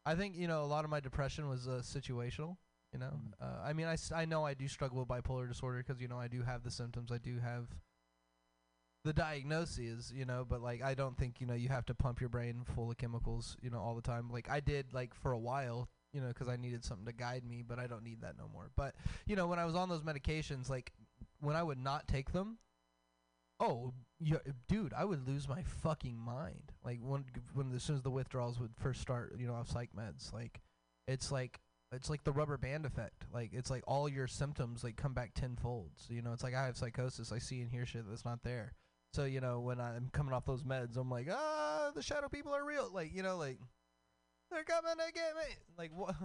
I 0.05 0.15
think 0.15 0.37
you 0.37 0.49
know 0.49 0.63
a 0.63 0.67
lot 0.67 0.85
of 0.85 0.91
my 0.91 1.01
depression 1.01 1.49
was 1.49 1.69
uh, 1.69 1.81
situational. 1.83 2.57
You 2.93 2.99
know, 2.99 3.21
uh, 3.41 3.61
I 3.65 3.73
mean, 3.73 3.87
I, 3.87 3.95
s- 3.95 4.13
I 4.15 4.27
know 4.27 4.45
I 4.45 4.53
do 4.55 4.69
struggle 4.69 4.99
with 4.99 5.09
bipolar 5.09 5.49
disorder 5.49 5.79
because 5.87 6.01
you 6.01 6.09
know 6.09 6.19
I 6.19 6.29
do 6.29 6.43
have 6.43 6.63
the 6.63 6.71
symptoms. 6.71 7.11
I 7.11 7.19
do 7.19 7.39
have 7.39 7.69
the 9.05 9.13
diagnoses. 9.13 10.13
You 10.15 10.25
know, 10.25 10.45
but 10.49 10.61
like 10.61 10.83
I 10.83 10.95
don't 10.95 11.17
think 11.17 11.41
you 11.41 11.47
know 11.47 11.55
you 11.55 11.69
have 11.69 11.87
to 11.87 11.95
pump 11.95 12.21
your 12.21 12.29
brain 12.29 12.65
full 12.75 12.91
of 12.91 12.99
chemicals. 12.99 13.57
You 13.63 13.71
know, 13.71 13.79
all 13.81 13.95
the 13.95 14.03
time. 14.03 14.31
Like 14.31 14.51
I 14.51 14.61
did 14.61 14.93
like 14.93 15.15
for 15.15 15.33
a 15.33 15.39
while. 15.39 15.89
You 16.13 16.21
know, 16.21 16.29
because 16.29 16.49
I 16.49 16.57
needed 16.57 16.85
something 16.85 17.07
to 17.07 17.13
guide 17.13 17.43
me, 17.43 17.65
but 17.67 17.79
I 17.79 17.87
don't 17.87 18.05
need 18.05 18.21
that 18.21 18.37
no 18.37 18.47
more. 18.53 18.71
But 18.77 18.95
you 19.27 19.35
know, 19.35 19.47
when 19.47 19.59
I 19.59 19.65
was 19.65 19.75
on 19.75 19.89
those 19.89 20.03
medications, 20.03 20.69
like 20.69 20.93
when 21.41 21.57
I 21.57 21.63
would 21.63 21.79
not 21.79 22.07
take 22.07 22.33
them, 22.33 22.59
oh, 23.63 23.95
yeah, 24.21 24.39
dude, 24.69 24.93
I 24.93 25.05
would 25.05 25.27
lose 25.27 25.49
my 25.49 25.63
fucking 25.63 26.19
mind. 26.19 26.73
Like 26.85 26.99
when 27.03 27.25
when 27.55 27.73
as 27.75 27.83
soon 27.83 27.97
as 27.97 28.03
the 28.03 28.11
withdrawals 28.11 28.61
would 28.61 28.73
first 28.77 29.01
start, 29.01 29.35
you 29.39 29.47
know, 29.47 29.55
off 29.55 29.71
psych 29.71 29.91
meds, 29.97 30.33
like 30.33 30.61
it's 31.09 31.33
like 31.33 31.61
it's 31.93 32.11
like 32.11 32.25
the 32.25 32.33
rubber 32.33 32.57
band 32.57 32.85
effect. 32.87 33.27
Like 33.33 33.51
it's 33.53 33.71
like 33.71 33.85
all 33.87 34.09
your 34.09 34.27
symptoms 34.27 34.85
like 34.85 34.97
come 34.97 35.15
back 35.15 35.35
tenfold. 35.35 35.91
So 35.97 36.15
you 36.15 36.23
know, 36.23 36.33
it's 36.33 36.43
like 36.43 36.55
I 36.55 36.67
have 36.67 36.77
psychosis. 36.77 37.33
I 37.33 37.39
see 37.39 37.61
and 37.61 37.71
hear 37.71 37.87
shit 37.87 38.09
that's 38.09 38.25
not 38.25 38.43
there. 38.43 38.73
So 39.13 39.25
you 39.25 39.41
know, 39.41 39.61
when 39.61 39.81
I'm 39.81 40.11
coming 40.13 40.33
off 40.35 40.45
those 40.47 40.65
meds, 40.65 40.97
I'm 40.97 41.11
like, 41.11 41.29
ah, 41.31 41.91
the 41.95 42.03
shadow 42.03 42.29
people 42.29 42.55
are 42.55 42.65
real. 42.65 42.91
Like 42.93 43.15
you 43.15 43.23
know, 43.23 43.37
like 43.37 43.59
they're 44.51 44.65
coming 44.65 44.93
to 44.93 45.13
get 45.13 45.35
me. 45.37 45.55
Like 45.79 45.91
what? 45.95 46.15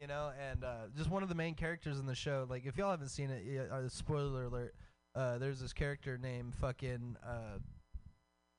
You 0.00 0.08
know, 0.08 0.32
and 0.50 0.64
uh, 0.64 0.88
just 0.96 1.08
one 1.08 1.22
of 1.22 1.28
the 1.28 1.36
main 1.36 1.54
characters 1.54 2.00
in 2.00 2.04
the 2.04 2.16
show. 2.16 2.46
Like, 2.50 2.66
if 2.66 2.76
y'all 2.76 2.90
haven't 2.90 3.08
seen 3.08 3.30
it, 3.30 3.44
yeah, 3.46 3.62
uh, 3.72 3.88
spoiler 3.88 4.44
alert. 4.44 4.74
Uh, 5.14 5.38
there's 5.38 5.60
this 5.60 5.72
character 5.72 6.18
named 6.18 6.54
fucking 6.56 7.16
uh, 7.24 7.58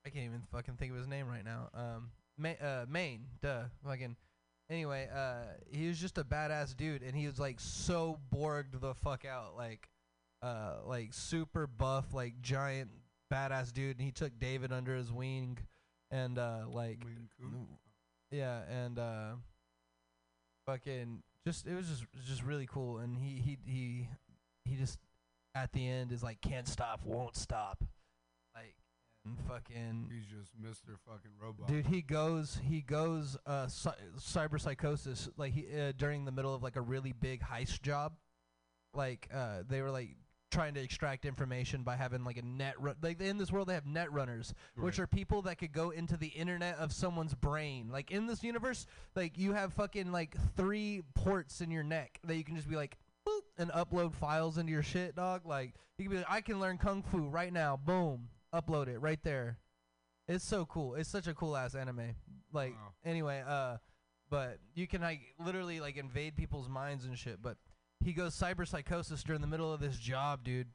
I 0.05 0.09
can't 0.09 0.25
even 0.25 0.43
fucking 0.51 0.75
think 0.75 0.91
of 0.91 0.97
his 0.97 1.07
name 1.07 1.27
right 1.27 1.43
now. 1.43 1.69
Um, 1.73 2.11
Ma- 2.37 2.65
uh, 2.65 2.85
Maine, 2.87 3.25
duh, 3.41 3.63
fucking. 3.85 4.15
Anyway, 4.69 5.07
uh, 5.13 5.45
he 5.71 5.87
was 5.87 5.99
just 5.99 6.17
a 6.17 6.23
badass 6.23 6.75
dude, 6.75 7.01
and 7.01 7.15
he 7.15 7.25
was 7.25 7.39
like 7.39 7.59
so 7.59 8.19
borged 8.33 8.79
the 8.79 8.93
fuck 8.93 9.25
out, 9.25 9.55
like, 9.55 9.89
uh, 10.41 10.75
like 10.85 11.13
super 11.13 11.65
buff, 11.67 12.13
like 12.13 12.39
giant 12.41 12.89
badass 13.33 13.73
dude, 13.73 13.97
and 13.97 14.05
he 14.05 14.11
took 14.11 14.37
David 14.39 14.71
under 14.71 14.95
his 14.95 15.11
wing, 15.11 15.57
and 16.11 16.37
uh, 16.37 16.65
like, 16.69 17.03
yeah, 18.31 18.61
and 18.69 18.99
uh, 18.99 19.31
fucking 20.67 21.23
just 21.45 21.65
it 21.67 21.75
was 21.75 21.87
just 21.87 22.05
just 22.27 22.43
really 22.43 22.67
cool, 22.67 22.99
and 22.99 23.17
he 23.17 23.39
he 23.39 23.57
he 23.65 24.07
he 24.65 24.75
just 24.75 24.99
at 25.55 25.71
the 25.71 25.87
end 25.87 26.11
is 26.11 26.21
like 26.21 26.41
can't 26.41 26.67
stop, 26.67 27.01
won't 27.05 27.35
stop, 27.35 27.83
like 28.53 28.75
and 29.25 29.39
fucking. 29.47 30.11
He's 30.13 30.25
just 30.25 30.51
Mr. 30.61 30.95
Fucking 31.07 31.31
Robot. 31.41 31.67
Dude, 31.67 31.87
he 31.87 32.01
goes, 32.01 32.59
he 32.63 32.81
goes, 32.81 33.37
uh, 33.45 33.67
cy- 33.67 33.95
cyber 34.19 34.59
psychosis, 34.61 35.29
like 35.37 35.53
he 35.53 35.65
uh, 35.75 35.93
during 35.97 36.25
the 36.25 36.31
middle 36.31 36.53
of 36.53 36.61
like 36.61 36.75
a 36.75 36.81
really 36.81 37.13
big 37.13 37.41
heist 37.41 37.81
job, 37.81 38.13
like 38.93 39.27
uh, 39.33 39.63
they 39.67 39.81
were 39.81 39.91
like 39.91 40.15
trying 40.51 40.75
to 40.75 40.81
extract 40.81 41.25
information 41.25 41.83
by 41.83 41.95
having 41.95 42.23
like 42.23 42.37
a 42.37 42.41
net 42.41 42.75
run. 42.79 42.95
Like 43.01 43.19
in 43.19 43.37
this 43.37 43.51
world, 43.51 43.67
they 43.67 43.73
have 43.73 43.87
net 43.87 44.11
runners, 44.11 44.53
which 44.77 44.99
are 44.99 45.07
people 45.07 45.41
that 45.43 45.57
could 45.57 45.71
go 45.73 45.89
into 45.89 46.17
the 46.17 46.27
internet 46.27 46.77
of 46.77 46.93
someone's 46.93 47.33
brain. 47.33 47.89
Like 47.91 48.11
in 48.11 48.27
this 48.27 48.43
universe, 48.43 48.85
like 49.15 49.37
you 49.37 49.53
have 49.53 49.73
fucking 49.73 50.11
like 50.11 50.35
three 50.55 51.01
ports 51.15 51.61
in 51.61 51.71
your 51.71 51.83
neck 51.83 52.19
that 52.25 52.35
you 52.35 52.43
can 52.43 52.55
just 52.55 52.69
be 52.69 52.75
like. 52.75 52.97
And 53.57 53.71
upload 53.71 54.13
files 54.13 54.57
into 54.57 54.71
your 54.71 54.83
shit, 54.83 55.15
dog. 55.15 55.45
Like 55.45 55.73
you 55.97 56.05
can 56.05 56.11
be 56.11 56.17
like, 56.17 56.29
I 56.29 56.41
can 56.41 56.59
learn 56.59 56.77
kung 56.77 57.03
fu 57.03 57.29
right 57.29 57.53
now. 57.53 57.77
Boom, 57.77 58.29
upload 58.53 58.87
it 58.87 58.99
right 58.99 59.19
there. 59.23 59.59
It's 60.27 60.43
so 60.43 60.65
cool. 60.65 60.95
It's 60.95 61.09
such 61.09 61.27
a 61.27 61.33
cool 61.33 61.55
ass 61.55 61.75
anime. 61.75 62.15
Like 62.51 62.75
anyway, 63.05 63.43
uh, 63.47 63.77
but 64.29 64.57
you 64.73 64.87
can 64.87 65.01
like 65.01 65.21
literally 65.39 65.79
like 65.79 65.97
invade 65.97 66.35
people's 66.35 66.67
minds 66.67 67.05
and 67.05 67.17
shit. 67.17 67.41
But 67.41 67.57
he 68.03 68.11
goes 68.11 68.35
cyber 68.35 68.67
psychosis 68.67 69.23
during 69.23 69.41
the 69.41 69.47
middle 69.47 69.71
of 69.73 69.79
this 69.79 69.97
job, 69.97 70.43
dude, 70.43 70.67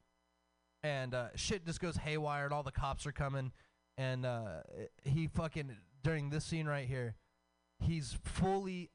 and 0.83 1.15
uh, 1.15 1.29
shit 1.35 1.67
just 1.67 1.81
goes 1.81 1.97
haywire. 1.97 2.45
And 2.45 2.55
all 2.55 2.63
the 2.63 2.73
cops 2.73 3.07
are 3.07 3.13
coming, 3.13 3.53
and 3.99 4.25
uh, 4.25 4.61
he 5.05 5.27
fucking 5.27 5.77
during 6.03 6.31
this 6.31 6.45
scene 6.45 6.67
right 6.67 6.89
here, 6.89 7.17
he's 7.81 8.17
fully 8.25 8.91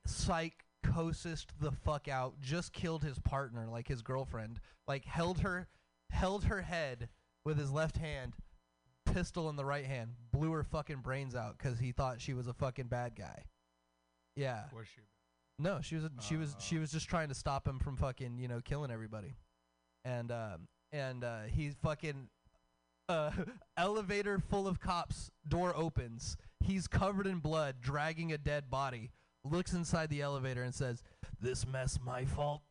psychosis 0.86 1.46
the 1.60 1.72
fuck 1.72 2.08
out. 2.08 2.40
Just 2.42 2.74
killed 2.74 3.04
his 3.04 3.20
partner, 3.20 3.68
like 3.70 3.88
his 3.88 4.02
girlfriend, 4.02 4.60
like 4.88 5.06
held 5.06 5.40
her, 5.40 5.68
held 6.10 6.46
her 6.46 6.62
head 6.62 7.10
with 7.44 7.58
his 7.58 7.72
left 7.72 7.98
hand, 7.98 8.34
pistol 9.06 9.50
in 9.50 9.56
the 9.56 9.66
right 9.66 9.86
hand, 9.86 10.12
blew 10.32 10.52
her 10.52 10.64
fucking 10.64 11.00
brains 11.02 11.36
out 11.36 11.58
because 11.58 11.80
he 11.80 11.92
thought 11.92 12.22
she 12.22 12.34
was 12.34 12.48
a 12.48 12.54
fucking 12.54 12.88
bad 12.88 13.16
guy. 13.16 13.44
Yeah. 14.36 14.64
Was 14.76 14.88
she? 14.88 15.02
No, 15.58 15.80
she 15.82 15.96
was 15.96 16.04
a, 16.04 16.12
she 16.20 16.36
was 16.36 16.56
she 16.60 16.78
was 16.78 16.92
just 16.92 17.08
trying 17.08 17.30
to 17.30 17.36
stop 17.36 17.66
him 17.68 17.80
from 17.80 17.96
fucking 17.96 18.38
you 18.40 18.50
know 18.50 18.60
killing 18.60 18.92
everybody, 18.92 19.36
and 20.04 20.30
um 20.32 20.68
and 20.92 21.24
uh, 21.24 21.44
he's 21.50 21.76
fucking 21.82 22.28
uh 23.08 23.32
elevator 23.78 24.40
full 24.40 24.68
of 24.68 24.82
cops. 24.82 25.32
Door 25.48 25.78
opens. 25.78 26.36
He's 26.60 26.88
covered 26.88 27.26
in 27.26 27.40
blood, 27.40 27.76
dragging 27.80 28.34
a 28.34 28.38
dead 28.38 28.70
body. 28.70 29.12
Looks 29.50 29.74
inside 29.74 30.10
the 30.10 30.22
elevator 30.22 30.64
and 30.64 30.74
says, 30.74 31.04
"This 31.40 31.68
mess 31.68 32.00
my 32.04 32.26
fault." 32.26 32.62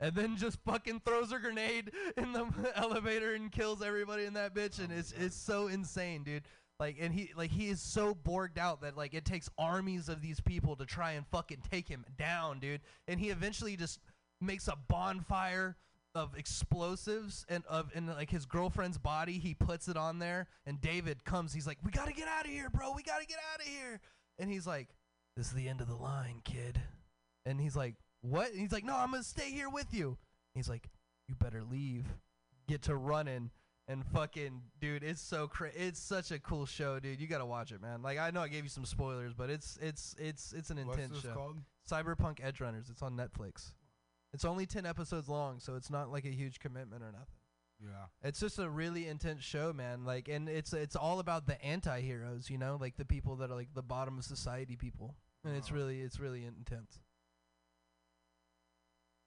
And 0.00 0.14
then 0.16 0.36
just 0.36 0.58
fucking 0.64 1.02
throws 1.04 1.30
a 1.30 1.38
grenade 1.38 1.92
in 2.16 2.32
the 2.32 2.48
elevator 2.74 3.34
and 3.34 3.52
kills 3.52 3.82
everybody 3.82 4.24
in 4.24 4.34
that 4.34 4.54
bitch. 4.54 4.78
And 4.78 4.92
oh 4.92 4.96
it's 4.96 5.12
it's 5.12 5.36
so 5.36 5.68
insane, 5.68 6.24
dude. 6.24 6.42
Like 6.80 6.96
and 6.98 7.14
he 7.14 7.30
like 7.36 7.50
he 7.50 7.68
is 7.68 7.80
so 7.80 8.14
borged 8.14 8.58
out 8.58 8.80
that 8.80 8.96
like 8.96 9.14
it 9.14 9.24
takes 9.24 9.48
armies 9.58 10.08
of 10.08 10.20
these 10.20 10.40
people 10.40 10.74
to 10.76 10.86
try 10.86 11.12
and 11.12 11.26
fucking 11.28 11.62
take 11.70 11.88
him 11.88 12.04
down, 12.18 12.58
dude. 12.58 12.80
And 13.06 13.20
he 13.20 13.28
eventually 13.30 13.76
just 13.76 14.00
makes 14.40 14.66
a 14.66 14.76
bonfire 14.88 15.76
of 16.14 16.36
explosives 16.36 17.46
and 17.48 17.64
of 17.66 17.90
and 17.94 18.08
like 18.08 18.30
his 18.30 18.46
girlfriend's 18.46 18.98
body. 18.98 19.34
He 19.38 19.54
puts 19.54 19.86
it 19.86 19.96
on 19.96 20.18
there, 20.18 20.48
and 20.66 20.80
David 20.80 21.24
comes. 21.24 21.52
He's 21.52 21.66
like, 21.66 21.78
"We 21.84 21.92
gotta 21.92 22.12
get 22.12 22.26
out 22.26 22.44
of 22.46 22.50
here, 22.50 22.68
bro. 22.70 22.92
We 22.92 23.02
gotta 23.02 23.26
get 23.26 23.38
out 23.52 23.60
of 23.60 23.66
here." 23.66 24.00
And 24.38 24.50
he's 24.50 24.66
like, 24.66 24.88
"This 25.36 25.46
is 25.48 25.52
the 25.54 25.68
end 25.68 25.80
of 25.80 25.88
the 25.88 25.96
line, 25.96 26.40
kid." 26.44 26.80
And 27.44 27.60
he's 27.60 27.76
like, 27.76 27.96
"What?" 28.20 28.50
And 28.50 28.60
he's 28.60 28.72
like, 28.72 28.84
"No, 28.84 28.96
I'm 28.96 29.10
gonna 29.10 29.22
stay 29.22 29.50
here 29.50 29.68
with 29.70 29.92
you." 29.92 30.18
He's 30.54 30.68
like, 30.68 30.90
"You 31.28 31.34
better 31.34 31.62
leave. 31.62 32.06
Get 32.68 32.82
to 32.82 32.96
running." 32.96 33.50
And 33.88 34.06
fucking 34.06 34.62
dude, 34.78 35.02
it's 35.02 35.20
so 35.20 35.48
cra- 35.48 35.72
it's 35.74 35.98
such 35.98 36.30
a 36.30 36.38
cool 36.38 36.66
show, 36.66 37.00
dude. 37.00 37.20
You 37.20 37.26
gotta 37.26 37.44
watch 37.44 37.72
it, 37.72 37.82
man. 37.82 38.00
Like 38.00 38.16
I 38.18 38.30
know 38.30 38.40
I 38.40 38.48
gave 38.48 38.62
you 38.62 38.70
some 38.70 38.84
spoilers, 38.84 39.34
but 39.34 39.50
it's 39.50 39.76
it's 39.82 40.14
it's 40.18 40.52
it's 40.52 40.70
an 40.70 40.76
What's 40.86 40.98
intense 40.98 41.14
this 41.14 41.22
show. 41.22 41.34
called? 41.34 41.58
Cyberpunk 41.90 42.38
Edgerunners. 42.38 42.88
It's 42.90 43.02
on 43.02 43.16
Netflix. 43.16 43.72
It's 44.32 44.44
only 44.44 44.66
ten 44.66 44.86
episodes 44.86 45.28
long, 45.28 45.58
so 45.58 45.74
it's 45.74 45.90
not 45.90 46.10
like 46.10 46.24
a 46.24 46.30
huge 46.30 46.60
commitment 46.60 47.02
or 47.02 47.10
nothing. 47.10 47.26
Yeah. 47.84 48.06
It's 48.22 48.38
just 48.38 48.58
a 48.60 48.70
really 48.70 49.08
intense 49.08 49.42
show, 49.42 49.72
man. 49.72 50.04
Like, 50.04 50.28
and 50.28 50.48
it's 50.48 50.72
it's 50.72 50.94
all 50.94 51.18
about 51.18 51.46
the 51.46 51.60
anti-heroes, 51.64 52.48
you 52.48 52.56
know, 52.58 52.78
like 52.80 52.96
the 52.96 53.04
people 53.04 53.36
that 53.36 53.50
are 53.50 53.56
like 53.56 53.74
the 53.74 53.82
bottom 53.82 54.18
of 54.18 54.24
society 54.24 54.76
people, 54.76 55.16
and 55.44 55.56
it's 55.56 55.70
Oh. 55.70 55.74
really 55.74 56.00
it's 56.00 56.20
really 56.20 56.44
intense. 56.44 57.00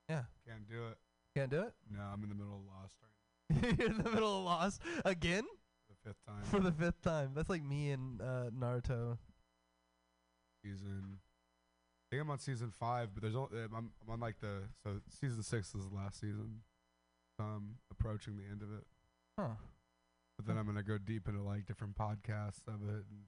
Yeah. 0.09 0.23
Can't 0.47 0.67
do 0.69 0.87
it. 0.87 0.97
Can't 1.35 1.49
do 1.51 1.61
it. 1.61 1.73
No, 1.91 2.01
I'm 2.01 2.23
in 2.23 2.29
the 2.29 2.35
middle 2.35 2.55
of 2.55 2.61
Lost 2.65 2.95
right 3.01 3.77
You're 3.79 3.89
in 3.89 3.97
the 4.03 4.09
middle 4.09 4.39
of 4.39 4.45
Lost 4.45 4.81
again 5.03 5.43
now. 5.43 5.95
The 6.03 6.09
fifth 6.09 6.25
time. 6.25 6.43
for 6.43 6.59
the 6.59 6.71
fifth 6.71 7.01
time. 7.01 7.31
That's 7.35 7.49
like 7.49 7.63
me 7.63 7.91
and 7.91 8.21
uh, 8.21 8.49
Naruto. 8.57 9.17
season. 10.63 11.17
I 11.17 12.05
think 12.11 12.21
I'm 12.21 12.29
on 12.29 12.39
season 12.39 12.71
five, 12.71 13.09
but 13.13 13.23
there's 13.23 13.35
only 13.35 13.49
I'm, 13.63 13.75
I'm 13.75 14.09
on 14.09 14.19
like 14.19 14.39
the 14.39 14.61
so 14.83 15.01
season 15.19 15.43
six 15.43 15.73
is 15.75 15.89
the 15.89 15.95
last 15.95 16.19
season. 16.21 16.61
Um, 17.39 17.75
approaching 17.91 18.37
the 18.37 18.43
end 18.49 18.61
of 18.61 18.71
it. 18.71 18.85
Huh. 19.37 19.55
But 20.37 20.47
then 20.47 20.57
I'm 20.57 20.65
gonna 20.65 20.83
go 20.83 20.97
deep 20.97 21.27
into 21.27 21.41
like 21.41 21.65
different 21.65 21.95
podcasts 21.95 22.67
of 22.67 22.87
it. 22.87 23.05
And 23.09 23.25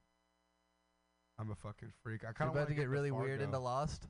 I'm 1.39 1.51
a 1.51 1.55
fucking 1.55 1.91
freak. 2.03 2.23
I 2.23 2.31
kind 2.31 2.49
of 2.49 2.55
about 2.55 2.67
to 2.69 2.73
get 2.73 2.89
really 2.89 3.11
weird 3.11 3.41
into 3.41 3.59
Lost. 3.59 4.07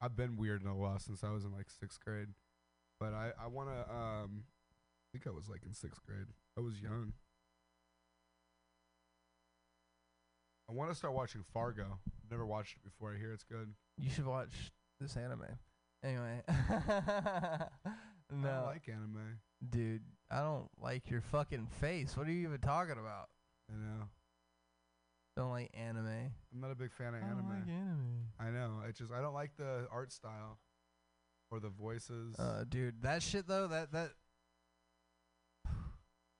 I've 0.00 0.16
been 0.16 0.36
weird 0.36 0.62
into 0.62 0.74
Lost 0.74 1.06
since 1.06 1.22
I 1.24 1.30
was 1.30 1.44
in 1.44 1.52
like 1.52 1.70
sixth 1.70 1.98
grade, 2.04 2.28
but 3.00 3.12
I 3.12 3.30
I 3.42 3.46
want 3.46 3.68
to 3.70 3.94
um, 3.94 4.44
I 4.44 5.06
think 5.12 5.26
I 5.26 5.30
was 5.30 5.48
like 5.48 5.62
in 5.64 5.74
sixth 5.74 6.04
grade. 6.04 6.26
I 6.58 6.60
was 6.60 6.80
young. 6.80 7.12
I 10.68 10.72
want 10.72 10.90
to 10.90 10.94
start 10.96 11.14
watching 11.14 11.42
Fargo. 11.52 11.98
I've 12.06 12.30
never 12.30 12.46
watched 12.46 12.76
it 12.76 12.84
before. 12.84 13.14
I 13.14 13.18
hear 13.18 13.32
it's 13.32 13.44
good. 13.44 13.74
You 13.98 14.10
should 14.10 14.26
watch 14.26 14.72
this 15.00 15.16
anime. 15.16 15.44
Anyway, 16.02 16.42
I 18.42 18.46
don't 18.56 18.66
like 18.66 18.88
anime. 18.88 19.38
dude, 19.70 20.02
I 20.30 20.40
don't 20.40 20.68
like 20.80 21.10
your 21.10 21.20
fucking 21.20 21.68
face. 21.80 22.16
What 22.16 22.26
are 22.26 22.32
you 22.32 22.46
even 22.48 22.60
talking 22.60 22.92
about? 22.98 23.28
I 23.70 23.74
know. 23.76 24.04
Don't 25.36 25.50
like 25.50 25.70
anime. 25.74 26.06
I'm 26.06 26.60
not 26.60 26.70
a 26.70 26.74
big 26.76 26.92
fan 26.92 27.08
of 27.08 27.14
I 27.16 27.18
don't 27.20 27.30
anime. 27.38 27.48
like 27.48 27.68
anime. 27.68 28.26
I 28.38 28.50
know. 28.50 28.82
It 28.88 28.96
just 28.96 29.10
I 29.12 29.20
don't 29.20 29.34
like 29.34 29.50
the 29.56 29.86
art 29.90 30.12
style 30.12 30.58
or 31.50 31.60
the 31.60 31.70
voices. 31.70 32.36
Uh, 32.38 32.64
dude, 32.68 33.02
that 33.02 33.22
shit 33.22 33.46
though, 33.48 33.66
that 33.68 33.92
that 33.92 34.10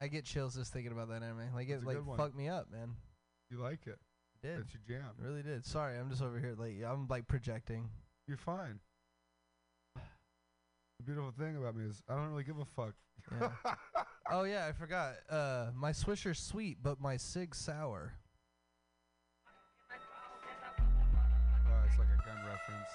I 0.00 0.08
get 0.08 0.24
chills 0.24 0.54
just 0.54 0.72
thinking 0.72 0.92
about 0.92 1.08
that 1.08 1.22
anime. 1.22 1.54
Like 1.54 1.68
It's 1.68 1.82
it 1.82 1.86
like 1.86 1.98
fucked 2.16 2.36
me 2.36 2.48
up, 2.48 2.70
man. 2.70 2.92
you 3.50 3.58
like 3.58 3.86
it? 3.86 3.98
Did 4.42 4.60
It's 4.60 4.74
your 4.74 4.82
jam. 5.00 5.10
really 5.18 5.42
did. 5.42 5.64
Sorry, 5.64 5.98
I'm 5.98 6.10
just 6.10 6.22
over 6.22 6.38
here 6.38 6.54
like 6.58 6.74
I'm 6.86 7.06
like 7.08 7.26
projecting. 7.26 7.88
You're 8.28 8.36
fine. 8.36 8.80
The 10.98 11.04
beautiful 11.04 11.32
thing 11.38 11.56
about 11.56 11.76
me 11.76 11.86
is 11.86 12.02
I 12.08 12.14
don't 12.14 12.30
really 12.30 12.44
give 12.44 12.58
a 12.58 12.64
fuck. 12.64 12.94
Yeah. 13.40 13.48
oh 14.30 14.44
yeah, 14.44 14.66
I 14.68 14.72
forgot. 14.72 15.14
Uh, 15.28 15.70
my 15.74 15.90
Swisher's 15.92 16.38
sweet, 16.38 16.78
but 16.82 17.00
my 17.00 17.16
Sig 17.16 17.54
sour. 17.54 18.14
Oh, 19.90 21.86
it's 21.86 21.98
like 21.98 22.08
a 22.08 22.18
gun 22.24 22.36
reference. 22.46 22.90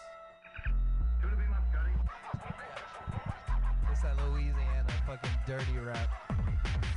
It's 3.91 4.01
that 4.01 4.15
Louisiana 4.29 4.85
fucking 5.05 5.29
dirty 5.45 5.77
rap. 5.79 6.09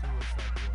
Suicide 0.01 0.72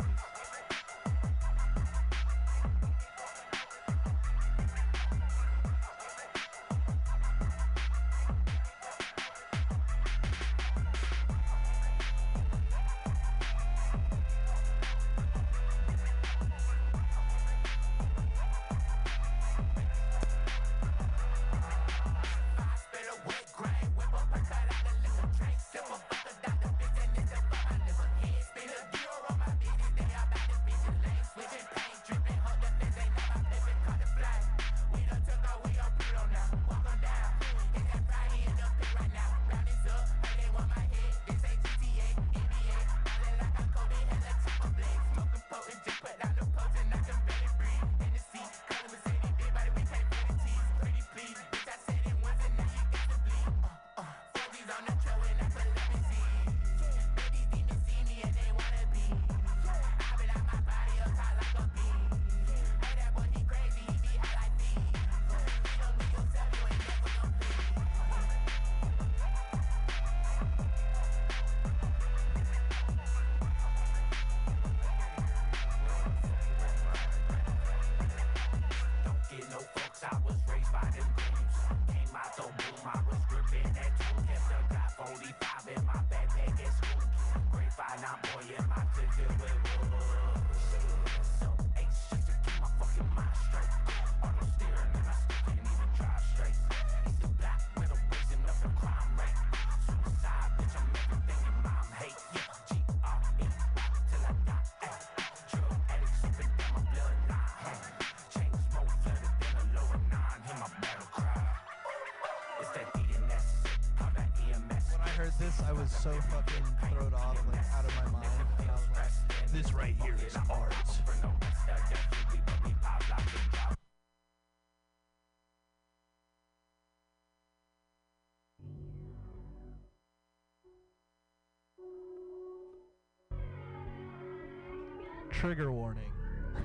Trigger 135.38 135.70
warning. 135.70 136.10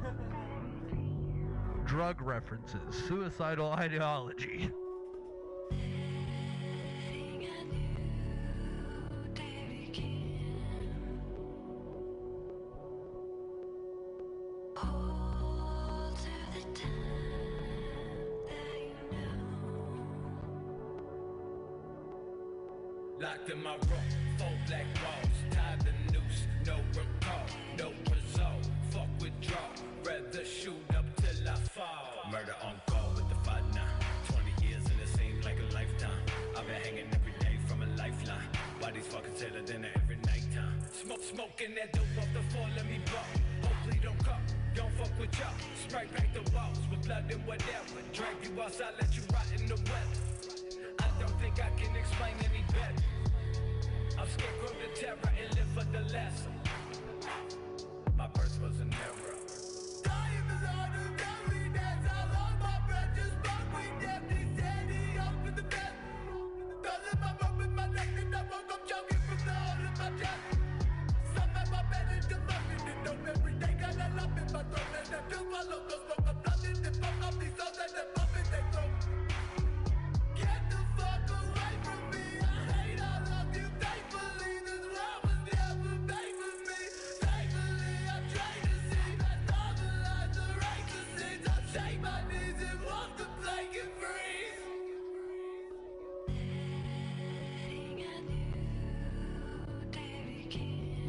Drug 1.86 2.20
references, 2.24 2.96
suicidal 3.08 3.68
ideology. 3.68 4.72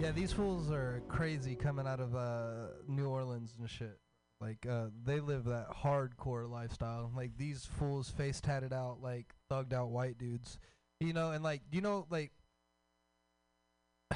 Yeah, 0.05 0.11
these 0.11 0.35
fools 0.35 0.71
are 0.71 1.03
crazy 1.09 1.55
coming 1.55 1.87
out 1.87 1.99
of 1.99 2.15
uh, 2.15 2.67
New 2.87 3.09
Orleans 3.09 3.55
and 3.59 3.71
shit. 3.71 3.99
Like 4.39 4.67
uh, 4.69 4.89
they 5.03 5.19
live 5.19 5.45
that 5.45 5.69
hardcore 5.71 6.47
lifestyle. 6.47 7.11
Like 7.17 7.39
these 7.39 7.65
fools 7.65 8.11
face 8.11 8.39
tatted 8.39 8.71
out, 8.71 8.99
like 9.01 9.33
thugged 9.51 9.73
out 9.73 9.89
white 9.89 10.19
dudes. 10.19 10.59
You 11.01 11.15
know, 11.15 11.31
and 11.31 11.43
like 11.43 11.63
you 11.73 11.81
know, 11.81 12.07
like 12.11 12.33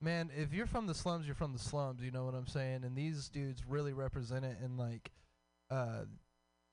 man, 0.00 0.30
if 0.36 0.54
you're 0.54 0.66
from 0.66 0.86
the 0.86 0.94
slums, 0.94 1.26
you're 1.26 1.34
from 1.34 1.52
the 1.52 1.58
slums. 1.58 2.00
You 2.00 2.12
know 2.12 2.24
what 2.24 2.36
I'm 2.36 2.46
saying? 2.46 2.84
And 2.84 2.94
these 2.94 3.28
dudes 3.28 3.64
really 3.68 3.94
represent 3.94 4.44
it 4.44 4.58
and 4.62 4.78
like, 4.78 5.10
uh, 5.68 6.02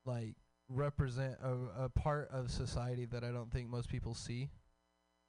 like 0.04 0.36
represent 0.68 1.34
a, 1.42 1.86
a 1.86 1.88
part 1.88 2.28
of 2.30 2.52
society 2.52 3.06
that 3.06 3.24
I 3.24 3.32
don't 3.32 3.50
think 3.50 3.68
most 3.68 3.88
people 3.88 4.14
see, 4.14 4.50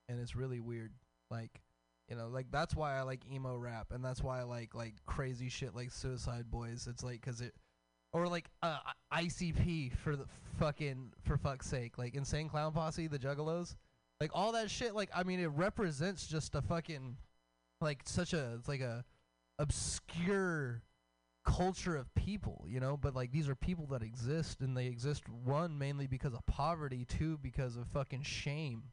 and 0.07 0.19
it's 0.19 0.35
really 0.35 0.60
weird. 0.60 0.91
Like, 1.31 1.64
you 2.09 2.15
know, 2.15 2.27
like 2.27 2.47
that's 2.51 2.75
why 2.75 2.97
I 2.97 3.01
like 3.01 3.21
emo 3.31 3.55
rap, 3.55 3.88
and 3.91 4.03
that's 4.03 4.23
why 4.23 4.39
I 4.39 4.43
like 4.43 4.73
like 4.73 4.95
crazy 5.05 5.49
shit 5.49 5.75
like 5.75 5.91
Suicide 5.91 6.49
Boys. 6.49 6.88
It's 6.89 7.03
like 7.03 7.21
because 7.21 7.41
it, 7.41 7.53
or 8.13 8.27
like 8.27 8.49
uh, 8.63 8.77
ICP 9.13 9.95
for 9.97 10.15
the 10.15 10.25
fucking 10.57 11.11
for 11.23 11.38
fuck's 11.38 11.67
sake, 11.67 11.97
like 11.97 12.15
Insane 12.15 12.47
Clown 12.47 12.71
Posse, 12.71 13.07
the 13.07 13.19
Juggalos, 13.19 13.75
like 14.21 14.31
all 14.34 14.53
that 14.53 14.71
shit. 14.71 14.95
Like 14.95 15.09
I 15.15 15.23
mean, 15.23 15.39
it 15.39 15.47
represents 15.47 16.27
just 16.27 16.55
a 16.55 16.61
fucking 16.61 17.17
like 17.81 18.01
such 18.05 18.34
a 18.34 18.53
it's 18.57 18.67
like 18.69 18.81
a 18.81 19.03
obscure 19.59 20.84
culture 21.45 21.95
of 21.95 22.13
people, 22.13 22.65
you 22.67 22.79
know, 22.79 22.97
but 22.97 23.15
like 23.15 23.31
these 23.31 23.49
are 23.49 23.55
people 23.55 23.85
that 23.88 24.01
exist 24.01 24.61
and 24.61 24.75
they 24.75 24.88
exist 24.88 25.23
one 25.29 25.77
mainly 25.77 26.07
because 26.07 26.34
of 26.34 26.45
poverty, 26.45 27.05
two 27.05 27.38
because 27.41 27.77
of 27.77 27.88
fucking 27.88 28.21
shame, 28.21 28.84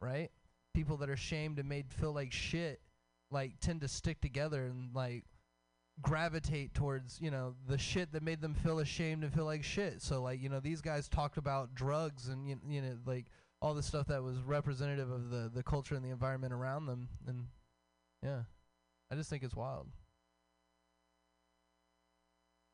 right? 0.00 0.30
People 0.74 0.96
that 0.98 1.10
are 1.10 1.16
shamed 1.16 1.58
and 1.58 1.68
made 1.68 1.92
feel 1.92 2.12
like 2.12 2.32
shit 2.32 2.80
like 3.30 3.52
tend 3.60 3.80
to 3.80 3.88
stick 3.88 4.20
together 4.20 4.64
and 4.66 4.94
like 4.94 5.24
gravitate 6.02 6.74
towards, 6.74 7.20
you 7.20 7.30
know, 7.30 7.54
the 7.68 7.78
shit 7.78 8.12
that 8.12 8.22
made 8.22 8.40
them 8.40 8.54
feel 8.54 8.78
ashamed 8.78 9.22
and 9.22 9.32
feel 9.32 9.44
like 9.44 9.62
shit. 9.62 10.02
So 10.02 10.22
like, 10.22 10.40
you 10.42 10.48
know, 10.48 10.60
these 10.60 10.80
guys 10.80 11.08
talked 11.08 11.36
about 11.36 11.74
drugs 11.74 12.28
and 12.28 12.48
you, 12.48 12.58
you 12.68 12.82
know, 12.82 12.96
like 13.06 13.26
all 13.62 13.74
the 13.74 13.82
stuff 13.82 14.06
that 14.08 14.22
was 14.22 14.38
representative 14.38 15.10
of 15.10 15.30
the 15.30 15.50
the 15.52 15.62
culture 15.62 15.94
and 15.94 16.04
the 16.04 16.10
environment 16.10 16.52
around 16.52 16.86
them 16.86 17.08
and 17.26 17.46
yeah. 18.22 18.42
I 19.12 19.16
just 19.16 19.28
think 19.28 19.42
it's 19.42 19.56
wild. 19.56 19.88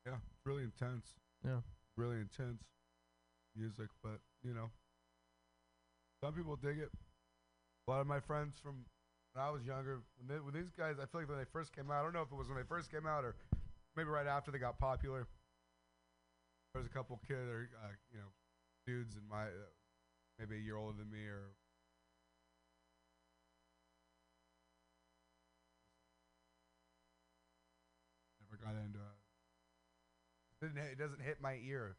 Yeah, 0.05 0.13
it's 0.13 0.45
really 0.45 0.63
intense. 0.63 1.13
Yeah. 1.43 1.61
Really 1.97 2.17
intense 2.17 2.61
music, 3.55 3.87
but 4.03 4.19
you 4.43 4.53
know, 4.53 4.69
some 6.23 6.33
people 6.33 6.55
dig 6.55 6.77
it. 6.77 6.91
A 7.87 7.91
lot 7.91 8.01
of 8.01 8.07
my 8.07 8.19
friends 8.19 8.55
from 8.61 8.83
when 9.33 9.43
I 9.45 9.49
was 9.49 9.63
younger, 9.63 10.01
when, 10.17 10.27
they, 10.27 10.41
when 10.43 10.53
these 10.53 10.71
guys, 10.71 10.95
I 11.01 11.05
feel 11.05 11.21
like 11.21 11.29
when 11.29 11.37
they 11.37 11.45
first 11.53 11.73
came 11.73 11.89
out, 11.89 12.01
I 12.01 12.03
don't 12.03 12.13
know 12.13 12.21
if 12.21 12.31
it 12.31 12.35
was 12.35 12.47
when 12.47 12.57
they 12.57 12.67
first 12.67 12.91
came 12.91 13.07
out 13.07 13.23
or 13.23 13.35
maybe 13.95 14.09
right 14.09 14.27
after 14.27 14.51
they 14.51 14.57
got 14.59 14.77
popular. 14.79 15.27
There 16.73 16.81
was 16.81 16.87
a 16.87 16.93
couple 16.93 17.19
kids, 17.27 17.47
or 17.49 17.69
uh, 17.83 17.89
you 18.11 18.19
know, 18.19 18.29
dudes 18.85 19.15
in 19.15 19.23
my 19.29 19.43
uh, 19.45 19.71
maybe 20.37 20.57
a 20.57 20.59
year 20.59 20.75
older 20.77 20.97
than 20.97 21.09
me, 21.09 21.25
or 21.25 21.55
never 28.41 28.61
got 28.63 28.77
into 28.79 28.99
it. 28.99 29.17
It, 30.61 30.65
didn't 30.65 30.83
hit, 30.83 30.91
it 30.93 30.99
doesn't 30.99 31.21
hit 31.21 31.37
my 31.41 31.57
ear. 31.65 31.95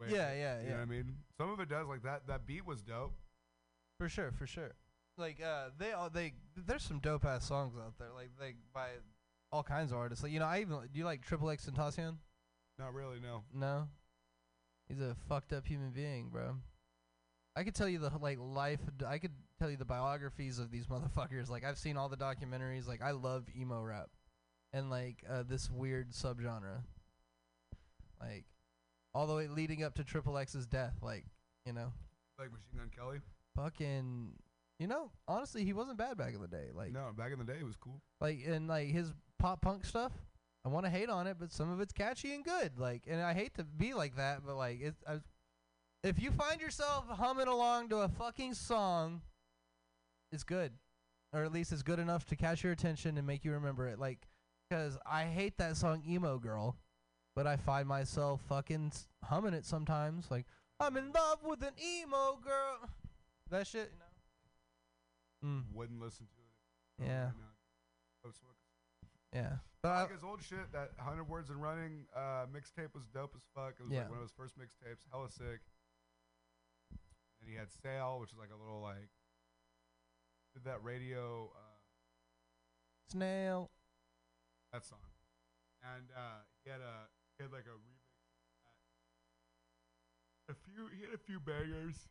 Wait, 0.00 0.10
Yeah, 0.10 0.32
yeah, 0.32 0.60
you 0.60 0.64
yeah. 0.64 0.70
know 0.70 0.76
what 0.78 0.82
I 0.82 0.86
mean? 0.86 1.16
Some 1.38 1.50
of 1.50 1.60
it 1.60 1.68
does. 1.68 1.86
Like 1.86 2.02
that. 2.02 2.26
That 2.26 2.46
beat 2.46 2.66
was 2.66 2.82
dope. 2.82 3.14
For 3.98 4.08
sure, 4.08 4.32
for 4.32 4.46
sure. 4.46 4.74
Like 5.18 5.40
uh, 5.42 5.70
they 5.78 5.92
all 5.92 6.10
they 6.10 6.32
there's 6.56 6.82
some 6.82 6.98
dope 6.98 7.24
ass 7.24 7.46
songs 7.46 7.74
out 7.76 7.94
there. 7.98 8.08
Like 8.14 8.30
they 8.40 8.54
by 8.74 8.88
all 9.50 9.62
kinds 9.62 9.92
of 9.92 9.98
artists. 9.98 10.22
Like 10.22 10.32
you 10.32 10.38
know, 10.40 10.46
I 10.46 10.60
even 10.60 10.76
do 10.92 10.98
you 10.98 11.04
like 11.04 11.22
Triple 11.22 11.50
X 11.50 11.68
Tentacion? 11.68 12.16
Not 12.78 12.94
really. 12.94 13.20
No. 13.20 13.42
No. 13.54 13.88
He's 14.88 15.00
a 15.00 15.14
fucked 15.28 15.52
up 15.52 15.66
human 15.66 15.90
being, 15.90 16.28
bro. 16.30 16.56
I 17.54 17.64
could 17.64 17.74
tell 17.74 17.88
you 17.88 17.98
the 17.98 18.10
like 18.20 18.38
life. 18.40 18.80
I 19.06 19.18
could 19.18 19.32
tell 19.58 19.70
you 19.70 19.76
the 19.76 19.84
biographies 19.84 20.58
of 20.58 20.70
these 20.70 20.86
motherfuckers. 20.88 21.50
Like 21.50 21.64
I've 21.64 21.78
seen 21.78 21.96
all 21.96 22.08
the 22.08 22.16
documentaries. 22.16 22.88
Like 22.88 23.02
I 23.02 23.10
love 23.10 23.44
emo 23.54 23.82
rap, 23.82 24.08
and 24.72 24.88
like 24.90 25.22
uh, 25.30 25.42
this 25.46 25.70
weird 25.70 26.12
subgenre. 26.12 26.82
Like 28.20 28.44
all 29.14 29.26
the 29.26 29.34
way 29.34 29.46
leading 29.48 29.82
up 29.82 29.94
to 29.96 30.04
Triple 30.04 30.38
X's 30.38 30.66
death. 30.66 30.94
Like 31.02 31.26
you 31.66 31.74
know, 31.74 31.92
Like 32.38 32.48
Machine 32.50 32.78
Gun 32.78 32.90
Kelly. 32.96 33.20
fucking. 33.54 34.32
You 34.78 34.88
know, 34.88 35.10
honestly, 35.28 35.64
he 35.64 35.72
wasn't 35.72 35.98
bad 35.98 36.16
back 36.18 36.34
in 36.34 36.40
the 36.40 36.48
day. 36.48 36.70
Like 36.74 36.92
No, 36.92 37.10
back 37.16 37.32
in 37.32 37.38
the 37.38 37.44
day 37.44 37.58
it 37.60 37.64
was 37.64 37.76
cool. 37.76 38.00
like 38.20 38.40
and 38.46 38.66
like 38.68 38.88
his 38.88 39.12
pop 39.38 39.60
punk 39.60 39.84
stuff 39.84 40.12
i 40.64 40.68
want 40.68 40.86
to 40.86 40.90
hate 40.90 41.08
on 41.10 41.26
it 41.26 41.36
but 41.36 41.50
some 41.50 41.68
of 41.68 41.80
it's 41.80 41.92
catchy 41.92 42.32
and 42.32 42.44
good 42.44 42.78
like 42.78 43.02
and 43.08 43.20
i 43.20 43.34
hate 43.34 43.52
to 43.56 43.64
be 43.64 43.92
like 43.92 44.14
that 44.14 44.46
but 44.46 44.54
like 44.54 44.78
it's 44.80 45.02
I, 45.04 45.18
if 46.04 46.22
you 46.22 46.30
find 46.30 46.60
yourself 46.60 47.06
humming 47.08 47.48
along 47.48 47.88
to 47.88 47.96
a 48.02 48.08
fucking 48.08 48.54
song 48.54 49.20
it's 50.30 50.44
good 50.44 50.70
or 51.32 51.42
at 51.42 51.50
least 51.52 51.72
it's 51.72 51.82
good 51.82 51.98
enough 51.98 52.24
to 52.26 52.36
catch 52.36 52.62
your 52.62 52.72
attention 52.72 53.18
and 53.18 53.26
make 53.26 53.44
you 53.44 53.50
remember 53.50 53.88
it 53.88 53.98
like 53.98 54.28
because 54.70 54.96
i 55.04 55.24
hate 55.24 55.58
that 55.58 55.76
song 55.76 56.04
emo 56.08 56.38
girl 56.38 56.76
but 57.34 57.44
i 57.44 57.56
find 57.56 57.88
myself 57.88 58.40
fucking 58.48 58.92
humming 59.24 59.54
it 59.54 59.66
sometimes 59.66 60.30
like 60.30 60.46
i'm 60.78 60.96
in 60.96 61.10
love 61.10 61.40
with 61.44 61.60
an 61.64 61.74
emo 61.84 62.38
girl 62.44 62.88
that 63.50 63.66
shit 63.66 63.92
Mm. 65.44 65.64
wouldn't 65.72 66.00
listen 66.00 66.26
to 66.26 66.40
it. 66.40 67.06
Yeah. 67.08 67.24
Right 67.24 67.34
now. 67.38 67.54
Go 68.24 68.30
smoke 68.30 68.56
a 69.32 69.36
Yeah. 69.36 69.56
But 69.82 69.88
I- 69.90 70.02
like 70.02 70.12
his 70.12 70.22
old 70.22 70.42
shit, 70.42 70.70
that 70.72 70.92
100 70.98 71.24
Words 71.24 71.50
and 71.50 71.60
Running 71.60 72.06
uh, 72.14 72.46
mixtape 72.52 72.94
was 72.94 73.06
dope 73.06 73.34
as 73.34 73.42
fuck. 73.54 73.74
It 73.80 73.82
was 73.82 73.92
Yeah. 73.92 74.00
like 74.02 74.10
one 74.10 74.18
of 74.18 74.22
his 74.22 74.32
first 74.32 74.56
mixtapes, 74.58 75.02
hella 75.10 75.28
sick. 75.30 75.60
And 77.40 77.48
he 77.50 77.56
had 77.56 77.72
Sail, 77.72 78.20
which 78.20 78.30
is 78.30 78.38
like 78.38 78.50
a 78.54 78.56
little 78.56 78.80
like, 78.80 79.08
did 80.54 80.62
that 80.64 80.84
radio, 80.84 81.50
uh, 81.56 81.80
Snail. 83.10 83.70
that 84.72 84.84
song. 84.84 84.98
And 85.82 86.04
uh, 86.16 86.44
he 86.62 86.70
had 86.70 86.80
a, 86.80 87.08
he 87.36 87.42
had 87.42 87.50
like 87.52 87.66
a 87.66 87.70
remix. 87.74 87.98
A 90.48 90.54
few, 90.54 90.86
he 90.94 91.02
had 91.02 91.14
a 91.14 91.18
few 91.18 91.40
bangers. 91.40 92.08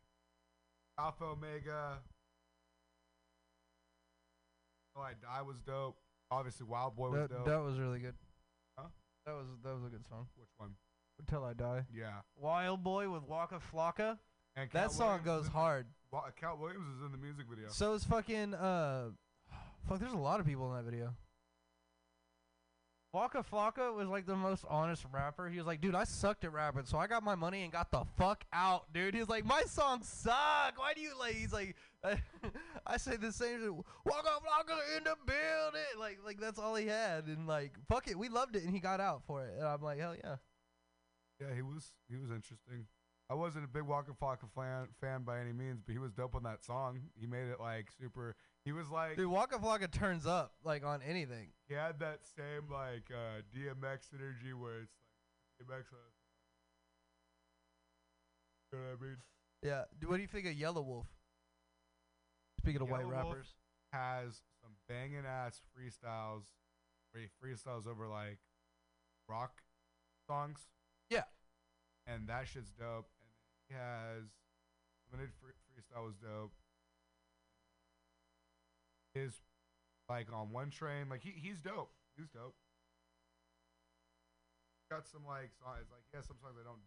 Alpha 0.98 1.24
Omega. 1.24 2.02
Oh, 4.96 5.00
I 5.00 5.12
Die 5.20 5.42
was 5.42 5.56
dope. 5.66 5.96
Obviously, 6.30 6.66
Wild 6.66 6.96
Boy 6.96 7.10
was 7.10 7.20
That, 7.20 7.30
dope. 7.30 7.46
that 7.46 7.62
was 7.62 7.78
really 7.78 7.98
good. 8.00 8.14
Huh? 8.78 8.88
That 9.26 9.32
was 9.32 9.46
that 9.64 9.74
was 9.74 9.84
a 9.84 9.88
good 9.88 10.06
song. 10.08 10.26
Which 10.36 10.48
one? 10.58 10.70
Until 11.18 11.44
I 11.44 11.52
die. 11.54 11.84
Yeah. 11.94 12.20
Wild 12.36 12.82
Boy 12.82 13.08
with 13.10 13.22
Waka 13.24 13.60
Flocka. 13.72 14.18
And 14.56 14.68
that 14.72 14.82
Cat 14.82 14.92
song 14.92 15.06
Williams 15.24 15.24
goes 15.24 15.48
hard. 15.48 15.86
Wa- 16.10 16.30
Katt 16.38 16.58
Williams 16.58 16.86
is 16.98 17.04
in 17.06 17.12
the 17.12 17.18
music 17.18 17.46
video. 17.48 17.68
So 17.70 17.94
is 17.94 18.04
fucking 18.04 18.54
uh, 18.54 19.10
fuck. 19.88 19.98
There's 19.98 20.12
a 20.12 20.16
lot 20.18 20.40
of 20.40 20.46
people 20.46 20.70
in 20.70 20.76
that 20.84 20.90
video. 20.90 21.14
Waka 23.14 23.44
Flocka 23.50 23.94
was 23.94 24.08
like 24.08 24.24
the 24.26 24.36
most 24.36 24.64
honest 24.70 25.04
rapper. 25.12 25.48
He 25.48 25.58
was 25.58 25.66
like, 25.66 25.82
dude, 25.82 25.94
I 25.94 26.04
sucked 26.04 26.44
at 26.44 26.52
rapping, 26.52 26.86
so 26.86 26.96
I 26.96 27.06
got 27.06 27.22
my 27.22 27.34
money 27.34 27.62
and 27.62 27.70
got 27.70 27.90
the 27.90 28.04
fuck 28.16 28.44
out, 28.54 28.90
dude. 28.94 29.14
He's 29.14 29.28
like, 29.28 29.44
my 29.44 29.62
songs 29.66 30.08
suck. 30.08 30.78
Why 30.78 30.94
do 30.94 31.02
you 31.02 31.12
like? 31.18 31.34
He's 31.34 31.52
like, 31.52 31.76
I 32.86 32.96
say 32.96 33.16
the 33.16 33.32
same 33.32 33.60
shit. 33.60 33.70
Waka 34.04 34.28
Flocka 34.42 34.96
in 34.96 35.04
the 35.04 35.14
building. 35.26 35.80
Like, 35.98 36.18
like 36.24 36.40
that's 36.40 36.58
all 36.58 36.74
he 36.74 36.86
had, 36.86 37.26
and 37.26 37.46
like, 37.46 37.72
fuck 37.88 38.08
it, 38.08 38.18
we 38.18 38.28
loved 38.28 38.56
it, 38.56 38.64
and 38.64 38.72
he 38.74 38.80
got 38.80 39.00
out 39.00 39.22
for 39.26 39.44
it, 39.44 39.54
and 39.58 39.66
I'm 39.66 39.82
like, 39.82 39.98
hell 40.00 40.14
yeah. 40.22 40.36
Yeah, 41.40 41.54
he 41.54 41.62
was 41.62 41.92
he 42.10 42.16
was 42.16 42.30
interesting. 42.30 42.86
I 43.30 43.34
wasn't 43.34 43.64
a 43.64 43.68
big 43.68 43.84
Waka 43.84 44.12
Flocka 44.20 44.48
fan, 44.54 44.88
fan 45.00 45.22
by 45.22 45.40
any 45.40 45.52
means, 45.52 45.80
but 45.86 45.92
he 45.92 45.98
was 45.98 46.12
dope 46.12 46.34
on 46.34 46.42
that 46.42 46.62
song. 46.62 47.00
He 47.18 47.26
made 47.26 47.48
it 47.48 47.58
like 47.60 47.88
super. 47.98 48.34
He 48.64 48.72
was 48.72 48.90
like 48.90 49.16
Dude, 49.16 49.26
Waka 49.30 49.58
Flocka 49.58 49.90
turns 49.90 50.26
up 50.26 50.52
like 50.64 50.84
on 50.84 51.00
anything. 51.02 51.48
he 51.68 51.74
had 51.74 51.98
that 52.00 52.20
same 52.36 52.70
like 52.70 53.10
uh, 53.10 53.40
DMX 53.56 54.08
energy 54.14 54.52
where 54.52 54.82
it's 54.82 54.92
like 55.68 55.68
DMX. 55.68 55.84
uh, 55.92 55.96
You 58.72 58.78
know 58.78 58.84
what 58.90 58.98
I 59.00 59.04
mean? 59.06 59.16
Yeah. 59.62 59.82
What 60.08 60.16
do 60.16 60.22
you 60.22 60.28
think 60.28 60.46
of 60.46 60.52
Yelawolf? 60.54 61.04
Speaking 62.62 62.82
of 62.82 62.90
white 62.90 63.02
Yelawolf 63.04 63.34
rappers. 63.34 63.54
has 63.92 64.40
some 64.62 64.70
banging 64.88 65.26
ass 65.26 65.60
freestyles 65.74 66.46
where 67.10 67.22
he 67.22 67.28
freestyles 67.42 67.86
over 67.86 68.06
like 68.06 68.38
rock 69.28 69.62
songs. 70.28 70.60
Yeah. 71.10 71.24
And 72.06 72.28
that 72.28 72.46
shit's 72.46 72.70
dope. 72.70 73.10
And 73.18 73.28
he 73.68 73.74
has 73.74 74.30
limited 75.10 75.32
free- 75.40 75.58
freestyle 75.74 76.06
was 76.06 76.14
dope. 76.16 76.52
His 79.14 79.40
like 80.08 80.28
on 80.32 80.52
one 80.52 80.70
train, 80.70 81.08
like 81.10 81.22
he 81.22 81.30
he's 81.36 81.60
dope. 81.60 81.92
He's 82.16 82.28
dope. 82.28 82.54
Got 84.90 85.06
some 85.08 85.24
like 85.26 85.50
songs 85.58 85.88
like 85.90 86.04
he 86.10 86.16
has 86.16 86.26
some 86.26 86.36
songs 86.40 86.54
I 86.60 86.64
don't 86.64 86.80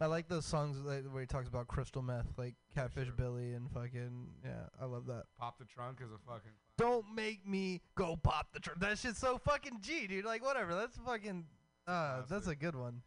I 0.00 0.06
like 0.06 0.28
those 0.28 0.46
songs 0.46 0.82
that, 0.84 1.10
where 1.12 1.20
he 1.20 1.26
talks 1.26 1.48
about 1.48 1.66
crystal 1.68 2.02
meth, 2.02 2.26
like 2.36 2.54
Catfish 2.74 3.10
Billy 3.16 3.52
and 3.52 3.70
fucking 3.70 4.28
yeah. 4.44 4.66
I 4.80 4.84
love 4.86 5.06
that. 5.06 5.24
Pop 5.38 5.58
the 5.58 5.64
Trunk 5.64 5.98
is 6.02 6.10
a 6.12 6.18
fucking 6.30 6.52
Don't 6.76 7.04
make 7.14 7.46
me 7.46 7.80
go 7.96 8.16
pop 8.16 8.48
the 8.52 8.60
trunk. 8.60 8.80
That 8.80 8.96
shit's 8.98 9.18
so 9.18 9.38
fucking 9.38 9.78
G, 9.80 10.06
dude. 10.06 10.24
Like 10.24 10.44
whatever. 10.44 10.74
That's 10.74 10.96
fucking. 10.98 11.44
Uh, 11.86 12.22
that's 12.28 12.46
a 12.46 12.54
good 12.54 12.76
one. 12.76 13.02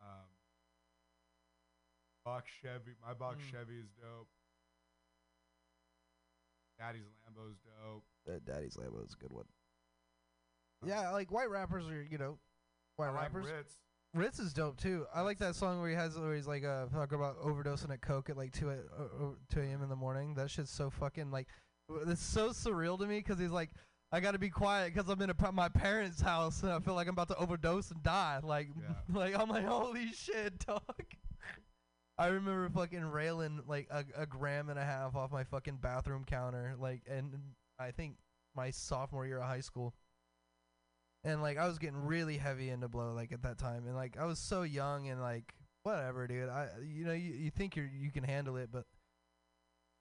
Um, 0.00 0.26
Box 2.24 2.50
Chevy, 2.62 2.92
my 3.06 3.14
box 3.14 3.38
Mm. 3.46 3.50
Chevy 3.52 3.78
is 3.78 3.88
dope. 4.00 4.28
Daddy's 6.78 7.04
Lambo's 7.24 7.56
dope. 7.64 8.04
Uh, 8.28 8.38
Daddy's 8.44 8.76
Lambo 8.76 9.04
is 9.04 9.14
a 9.14 9.16
good 9.16 9.32
one. 9.32 9.46
Yeah, 10.84 11.10
like 11.10 11.32
white 11.32 11.48
rappers 11.50 11.86
are 11.88 12.02
you 12.02 12.18
know, 12.18 12.38
white 12.96 13.08
I 13.08 13.10
like 13.12 13.22
rappers. 13.22 13.46
Rittz. 13.46 13.72
Rittz 14.14 14.40
is 14.40 14.52
dope 14.52 14.76
too. 14.76 15.06
I 15.14 15.20
like 15.22 15.38
that 15.38 15.54
song 15.54 15.80
where 15.80 15.90
he 15.90 15.94
has 15.94 16.18
where 16.18 16.34
he's 16.34 16.46
like 16.46 16.64
uh 16.64 16.86
talk 16.86 17.12
about 17.12 17.40
overdosing 17.40 17.90
at 17.90 18.00
coke 18.00 18.30
at 18.30 18.36
like 18.36 18.52
two 18.52 18.70
a, 18.70 18.74
uh, 18.74 19.32
two 19.50 19.60
a.m. 19.60 19.82
in 19.82 19.88
the 19.88 19.96
morning. 19.96 20.34
That 20.34 20.50
shit's 20.50 20.70
so 20.70 20.90
fucking 20.90 21.30
like 21.30 21.48
it's 22.06 22.22
so 22.22 22.50
surreal 22.50 22.98
to 22.98 23.06
me 23.06 23.18
because 23.18 23.38
he's 23.38 23.50
like 23.50 23.70
I 24.12 24.20
got 24.20 24.32
to 24.32 24.38
be 24.38 24.50
quiet 24.50 24.94
because 24.94 25.10
I'm 25.10 25.20
in 25.20 25.30
a, 25.30 25.52
my 25.52 25.68
parents' 25.68 26.20
house 26.20 26.62
and 26.62 26.72
I 26.72 26.78
feel 26.78 26.94
like 26.94 27.08
I'm 27.08 27.14
about 27.14 27.28
to 27.28 27.36
overdose 27.36 27.90
and 27.90 28.02
die. 28.02 28.40
Like 28.42 28.68
like 29.12 29.38
I'm 29.38 29.48
like 29.48 29.64
holy 29.64 30.12
shit, 30.12 30.64
dog. 30.66 30.82
I 32.18 32.28
remember 32.28 32.68
fucking 32.70 33.04
railing 33.04 33.62
like 33.66 33.88
a, 33.90 34.04
a 34.16 34.26
gram 34.26 34.70
and 34.70 34.78
a 34.78 34.84
half 34.84 35.14
off 35.14 35.30
my 35.30 35.44
fucking 35.44 35.78
bathroom 35.82 36.24
counter, 36.24 36.74
like, 36.78 37.02
and 37.06 37.30
I 37.78 37.90
think 37.90 38.16
my 38.54 38.70
sophomore 38.70 39.26
year 39.26 39.38
of 39.38 39.44
high 39.44 39.60
school. 39.60 39.94
And 41.26 41.42
like 41.42 41.58
I 41.58 41.66
was 41.66 41.78
getting 41.78 42.06
really 42.06 42.36
heavy 42.36 42.70
into 42.70 42.86
blow 42.86 43.12
like 43.12 43.32
at 43.32 43.42
that 43.42 43.58
time, 43.58 43.84
and 43.86 43.96
like 43.96 44.16
I 44.16 44.24
was 44.26 44.38
so 44.38 44.62
young 44.62 45.08
and 45.08 45.20
like 45.20 45.54
whatever, 45.82 46.28
dude. 46.28 46.48
I 46.48 46.68
you 46.84 47.04
know 47.04 47.12
you, 47.12 47.32
you 47.34 47.50
think 47.50 47.74
you 47.74 47.82
you 47.82 48.12
can 48.12 48.22
handle 48.22 48.56
it, 48.56 48.68
but 48.72 48.84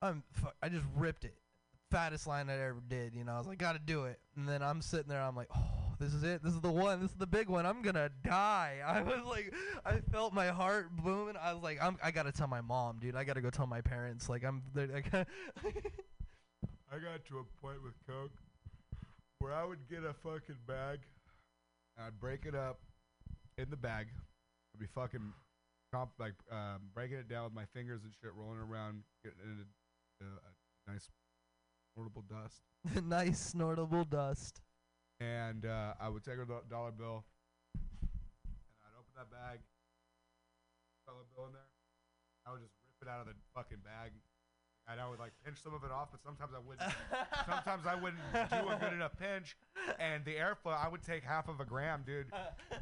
I'm 0.04 0.24
I 0.62 0.70
just 0.70 0.86
ripped 0.96 1.26
it, 1.26 1.36
fattest 1.90 2.28
line 2.28 2.48
I 2.48 2.54
ever 2.54 2.82
did. 2.88 3.16
You 3.16 3.24
know 3.24 3.34
I 3.34 3.38
was 3.40 3.48
like 3.48 3.58
gotta 3.58 3.80
do 3.80 4.06
it, 4.06 4.20
and 4.38 4.48
then 4.48 4.62
I'm 4.62 4.84
sitting 4.84 5.08
there, 5.08 5.20
I'm 5.20 5.36
like 5.36 5.50
oh 5.56 5.96
this 6.00 6.14
is 6.14 6.22
it, 6.24 6.44
this 6.44 6.54
is 6.54 6.62
the 6.62 6.72
one, 6.72 7.02
this 7.02 7.10
is 7.10 7.18
the 7.18 7.26
big 7.26 7.50
one. 7.50 7.66
I'm 7.66 7.82
gonna 7.82 8.12
die. 8.24 8.82
I 8.86 9.02
was 9.02 9.24
like 9.26 9.52
I 9.84 10.02
felt 10.12 10.32
my 10.32 10.50
heart 10.50 10.96
booming. 10.96 11.38
I 11.42 11.54
was 11.54 11.64
like 11.64 11.80
I'm 11.82 11.98
I 12.04 12.12
gotta 12.12 12.34
tell 12.34 12.48
my 12.48 12.62
mom, 12.62 13.00
dude. 13.00 13.16
I 13.16 13.24
gotta 13.24 13.42
go 13.42 13.50
tell 13.50 13.66
my 13.66 13.82
parents. 13.82 14.30
Like 14.30 14.44
I'm 14.44 14.62
like 14.76 15.12
I 15.16 17.00
got 17.00 17.26
to 17.30 17.40
a 17.40 17.66
point 17.66 17.82
with 17.84 17.94
Coke 18.08 18.32
where 19.40 19.54
I 19.54 19.66
would 19.66 19.88
get 19.90 20.04
a 20.04 20.14
fucking 20.14 20.58
bag, 20.68 21.00
I'd 21.98 22.20
break 22.20 22.46
it 22.46 22.56
up 22.56 22.80
in 23.58 23.70
the 23.70 23.78
bag. 23.78 24.08
I'd 24.74 24.80
be 24.80 24.88
fucking 24.88 25.34
comp 25.94 26.12
like 26.20 26.34
um, 26.52 26.92
breaking 26.94 27.18
it 27.18 27.30
down 27.30 27.46
with 27.46 27.54
my 27.54 27.66
fingers 27.74 28.04
and 28.04 28.12
shit, 28.22 28.32
rolling 28.36 28.60
around, 28.60 29.04
getting 29.24 29.40
it 29.40 29.48
into 29.48 29.66
uh, 30.22 30.50
a 30.88 30.92
nice 30.92 31.10
snortable 31.96 32.24
dust. 32.28 32.62
nice 33.08 33.54
snortable 33.54 34.04
dust. 34.04 34.62
And 35.22 35.66
uh, 35.66 35.94
I 36.00 36.10
would 36.10 36.24
take 36.24 36.36
a 36.36 36.46
do- 36.46 36.68
dollar 36.70 36.92
bill, 36.92 37.24
and 37.80 38.84
I'd 38.84 39.00
open 39.00 39.16
that 39.16 39.32
bag, 39.32 39.64
dollar 41.08 41.24
bill 41.32 41.48
in 41.48 41.54
there. 41.54 41.72
I 42.46 42.52
would 42.52 42.60
just 42.60 42.76
rip 42.84 43.08
it 43.08 43.12
out 43.12 43.22
of 43.22 43.28
the 43.32 43.34
fucking 43.56 43.80
bag, 43.80 44.12
and 44.90 45.00
I 45.02 45.10
would 45.10 45.20
like 45.20 45.32
pinch 45.44 45.62
some 45.64 45.74
of 45.74 45.84
it 45.84 45.92
off, 45.92 46.10
but 46.12 46.22
sometimes 46.24 46.52
I 46.56 46.60
wouldn't. 46.60 46.92
sometimes 47.46 47.86
I 47.88 47.96
wouldn't 47.96 48.22
do 48.34 48.70
a 48.70 48.78
good 48.80 48.94
enough 48.94 49.18
pinch, 49.18 49.56
and 50.00 50.24
the 50.26 50.36
airflow. 50.36 50.78
I 50.78 50.88
would 50.88 51.02
take 51.04 51.24
half 51.24 51.48
of 51.48 51.60
a 51.60 51.66
gram, 51.66 52.04
dude, 52.06 52.28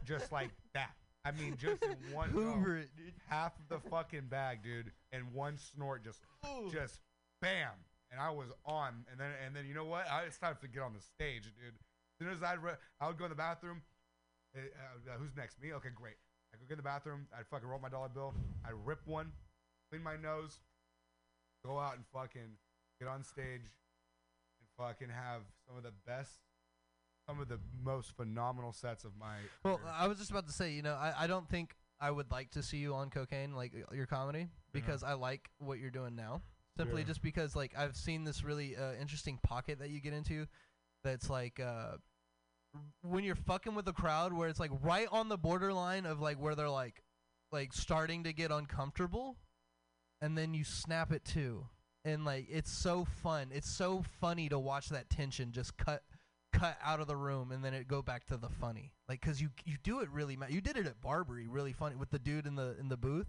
just 0.05 0.31
like 0.31 0.49
that. 0.73 0.91
I 1.25 1.31
mean, 1.31 1.55
just 1.57 1.81
in 1.83 1.95
one 2.13 2.31
go. 2.33 2.39
Hoover 2.41 2.77
it, 2.79 2.89
dude. 2.97 3.13
half 3.29 3.53
of 3.57 3.69
the 3.69 3.89
fucking 3.89 4.27
bag, 4.29 4.61
dude, 4.63 4.91
and 5.13 5.33
one 5.33 5.57
snort, 5.57 6.03
just, 6.03 6.19
just, 6.69 6.99
bam, 7.41 7.69
and 8.11 8.19
I 8.19 8.29
was 8.29 8.49
on, 8.65 9.05
and 9.09 9.17
then, 9.19 9.31
and 9.45 9.55
then, 9.55 9.65
you 9.65 9.73
know 9.73 9.85
what? 9.85 10.05
I, 10.11 10.23
it's 10.23 10.37
time 10.37 10.57
to 10.59 10.67
get 10.67 10.81
on 10.83 10.91
the 10.93 10.99
stage, 10.99 11.43
dude. 11.43 11.75
As 11.75 12.17
soon 12.19 12.27
as 12.35 12.43
I'd, 12.43 12.61
re- 12.61 12.73
I 12.99 13.07
would 13.07 13.17
go 13.17 13.23
in 13.23 13.29
the 13.29 13.35
bathroom. 13.37 13.81
eh, 14.53 14.59
Uh, 14.59 15.13
uh, 15.13 15.17
who's 15.17 15.31
next? 15.37 15.61
Me? 15.61 15.71
Okay, 15.73 15.89
great. 15.95 16.15
I 16.53 16.57
go 16.57 16.63
get 16.67 16.73
in 16.73 16.77
the 16.77 16.83
bathroom. 16.83 17.25
I'd 17.37 17.47
fucking 17.47 17.67
roll 17.67 17.79
my 17.79 17.89
dollar 17.89 18.09
bill. 18.09 18.33
I'd 18.65 18.73
rip 18.85 18.99
one, 19.07 19.31
clean 19.89 20.03
my 20.03 20.17
nose, 20.17 20.59
go 21.65 21.79
out 21.79 21.95
and 21.95 22.03
fucking 22.13 22.57
get 22.99 23.07
on 23.07 23.23
stage, 23.23 23.61
and 24.59 24.67
fucking 24.77 25.09
have 25.09 25.41
some 25.67 25.77
of 25.77 25.83
the 25.83 25.93
best, 26.05 26.39
some 27.27 27.39
of 27.39 27.47
the 27.47 27.59
most 27.83 28.11
phenomenal 28.15 28.73
sets 28.73 29.03
of 29.03 29.11
my. 29.19 29.35
Well, 29.63 29.79
I 29.91 30.07
was 30.07 30.17
just 30.17 30.31
about 30.31 30.47
to 30.47 30.53
say, 30.53 30.71
you 30.71 30.81
know, 30.81 30.93
I, 30.93 31.13
I 31.19 31.27
don't 31.27 31.47
think 31.49 31.75
I 31.99 32.11
would 32.11 32.31
like 32.31 32.51
to 32.51 32.63
see 32.63 32.77
you 32.77 32.93
on 32.93 33.09
cocaine, 33.09 33.55
like 33.55 33.73
uh, 33.75 33.95
your 33.95 34.05
comedy, 34.07 34.47
because 34.73 35.03
I 35.03 35.13
like 35.13 35.49
what 35.59 35.79
you're 35.79 35.91
doing 35.91 36.15
now. 36.15 36.41
Simply 36.77 37.01
Yeah. 37.01 37.07
just 37.07 37.21
because, 37.21 37.55
like, 37.55 37.73
I've 37.77 37.95
seen 37.95 38.23
this 38.23 38.43
really 38.43 38.75
uh, 38.75 38.93
interesting 38.99 39.37
pocket 39.43 39.77
that 39.79 39.89
you 39.91 39.99
get 40.01 40.13
into 40.13 40.47
that's 41.03 41.29
like 41.29 41.59
uh, 41.59 41.97
when 43.03 43.23
you're 43.23 43.35
fucking 43.35 43.75
with 43.75 43.85
the 43.85 43.93
crowd 43.93 44.33
where 44.33 44.47
it's 44.49 44.59
like 44.59 44.71
right 44.81 45.07
on 45.11 45.29
the 45.29 45.37
borderline 45.37 46.05
of 46.07 46.19
like 46.19 46.37
where 46.41 46.55
they're 46.55 46.69
like 46.69 47.03
like 47.51 47.73
starting 47.73 48.23
to 48.23 48.33
get 48.33 48.49
uncomfortable 48.51 49.35
and 50.23 50.37
then 50.37 50.53
you 50.53 50.63
snap 50.63 51.11
it 51.11 51.23
too 51.25 51.65
and 52.05 52.25
like 52.25 52.47
it's 52.49 52.71
so 52.71 53.05
fun 53.21 53.49
it's 53.53 53.69
so 53.69 54.03
funny 54.21 54.49
to 54.49 54.57
watch 54.57 54.89
that 54.89 55.09
tension 55.09 55.51
just 55.51 55.77
cut 55.77 56.01
cut 56.53 56.77
out 56.83 56.99
of 56.99 57.07
the 57.07 57.15
room 57.15 57.51
and 57.51 57.63
then 57.63 57.73
it 57.73 57.87
go 57.87 58.01
back 58.01 58.25
to 58.25 58.37
the 58.37 58.49
funny 58.49 58.91
like 59.09 59.19
because 59.21 59.41
you 59.41 59.49
you 59.65 59.75
do 59.83 59.99
it 59.99 60.09
really 60.11 60.35
ma- 60.35 60.45
you 60.49 60.61
did 60.61 60.77
it 60.77 60.85
at 60.85 60.99
barbary 61.01 61.47
really 61.47 61.73
funny 61.73 61.95
with 61.95 62.09
the 62.09 62.19
dude 62.19 62.45
in 62.47 62.55
the 62.55 62.75
in 62.79 62.89
the 62.89 62.97
booth 62.97 63.27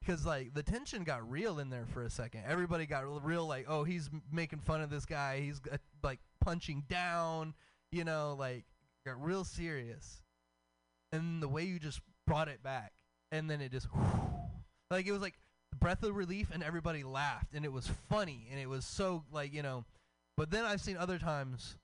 because 0.00 0.26
like 0.26 0.54
the 0.54 0.62
tension 0.62 1.04
got 1.04 1.28
real 1.30 1.58
in 1.58 1.70
there 1.70 1.84
for 1.92 2.02
a 2.02 2.10
second. 2.10 2.42
Everybody 2.46 2.86
got 2.86 3.02
real- 3.24 3.46
like, 3.46 3.66
oh, 3.68 3.82
he's 3.84 4.08
m- 4.12 4.22
making 4.32 4.60
fun 4.60 4.80
of 4.80 4.90
this 4.90 5.04
guy. 5.04 5.40
He's 5.40 5.60
uh, 5.70 5.76
like 6.04 6.20
punching 6.40 6.84
down, 6.88 7.52
you 7.90 8.04
know, 8.04 8.36
like 8.38 8.64
got 9.04 9.22
real 9.22 9.42
serious. 9.44 10.22
And 11.12 11.42
the 11.42 11.48
way 11.48 11.64
you 11.64 11.78
just 11.80 12.00
brought 12.26 12.48
it 12.48 12.62
back, 12.62 12.92
and 13.32 13.50
then 13.50 13.60
it 13.60 13.72
just 13.72 13.88
like 14.90 15.06
it 15.06 15.12
was 15.12 15.20
like 15.20 15.34
breath 15.76 16.02
of 16.02 16.14
relief, 16.16 16.50
and 16.52 16.62
everybody 16.62 17.02
laughed, 17.02 17.54
and 17.54 17.64
it 17.64 17.72
was 17.72 17.88
funny, 18.08 18.48
and 18.50 18.58
it 18.60 18.68
was 18.68 18.84
so 18.84 19.24
like 19.32 19.52
you 19.52 19.62
know. 19.62 19.84
But 20.36 20.50
then 20.50 20.64
I've 20.64 20.80
seen 20.80 20.96
other 20.96 21.18
times 21.18 21.76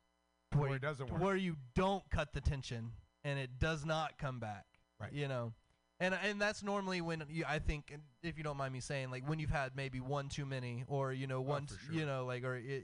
where, 0.53 0.61
Where 0.63 0.71
you- 0.71 0.77
it 0.77 0.83
doesn't 0.83 1.11
work. 1.11 1.21
where 1.21 1.37
you 1.37 1.57
don't 1.75 2.09
cut 2.11 2.33
the 2.33 2.41
tension, 2.41 2.93
and 3.25 3.39
it 3.39 3.59
does 3.59 3.85
not 3.85 4.19
come 4.19 4.39
back. 4.41 4.67
Right. 5.01 5.13
You 5.13 5.29
know. 5.29 5.53
And 6.01 6.13
and 6.15 6.41
that's 6.41 6.63
normally 6.63 7.01
when 7.01 7.23
you, 7.29 7.45
I 7.49 7.61
think, 7.61 7.97
if 8.23 8.37
you 8.37 8.43
don't 8.45 8.57
mind 8.57 8.73
me 8.73 8.81
saying, 8.81 9.11
like 9.11 9.29
when 9.29 9.39
you've 9.39 9.51
had 9.51 9.77
maybe 9.77 10.01
one 10.01 10.29
too 10.29 10.45
many, 10.45 10.85
or 10.89 11.13
you 11.13 11.27
know 11.29 11.39
oh, 11.39 11.43
one, 11.43 11.67
for 11.67 11.75
t- 11.75 11.81
sure. 11.87 11.95
you 11.95 12.05
know, 12.07 12.27
like 12.27 12.43
or 12.43 12.57
it, 12.57 12.83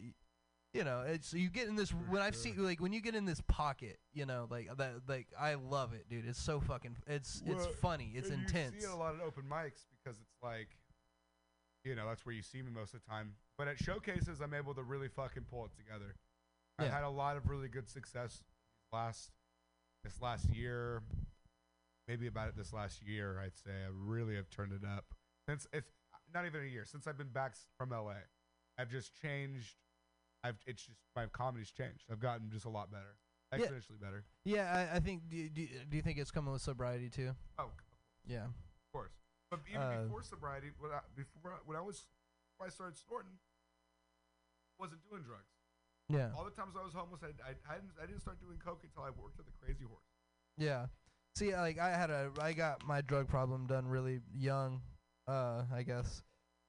you 0.72 0.84
know, 0.84 1.02
it's 1.04 1.32
you 1.32 1.50
get 1.50 1.66
in 1.66 1.74
this 1.74 1.90
when 1.90 2.22
I've 2.22 2.36
seen 2.36 2.62
like 2.62 2.80
when 2.80 2.92
you 2.92 3.00
get 3.00 3.16
in 3.16 3.24
this 3.24 3.40
pocket, 3.48 3.98
you 4.12 4.26
know, 4.26 4.46
like 4.48 4.68
that, 4.78 4.92
like 5.08 5.26
I 5.38 5.54
love 5.54 5.92
it, 5.92 6.08
dude. 6.08 6.24
It's 6.24 6.40
so 6.40 6.60
fucking, 6.60 6.96
it's 7.08 7.42
it's 7.44 7.66
funny, 7.80 8.12
it's 8.14 8.30
intense. 8.30 8.76
You 8.76 8.82
see 8.82 8.86
a 8.86 8.94
lot 8.96 9.14
of 9.14 9.20
open 9.22 9.42
mics 9.42 9.86
because 10.02 10.18
it's 10.20 10.36
like, 10.42 10.68
you 11.84 11.94
know, 11.94 12.06
that's 12.08 12.24
where 12.26 12.34
you 12.34 12.42
see 12.42 12.62
me 12.62 12.70
most 12.74 12.94
of 12.94 13.00
the 13.02 13.10
time. 13.10 13.32
But 13.58 13.68
at 13.68 13.78
showcases, 13.78 14.40
I'm 14.40 14.54
able 14.54 14.74
to 14.74 14.82
really 14.82 15.08
fucking 15.08 15.44
pull 15.50 15.64
it 15.66 15.72
together. 15.76 16.14
I've 16.78 16.90
had 16.90 17.04
a 17.04 17.10
lot 17.10 17.36
of 17.36 17.48
really 17.50 17.68
good 17.68 17.88
success 17.90 18.42
last 18.92 19.30
this 20.02 20.20
last 20.22 20.48
year, 20.48 21.02
maybe 22.08 22.26
about 22.26 22.48
it 22.48 22.56
this 22.56 22.72
last 22.72 23.02
year. 23.06 23.38
I'd 23.44 23.56
say 23.56 23.70
I 23.70 23.90
really 23.92 24.34
have 24.36 24.48
turned 24.48 24.72
it 24.72 24.80
up 24.86 25.04
since 25.46 25.66
if 25.74 25.84
not 26.32 26.46
even 26.46 26.62
a 26.62 26.66
year 26.66 26.86
since 26.86 27.06
I've 27.06 27.18
been 27.18 27.28
back 27.28 27.54
from 27.76 27.90
LA. 27.90 28.14
I've 28.78 28.88
just 28.90 29.14
changed. 29.20 29.76
I've 30.42 30.56
it's 30.66 30.86
just 30.86 30.98
my 31.14 31.26
comedy's 31.26 31.70
changed. 31.70 32.04
I've 32.10 32.20
gotten 32.20 32.48
just 32.50 32.64
a 32.64 32.70
lot 32.70 32.90
better, 32.90 33.16
Yeah. 33.52 33.58
exponentially 33.58 34.00
better. 34.00 34.24
Yeah, 34.46 34.88
I, 34.92 34.96
I 34.96 35.00
think. 35.00 35.28
Do, 35.28 35.48
do, 35.50 35.66
do 35.90 35.96
you 35.98 36.02
think 36.02 36.18
it's 36.18 36.30
coming 36.30 36.50
with 36.50 36.62
sobriety 36.62 37.10
too? 37.10 37.32
Oh, 37.58 37.68
Yeah. 38.26 38.44
Of 38.44 38.92
course. 38.94 39.12
But 39.50 39.60
even 39.68 39.82
Uh, 39.82 40.02
before 40.04 40.22
sobriety, 40.22 40.70
when 40.78 40.92
I, 40.92 41.00
before 41.16 41.52
I- 41.54 41.62
when 41.66 41.76
I 41.76 41.80
was 41.80 42.06
before 42.54 42.66
I 42.66 42.70
started 42.70 42.96
snorting, 42.96 43.38
wasn't 44.78 45.02
doing 45.10 45.22
drugs. 45.22 45.50
Yeah. 46.08 46.32
All 46.36 46.44
the 46.44 46.50
times 46.50 46.74
I 46.78 46.82
was 46.84 46.92
homeless, 46.92 47.22
I, 47.22 47.28
I, 47.42 47.54
I 47.68 47.74
didn't 47.76 47.92
I 48.02 48.06
didn't 48.06 48.20
start 48.20 48.40
doing 48.40 48.58
coke 48.58 48.82
until 48.84 49.02
I 49.02 49.10
worked 49.10 49.38
at 49.40 49.46
the 49.46 49.52
Crazy 49.60 49.84
Horse. 49.84 50.04
Yeah. 50.56 50.86
See, 51.36 51.54
like 51.54 51.78
I 51.78 51.90
had 51.90 52.10
a, 52.10 52.30
I 52.40 52.52
got 52.52 52.84
my 52.84 53.00
drug 53.00 53.28
problem 53.28 53.66
done 53.66 53.86
really 53.88 54.20
young, 54.34 54.82
uh, 55.28 55.62
I 55.72 55.82
guess, 55.84 56.22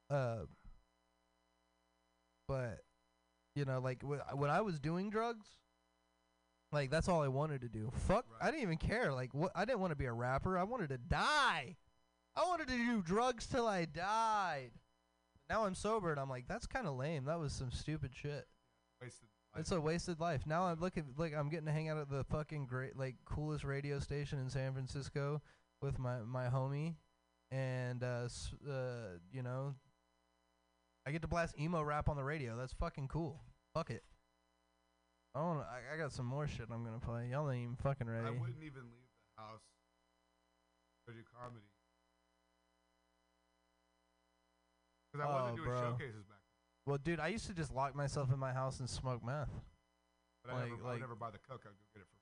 uh, 0.09 0.45
but 2.47 2.83
you 3.55 3.65
know, 3.65 3.79
like 3.79 4.01
wh- 4.03 4.37
when 4.37 4.49
I 4.49 4.61
was 4.61 4.79
doing 4.79 5.09
drugs, 5.09 5.47
like 6.71 6.89
that's 6.89 7.07
all 7.09 7.21
I 7.21 7.27
wanted 7.27 7.61
to 7.61 7.69
do. 7.69 7.91
Fuck, 8.07 8.25
I 8.39 8.45
didn't 8.51 8.61
even 8.63 8.77
care. 8.77 9.11
Like 9.13 9.33
what? 9.33 9.51
I 9.55 9.65
didn't 9.65 9.79
want 9.79 9.91
to 9.91 9.95
be 9.97 10.05
a 10.05 10.13
rapper. 10.13 10.57
I 10.57 10.63
wanted 10.63 10.89
to 10.89 10.97
die. 10.97 11.75
I 12.35 12.43
wanted 12.47 12.67
to 12.69 12.77
do 12.77 13.01
drugs 13.01 13.45
till 13.47 13.67
I 13.67 13.85
died. 13.85 14.71
But 15.47 15.53
Now 15.53 15.65
I'm 15.65 15.75
sober 15.75 16.11
and 16.11 16.19
I'm 16.19 16.29
like, 16.29 16.47
that's 16.47 16.65
kind 16.67 16.87
of 16.87 16.95
lame. 16.95 17.25
That 17.25 17.39
was 17.39 17.53
some 17.53 17.71
stupid 17.71 18.11
shit. 18.15 18.47
Wasted. 19.01 19.27
It's 19.57 19.71
a 19.71 19.81
wasted 19.81 20.19
life. 20.21 20.47
Now 20.47 20.63
I'm 20.63 20.79
looking 20.79 21.13
like 21.17 21.33
I'm 21.35 21.49
getting 21.49 21.65
to 21.65 21.73
hang 21.73 21.89
out 21.89 21.97
at 21.97 22.09
the 22.09 22.23
fucking 22.23 22.67
great, 22.67 22.95
like 22.97 23.15
coolest 23.25 23.65
radio 23.65 23.99
station 23.99 24.39
in 24.39 24.49
San 24.49 24.71
Francisco 24.71 25.41
with 25.81 25.99
my 25.99 26.19
my 26.21 26.45
homie, 26.47 26.95
and 27.51 28.01
uh, 28.01 28.21
s- 28.25 28.53
uh, 28.65 29.17
you 29.33 29.43
know, 29.43 29.75
I 31.05 31.11
get 31.11 31.21
to 31.23 31.27
blast 31.27 31.59
emo 31.59 31.81
rap 31.81 32.07
on 32.07 32.15
the 32.15 32.23
radio. 32.23 32.55
That's 32.55 32.71
fucking 32.71 33.09
cool. 33.09 33.41
Fuck 33.73 33.89
it. 33.89 34.03
I 35.35 35.39
don't. 35.41 35.57
I, 35.57 35.95
I 35.95 35.97
got 35.97 36.13
some 36.13 36.27
more 36.27 36.47
shit 36.47 36.67
I'm 36.71 36.85
gonna 36.85 36.99
play. 36.99 37.27
Y'all 37.29 37.51
ain't 37.51 37.63
even 37.63 37.75
fucking 37.75 38.07
ready. 38.07 38.27
I 38.27 38.29
wouldn't 38.31 38.63
even 38.63 38.83
leave 38.83 39.11
the 39.35 39.41
house 39.41 39.59
to 41.07 41.13
do 41.13 41.19
comedy 41.37 41.65
because 45.11 45.27
I 45.27 45.31
wasn't 45.31 45.53
Oh, 45.53 45.55
doing 45.57 45.69
bro. 45.69 45.81
showcases 45.81 46.23
back. 46.25 46.37
Well, 46.85 46.97
dude, 46.97 47.19
I 47.19 47.27
used 47.27 47.45
to 47.47 47.53
just 47.53 47.71
lock 47.73 47.95
myself 47.95 48.31
in 48.31 48.39
my 48.39 48.53
house 48.53 48.79
and 48.79 48.89
smoke 48.89 49.23
meth. 49.23 49.49
But 50.43 50.53
I, 50.55 50.63
never, 50.69 50.75
like- 50.83 50.93
would 50.93 50.99
never 51.01 51.15
buy 51.15 51.29
the 51.31 51.37
coke. 51.39 51.61
I'd 51.65 51.69
go 51.69 51.85
get 51.93 52.01
it 52.01 52.07
for. 52.09 52.17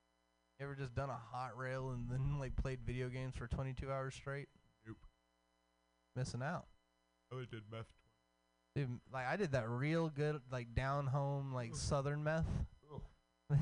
You 0.59 0.65
ever 0.65 0.75
just 0.75 0.93
done 0.93 1.09
a 1.09 1.17
hot 1.31 1.55
rail 1.57 1.91
and 1.91 2.09
then 2.09 2.37
like 2.39 2.55
played 2.55 2.79
video 2.85 3.07
games 3.09 3.35
for 3.35 3.47
22 3.47 3.89
hours 3.91 4.13
straight? 4.15 4.49
Nope. 4.85 4.97
Missing 6.15 6.41
out. 6.41 6.65
I 7.31 7.35
only 7.35 7.47
did 7.49 7.63
meth. 7.71 7.85
Dude, 8.75 8.99
like 9.13 9.25
I 9.27 9.35
did 9.37 9.53
that 9.53 9.69
real 9.69 10.09
good, 10.09 10.41
like 10.51 10.73
down 10.75 11.07
home, 11.07 11.53
like 11.53 11.75
southern 11.75 12.23
meth. 12.23 12.45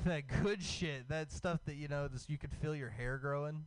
That 0.05 0.23
good 0.43 0.61
shit. 0.61 1.07
That 1.07 1.31
stuff 1.31 1.61
that 1.65 1.75
you 1.75 1.87
know, 1.87 2.09
this 2.09 2.25
you 2.27 2.37
could 2.37 2.51
feel 2.51 2.75
your 2.75 2.89
hair 2.89 3.17
growing. 3.17 3.63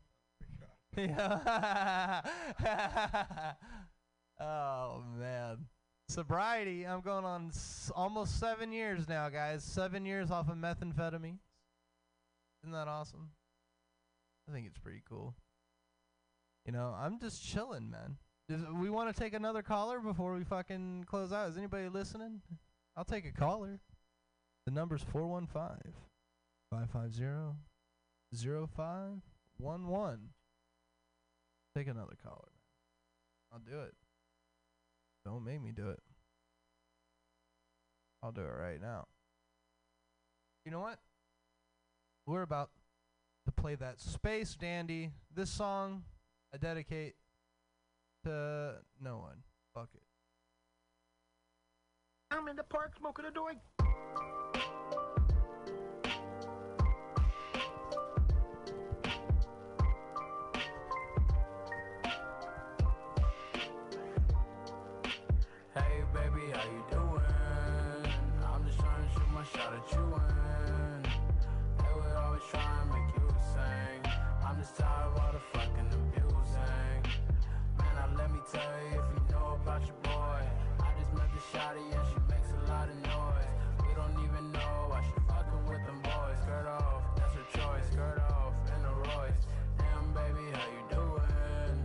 Oh 0.99 1.03
yeah. 1.03 2.21
Oh 4.41 5.03
man, 5.19 5.67
sobriety. 6.09 6.87
I'm 6.87 7.01
going 7.01 7.25
on 7.25 7.49
s- 7.49 7.91
almost 7.95 8.39
seven 8.41 8.73
years 8.73 9.09
now, 9.09 9.29
guys. 9.29 9.63
Seven 9.65 10.05
years 10.07 10.31
off 10.31 10.49
of 10.49 10.57
methamphetamine. 10.57 11.39
Isn't 12.63 12.73
that 12.73 12.89
awesome? 12.89 13.31
I 14.49 14.53
think 14.53 14.67
it's 14.67 14.79
pretty 14.79 15.03
cool. 15.09 15.35
You 16.67 16.73
know, 16.73 16.95
I'm 16.99 17.19
just 17.19 17.43
chilling, 17.47 17.91
man. 17.91 18.17
Does, 18.49 18.63
we 18.75 18.91
want 18.91 19.15
to 19.15 19.19
take 19.19 19.33
another 19.33 19.63
caller 19.63 20.01
before 20.01 20.35
we 20.35 20.45
fucking 20.45 21.05
close 21.09 21.33
out. 21.33 21.49
Is 21.51 21.57
anybody 21.57 21.89
listening? 21.89 22.41
I'll 22.97 23.05
take 23.05 23.25
a 23.25 23.33
caller. 23.33 23.81
The 24.67 24.73
number's 24.73 25.03
415 25.03 25.93
550 26.71 27.57
0511. 28.77 30.19
Take 31.77 31.87
another 31.89 32.17
caller. 32.23 32.53
I'll 33.53 33.61
do 33.61 33.81
it. 33.81 33.95
Don't 35.25 35.45
make 35.45 35.63
me 35.63 35.73
do 35.73 35.91
it. 35.91 36.01
I'll 38.23 38.33
do 38.33 38.43
it 38.43 38.55
right 38.59 38.81
now. 38.81 39.07
You 40.65 40.71
know 40.71 40.81
what? 40.81 40.99
We're 42.27 42.43
about 42.43 42.71
to 43.47 43.53
play 43.53 43.75
that 43.77 44.01
Space 44.01 44.55
Dandy. 44.55 45.11
This 45.35 45.51
song 45.51 46.05
I 46.55 46.59
dedicate 46.59 47.15
to 48.25 48.75
no 49.01 49.19
one. 49.19 49.43
Fuck 49.75 49.89
it. 49.95 50.03
I'm 52.31 52.47
in 52.49 52.57
the 52.57 52.63
park 52.63 52.93
smoking 52.99 53.25
a 53.25 53.31
doink. 53.31 53.59
To 69.61 69.69
shoot 69.69 69.69
my 69.69 69.69
shot 69.69 69.75
at 69.75 69.93
you 69.93 70.15
and 70.15 71.05
they 71.79 71.93
would 71.95 72.17
always 72.17 72.43
try 72.51 72.81
and 72.81 72.91
make 72.91 73.15
you 73.17 73.29
sing. 73.53 74.13
I'm 74.47 74.57
just 74.59 74.77
tired 74.77 75.13
of 75.13 75.21
all 75.21 75.33
the 75.33 75.41
fucking 75.53 75.89
abusing. 75.93 77.03
Man, 77.77 77.93
now 77.95 78.09
let 78.17 78.31
me 78.33 78.41
tell 78.53 78.63
you 78.91 79.01
if 79.01 79.07
you 79.13 79.21
know 79.33 79.59
about 79.61 79.83
your 79.85 80.01
boy. 80.03 80.41
I 80.81 80.89
just 80.99 81.13
met 81.13 81.29
the 81.35 81.43
shotty 81.53 81.85
and 81.93 82.05
she 82.09 82.19
makes 82.33 82.51
a 82.57 82.73
lot 82.73 82.89
of 82.89 82.97
noise. 83.05 83.53
We 83.85 83.95
don't 83.95 84.17
even 84.25 84.53
know 84.53 84.75
why 84.89 85.03
she 85.05 85.13
fucking 85.29 85.65
with 85.69 85.85
them 85.85 86.01
boys. 86.03 86.39
Skirt 86.43 86.67
off, 86.67 87.03
that's 87.17 87.35
her 87.35 87.47
choice. 87.53 87.87
Skirt 87.93 88.21
off 88.31 88.55
in 88.75 88.83
the 88.83 88.95
Royce. 89.13 89.45
Damn 89.77 90.15
baby, 90.15 90.47
how 90.57 90.69
you 90.73 90.85
doing? 90.89 91.77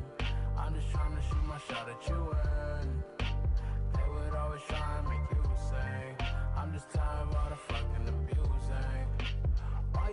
I'm 0.57 0.73
just 0.73 0.89
trying 0.91 1.15
to 1.15 1.21
shoot 1.27 1.43
my 1.43 1.59
shot 1.67 1.89
at 1.89 2.01
you 2.07 2.21
and 2.31 3.03
they 3.93 4.07
would 4.13 4.35
always 4.35 4.61
try 4.69 4.84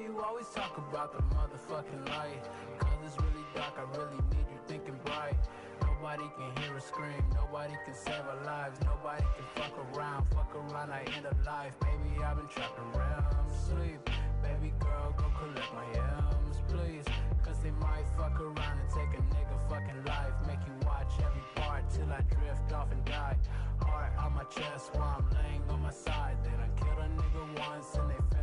you 0.03 0.21
always 0.21 0.49
talk 0.49 0.77
about 0.79 1.13
the 1.13 1.23
motherfucking 1.35 2.09
light? 2.09 2.43
Cause 2.79 2.91
it's 3.07 3.17
really 3.23 3.47
dark, 3.55 3.75
I 3.79 3.83
really 3.97 4.17
need 4.31 4.47
you 4.51 4.59
thinking 4.67 4.99
bright. 5.05 5.37
Nobody 5.81 6.25
can 6.37 6.63
hear 6.63 6.77
us 6.77 6.87
scream, 6.87 7.23
nobody 7.35 7.75
can 7.85 7.95
save 7.95 8.25
our 8.27 8.45
lives, 8.45 8.81
nobody 8.85 9.23
can 9.23 9.47
fuck 9.55 9.75
around, 9.95 10.27
fuck 10.35 10.55
around, 10.55 10.91
I 10.91 11.05
end 11.17 11.27
up 11.27 11.37
life. 11.47 11.75
Baby, 11.81 12.25
I've 12.25 12.37
been 12.37 12.49
trapped 12.49 12.79
around 12.79 13.23
sleep. 13.69 14.01
Baby 14.43 14.73
girl, 14.81 15.15
go 15.17 15.25
collect 15.39 15.71
my 15.75 15.87
M's, 15.95 16.59
please. 16.69 17.07
Cause 17.45 17.59
they 17.63 17.71
might 17.71 18.07
fuck 18.19 18.41
around 18.41 18.79
and 18.83 18.91
take 18.91 19.13
a 19.15 19.23
nigga 19.23 19.57
fucking 19.71 20.05
life. 20.05 20.35
Make 20.47 20.63
you 20.67 20.75
watch 20.85 21.13
every 21.19 21.47
part 21.55 21.89
till 21.91 22.11
I 22.11 22.23
drift 22.27 22.73
off 22.73 22.91
and 22.91 23.05
die. 23.05 23.37
Heart 23.81 24.13
on 24.19 24.33
my 24.35 24.45
chest 24.45 24.91
while 24.95 25.23
I'm 25.23 25.27
laying 25.31 25.63
on 25.71 25.83
my 25.83 25.93
side. 25.93 26.37
They 26.43 26.51
done 26.51 26.75
killed 26.77 26.99
a 26.99 27.09
nigga 27.09 27.69
once 27.69 27.95
and 27.95 28.11
they 28.11 28.21
kill 28.31 28.42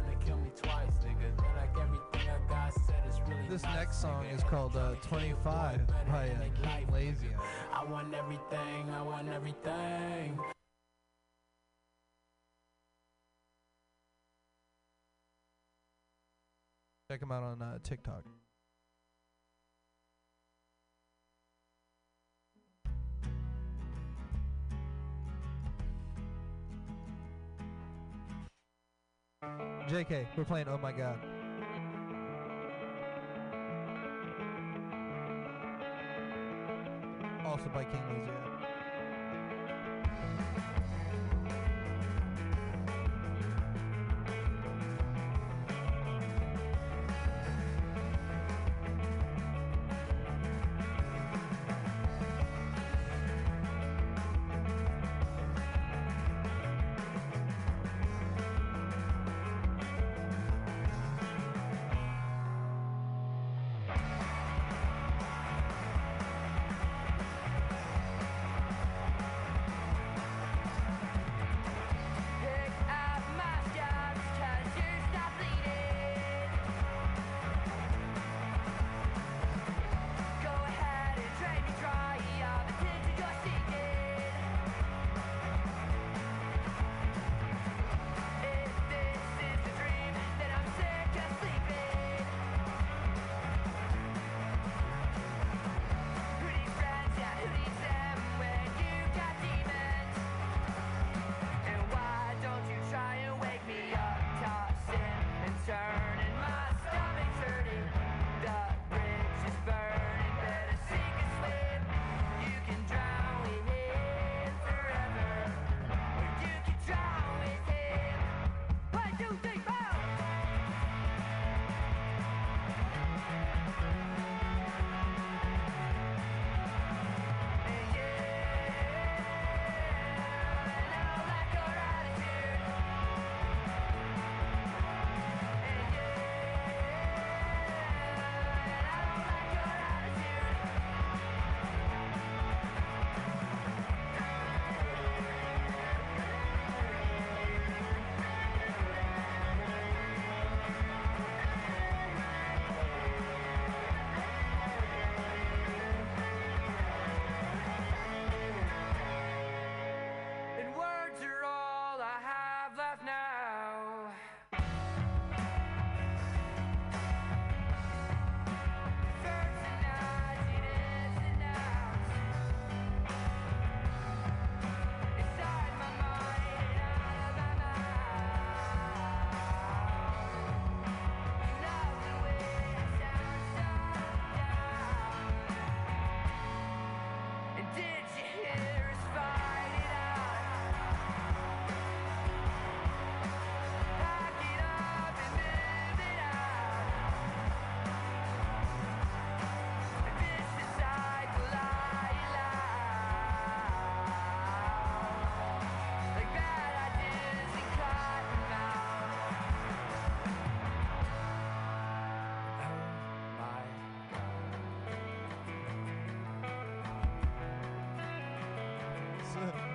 twice, 0.61 0.91
nigga. 1.05 1.29
They 1.37 1.59
like 1.59 1.75
everything 1.81 2.29
I 2.29 2.49
got 2.49 2.73
said 2.73 3.03
is 3.09 3.19
really 3.27 3.47
This 3.49 3.63
next 3.63 4.01
song 4.01 4.25
is 4.25 4.43
called 4.43 4.75
uh, 4.75 4.95
25 5.01 5.87
by 6.07 6.29
uh, 6.29 6.63
King 6.63 6.87
Lazy. 6.91 7.27
I 7.73 7.83
want 7.85 8.13
everything, 8.13 8.89
I 8.93 9.01
want 9.01 9.29
everything. 9.29 10.39
Check 17.09 17.21
him 17.23 17.31
out 17.31 17.43
on 17.43 17.61
uh, 17.61 17.79
TikTok. 17.81 18.23
JK, 29.89 30.27
we're 30.37 30.45
playing 30.45 30.67
Oh 30.69 30.77
My 30.77 30.91
God. 30.91 31.17
Also 37.45 37.69
by 37.73 37.85
King 37.85 38.03
Lazy. 38.09 38.48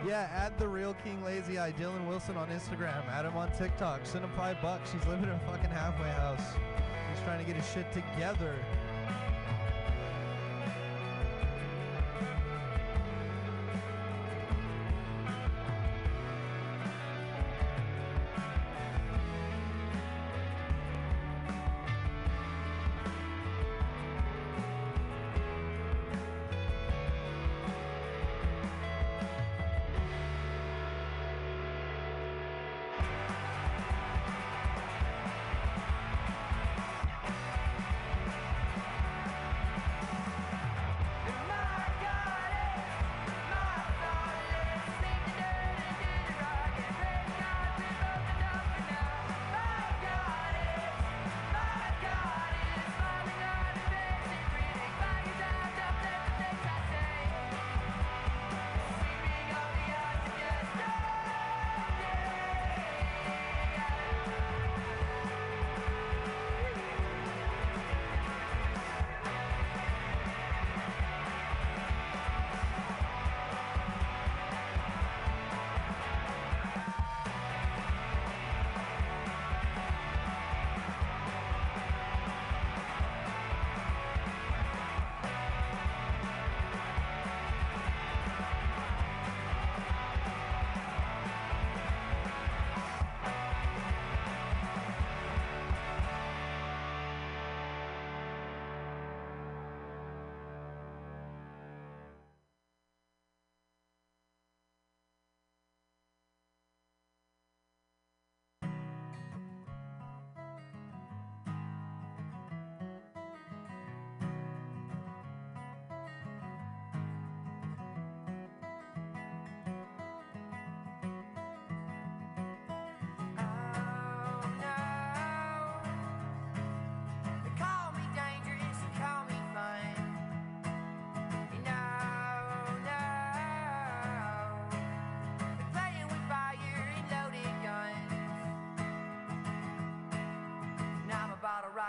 Yeah, 0.07 0.29
add 0.33 0.59
the 0.59 0.69
real 0.69 0.95
King 1.05 1.23
Lazy 1.25 1.59
Eye, 1.59 1.73
Dylan 1.73 2.07
Wilson 2.07 2.37
on 2.37 2.49
Instagram. 2.49 3.07
Add 3.09 3.25
him 3.25 3.37
on 3.37 3.51
TikTok. 3.53 4.01
Send 4.05 4.25
him 4.25 4.31
five 4.37 4.61
bucks. 4.61 4.93
He's 4.93 5.07
living 5.07 5.25
in 5.25 5.31
a 5.31 5.39
fucking 5.41 5.71
halfway 5.71 6.11
house. 6.11 6.43
He's 7.11 7.23
trying 7.25 7.39
to 7.39 7.45
get 7.45 7.57
his 7.57 7.71
shit 7.71 7.91
together. 7.93 8.55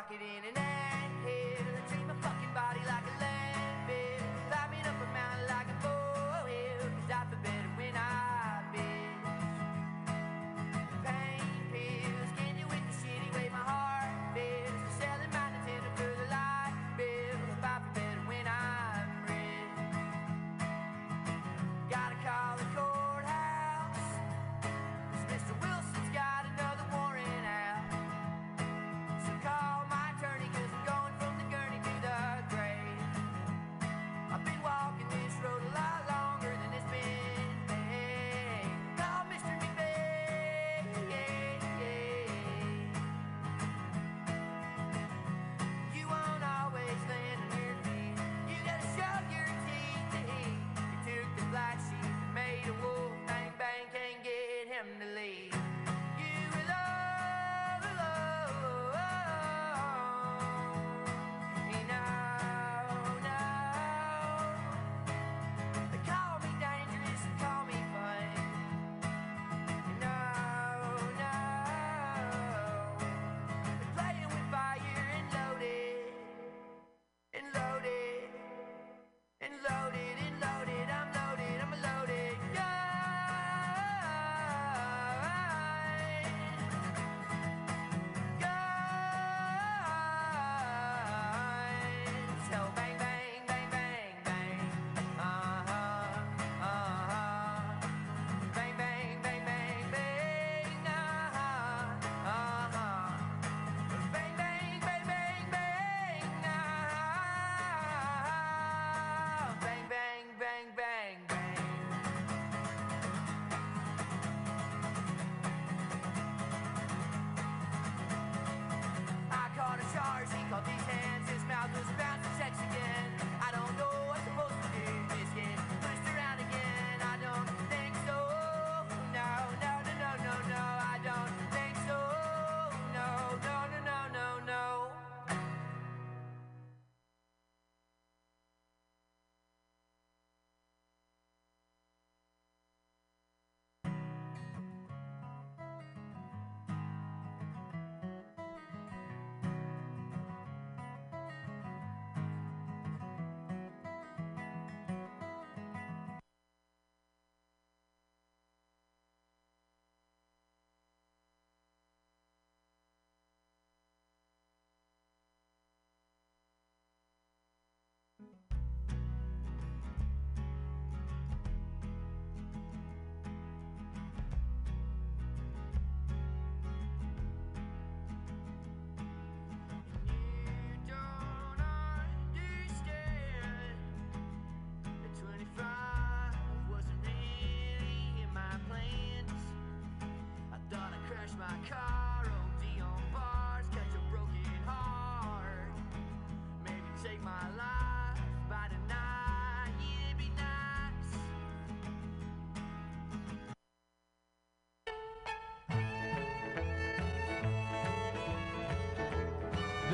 rocking 0.09 0.27
in 0.27 0.49
and 0.49 0.57
out. 0.57 0.64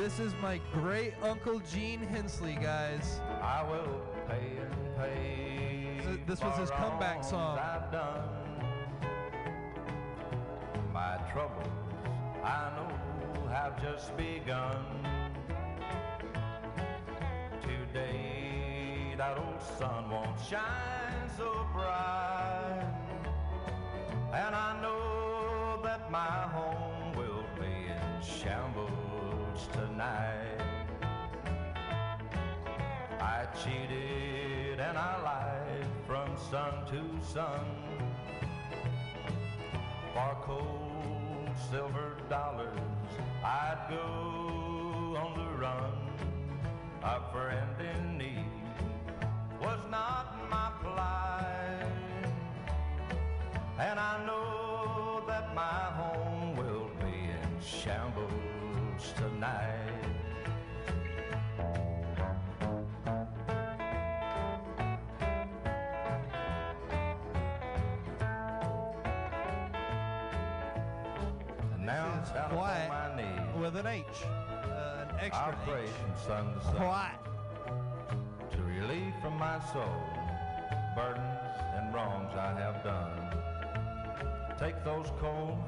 This 0.02 0.18
is 0.18 0.34
my 0.42 0.60
great 0.72 1.14
uncle 1.22 1.60
Gene 1.60 2.00
Hensley, 2.00 2.58
guys. 2.60 3.20
I 3.40 3.62
will 3.62 4.00
pay 4.26 4.58
and 4.58 4.96
pay. 4.96 6.00
This- 6.04 6.26
this 6.26 6.42
was 6.42 6.58
his 6.58 6.72
comeback 6.72 7.22
song. 7.22 7.56
I've 7.56 7.92
done. 7.92 8.28
My 10.92 11.18
troubles, 11.32 11.68
I 12.42 12.70
know, 12.74 13.46
have 13.46 13.80
just 13.80 14.16
begun. 14.16 14.84
Today, 17.60 19.14
that 19.16 19.38
old 19.38 19.62
sun 19.62 20.10
won't 20.10 20.40
shine 20.40 21.30
so 21.36 21.64
bright. 21.72 22.92
And 24.32 24.52
I 24.56 24.82
know 24.82 25.80
that 25.84 26.10
my 26.10 26.48
home 26.56 27.12
will 27.14 27.44
be 27.56 27.86
in 27.86 28.20
shambles 28.20 28.71
tonight. 29.72 30.60
I 33.20 33.46
cheated 33.62 34.80
and 34.80 34.98
I 34.98 35.22
lied 35.22 35.86
from 36.06 36.36
sun 36.50 36.86
to 36.86 37.24
sun. 37.24 37.64
For 40.14 40.36
cold 40.42 41.50
silver 41.70 42.16
dollars, 42.28 42.78
I'd 43.44 43.86
go 43.90 45.16
on 45.16 45.38
the 45.38 45.58
run. 45.58 45.92
A 47.02 47.20
friend 47.32 47.76
in 47.80 48.18
need 48.18 48.46
was 49.60 49.80
not 49.90 50.36
my 50.50 50.70
plight. 50.82 51.86
And 53.78 53.98
I 53.98 54.24
know 54.26 55.22
that 55.26 55.54
my 55.54 55.84
home 56.00 56.56
will 56.56 56.90
be 57.00 57.30
in 57.30 57.60
shambles 57.60 58.11
tonight. 59.16 59.78
And 71.72 71.86
now 71.86 72.20
is 72.22 72.30
down 72.30 72.52
upon 72.52 72.88
my 72.88 73.16
knees. 73.16 73.60
with 73.60 73.76
an 73.76 73.86
H, 73.86 74.04
uh, 74.24 75.06
an 75.08 75.16
extra 75.20 75.46
I'll 75.46 75.52
pray 75.66 75.86
from 75.86 76.12
sun 76.26 76.54
to 76.54 76.64
sun. 76.64 76.76
Quiet. 76.76 77.18
To 78.52 78.62
relieve 78.62 79.14
from 79.20 79.36
my 79.38 79.58
soul 79.72 80.02
burdens 80.94 81.56
and 81.74 81.94
wrongs 81.94 82.32
I 82.34 82.52
have 82.60 82.84
done. 82.84 83.32
Take 84.58 84.84
those 84.84 85.06
cold 85.18 85.58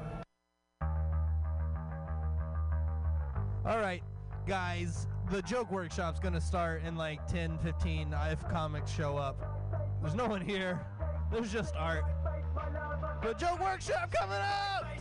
All 3.67 3.79
right, 3.79 4.03
guys, 4.45 5.07
the 5.31 5.41
joke 5.41 5.71
workshop's 5.71 6.19
gonna 6.19 6.39
start 6.39 6.83
in 6.83 6.95
like 6.95 7.25
10, 7.25 7.57
15 7.57 8.13
if 8.29 8.47
comics 8.47 8.91
show 8.91 9.17
up. 9.17 9.41
There's 10.01 10.13
no 10.13 10.27
one 10.27 10.41
here. 10.41 10.85
There's 11.31 11.51
just 11.51 11.75
art. 11.75 12.03
The 13.23 13.33
joke 13.33 13.59
workshop 13.59 14.13
coming 14.13 14.37
up. 14.37 14.94